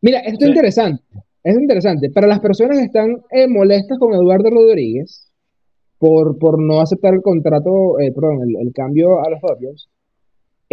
Mira, 0.00 0.20
esto 0.20 0.44
es 0.44 0.50
interesante. 0.50 1.02
Es 1.42 1.56
interesante. 1.56 2.10
Para 2.10 2.26
las 2.26 2.40
personas 2.40 2.78
que 2.78 2.84
están 2.84 3.22
eh, 3.30 3.48
molestas 3.48 3.98
con 3.98 4.14
Eduardo 4.14 4.50
Rodríguez 4.50 5.32
por, 5.98 6.38
por 6.38 6.60
no 6.60 6.80
aceptar 6.80 7.14
el 7.14 7.22
contrato, 7.22 7.98
eh, 7.98 8.12
perdón, 8.12 8.42
el, 8.42 8.66
el 8.66 8.72
cambio 8.72 9.20
a 9.20 9.30
los 9.30 9.40
Dodgers, 9.40 9.88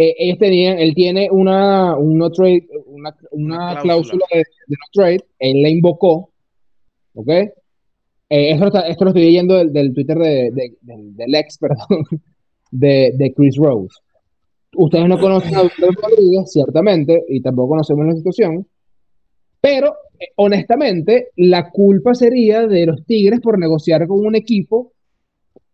eh, 0.02 0.14
ellos 0.18 0.38
tenían, 0.38 0.78
él 0.78 0.94
tiene 0.94 1.28
una, 1.30 1.96
un 1.96 2.18
no 2.18 2.30
trade, 2.30 2.66
una, 2.86 3.14
una 3.32 3.72
Una 3.72 3.80
cláusula 3.80 4.24
de, 4.32 4.38
de 4.38 4.44
no 4.68 4.86
trade, 4.92 5.20
él 5.38 5.62
la 5.62 5.68
invocó, 5.68 6.30
¿ok? 7.14 7.28
Eh, 7.28 8.50
esto, 8.52 8.66
está- 8.66 8.86
esto 8.88 9.04
lo 9.04 9.10
estoy 9.10 9.24
leyendo 9.24 9.56
del, 9.56 9.72
del 9.72 9.92
Twitter 9.92 10.18
de, 10.18 10.50
de- 10.52 10.76
del, 10.80 11.14
del 11.16 11.34
ex, 11.34 11.58
perdón, 11.64 12.04
de, 12.70 13.12
de 13.16 13.32
Chris 13.34 13.56
Rose. 13.56 13.96
Ustedes 14.74 15.06
no 15.06 15.18
conocen 15.20 15.54
a 15.54 15.62
Rodríguez, 15.62 16.50
ciertamente, 16.50 17.22
y 17.28 17.42
tampoco 17.42 17.68
conocemos 17.70 18.06
la 18.06 18.14
situación, 18.16 18.66
pero 19.60 19.94
eh, 20.18 20.28
honestamente, 20.36 21.28
la 21.36 21.70
culpa 21.70 22.14
sería 22.14 22.66
de 22.66 22.86
los 22.86 23.04
Tigres 23.04 23.40
por 23.40 23.58
negociar 23.58 24.06
con 24.06 24.24
un 24.24 24.34
equipo 24.34 24.91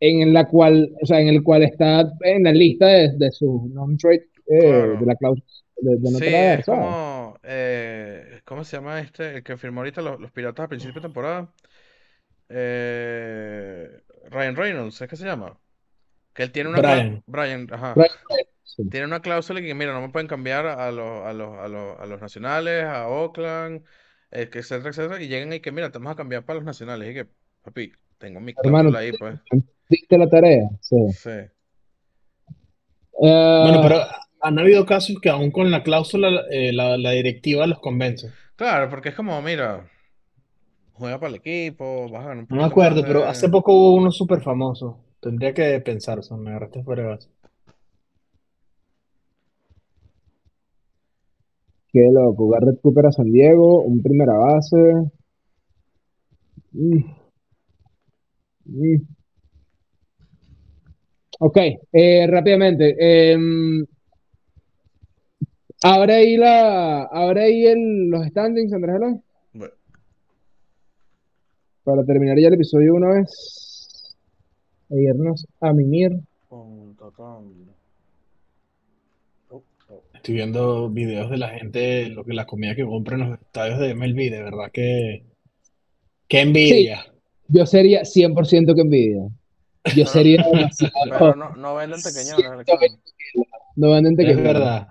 en 0.01 0.33
la 0.33 0.49
cual, 0.49 0.91
o 1.03 1.07
sea, 1.07 1.21
en 1.21 1.29
el 1.29 1.43
cual 1.43 1.63
está 1.65 2.11
en 2.23 2.45
la 2.45 2.53
lista 2.53 2.87
de, 2.87 3.13
de 3.17 3.31
su 3.33 3.71
non-trade, 3.75 4.29
eh, 4.49 4.57
Claro. 4.57 4.99
de 4.99 5.07
la 5.07 5.17
cláusula 5.17 5.45
de, 5.77 5.97
de 5.99 6.11
no 6.11 6.19
Sí, 6.19 6.25
traer, 6.25 6.63
es 6.63 6.65
¿sabes? 6.65 6.97
como, 6.97 7.39
eh, 7.43 8.41
¿cómo 8.45 8.65
se 8.65 8.77
llama 8.77 9.01
este? 9.01 9.37
El 9.37 9.43
que 9.45 9.57
firmó 9.57 9.81
ahorita 9.81 10.03
los, 10.03 10.21
los 10.21 10.33
Piratas 10.33 10.65
a 10.65 10.69
principio 10.69 11.01
de 11.01 11.09
temporada. 11.09 11.55
Eh, 12.49 14.03
Ryan 14.31 14.57
Reynolds, 14.57 15.01
¿es 15.03 15.09
que 15.09 15.17
se 15.17 15.25
llama? 15.27 15.59
Que 16.35 16.45
él 16.45 16.53
tiene 16.53 16.71
una 16.71 16.81
Brian. 16.81 17.23
Brian, 17.27 17.69
ajá. 17.73 17.95
Brian, 17.95 18.11
sí. 18.65 18.83
Tiene 18.91 19.07
una 19.07 19.23
cláusula 19.23 19.61
que, 19.63 19.75
mira, 19.75 19.93
no 19.95 20.01
me 20.03 20.11
pueden 20.11 20.29
cambiar 20.29 20.67
a 20.67 20.91
los, 20.93 21.27
a 21.27 21.33
los, 21.35 21.59
a 21.59 21.69
los, 21.69 22.01
a 22.01 22.07
los 22.07 22.21
nacionales, 22.21 22.85
a 22.85 23.09
Oakland, 23.09 23.85
que 24.31 24.61
etcétera, 24.61 24.91
etcétera, 24.91 25.23
y 25.23 25.29
llegan 25.29 25.53
y 25.53 25.61
que, 25.61 25.73
mira, 25.73 25.91
te 25.93 25.99
vamos 25.99 26.13
a 26.15 26.17
cambiar 26.17 26.45
para 26.45 26.57
los 26.59 26.65
nacionales. 26.67 27.11
Y 27.11 27.15
que, 27.15 27.29
papi, 27.63 27.93
tengo 28.19 28.41
mi 28.41 28.55
Hermano, 28.63 28.91
cláusula 28.91 29.01
ahí, 29.01 29.13
pues. 29.13 29.39
¿Viste 29.89 30.19
la 30.19 30.29
tarea? 30.29 30.69
Sí. 30.81 30.97
Sí. 31.13 31.31
Eh, 31.31 31.51
Bueno, 33.21 33.81
pero 33.83 34.01
han 34.41 34.59
habido 34.59 34.87
casos 34.87 35.17
que 35.21 35.31
aún 35.31 35.51
con 35.51 35.71
la 35.71 35.83
cláusula, 35.83 36.43
eh, 36.51 36.73
la, 36.73 36.97
la 36.97 37.11
directiva 37.13 37.67
los 37.67 37.81
convence. 37.81 38.31
Claro, 38.57 38.89
porque 38.91 39.11
es 39.11 39.15
como, 39.15 39.41
mira, 39.43 39.89
juega 40.93 41.19
para 41.19 41.31
el 41.31 41.37
equipo, 41.37 42.09
vas 42.11 42.25
a 42.25 42.29
ganar 42.29 42.45
un 42.45 42.47
No 42.51 42.57
me 42.57 42.65
acuerdo, 42.65 43.03
pero 43.07 43.25
hace 43.25 43.49
poco 43.49 43.73
hubo 43.73 43.95
uno 43.95 44.11
súper 44.11 44.41
famoso. 44.43 44.99
Tendría 45.21 45.53
que 45.55 45.81
pensar, 45.81 46.23
sea, 46.23 46.37
me 46.37 46.51
agarraste 46.51 46.83
fuera 46.83 47.03
de 47.03 47.09
base. 47.09 47.29
Qué 51.93 52.01
loco. 52.13 52.49
Garrett 52.49 52.81
Cooper 52.81 53.07
a 53.07 53.13
San 53.13 53.31
Diego, 53.33 53.83
un 53.83 54.01
primera 54.03 54.35
base. 54.35 54.77
Mm. 56.73 57.03
Mm. 58.67 59.18
Ok, 61.39 61.57
eh, 61.93 62.27
rápidamente. 62.27 62.97
em, 63.33 63.85
abre 65.83 66.15
ahí 66.15 66.37
la, 66.37 67.05
abre 67.05 67.45
ahí 67.45 67.67
el, 67.67 68.09
los 68.11 68.27
standings, 68.27 68.73
Andrés 68.73 68.97
Eloy, 68.97 69.21
Bueno, 69.53 69.75
para 71.85 72.05
terminar 72.05 72.39
ya 72.39 72.49
el 72.49 72.55
episodio 72.55 72.95
una 72.95 73.11
vez. 73.11 74.17
E 74.91 75.03
irnos 75.03 75.47
a 75.61 75.73
mimir. 75.73 76.13
Estoy 80.15 80.35
viendo 80.35 80.91
videos 80.91 81.31
de 81.31 81.39
la 81.39 81.51
gente, 81.51 82.09
lo 82.09 82.25
que 82.25 82.35
la 82.35 82.47
comida 82.47 82.75
que 82.75 82.85
compra 82.85 83.17
en 83.17 83.31
los 83.31 83.41
estadios 83.41 83.79
de 83.79 83.95
MLB, 83.95 84.31
de 84.31 84.43
verdad 84.43 84.71
que 84.73 85.23
qué 86.27 86.41
envidia. 86.41 87.07
Yo 87.49 87.65
sería 87.65 88.03
100% 88.03 88.75
que 88.75 88.81
envidia. 88.81 89.29
Yo 89.97 90.07
sería 90.07 90.43
demasiado. 90.43 90.93
Pero 91.19 91.37
no, 91.37 91.57
no 91.57 91.75
venden 91.75 92.01
Alexander. 92.01 92.91
No 93.77 93.91
van 93.91 94.07
a 94.07 94.09
Es 94.11 94.37
verdad. 94.37 94.89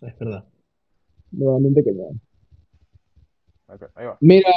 Es 0.00 0.18
verdad. 0.18 0.44
No 1.32 1.52
van 1.52 1.66
a 1.66 1.74
tequeñar. 1.74 2.10
Ok, 3.66 3.82
ahí 3.94 4.06
va. 4.06 4.18
Mira, 4.20 4.50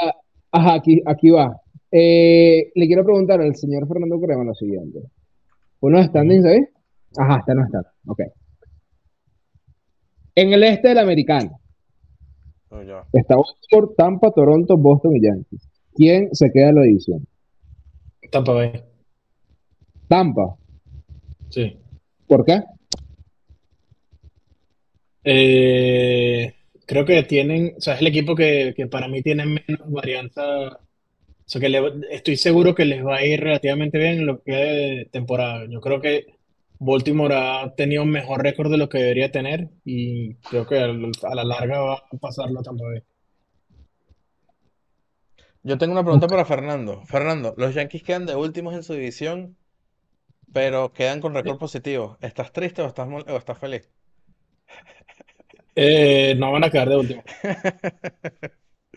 ajá, 0.52 0.74
aquí, 0.74 1.02
aquí 1.04 1.30
va. 1.30 1.60
Eh, 1.90 2.70
le 2.74 2.86
quiero 2.86 3.04
preguntar 3.04 3.40
al 3.40 3.56
señor 3.56 3.88
Fernando 3.88 4.20
Crema 4.20 4.44
lo 4.44 4.54
siguiente. 4.54 5.00
¿Unos 5.80 6.06
standings 6.06 6.44
ahí? 6.44 6.60
Ajá, 7.16 7.38
está 7.38 7.54
no 7.54 7.64
está. 7.64 7.92
Ok. 8.06 8.20
En 10.34 10.52
el 10.52 10.62
este 10.62 10.88
de 10.88 10.94
la 10.94 11.02
americana 11.02 11.50
Oh, 12.70 12.80
está 13.12 13.34
Baltimore, 13.34 13.94
Tampa, 13.96 14.30
Toronto, 14.30 14.76
Boston 14.76 15.16
y 15.16 15.22
Yankees. 15.22 15.68
¿Quién 15.94 16.34
se 16.34 16.50
queda 16.50 16.68
en 16.68 16.74
la 16.74 16.82
división? 16.82 17.26
Tampa 18.30 18.52
Bay. 18.52 18.84
Tampa. 20.08 20.56
Sí. 21.50 21.76
¿Por 22.26 22.44
qué? 22.44 22.62
Eh, 25.24 26.54
creo 26.86 27.04
que 27.04 27.22
tienen, 27.24 27.74
o 27.76 27.80
sea, 27.80 27.94
es 27.94 28.00
el 28.00 28.06
equipo 28.08 28.34
que, 28.34 28.72
que 28.76 28.86
para 28.86 29.08
mí 29.08 29.22
tiene 29.22 29.44
menos 29.46 29.90
varianza. 29.90 30.42
O 30.68 31.50
sea, 31.50 31.60
que 31.60 31.68
le- 31.68 31.92
estoy 32.10 32.36
seguro 32.36 32.74
que 32.74 32.84
les 32.84 33.04
va 33.04 33.16
a 33.16 33.24
ir 33.24 33.40
relativamente 33.40 33.98
bien 33.98 34.18
en 34.20 34.26
lo 34.26 34.42
que 34.42 34.52
de 34.52 35.08
temporada. 35.12 35.64
Yo 35.68 35.80
creo 35.80 36.00
que 36.00 36.26
Baltimore 36.78 37.34
ha 37.34 37.74
tenido 37.74 38.02
un 38.02 38.10
mejor 38.10 38.42
récord 38.42 38.70
de 38.70 38.78
lo 38.78 38.88
que 38.88 38.98
debería 38.98 39.30
tener 39.32 39.68
y 39.84 40.34
creo 40.36 40.66
que 40.66 40.78
a 40.78 41.34
la 41.34 41.44
larga 41.44 41.80
va 41.80 41.94
a 41.94 42.16
pasarlo 42.20 42.60
Bay. 42.62 43.02
Yo 45.62 45.76
tengo 45.76 45.92
una 45.92 46.02
pregunta 46.04 46.28
para 46.28 46.44
Fernando. 46.44 47.02
Fernando, 47.06 47.54
los 47.56 47.74
Yankees 47.74 48.02
quedan 48.02 48.26
de 48.26 48.36
últimos 48.36 48.74
en 48.74 48.82
su 48.82 48.94
división, 48.94 49.56
pero 50.52 50.92
quedan 50.92 51.20
con 51.20 51.34
récord 51.34 51.58
positivo. 51.58 52.16
¿Estás 52.20 52.52
triste 52.52 52.82
o 52.82 52.86
estás, 52.86 53.06
mol- 53.08 53.24
o 53.28 53.36
estás 53.36 53.58
feliz? 53.58 53.88
Eh, 55.74 56.34
no 56.36 56.52
van 56.52 56.64
a 56.64 56.70
quedar 56.70 56.88
de 56.88 56.96
último. 56.96 57.22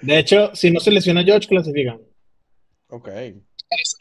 De 0.02 0.18
hecho, 0.18 0.50
si 0.56 0.72
no 0.72 0.80
se 0.80 0.92
lesiona 0.92 1.24
George, 1.24 1.48
clasifican. 1.48 2.00
Ok. 2.90 3.08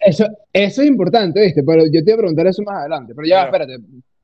Eso, 0.01 0.27
eso 0.53 0.83
es 0.83 0.89
importante, 0.89 1.41
¿viste? 1.43 1.63
Pero 1.63 1.85
yo 1.87 2.03
te 2.03 2.11
iba 2.11 2.15
a 2.15 2.19
preguntar 2.19 2.47
eso 2.47 2.63
más 2.63 2.79
adelante. 2.81 3.13
Pero 3.15 3.29
ya, 3.29 3.37
Mira, 3.45 3.65
espérate. 3.65 3.79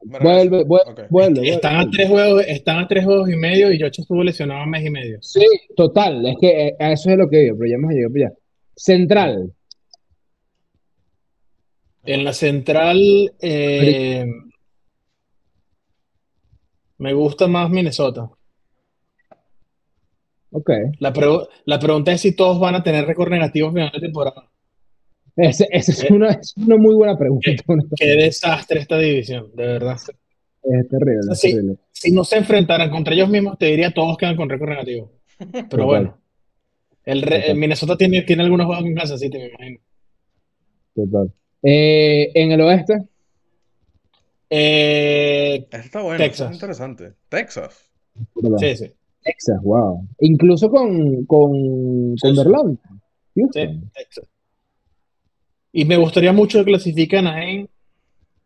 Me 0.04 0.18
Vuelve, 0.20 0.42
regreso. 0.58 0.66
vuelve, 0.66 0.90
Ok. 0.90 1.00
vuelve, 1.10 1.40
vuelve. 1.40 1.48
Están 1.50 1.76
a 1.76 1.90
tres 1.90 2.08
juegos, 2.08 2.44
están 2.46 2.78
a 2.78 2.88
tres 2.88 3.04
juegos 3.04 3.28
y 3.30 3.36
medio 3.36 3.72
y 3.72 3.76
George 3.78 4.00
estuvo 4.02 4.22
lesionado 4.22 4.62
un 4.64 4.70
mes 4.70 4.84
y 4.86 4.90
medio. 4.90 5.18
Sí, 5.20 5.44
total. 5.76 6.24
Es 6.26 6.36
que 6.40 6.68
eh, 6.68 6.76
a 6.78 6.92
eso 6.92 7.10
es 7.10 7.18
lo 7.18 7.28
que 7.28 7.38
digo, 7.38 7.56
pero 7.58 7.68
ya 7.70 7.74
hemos 7.76 7.90
llegado 7.92 8.12
para 8.12 8.26
allá. 8.26 8.34
Central. 8.76 9.52
En 12.06 12.24
la 12.24 12.32
central, 12.32 12.98
eh, 13.40 14.24
me 16.98 17.12
gusta 17.12 17.46
más 17.46 17.70
Minnesota. 17.70 18.30
Ok. 20.50 20.70
La, 21.00 21.12
pregu- 21.12 21.46
la 21.64 21.78
pregunta 21.78 22.12
es 22.12 22.20
si 22.20 22.34
todos 22.34 22.58
van 22.58 22.74
a 22.76 22.82
tener 22.82 23.04
récord 23.04 23.30
negativo 23.30 23.70
final 23.72 23.90
de 23.92 24.00
temporada. 24.00 24.48
Esa 25.36 25.66
es 25.70 26.04
Eh, 26.04 26.12
una, 26.12 26.30
es 26.30 26.54
una 26.56 26.76
muy 26.76 26.94
buena 26.94 27.18
pregunta. 27.18 27.50
honestamente. 27.50 27.94
Qué 27.98 28.06
desastre 28.16 28.80
esta 28.80 28.98
división, 28.98 29.50
de 29.54 29.66
verdad. 29.66 29.96
Es 30.62 30.88
terrible, 30.88 31.20
es 31.32 31.40
Sí. 31.40 31.50
terrible. 31.50 31.76
Si 31.92 32.10
no 32.12 32.24
se 32.24 32.36
enfrentaran 32.38 32.90
contra 32.90 33.14
ellos 33.14 33.28
mismos, 33.28 33.58
te 33.58 33.66
diría 33.66 33.90
todos 33.92 34.16
quedan 34.16 34.36
con 34.36 34.48
récord 34.48 34.70
negativo. 34.70 35.12
Pero 35.38 35.68
Total. 35.68 35.84
bueno, 35.86 36.18
el 37.04 37.22
re- 37.22 37.36
Total. 37.36 37.50
el 37.50 37.56
Minnesota 37.58 37.96
tiene, 37.98 38.22
tiene 38.22 38.42
algunos 38.44 38.66
juegos 38.66 38.84
con 38.84 38.94
Kansas 38.94 39.20
City, 39.20 39.36
me 39.38 39.46
imagino. 39.48 39.80
Total. 40.94 41.32
Eh, 41.62 42.30
en 42.34 42.52
el 42.52 42.60
oeste, 42.60 42.98
Eh, 44.50 45.66
Eso 45.70 45.82
está 45.82 46.02
bueno, 46.02 46.22
eso 46.22 46.28
Texas. 46.30 46.48
es 46.50 46.54
interesante. 46.54 47.12
Texas. 47.28 47.90
sí, 48.60 48.76
sí, 48.76 48.92
Texas, 49.22 49.60
wow. 49.62 50.06
Incluso 50.20 50.70
con, 50.70 51.24
con, 51.26 51.50
con 52.16 52.78
Sí. 53.52 53.80
Texas. 53.92 54.24
Y 55.72 55.84
me 55.84 55.96
gustaría 55.96 56.32
mucho 56.32 56.58
que 56.60 56.64
clasifiquen 56.66 57.26
a 57.26 57.30
Anaheim. 57.32 57.66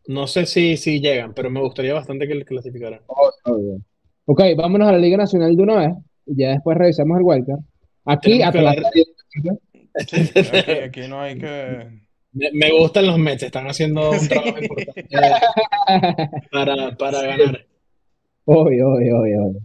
No 0.09 0.27
sé 0.27 0.47
si, 0.47 0.77
si 0.77 1.01
llegan, 1.01 1.35
pero 1.35 1.51
me 1.51 1.61
gustaría 1.61 1.93
bastante 1.95 2.27
que 2.27 2.35
les 2.35 2.47
clasificaran. 2.47 3.01
Obvio. 3.07 3.81
Ok, 4.24 4.41
vámonos 4.57 4.89
a 4.89 4.93
la 4.93 4.99
Liga 4.99 5.16
Nacional 5.19 5.55
de 5.55 5.62
una 5.62 5.77
vez. 5.77 5.91
y 6.27 6.37
Ya 6.41 6.51
después 6.53 6.77
revisamos 6.78 7.19
el 7.19 7.24
wildcard. 7.24 7.61
Aquí, 8.07 8.43
Atlanta. 8.43 8.89
Aquí, 9.95 10.39
aquí 10.85 11.01
no 11.09 11.20
hay 11.20 11.39
que. 11.39 12.01
Me, 12.32 12.51
me 12.52 12.70
gustan 12.70 13.07
los 13.07 13.19
Mets, 13.19 13.43
están 13.43 13.66
haciendo 13.66 14.11
un 14.11 14.28
trabajo 14.28 14.59
importante 14.61 15.09
para, 16.51 16.97
para 16.97 17.23
ganar. 17.23 17.66
Obvio, 18.44 18.90
obvio, 18.90 19.20
obvio, 19.20 19.44
obvio. 19.44 19.61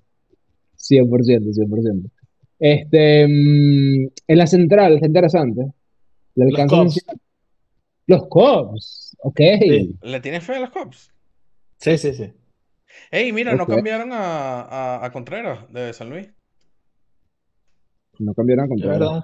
100%, 0.78 1.54
100%. 1.54 2.12
Este, 2.60 3.28
mm, 3.28 4.08
en 4.28 4.38
la 4.38 4.48
central, 4.48 4.94
está 4.96 5.08
interesante. 5.08 5.62
Le 6.36 6.46
Los 6.46 6.60
alcanzan 6.60 6.86
Cubs. 6.86 7.06
Los 8.08 8.28
Cubs, 8.28 9.18
ok. 9.20 9.40
Sí. 9.60 9.96
¿Le 10.02 10.20
tienes 10.20 10.44
fe 10.44 10.56
a 10.56 10.60
los 10.62 10.70
Cubs? 10.70 11.12
Sí, 11.78 11.98
sí, 11.98 12.14
sí. 12.14 12.34
Ey, 13.12 13.32
mira, 13.32 13.56
no 13.56 13.68
cambiaron 13.68 14.12
a, 14.12 14.62
a, 14.62 15.06
a 15.06 15.12
Contreras 15.12 15.72
de 15.72 15.94
San 15.94 16.10
Luis. 16.10 16.30
No 18.20 18.34
cambiaron 18.34 18.70
a 18.72 18.88
verdad. 18.88 19.24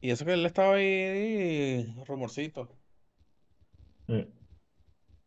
Y 0.00 0.10
eso 0.10 0.24
que 0.24 0.32
él 0.32 0.46
estaba 0.46 0.74
ahí, 0.76 1.86
rumorcito. 2.06 2.68
Sí. 4.08 4.24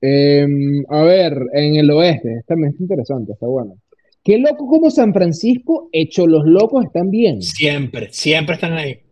Em, 0.02 0.84
a 0.90 1.02
ver, 1.04 1.34
en 1.54 1.76
el 1.76 1.90
oeste, 1.92 2.34
esta 2.40 2.54
también 2.56 2.72
está 2.72 2.84
interesante, 2.84 3.32
está 3.34 3.48
bueno. 3.48 3.76
Qué 4.24 4.38
loco 4.38 4.68
como 4.68 4.90
San 4.90 5.14
Francisco, 5.14 5.90
hecho 5.92 6.28
los 6.28 6.44
locos 6.46 6.86
están 6.86 7.10
bien. 7.10 7.42
Siempre, 7.42 8.12
siempre 8.12 8.56
están 8.56 8.74
ahí. 8.74 8.96
Qué 8.96 9.04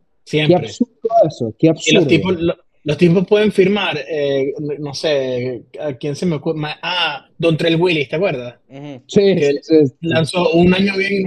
Siempre. 0.45 0.55
absurdo 0.67 1.09
eso, 1.27 1.55
qué 1.57 1.67
Y 1.67 1.69
los 1.69 1.77
absurdo. 2.03 2.07
tipos, 2.07 2.41
lo- 2.41 2.55
los 2.83 2.97
tipos 2.97 3.27
pueden 3.27 3.51
firmar, 3.51 3.97
eh, 4.07 4.53
no 4.79 4.93
sé, 4.93 5.63
¿a 5.79 5.93
quién 5.93 6.15
se 6.15 6.25
me 6.25 6.35
ocurre? 6.37 6.59
Ah, 6.81 7.27
Don 7.37 7.55
Trell 7.57 7.75
Willis, 7.79 8.09
¿te 8.09 8.15
acuerdas? 8.15 8.55
Sí, 9.07 9.35
que 9.35 9.51
sí, 9.51 9.59
sí, 9.61 9.87
sí. 9.87 9.93
Lanzó 10.01 10.51
un 10.53 10.73
año 10.73 10.95
bien 10.97 11.13
y. 11.21 11.23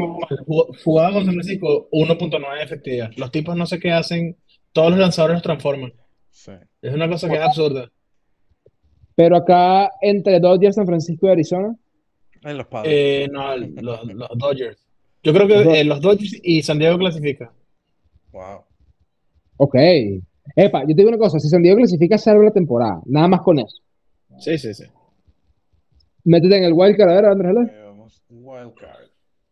Jugó- 0.46 0.68
Jugaba 0.82 1.12
con 1.14 1.24
San 1.26 1.34
Francisco 1.34 1.88
1.9 1.92 2.58
de 2.58 2.64
efectividad. 2.64 3.10
Los 3.16 3.30
tipos 3.30 3.56
no 3.56 3.66
sé 3.66 3.78
qué 3.78 3.92
hacen, 3.92 4.36
todos 4.72 4.90
los 4.90 4.98
lanzadores 4.98 5.34
los 5.36 5.42
transforman. 5.42 5.92
Sí. 6.30 6.52
Es 6.82 6.92
una 6.92 7.08
cosa 7.08 7.28
que 7.28 7.36
es 7.36 7.40
absurda. 7.40 7.90
Pero 9.16 9.36
acá, 9.36 9.90
entre 10.02 10.40
Dodgers, 10.40 10.74
San 10.74 10.86
Francisco 10.86 11.28
y 11.28 11.30
Arizona, 11.30 11.76
En 12.42 12.58
los 12.58 12.66
padres. 12.66 12.92
Eh, 12.92 13.28
no, 13.30 13.56
los, 13.56 14.04
los 14.04 14.28
Dodgers. 14.36 14.84
Yo 15.22 15.32
creo 15.32 15.46
que 15.46 15.54
Los 15.54 15.64
Dodgers. 15.64 15.80
eh, 15.80 15.84
los 15.84 16.00
Dodgers 16.00 16.40
y 16.42 16.62
San 16.62 16.78
Diego 16.80 16.98
clasifican. 16.98 17.50
Wow. 18.32 18.64
ok. 19.58 19.76
Epa, 20.56 20.82
yo 20.82 20.88
te 20.88 20.94
digo 20.94 21.08
una 21.08 21.18
cosa, 21.18 21.38
si 21.38 21.48
San 21.48 21.62
Diego 21.62 21.78
clasifica, 21.78 22.18
salva 22.18 22.44
la 22.44 22.50
temporada, 22.52 23.00
nada 23.06 23.28
más 23.28 23.40
con 23.42 23.58
eso. 23.58 23.76
Sí, 24.38 24.58
sí, 24.58 24.74
sí. 24.74 24.84
Métete 26.24 26.56
en 26.58 26.64
el 26.64 26.72
wildcard, 26.72 27.10
a 27.10 27.14
ver, 27.14 27.24
Andrés. 27.26 27.68
Eh, 27.70 27.82
vamos, 27.86 28.22
wild 28.30 28.74
card. 28.74 29.04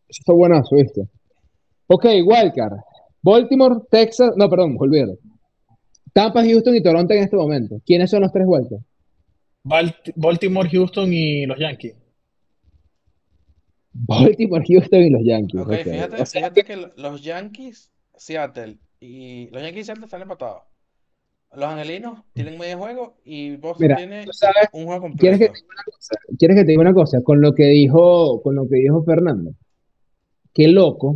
Eso 0.09 0.21
está 0.21 0.33
buenazo, 0.33 0.75
¿viste? 0.77 1.09
Ok, 1.87 2.05
wildcard. 2.25 2.79
Baltimore, 3.23 3.77
Texas, 3.91 4.33
no, 4.37 4.49
perdón, 4.51 4.77
olvídalo. 4.79 5.17
Tampa, 6.13 6.43
Houston 6.45 6.75
y 6.77 6.83
Toronto 6.83 7.15
en 7.15 7.23
este 7.23 7.37
momento. 7.37 7.81
¿Quiénes 7.87 8.11
son 8.11 8.21
los 8.23 8.33
tres 8.33 8.45
wildcards? 8.47 8.85
Balt- 9.65 10.13
Baltimore, 10.17 10.69
Houston 10.69 11.13
y 11.13 11.47
los 11.47 11.59
Yankees. 11.59 11.95
Baltimore, 13.93 14.65
Houston 14.67 15.01
y 15.03 15.11
los 15.11 15.23
Yankees. 15.25 15.61
Ok, 15.61 15.69
ok. 15.69 15.75
fíjate, 15.85 16.23
O 16.23 16.27
sea, 16.27 16.41
fíjate 16.41 16.65
que 16.65 16.77
lo- 16.77 16.93
los 16.97 17.23
Yankees, 17.23 17.91
Seattle 18.17 18.79
y 19.01 19.49
los 19.51 19.63
Yankees 19.63 19.83
y 19.83 19.85
Seattle 19.85 20.05
están 20.07 20.23
empatados. 20.23 20.63
Los 21.55 21.65
angelinos 21.65 22.21
tienen 22.33 22.59
medio 22.59 22.79
juego 22.79 23.17
y 23.25 23.57
Boston 23.57 23.83
Mira, 23.87 23.97
tiene 23.97 24.25
sabes, 24.33 24.69
un 24.73 24.87
juego 24.87 25.09
¿quieres 25.19 25.39
que, 25.39 25.49
completo. 25.49 25.53
te 25.53 25.59
diga 25.59 25.75
una 25.75 25.85
cosa? 25.85 26.15
¿Quieres 26.39 26.57
que 26.57 26.65
te 26.65 26.71
diga 26.71 26.81
una 26.81 26.95
cosa? 26.95 27.23
Con 27.23 27.41
lo 27.43 27.55
que 27.55 27.65
dijo, 27.65 28.43
con 28.43 28.55
lo 28.55 28.69
que 28.69 28.77
dijo 28.77 29.05
Fernando. 29.05 29.53
Qué 30.55 30.69
loco, 30.69 31.13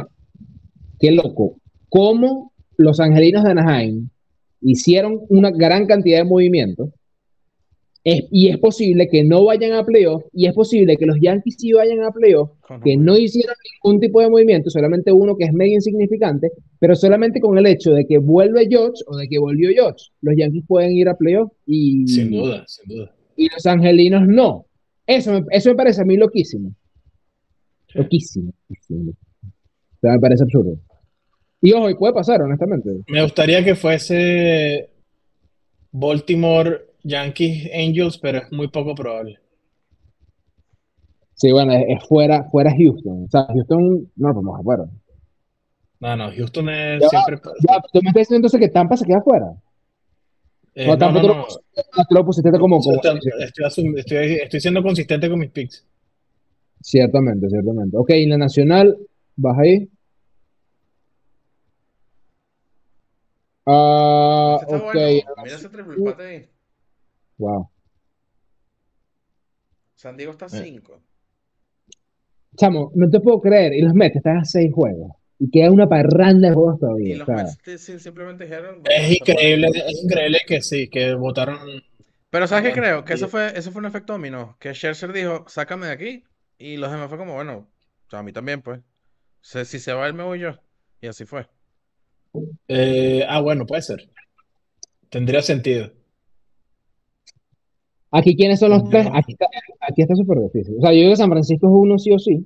qué 0.98 1.10
loco. 1.12 1.56
Cómo 1.88 2.52
los 2.76 3.00
angelinos 3.00 3.44
de 3.44 3.50
Anaheim 3.52 4.08
hicieron 4.60 5.20
una 5.28 5.50
gran 5.50 5.86
cantidad 5.86 6.18
de 6.18 6.24
movimientos. 6.24 6.90
Es- 8.08 8.22
y 8.30 8.48
es 8.50 8.58
posible 8.58 9.08
que 9.08 9.24
no 9.24 9.44
vayan 9.44 9.72
a 9.72 9.84
playoff, 9.84 10.22
y 10.32 10.46
es 10.46 10.52
posible 10.54 10.96
que 10.96 11.06
los 11.06 11.16
Yankees 11.20 11.56
sí 11.58 11.72
vayan 11.72 12.04
a 12.04 12.12
playoff, 12.12 12.50
que 12.84 12.96
no 12.96 13.18
hicieron 13.18 13.56
ningún 13.82 14.00
tipo 14.00 14.20
de 14.20 14.30
movimiento, 14.30 14.70
solamente 14.70 15.10
uno 15.10 15.36
que 15.36 15.46
es 15.46 15.52
medio 15.52 15.74
insignificante, 15.74 16.50
pero 16.78 16.94
solamente 16.94 17.40
con 17.40 17.58
el 17.58 17.66
hecho 17.66 17.90
de 17.94 18.06
que 18.06 18.18
vuelve 18.18 18.68
George 18.70 19.02
o 19.08 19.16
de 19.16 19.26
que 19.26 19.38
volvió 19.40 19.70
George, 19.70 20.04
los 20.20 20.36
Yankees 20.36 20.62
pueden 20.68 20.92
ir 20.92 21.08
a 21.08 21.16
playoff 21.16 21.50
y, 21.66 22.06
Sin 22.06 22.30
duda, 22.30 22.62
sin 22.68 22.88
duda. 22.96 23.12
y 23.36 23.48
los 23.50 23.66
angelinos 23.66 24.22
no. 24.28 24.66
Eso 25.04 25.32
me, 25.32 25.42
eso 25.50 25.70
me 25.70 25.74
parece 25.74 26.02
a 26.02 26.04
mí 26.04 26.16
loquísimo. 26.16 26.70
Sí. 27.88 27.98
Loquísimo. 27.98 28.52
loquísimo. 28.68 29.10
O 29.10 29.98
sea, 30.00 30.12
me 30.12 30.20
parece 30.20 30.44
absurdo. 30.44 30.78
Y 31.60 31.72
ojo, 31.72 31.90
y 31.90 31.94
puede 31.96 32.12
pasar, 32.12 32.40
honestamente. 32.42 32.88
Me 33.08 33.22
gustaría 33.22 33.64
que 33.64 33.74
fuese 33.74 34.90
Baltimore, 35.90 36.82
Yankees, 37.06 37.70
Angels, 37.72 38.18
pero 38.18 38.38
es 38.38 38.52
muy 38.52 38.68
poco 38.68 38.94
probable. 38.94 39.38
Sí, 41.34 41.52
bueno, 41.52 41.72
es, 41.72 41.84
es 41.88 42.08
fuera, 42.08 42.44
fuera 42.50 42.72
Houston. 42.76 43.24
O 43.24 43.28
sea, 43.30 43.46
Houston 43.46 44.10
no 44.16 44.28
lo 44.28 44.34
podemos 44.34 44.60
afuera. 44.60 44.84
No, 46.00 46.16
no, 46.16 46.30
Houston 46.32 46.68
es 46.68 47.02
Ya 47.02 47.08
siempre. 47.08 47.36
Ya, 47.68 47.80
tú 47.92 48.00
me 48.02 48.08
estás 48.08 48.20
diciendo 48.22 48.36
entonces 48.36 48.60
que 48.60 48.68
Tampa 48.68 48.96
se 48.96 49.04
queda 49.06 49.20
fuera. 49.22 49.46
eh, 50.74 50.86
no, 50.86 50.92
no, 50.92 50.98
tampoco 50.98 51.26
no, 51.28 51.32
lo 51.32 51.38
no. 51.40 51.44
pusiste- 52.24 52.50
lo 52.50 52.60
como, 52.60 52.80
como- 52.80 52.96
Estoy, 52.96 53.20
estoy 53.40 53.94
estoy- 53.98 54.34
estoy 54.42 54.60
siendo 54.60 54.82
consistente 54.82 55.28
con 55.30 55.38
mis 55.38 55.50
picks. 55.50 55.86
Ciertamente, 56.82 57.48
ciertamente. 57.48 57.96
Ok, 57.96 58.10
en 58.10 58.30
la 58.30 58.38
nacional, 58.38 58.96
vas 59.36 59.58
ahí. 59.58 59.88
Ah, 63.64 64.58
está 64.60 64.76
ok. 64.76 64.82
bueno. 64.84 65.02
Mira 65.44 65.56
ese 65.56 65.68
triple 65.68 65.94
empate 65.94 66.22
ahí. 66.22 66.48
Wow. 67.38 67.70
San 69.94 70.16
Diego 70.16 70.32
Eh. 70.32 70.34
está 70.34 70.46
a 70.46 70.48
5. 70.48 71.00
Chamo, 72.56 72.90
no 72.94 73.10
te 73.10 73.20
puedo 73.20 73.40
creer. 73.40 73.74
Y 73.74 73.82
los 73.82 73.94
Mets 73.94 74.16
están 74.16 74.38
a 74.38 74.44
seis 74.44 74.72
juegos. 74.72 75.12
Y 75.38 75.50
queda 75.50 75.70
una 75.70 75.86
parranda 75.86 76.48
de 76.48 76.54
juegos 76.54 76.76
Y 76.76 76.80
todavía. 76.80 77.22
O 77.22 77.26
sea, 77.26 77.36
Mets 77.66 78.02
simplemente 78.02 78.44
dijeron. 78.44 78.82
Es 78.84 79.20
increíble, 79.20 79.68
es 79.74 80.02
increíble 80.04 80.38
que 80.46 80.60
sí, 80.62 80.88
que 80.88 81.14
votaron. 81.14 81.58
Pero 82.30 82.46
¿sabes 82.46 82.64
qué 82.72 82.78
creo? 82.80 83.04
Que 83.04 83.14
eso 83.14 83.28
fue, 83.28 83.56
eso 83.56 83.70
fue 83.70 83.80
un 83.80 83.86
efecto 83.86 84.14
dominó. 84.14 84.56
Que 84.58 84.72
Scherzer 84.74 85.12
dijo, 85.12 85.44
sácame 85.48 85.86
de 85.86 85.92
aquí. 85.92 86.24
Y 86.58 86.78
los 86.78 86.90
demás 86.90 87.08
fue 87.08 87.18
como, 87.18 87.34
bueno, 87.34 87.68
o 88.06 88.10
sea, 88.10 88.20
a 88.20 88.22
mí 88.22 88.32
también, 88.32 88.62
pues. 88.62 88.80
Se- 89.42 89.64
si 89.66 89.78
se 89.78 89.92
va 89.92 90.06
él, 90.06 90.14
me 90.14 90.22
voy 90.24 90.40
yo. 90.40 90.58
Y 91.02 91.06
así 91.08 91.24
fue. 91.26 91.46
Eh, 92.68 93.24
ah, 93.28 93.40
bueno, 93.40 93.66
puede 93.66 93.82
ser. 93.82 94.08
Tendría 95.10 95.42
sentido. 95.42 95.92
Aquí, 98.10 98.36
¿quiénes 98.36 98.58
son 98.60 98.70
los 98.70 98.82
Yo- 98.84 98.90
tres? 98.90 99.06
Aquí 99.12 99.32
está, 99.32 99.46
aquí 99.80 100.02
está 100.02 100.14
súper 100.14 100.38
difícil. 100.40 100.76
O 100.78 100.80
sea, 100.80 100.92
yo 100.92 100.98
digo 100.98 101.10
que 101.10 101.16
San 101.16 101.30
Francisco 101.30 101.66
es 101.66 101.72
uno 101.74 101.98
sí 101.98 102.12
o 102.12 102.18
sí. 102.18 102.44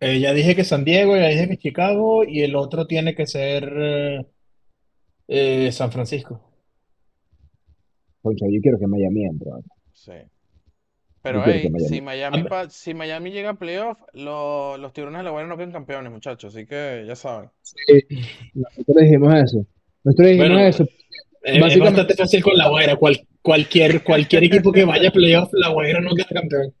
Eh, 0.00 0.20
ya 0.20 0.32
dije 0.34 0.54
que 0.54 0.64
San 0.64 0.84
Diego, 0.84 1.16
ya 1.16 1.28
dije 1.28 1.48
que 1.48 1.56
Chicago 1.56 2.24
y 2.24 2.42
el 2.42 2.54
otro 2.54 2.86
tiene 2.86 3.14
que 3.14 3.26
ser 3.26 3.72
eh, 3.76 4.26
eh, 5.28 5.72
San 5.72 5.90
Francisco. 5.90 6.40
Concha, 8.22 8.46
yo 8.50 8.60
quiero 8.60 8.78
que 8.78 8.86
Miami 8.86 9.24
entre. 9.24 9.50
Sí. 9.92 10.12
Pero, 11.22 11.42
hey, 11.44 11.68
Miami- 11.70 11.88
si 11.88 12.00
Miami, 12.00 12.42
pa- 12.44 12.70
si 12.70 12.94
Miami 12.94 13.30
llega 13.32 13.50
a 13.50 13.54
playoff, 13.54 13.98
lo- 14.12 14.76
los 14.76 14.92
tiburones 14.92 15.20
de 15.20 15.24
la 15.24 15.30
Guaira 15.30 15.48
no 15.48 15.56
quedan 15.56 15.72
campeones, 15.72 16.12
muchachos. 16.12 16.54
Así 16.54 16.66
que 16.66 17.04
ya 17.06 17.16
saben. 17.16 17.50
Nosotros 18.54 18.96
dijimos 19.02 19.34
eso. 19.34 19.66
Nosotros 20.04 20.28
dijimos 20.28 20.48
Bueno, 20.50 20.64
eso. 20.66 20.84
Eh, 21.44 21.60
es 21.64 21.78
bastante 21.78 22.14
fácil 22.14 22.42
con 22.42 22.56
la 22.56 22.68
Guaira. 22.68 22.96
Cual- 22.96 23.20
cualquier, 23.46 24.02
cualquier 24.02 24.42
equipo 24.42 24.72
que 24.72 24.84
vaya 24.84 25.08
a 25.08 25.12
playoff, 25.12 25.48
la 25.52 25.68
Guaira 25.68 26.00
no 26.00 26.10
queda 26.16 26.40
campeón. 26.40 26.74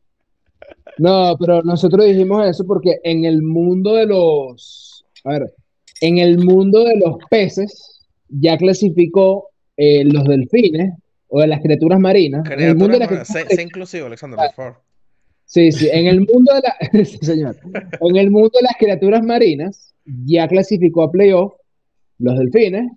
No, 0.98 1.36
pero 1.38 1.62
nosotros 1.62 2.04
dijimos 2.04 2.44
eso 2.44 2.66
porque 2.66 2.98
en 3.04 3.24
el 3.24 3.40
mundo 3.40 3.94
de 3.94 4.06
los, 4.06 5.06
a 5.22 5.30
ver, 5.30 5.54
en 6.00 6.18
el 6.18 6.38
mundo 6.38 6.82
de 6.82 6.96
los 6.96 7.18
peces 7.30 8.00
ya 8.28 8.56
clasificó 8.58 9.50
eh, 9.76 10.04
los 10.06 10.24
delfines 10.24 10.92
o 11.28 11.40
de 11.40 11.46
las 11.46 11.60
criaturas 11.60 12.00
marinas. 12.00 12.50
En 12.50 12.60
el 12.60 12.74
mundo 12.74 12.94
de 12.94 12.98
las 12.98 13.08
Criaturas, 13.08 13.28
sé, 13.28 13.34
criaturas 13.34 13.56
sé 13.56 13.62
inclusivo, 13.62 14.06
Alexander, 14.06 14.36
por 14.36 14.54
favor. 14.54 14.82
Sí, 15.44 15.70
sí, 15.70 15.88
en 15.92 16.06
el 16.08 16.20
mundo 16.22 16.52
de 16.52 16.62
la, 16.62 17.04
sí, 17.04 17.18
señor. 17.22 17.56
En 18.00 18.16
el 18.16 18.30
mundo 18.32 18.50
de 18.54 18.62
las 18.62 18.74
criaturas 18.76 19.22
marinas 19.22 19.94
ya 20.04 20.48
clasificó 20.48 21.04
a 21.04 21.12
playoff 21.12 21.54
los 22.18 22.36
delfines. 22.36 22.90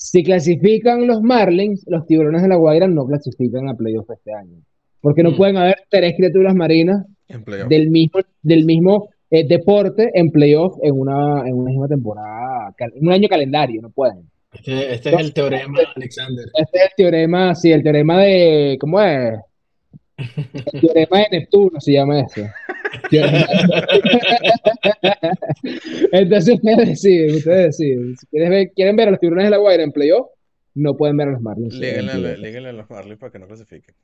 Si 0.00 0.22
clasifican 0.22 1.06
los 1.08 1.20
Marlins, 1.22 1.84
los 1.88 2.06
tiburones 2.06 2.40
de 2.42 2.48
la 2.48 2.54
Guaira 2.56 2.86
no 2.86 3.04
clasifican 3.04 3.68
a 3.68 3.74
playoff 3.74 4.08
este 4.10 4.32
año. 4.32 4.56
Porque 5.00 5.22
no 5.22 5.32
Mm. 5.32 5.36
pueden 5.36 5.56
haber 5.56 5.76
tres 5.90 6.14
criaturas 6.16 6.54
marinas 6.54 7.04
En 7.28 7.44
del 7.68 7.90
mismo, 7.90 8.20
del 8.42 8.64
mismo 8.64 9.08
eh, 9.30 9.46
deporte 9.46 10.10
en 10.14 10.30
playoff 10.30 10.76
en 10.82 10.98
una, 10.98 11.46
en 11.46 11.54
una 11.54 11.70
misma 11.70 11.88
temporada, 11.88 12.74
en 12.78 13.06
un 13.06 13.12
año 13.12 13.28
calendario, 13.28 13.82
no 13.82 13.90
pueden. 13.90 14.28
Este, 14.54 14.94
este 14.94 15.10
es 15.10 15.20
el 15.20 15.34
teorema, 15.34 15.78
Alexander. 15.94 16.46
Este 16.54 16.78
es 16.78 16.84
el 16.84 16.90
teorema, 16.96 17.54
sí, 17.54 17.70
el 17.72 17.82
teorema 17.82 18.22
de, 18.22 18.78
¿cómo 18.80 19.00
es? 19.02 19.38
El 20.18 20.80
teorema 20.80 21.18
de 21.18 21.26
Neptuno 21.38 21.80
se 21.80 21.92
llama 21.92 22.20
eso. 22.20 22.42
Entonces 26.12 26.54
ustedes 26.54 26.88
deciden, 26.88 27.36
ustedes 27.36 27.78
deciden. 27.78 28.16
Si 28.16 28.26
quieres 28.26 28.50
ver- 28.50 28.72
quieren 28.74 28.96
ver 28.96 29.08
a 29.08 29.10
los 29.12 29.20
tiburones 29.20 29.46
de 29.46 29.50
la 29.50 29.56
Guaira 29.58 29.82
en 29.82 29.92
playoff, 29.92 30.28
no 30.74 30.96
pueden 30.96 31.16
ver 31.16 31.28
a 31.28 31.32
los 31.32 31.40
Marlins. 31.40 31.74
en 31.74 31.80
Líguenle, 31.80 32.68
a 32.68 32.72
los 32.72 32.88
Marlins 32.90 33.18
para 33.18 33.32
que 33.32 33.38
no 33.38 33.46
clasifiquen. 33.46 33.94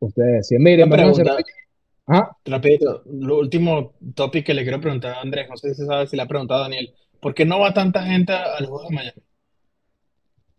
Ustedes 0.00 0.32
deciden. 0.38 0.62
Miren, 0.62 0.88
Una 0.88 0.96
vamos 1.02 1.18
a 1.18 1.22
hacer... 1.22 1.44
Ajá. 2.06 2.36
Rapidito, 2.44 3.02
lo 3.06 3.38
último 3.38 3.94
topic 4.14 4.44
que 4.46 4.54
le 4.54 4.62
quiero 4.62 4.80
preguntar 4.80 5.14
a 5.14 5.20
Andrés, 5.20 5.46
no 5.48 5.56
sé 5.56 5.74
si 5.74 5.84
sabe 5.84 6.06
si 6.06 6.16
le 6.16 6.22
ha 6.22 6.26
preguntado 6.26 6.60
a 6.60 6.62
Daniel, 6.64 6.92
¿por 7.20 7.34
qué 7.34 7.44
no 7.44 7.60
va 7.60 7.72
tanta 7.72 8.02
gente 8.04 8.32
a 8.32 8.58
los 8.60 8.68
Juegos 8.70 8.88
de 8.88 8.94
Miami? 8.96 9.22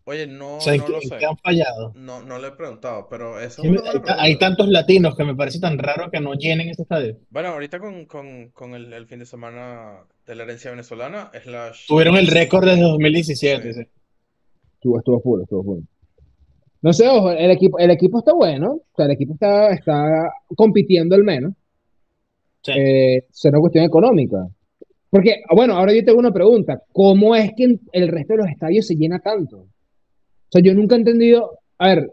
Oye, 0.04 0.26
no, 0.26 0.56
O 0.56 0.60
sea, 0.60 0.74
¿en 0.74 0.80
no 0.80 0.88
lo 0.88 1.00
en 1.00 1.08
sé. 1.08 1.16
qué 1.18 1.26
han 1.26 1.36
fallado? 1.38 1.92
No, 1.94 2.22
no 2.22 2.38
le 2.38 2.48
he 2.48 2.52
preguntado, 2.52 3.06
pero 3.08 3.38
eso 3.40 3.62
es 3.62 3.68
Sí, 3.68 3.68
Hay, 3.68 4.02
hay 4.18 4.36
pregunta. 4.36 4.38
tantos 4.38 4.68
latinos 4.68 5.14
que 5.16 5.24
me 5.24 5.34
parece 5.36 5.60
tan 5.60 5.78
raro 5.78 6.10
que 6.10 6.20
no 6.20 6.34
llenen 6.34 6.68
ese 6.68 6.82
estadio. 6.82 7.18
Bueno, 7.30 7.50
ahorita 7.50 7.78
con, 7.78 8.06
con, 8.06 8.50
con 8.50 8.74
el, 8.74 8.92
el 8.92 9.06
fin 9.06 9.20
de 9.20 9.26
semana 9.26 10.04
de 10.26 10.34
la 10.34 10.42
herencia 10.42 10.70
venezolana, 10.72 11.30
slash... 11.42 11.86
Tuvieron 11.86 12.16
el 12.16 12.26
récord 12.26 12.64
desde 12.66 12.82
2017. 12.82 13.72
Sí. 13.74 13.80
sí. 13.82 13.88
Estuvo, 14.74 14.98
estuvo 14.98 15.20
full, 15.20 15.42
estuvo 15.42 15.62
full. 15.64 15.80
No 16.82 16.92
sé, 16.92 17.06
ojo, 17.08 17.30
el 17.30 17.50
equipo, 17.52 17.78
el 17.78 17.90
equipo 17.92 18.18
está 18.18 18.32
bueno, 18.32 18.72
o 18.72 18.96
sea, 18.96 19.04
el 19.06 19.12
equipo 19.12 19.34
está, 19.34 19.70
está 19.72 20.28
compitiendo 20.56 21.14
al 21.14 21.22
menos. 21.22 21.52
Sí. 22.62 22.72
Eh, 22.76 23.26
será 23.30 23.58
cuestión 23.60 23.84
económica. 23.84 24.48
Porque, 25.10 25.42
bueno, 25.54 25.74
ahora 25.74 25.92
yo 25.92 26.04
tengo 26.04 26.18
una 26.18 26.32
pregunta. 26.32 26.82
¿Cómo 26.92 27.36
es 27.36 27.52
que 27.56 27.76
el 27.92 28.08
resto 28.08 28.32
de 28.32 28.38
los 28.38 28.48
estadios 28.48 28.86
se 28.86 28.94
llena 28.96 29.20
tanto? 29.20 29.66
O 30.52 30.58
sea, 30.58 30.62
yo 30.62 30.74
nunca 30.74 30.94
he 30.96 30.98
entendido, 30.98 31.58
a 31.78 31.88
ver, 31.88 32.10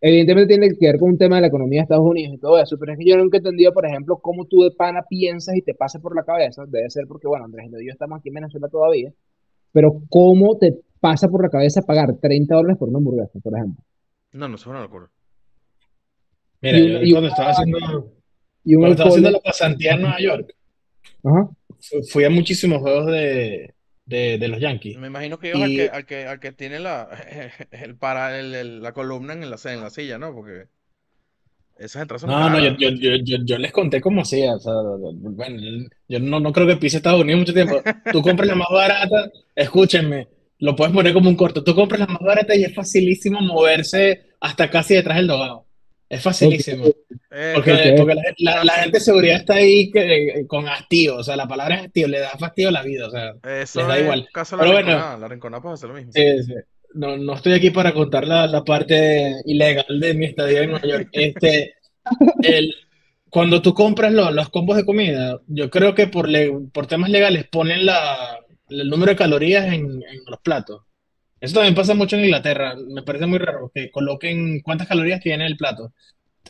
evidentemente 0.00 0.54
tiene 0.56 0.68
que 0.78 0.86
ver 0.86 0.98
con 1.00 1.10
un 1.10 1.18
tema 1.18 1.34
de 1.36 1.40
la 1.42 1.46
economía 1.48 1.80
de 1.80 1.82
Estados 1.82 2.06
Unidos 2.06 2.34
y 2.36 2.38
todo 2.38 2.56
eso, 2.62 2.76
pero 2.78 2.92
es 2.92 2.98
que 2.98 3.04
yo 3.04 3.16
nunca 3.16 3.38
he 3.38 3.40
entendido, 3.40 3.72
por 3.72 3.84
ejemplo, 3.86 4.18
cómo 4.22 4.44
tú 4.46 4.62
de 4.62 4.70
pana 4.70 5.02
piensas 5.08 5.56
y 5.56 5.62
te 5.62 5.74
pasa 5.74 5.98
por 5.98 6.14
la 6.14 6.22
cabeza, 6.22 6.62
debe 6.68 6.88
ser 6.90 7.06
porque, 7.08 7.26
bueno, 7.26 7.46
Andrés 7.46 7.66
y 7.66 7.86
yo 7.86 7.90
estamos 7.92 8.20
aquí 8.20 8.28
en 8.28 8.36
Venezuela 8.36 8.68
todavía, 8.68 9.12
pero 9.72 10.00
cómo 10.08 10.58
te 10.58 10.78
pasa 11.00 11.28
por 11.28 11.42
la 11.42 11.48
cabeza 11.50 11.82
pagar 11.82 12.14
30 12.20 12.54
dólares 12.54 12.78
por 12.78 12.88
una 12.88 12.98
hamburguesa, 12.98 13.40
por 13.42 13.56
ejemplo. 13.56 13.82
No, 14.32 14.46
no, 14.48 14.54
eso 14.54 14.62
es 14.62 14.66
una 14.68 14.82
locura. 14.82 15.10
Mira, 16.62 16.78
Y 16.78 16.82
un- 16.82 16.88
yo 16.92 16.98
y 17.00 17.04
un- 17.06 17.10
cuando 17.12 17.28
estaba 17.30 17.50
haciendo, 17.50 17.78
Y 18.64 18.74
un 18.76 18.80
cuando 18.82 18.92
estaba 18.92 19.08
haciendo 19.10 19.30
la 19.32 19.40
pasantía 19.40 19.94
en 19.94 20.00
Nueva 20.02 20.20
York, 20.20 20.54
Ajá. 21.24 21.50
fu- 21.80 22.02
fui 22.12 22.24
a 22.24 22.30
muchísimos 22.30 22.78
juegos 22.80 23.06
de, 23.06 23.74
de, 24.10 24.38
de 24.38 24.48
los 24.48 24.60
Yankees. 24.60 24.98
Me 24.98 25.06
imagino 25.08 25.38
que 25.38 25.48
ibas 25.50 25.62
al 25.62 25.72
que, 25.72 25.88
al 25.88 26.04
que, 26.06 26.26
al 26.26 26.40
que 26.40 26.52
tiene 26.52 26.78
la, 26.80 27.08
el 27.70 27.96
para, 27.96 28.38
el- 28.38 28.54
el- 28.54 28.82
la 28.82 28.92
columna 28.92 29.32
en 29.32 29.48
la, 29.50 29.56
en 29.64 29.80
la 29.80 29.90
silla, 29.90 30.18
¿no? 30.18 30.32
Porque 30.34 30.68
esas 31.78 32.02
entradas 32.02 32.20
son 32.22 32.30
No, 32.30 32.50
no, 32.50 32.58
yo, 32.60 32.76
yo, 32.76 32.90
yo, 32.90 33.16
yo, 33.24 33.36
yo 33.44 33.58
les 33.58 33.72
conté 33.72 34.00
cómo 34.00 34.20
hacía. 34.22 34.54
O 34.54 34.58
sea, 34.60 34.72
bueno, 35.12 35.88
yo 36.08 36.20
no, 36.20 36.38
no 36.40 36.52
creo 36.52 36.66
que 36.66 36.76
pise 36.76 36.98
Estados 36.98 37.22
Unidos 37.22 37.40
mucho 37.40 37.54
tiempo. 37.54 37.82
Tú 38.10 38.22
compras 38.22 38.46
la 38.48 38.54
más 38.54 38.68
barata, 38.70 39.30
escúchenme, 39.54 40.28
lo 40.58 40.76
puedes 40.76 40.92
poner 40.92 41.12
como 41.14 41.30
un 41.30 41.36
corto. 41.36 41.64
Tú 41.64 41.74
compras 41.74 42.00
la 42.00 42.06
más 42.06 42.20
barata 42.20 42.54
y 42.54 42.64
es 42.64 42.74
facilísimo 42.74 43.40
moverse 43.40 44.34
hasta 44.40 44.70
casi 44.70 44.94
detrás 44.94 45.16
del 45.16 45.28
dogado. 45.28 45.66
Es 46.10 46.22
facilísimo. 46.22 46.86
Eh, 47.30 47.52
Porque, 47.54 47.72
la, 47.72 48.54
la- 48.56 48.64
la 48.64 48.72
gente 48.74 48.98
de 48.98 49.04
seguridad 49.04 49.36
está 49.36 49.54
ahí 49.54 49.90
que- 49.92 50.44
con 50.48 50.68
hastío. 50.68 51.16
O 51.16 51.22
sea, 51.22 51.36
la 51.36 51.46
palabra 51.46 51.76
es 51.76 51.82
hastío, 51.82 52.08
le 52.08 52.18
da 52.18 52.30
fastidio 52.30 52.68
a 52.68 52.72
la 52.72 52.82
vida. 52.82 53.06
O 53.06 53.10
sea, 53.10 53.34
eso 53.62 53.78
les 53.78 53.88
da 53.88 53.96
es 53.96 54.02
igual. 54.02 54.28
caso 54.32 54.56
de 54.56 54.62
la 54.62 54.64
Pero 54.64 54.72
bueno. 54.74 54.88
rinconada. 54.90 55.18
La 55.18 55.28
rinconada 55.28 55.62
puede 55.62 55.74
hacer 55.74 55.88
lo 55.88 55.94
mismo. 55.94 56.12
Sí, 56.12 56.42
sí. 56.44 56.54
No, 56.94 57.16
no 57.16 57.34
estoy 57.34 57.52
aquí 57.52 57.70
para 57.70 57.94
contar 57.94 58.26
la, 58.26 58.48
la 58.48 58.64
parte 58.64 59.36
ilegal 59.44 60.00
de 60.00 60.14
mi 60.14 60.26
estadía 60.26 60.62
en 60.62 60.70
Nueva 60.72 60.86
York. 60.86 61.08
Este, 61.12 61.74
el, 62.42 62.74
cuando 63.30 63.62
tú 63.62 63.72
compras 63.72 64.12
lo- 64.12 64.32
los 64.32 64.48
combos 64.48 64.76
de 64.76 64.84
comida, 64.84 65.40
yo 65.46 65.70
creo 65.70 65.94
que 65.94 66.08
por, 66.08 66.28
le- 66.28 66.50
por 66.72 66.88
temas 66.88 67.10
legales 67.10 67.46
ponen 67.48 67.86
la, 67.86 68.40
el 68.68 68.88
número 68.90 69.12
de 69.12 69.16
calorías 69.16 69.66
en, 69.66 69.84
en 69.84 70.20
los 70.26 70.40
platos. 70.42 70.82
Eso 71.40 71.54
también 71.54 71.74
pasa 71.74 71.94
mucho 71.94 72.16
en 72.16 72.24
Inglaterra. 72.24 72.74
Me 72.76 73.02
parece 73.02 73.26
muy 73.26 73.38
raro 73.38 73.70
que 73.74 73.90
coloquen 73.90 74.60
cuántas 74.60 74.86
calorías 74.88 75.20
tiene 75.20 75.46
el 75.46 75.56
plato. 75.56 75.92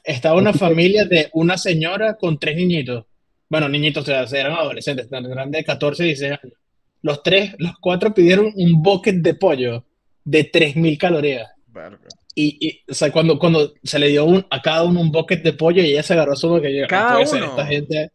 Estaba 0.05 0.37
una 0.39 0.53
familia 0.53 1.05
de 1.05 1.29
una 1.33 1.57
señora 1.59 2.15
con 2.15 2.39
tres 2.39 2.57
niñitos. 2.57 3.05
Bueno, 3.49 3.69
niñitos, 3.69 4.09
o 4.09 4.27
sea, 4.27 4.41
eran 4.41 4.53
adolescentes, 4.53 5.09
eran 5.11 5.51
de 5.51 5.65
14 5.65 6.03
y 6.05 6.07
16 6.09 6.33
años. 6.43 6.55
Los 7.03 7.23
tres, 7.23 7.55
los 7.59 7.73
cuatro 7.81 8.12
pidieron 8.15 8.53
un 8.55 8.83
bucket 8.83 9.17
de 9.17 9.35
pollo 9.35 9.85
de 10.25 10.45
3000 10.45 10.99
calorías. 10.99 11.49
Verga. 11.69 11.99
Y, 12.35 12.59
y, 12.65 12.81
o 12.91 12.95
sea, 12.95 13.11
cuando, 13.11 13.39
cuando 13.39 13.73
se 13.83 13.99
le 13.99 14.09
dio 14.09 14.25
un, 14.25 14.47
a 14.51 14.62
cada 14.62 14.85
uno 14.85 15.01
un 15.01 15.11
bucket 15.11 15.43
de 15.43 15.53
pollo 15.53 15.83
y 15.83 15.91
ella 15.93 16.03
se 16.03 16.12
agarró 16.12 16.37
solo 16.37 16.62
que 16.62 16.75
yo, 16.75 16.83
no 16.83 16.89
¿Cada 16.89 17.27
ser, 17.27 17.43
uno? 17.43 17.51
esta 17.51 17.67
gente. 17.67 18.11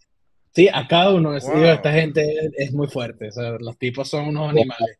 Sí, 0.53 0.69
a 0.71 0.87
cada 0.87 1.11
uno. 1.13 1.35
es- 1.35 1.43
Wow. 1.43 1.55
digo, 1.55 1.67
esta 1.67 1.91
gente 1.91 2.21
es, 2.31 2.51
es 2.57 2.73
muy 2.73 2.87
fuerte. 2.87 3.27
O 3.27 3.31
sea, 3.31 3.51
los 3.59 3.77
tipos 3.77 4.07
son 4.07 4.27
unos 4.29 4.49
animales. 4.51 4.99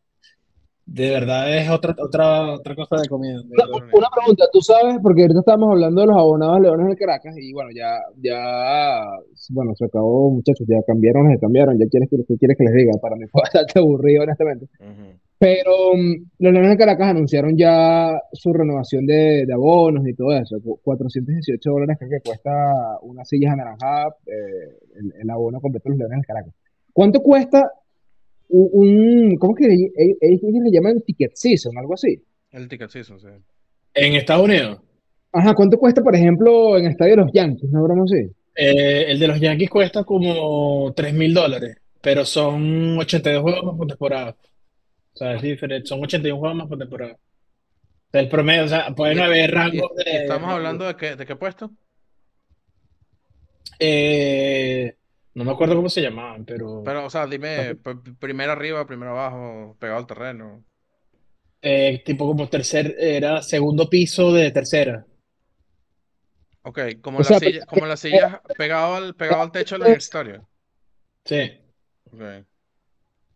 De 0.88 1.10
verdad 1.10 1.52
es 1.56 1.68
otra, 1.68 1.96
otra, 1.98 2.54
otra 2.54 2.74
cosa 2.76 2.96
de 3.02 3.08
comida. 3.08 3.34
de 3.42 3.48
Una, 3.92 4.08
pregunta, 4.14 4.44
tú 4.52 4.60
sabes, 4.62 4.98
porque 5.02 5.22
ahorita 5.22 5.40
estábamos 5.40 5.72
hablando 5.72 6.00
de 6.00 6.06
los 6.06 6.16
abonados 6.16 6.60
Leones 6.60 6.86
del 6.86 6.96
Caracas 6.96 7.34
y 7.36 7.52
bueno, 7.52 7.70
ya, 7.74 7.98
ya, 8.22 9.04
bueno, 9.50 9.74
se 9.74 9.84
acabó, 9.84 10.30
muchachos, 10.30 10.64
ya 10.68 10.80
cambiaron, 10.86 11.28
se 11.32 11.40
cambiaron, 11.40 11.76
ya 11.76 11.86
quieres 11.90 12.08
que, 12.08 12.16
¿qué 12.28 12.36
quieres 12.38 12.56
que 12.56 12.64
les 12.64 12.74
diga, 12.74 12.92
para 13.02 13.16
mí 13.16 13.26
fue 13.26 13.42
bastante 13.42 13.80
aburrido, 13.80 14.22
honestamente. 14.22 14.66
Ujú. 14.78 15.18
Pero 15.38 15.72
mm, 15.96 16.14
los 16.38 16.52
Leones 16.52 16.70
del 16.70 16.78
Caracas 16.78 17.08
anunciaron 17.08 17.56
ya 17.56 18.18
su 18.32 18.52
renovación 18.52 19.06
de, 19.06 19.44
de 19.44 19.52
abonos 19.52 20.06
y 20.06 20.14
todo 20.14 20.32
eso, 20.32 20.60
cu- 20.62 20.78
418 20.84 21.68
dólares 21.68 21.96
creo 21.98 22.10
que 22.10 22.28
cuesta 22.28 22.50
una 23.02 23.24
silla 23.24 23.52
anaranjada, 23.52 24.14
eh, 24.26 24.78
el, 25.00 25.12
el 25.20 25.30
abono 25.30 25.60
completo 25.60 25.88
de 25.88 25.90
los 25.90 25.98
Leones 25.98 26.18
del 26.18 26.26
Caracas. 26.26 26.54
¿Cuánto 26.92 27.20
cuesta 27.20 27.70
un, 28.48 28.68
un- 29.30 29.36
¿cómo 29.38 29.54
que 29.54 29.66
le- 29.68 29.74
ellos, 29.96 30.18
ellos 30.42 30.62
le 30.64 30.70
llaman 30.72 31.00
ticket 31.02 31.32
season, 31.34 31.76
algo 31.78 31.94
así? 31.94 32.22
El 32.50 32.68
ticket 32.68 32.90
season, 32.90 33.20
sí. 33.20 33.28
En 33.94 34.14
Estados 34.14 34.44
Unidos, 34.44 34.80
Ajá, 35.32 35.54
¿cuánto 35.54 35.78
cuesta, 35.78 36.02
por 36.02 36.14
ejemplo, 36.16 36.78
en 36.78 36.86
el 36.86 36.92
estadio 36.92 37.12
de 37.16 37.22
los 37.22 37.32
Yankees? 37.32 37.70
¿No 37.70 37.82
broma 37.82 38.04
así? 38.04 38.30
eh, 38.54 39.04
el 39.08 39.18
de 39.18 39.28
los 39.28 39.38
Yankees 39.40 39.68
cuesta 39.68 40.02
como 40.04 40.92
3 40.96 41.12
mil 41.12 41.34
dólares, 41.34 41.76
pero 42.00 42.24
son 42.24 42.98
82 42.98 43.42
juegos 43.42 43.64
más 43.64 43.76
por 43.76 43.86
temporada. 43.86 44.36
O 45.14 45.16
sea, 45.18 45.34
es 45.34 45.42
diferente, 45.42 45.86
son 45.86 46.02
81 46.02 46.38
juegos 46.40 46.56
más 46.58 46.68
por 46.68 46.78
temporada. 46.78 47.12
O 47.14 48.10
sea, 48.12 48.20
el 48.22 48.28
promedio, 48.28 48.64
o 48.64 48.68
sea, 48.68 48.94
pueden 48.94 49.18
haber 49.20 49.50
rangos 49.50 49.90
de... 49.96 50.16
estamos 50.22 50.48
hablando 50.50 50.86
de 50.86 50.96
qué, 50.96 51.16
de 51.16 51.26
qué 51.26 51.36
puesto? 51.36 51.70
Eh, 53.78 54.95
no 55.36 55.44
me 55.44 55.52
acuerdo 55.52 55.76
cómo 55.76 55.88
se 55.88 56.02
llamaban, 56.02 56.44
pero, 56.44 56.82
Pero, 56.84 57.04
o 57.06 57.10
sea, 57.10 57.26
dime, 57.26 57.76
p- 57.76 57.94
primero 58.18 58.52
arriba, 58.52 58.86
primero 58.86 59.12
abajo, 59.12 59.76
pegado 59.78 59.98
al 60.00 60.06
terreno. 60.06 60.64
eh, 61.62 62.02
tipo 62.04 62.26
como 62.26 62.48
tercer, 62.48 62.94
era 62.98 63.42
segundo 63.42 63.88
piso 63.88 64.32
de 64.32 64.50
tercera. 64.50 65.04
Ok, 66.62 66.78
como 67.00 67.18
O 67.18 67.22
la 67.22 67.28
sea, 67.28 67.38
silla, 67.38 67.52
pero- 67.60 67.66
como 67.66 67.86
la 67.86 67.96
silla 67.96 68.42
pegado 68.56 68.94
al, 68.96 69.14
pegado 69.14 69.42
al 69.42 69.52
techo 69.52 69.74
del 69.76 69.82
universitario. 69.82 70.48
Sí. 71.24 71.60
Ok. 72.12 72.22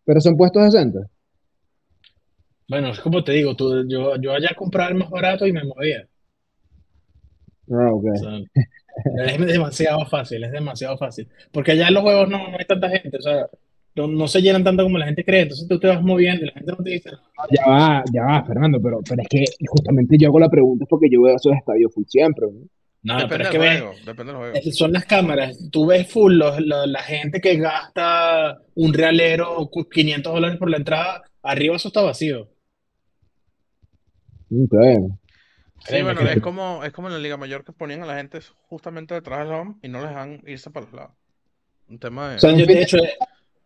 Pero 0.04 0.20
son 0.20 0.36
puestos 0.36 0.64
decentes. 0.64 1.06
Bueno, 2.68 2.90
es 2.90 3.00
como 3.00 3.22
te 3.24 3.32
digo, 3.32 3.54
tú, 3.56 3.84
yo, 3.88 4.16
yo 4.16 4.32
allá 4.32 4.50
compraba 4.56 4.90
el 4.90 4.94
más 4.96 5.10
barato 5.10 5.46
y 5.46 5.52
me 5.52 5.64
movía. 5.64 6.08
Ah, 7.70 7.92
ok. 7.92 8.04
O 8.04 8.16
sea, 8.16 8.30
es 9.26 9.46
demasiado 9.46 10.06
fácil, 10.06 10.44
es 10.44 10.52
demasiado 10.52 10.96
fácil. 10.98 11.28
Porque 11.52 11.72
allá 11.72 11.88
en 11.88 11.94
los 11.94 12.02
juegos 12.02 12.28
no, 12.28 12.48
no 12.50 12.56
hay 12.58 12.64
tanta 12.64 12.88
gente, 12.90 13.16
o 13.18 13.22
sea, 13.22 13.46
no, 13.94 14.06
no 14.06 14.28
se 14.28 14.40
llenan 14.40 14.62
tanto 14.64 14.82
como 14.84 14.98
la 14.98 15.06
gente 15.06 15.24
cree. 15.24 15.42
Entonces 15.42 15.66
tú 15.68 15.78
te 15.78 15.88
vas 15.88 16.02
moviendo 16.02 16.44
y 16.44 16.46
la 16.48 16.52
gente 16.54 16.72
no 16.72 16.84
te 16.84 16.90
dice. 16.90 17.10
Ya 17.50 17.66
va, 17.66 18.04
ya 18.12 18.22
va, 18.24 18.44
Fernando, 18.44 18.80
pero, 18.80 19.00
pero 19.08 19.22
es 19.22 19.28
que 19.28 19.44
justamente 19.66 20.16
yo 20.18 20.28
hago 20.28 20.38
la 20.40 20.48
pregunta 20.48 20.84
porque 20.88 21.08
yo 21.10 21.22
veo 21.22 21.36
esos 21.36 21.52
estadios 21.54 21.92
full 21.94 22.04
siempre, 22.06 22.46
¿no? 22.52 22.60
No, 23.02 23.14
Depende 23.16 23.30
pero 23.30 23.44
es 23.44 23.50
del 23.50 23.52
que 23.52 23.58
ves, 23.66 23.80
juego, 23.80 23.94
depende 24.04 24.32
del 24.32 24.36
juego. 24.42 24.54
es- 24.56 24.76
son 24.76 24.92
las 24.92 25.06
cámaras. 25.06 25.68
Tú 25.72 25.86
ves 25.86 26.06
full 26.12 26.34
los- 26.34 26.60
la, 26.60 26.86
la 26.86 27.02
gente 27.02 27.40
que 27.40 27.56
gasta 27.56 28.60
un 28.74 28.92
realero, 28.92 29.68
cu- 29.72 29.88
500 29.88 30.34
dólares 30.34 30.58
por 30.58 30.68
la 30.68 30.76
entrada, 30.76 31.22
arriba 31.42 31.76
eso 31.76 31.88
está 31.88 32.02
vacío. 32.02 32.48
Ok. 34.50 34.74
Sí, 35.84 35.88
Créeme 35.88 36.04
bueno, 36.04 36.22
que- 36.22 36.32
es 36.32 36.38
como, 36.40 36.84
es 36.84 36.92
como 36.92 37.08
en 37.08 37.14
la 37.14 37.20
Liga 37.20 37.36
Mayor 37.36 37.64
que 37.64 37.72
ponían 37.72 38.02
a 38.02 38.06
la 38.06 38.16
gente 38.16 38.40
justamente 38.68 39.14
detrás 39.14 39.40
del 39.40 39.54
home 39.54 39.76
y 39.82 39.88
no 39.88 40.00
les 40.00 40.10
dejan 40.10 40.42
irse 40.46 40.70
para 40.70 40.86
los 40.86 40.94
lados. 40.94 41.12
Un 41.88 41.98
tema 42.00 42.30
de... 42.30 42.36
O 42.36 42.38
sea, 42.38 42.52
yo, 42.56 42.66
de 42.66 42.82
hecho, 42.82 42.96
el 42.98 43.10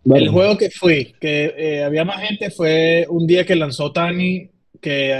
Bueno, 0.04 0.32
juego 0.32 0.56
que 0.58 0.70
fui, 0.70 1.14
que 1.20 1.54
eh, 1.56 1.84
había 1.84 2.04
más 2.04 2.20
gente, 2.28 2.50
fue 2.50 3.06
un 3.08 3.26
día 3.26 3.44
que 3.46 3.56
lanzó 3.56 3.92
Tani, 3.92 4.50
que, 4.80 5.10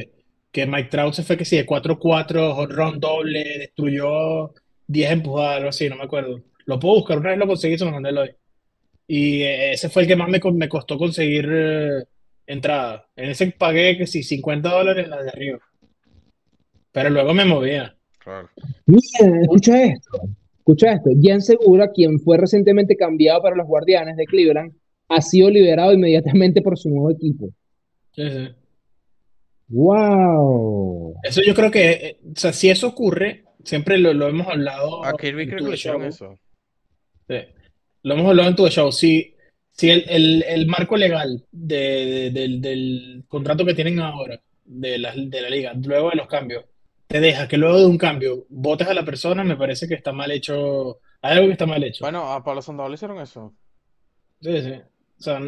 eh, 0.00 0.12
que 0.52 0.66
Mike 0.66 0.90
Trout 0.90 1.14
se 1.14 1.22
fue 1.24 1.36
que 1.36 1.44
sí, 1.44 1.56
de 1.56 1.66
4-4, 1.66 2.54
home 2.56 2.74
run 2.74 3.00
doble, 3.00 3.44
destruyó 3.60 4.52
10 4.86 5.10
empujadas, 5.12 5.56
algo 5.58 5.68
así, 5.70 5.88
no 5.88 5.96
me 5.96 6.04
acuerdo. 6.04 6.42
Lo 6.66 6.78
puedo 6.80 6.96
buscar, 6.96 7.18
una 7.18 7.30
vez 7.30 7.38
lo 7.38 7.46
conseguí, 7.46 7.78
se 7.78 7.84
lo 7.84 7.92
mandé 7.92 8.10
hoy. 8.18 8.30
Y 9.08 9.42
eh, 9.42 9.72
ese 9.72 9.90
fue 9.90 10.02
el 10.02 10.08
que 10.08 10.16
más 10.16 10.28
me, 10.28 10.40
me 10.54 10.68
costó 10.68 10.98
conseguir 10.98 11.48
eh, 11.50 12.04
entrada. 12.46 13.08
En 13.16 13.30
ese 13.30 13.50
pagué 13.52 13.96
que 13.98 14.06
sí, 14.06 14.22
50 14.22 14.70
dólares 14.70 15.04
en 15.04 15.10
la 15.10 15.22
de 15.22 15.30
arriba. 15.30 15.58
Pero 16.96 17.10
luego 17.10 17.34
me 17.34 17.44
movía. 17.44 17.94
Claro. 18.18 18.48
Mira, 18.86 19.40
escucha 19.42 19.84
esto. 19.84 20.18
Escucha 20.56 20.92
esto. 20.94 21.10
Jan 21.22 21.42
Segura, 21.42 21.90
quien 21.92 22.18
fue 22.20 22.38
recientemente 22.38 22.96
cambiado 22.96 23.42
para 23.42 23.54
los 23.54 23.66
Guardianes 23.66 24.16
de 24.16 24.24
Cleveland, 24.24 24.72
ha 25.08 25.20
sido 25.20 25.50
liberado 25.50 25.92
inmediatamente 25.92 26.62
por 26.62 26.78
su 26.78 26.88
nuevo 26.88 27.10
equipo. 27.10 27.50
Sí, 28.12 28.22
sí. 28.30 28.48
¡Wow! 29.68 31.16
Eso 31.22 31.40
yo 31.46 31.54
creo 31.54 31.70
que, 31.70 31.90
eh, 31.90 32.18
o 32.34 32.38
sea, 32.38 32.52
si 32.54 32.70
eso 32.70 32.88
ocurre, 32.88 33.44
siempre 33.62 33.98
lo, 33.98 34.14
lo 34.14 34.28
hemos 34.28 34.46
hablado 34.48 35.04
A 35.04 35.12
Kirby 35.16 35.42
en 35.42 35.48
creo 35.50 35.58
tu 35.58 35.64
que 35.66 35.70
le 35.72 35.76
show. 35.76 36.02
eso. 36.02 36.38
Sí. 37.28 37.36
Lo 38.04 38.14
hemos 38.14 38.26
hablado 38.28 38.48
en 38.48 38.56
tu 38.56 38.66
show. 38.68 38.90
Si, 38.90 39.34
si 39.72 39.90
el, 39.90 40.04
el- 40.08 40.44
el 40.48 40.66
marco 40.66 40.96
legal 40.96 41.44
de- 41.52 42.30
de- 42.30 42.30
del, 42.30 42.60
del 42.62 43.24
contrato 43.28 43.64
que 43.66 43.74
tienen 43.74 43.98
ahora 44.00 44.40
de 44.64 44.98
la, 44.98 45.14
de 45.14 45.40
la 45.42 45.50
liga, 45.50 45.74
luego 45.74 46.10
de 46.10 46.16
los 46.16 46.26
cambios, 46.28 46.64
te 47.06 47.20
deja 47.20 47.48
que 47.48 47.56
luego 47.56 47.78
de 47.80 47.86
un 47.86 47.98
cambio 47.98 48.46
votes 48.48 48.88
a 48.88 48.94
la 48.94 49.04
persona, 49.04 49.44
me 49.44 49.56
parece 49.56 49.86
que 49.88 49.94
está 49.94 50.12
mal 50.12 50.30
hecho. 50.30 51.00
Hay 51.22 51.34
algo 51.36 51.46
que 51.46 51.52
está 51.52 51.66
mal 51.66 51.82
hecho. 51.84 52.04
Bueno, 52.04 52.32
a 52.32 52.42
Pablo 52.42 52.62
Sandoval 52.62 52.92
le 52.92 52.94
hicieron 52.96 53.20
eso. 53.20 53.54
Sí, 54.40 54.60
sí. 54.62 54.72
O 54.72 55.22
sea, 55.22 55.40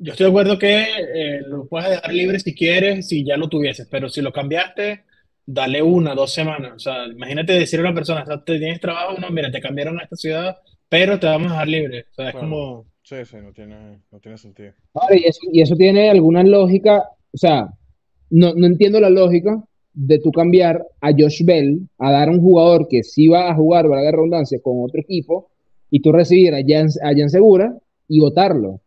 yo 0.00 0.12
estoy 0.12 0.24
de 0.24 0.30
acuerdo 0.30 0.58
que 0.58 0.82
eh, 1.14 1.40
lo 1.46 1.66
puedes 1.66 1.90
dejar 1.90 2.12
libre 2.12 2.38
si 2.38 2.54
quieres, 2.54 3.08
si 3.08 3.24
ya 3.24 3.36
lo 3.36 3.48
tuvieses, 3.48 3.88
pero 3.90 4.08
si 4.08 4.20
lo 4.22 4.32
cambiaste, 4.32 5.04
dale 5.44 5.82
una, 5.82 6.14
dos 6.14 6.32
semanas. 6.32 6.72
O 6.76 6.78
sea, 6.78 7.06
imagínate 7.06 7.54
decirle 7.54 7.86
a 7.86 7.90
una 7.90 7.96
persona, 7.96 8.24
¿te 8.44 8.58
tienes 8.58 8.80
trabajo? 8.80 9.18
No, 9.18 9.30
mira, 9.30 9.50
te 9.50 9.60
cambiaron 9.60 9.98
a 9.98 10.04
esta 10.04 10.16
ciudad, 10.16 10.58
pero 10.88 11.18
te 11.18 11.26
vamos 11.26 11.48
a 11.48 11.54
dejar 11.54 11.68
libre. 11.68 12.06
O 12.10 12.14
sea, 12.14 12.26
es 12.26 12.32
Claro. 12.32 12.48
como... 12.48 12.86
Sí, 13.02 13.16
sí, 13.24 13.36
no 13.42 13.52
tiene, 13.54 14.02
no 14.10 14.20
tiene 14.20 14.36
sentido. 14.36 14.74
Ahora, 14.92 15.16
y 15.16 15.24
eso, 15.24 15.40
y 15.50 15.62
eso 15.62 15.74
tiene 15.76 16.10
alguna 16.10 16.42
lógica, 16.42 16.98
o 17.32 17.38
sea, 17.38 17.70
no, 18.28 18.52
no 18.54 18.66
entiendo 18.66 19.00
la 19.00 19.08
lógica 19.08 19.64
de 20.00 20.20
tú 20.20 20.30
cambiar 20.30 20.86
a 21.00 21.10
Josh 21.10 21.44
Bell 21.44 21.80
a 21.98 22.12
dar 22.12 22.28
a 22.28 22.30
un 22.30 22.40
jugador 22.40 22.86
que 22.88 23.02
sí 23.02 23.26
va 23.26 23.50
a 23.50 23.54
jugar, 23.54 23.88
valga 23.88 24.04
la 24.04 24.12
redundancia, 24.12 24.60
con 24.62 24.76
otro 24.84 25.00
equipo, 25.00 25.50
y 25.90 26.00
tú 26.00 26.12
recibir 26.12 26.54
a 26.54 26.60
Jan, 26.64 26.88
a 27.02 27.12
Jan 27.16 27.28
Segura 27.28 27.76
y 28.06 28.20
votarlo. 28.20 28.80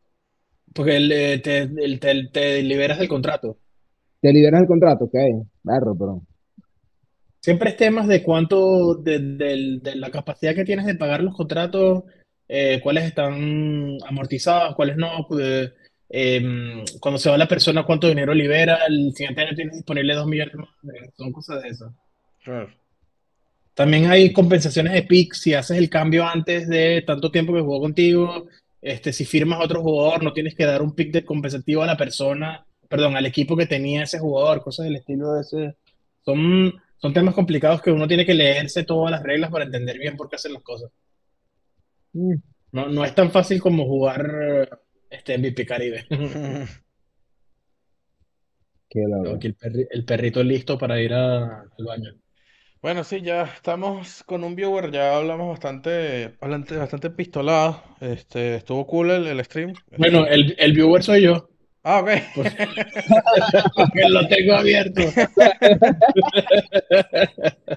Porque 0.74 0.96
el, 0.96 1.12
eh, 1.12 1.40
te, 1.40 1.58
el- 1.64 2.00
te- 2.00 2.28
te 2.32 2.64
liberas 2.64 2.98
del 3.00 3.10
contrato. 3.10 3.58
Te 4.22 4.32
liberas 4.32 4.62
el 4.62 4.68
contrato, 4.68 5.06
ok, 5.06 5.16
barro, 5.64 5.96
pero... 5.98 6.22
Siempre 7.42 7.72
es 7.72 7.76
temas 7.78 8.08
de 8.08 8.24
cuánto, 8.24 8.96
de, 8.96 9.20
del- 9.20 9.82
de 9.82 9.96
la 9.96 10.12
capacidad 10.12 10.56
que 10.56 10.64
tienes 10.64 10.86
de 10.86 10.96
pagar 10.96 11.22
los 11.24 11.36
contratos, 11.36 12.04
eh, 12.48 12.80
cuáles 12.82 13.04
están 13.04 13.98
amortizados, 14.08 14.76
cuáles 14.76 14.96
no. 14.96 15.28
de, 15.36 15.72
em, 16.14 16.84
cuando 17.00 17.18
se 17.18 17.30
va 17.30 17.38
la 17.38 17.48
persona, 17.48 17.84
cuánto 17.84 18.08
dinero 18.08 18.34
libera, 18.34 18.80
el 18.88 19.14
siguiente 19.14 19.42
año 19.42 19.56
tienes 19.56 19.76
disponible 19.76 20.14
dos 20.14 20.28
millones 20.28 20.56
más. 20.56 20.70
eh, 20.94 21.10
Son 21.18 21.32
cosas 21.32 21.64
de 21.64 21.70
eso. 21.70 21.94
Claro. 22.44 22.70
También 23.74 24.12
hay 24.12 24.34
compensaciones 24.34 24.94
de 24.94 25.04
pick 25.04 25.34
si 25.34 25.54
haces 25.54 25.78
el 25.78 25.90
cambio 25.90 26.26
antes 26.28 26.68
de 26.68 27.04
tanto 27.08 27.32
tiempo 27.32 27.54
que 27.54 27.62
jugó 27.62 27.80
contigo. 27.80 28.48
Este, 28.82 29.14
si 29.14 29.26
firmas 29.26 29.60
a 29.60 29.64
otro 29.64 29.82
jugador, 29.82 30.24
no 30.24 30.34
tienes 30.34 30.56
que 30.56 30.66
dar 30.66 30.82
un 30.82 30.94
pick 30.94 31.12
de 31.14 31.24
compensativo 31.24 31.84
a 31.84 31.88
la 31.88 31.96
persona, 31.98 32.66
perdón, 32.90 33.16
al 33.16 33.26
equipo 33.26 33.56
que 33.56 33.68
tenía 33.68 34.04
ese 34.04 34.20
jugador, 34.20 34.62
cosas 34.64 34.86
del 34.86 34.98
estilo 34.98 35.34
de 35.34 35.42
ese. 35.42 35.76
Son, 36.26 36.74
son 36.98 37.14
temas 37.14 37.34
complicados 37.34 37.82
que 37.82 37.92
uno 37.92 38.08
tiene 38.08 38.26
que 38.26 38.34
leerse 38.34 38.84
todas 38.84 39.12
las 39.12 39.24
reglas 39.24 39.50
para 39.52 39.66
entender 39.66 39.98
bien 39.98 40.18
por 40.18 40.30
qué 40.30 40.36
hacen 40.36 40.54
las 40.54 40.64
cosas. 40.64 40.92
mm, 42.14 42.36
No, 42.74 42.88
no 42.90 43.06
es 43.06 43.16
tan 43.16 43.32
fácil 43.32 43.62
como 43.62 43.86
jugar 43.86 44.80
este 45.12 45.36
MVP 45.36 45.66
Caribe. 45.66 46.06
qué 48.90 49.02
aquí 49.36 49.48
el, 49.48 49.58
perri- 49.58 49.88
el 49.90 50.06
perrito 50.06 50.44
listo 50.44 50.78
para 50.78 51.02
ir 51.02 51.14
a- 51.14 51.62
al 51.62 51.86
baño. 51.86 52.12
Bueno, 52.82 53.04
sí, 53.04 53.22
ya 53.22 53.44
estamos 53.44 54.24
con 54.24 54.44
un 54.44 54.56
viewer, 54.56 54.92
ya 54.92 55.16
hablamos 55.16 55.50
bastante, 55.50 56.30
bastante, 56.42 56.78
bastante 56.78 57.10
pistolado. 57.12 57.84
Este, 58.02 58.56
estuvo 58.56 58.88
cool 58.88 59.12
el, 59.12 59.28
el 59.28 59.46
stream. 59.46 59.74
Bueno, 59.98 60.26
el, 60.26 60.56
el 60.58 60.74
viewer 60.74 61.04
soy 61.04 61.22
yo, 61.24 61.51
Ah, 61.84 62.00
ok. 62.02 62.10
porque 63.76 64.08
lo 64.10 64.28
tengo 64.28 64.54
abierto. 64.54 65.02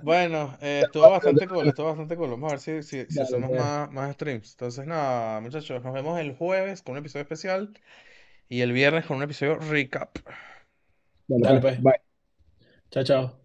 Bueno, 0.01 0.57
eh, 0.61 0.83
estuvo 0.85 1.09
bastante 1.11 1.49
cool, 1.49 1.69
estuvo 1.69 1.87
bastante 1.87 2.17
cool. 2.17 2.31
Vamos 2.31 2.49
a 2.53 2.57
ver 2.57 2.61
si, 2.61 2.83
si, 2.83 3.07
si 3.11 3.21
Dale, 3.21 3.23
hacemos 3.23 3.51
pues. 3.51 3.61
más, 3.61 3.91
más 3.91 4.13
streams. 4.15 4.53
Entonces, 4.53 4.87
nada, 4.87 5.41
muchachos, 5.41 5.83
nos 5.83 5.95
vemos 5.95 6.19
el 6.21 6.37
jueves 6.37 6.83
con 6.83 6.93
un 6.93 6.99
episodio 6.99 7.23
especial 7.23 7.73
y 8.49 8.63
el 8.63 8.73
viernes 8.73 9.07
con 9.07 9.19
un 9.19 9.25
episodio 9.25 9.57
recap. 9.57 10.19
Dale, 11.29 11.43
Dale, 11.43 11.61
pues, 11.61 11.77
pues. 11.77 11.83
bye. 11.83 12.01
Chao, 12.91 13.05
chao. 13.05 13.44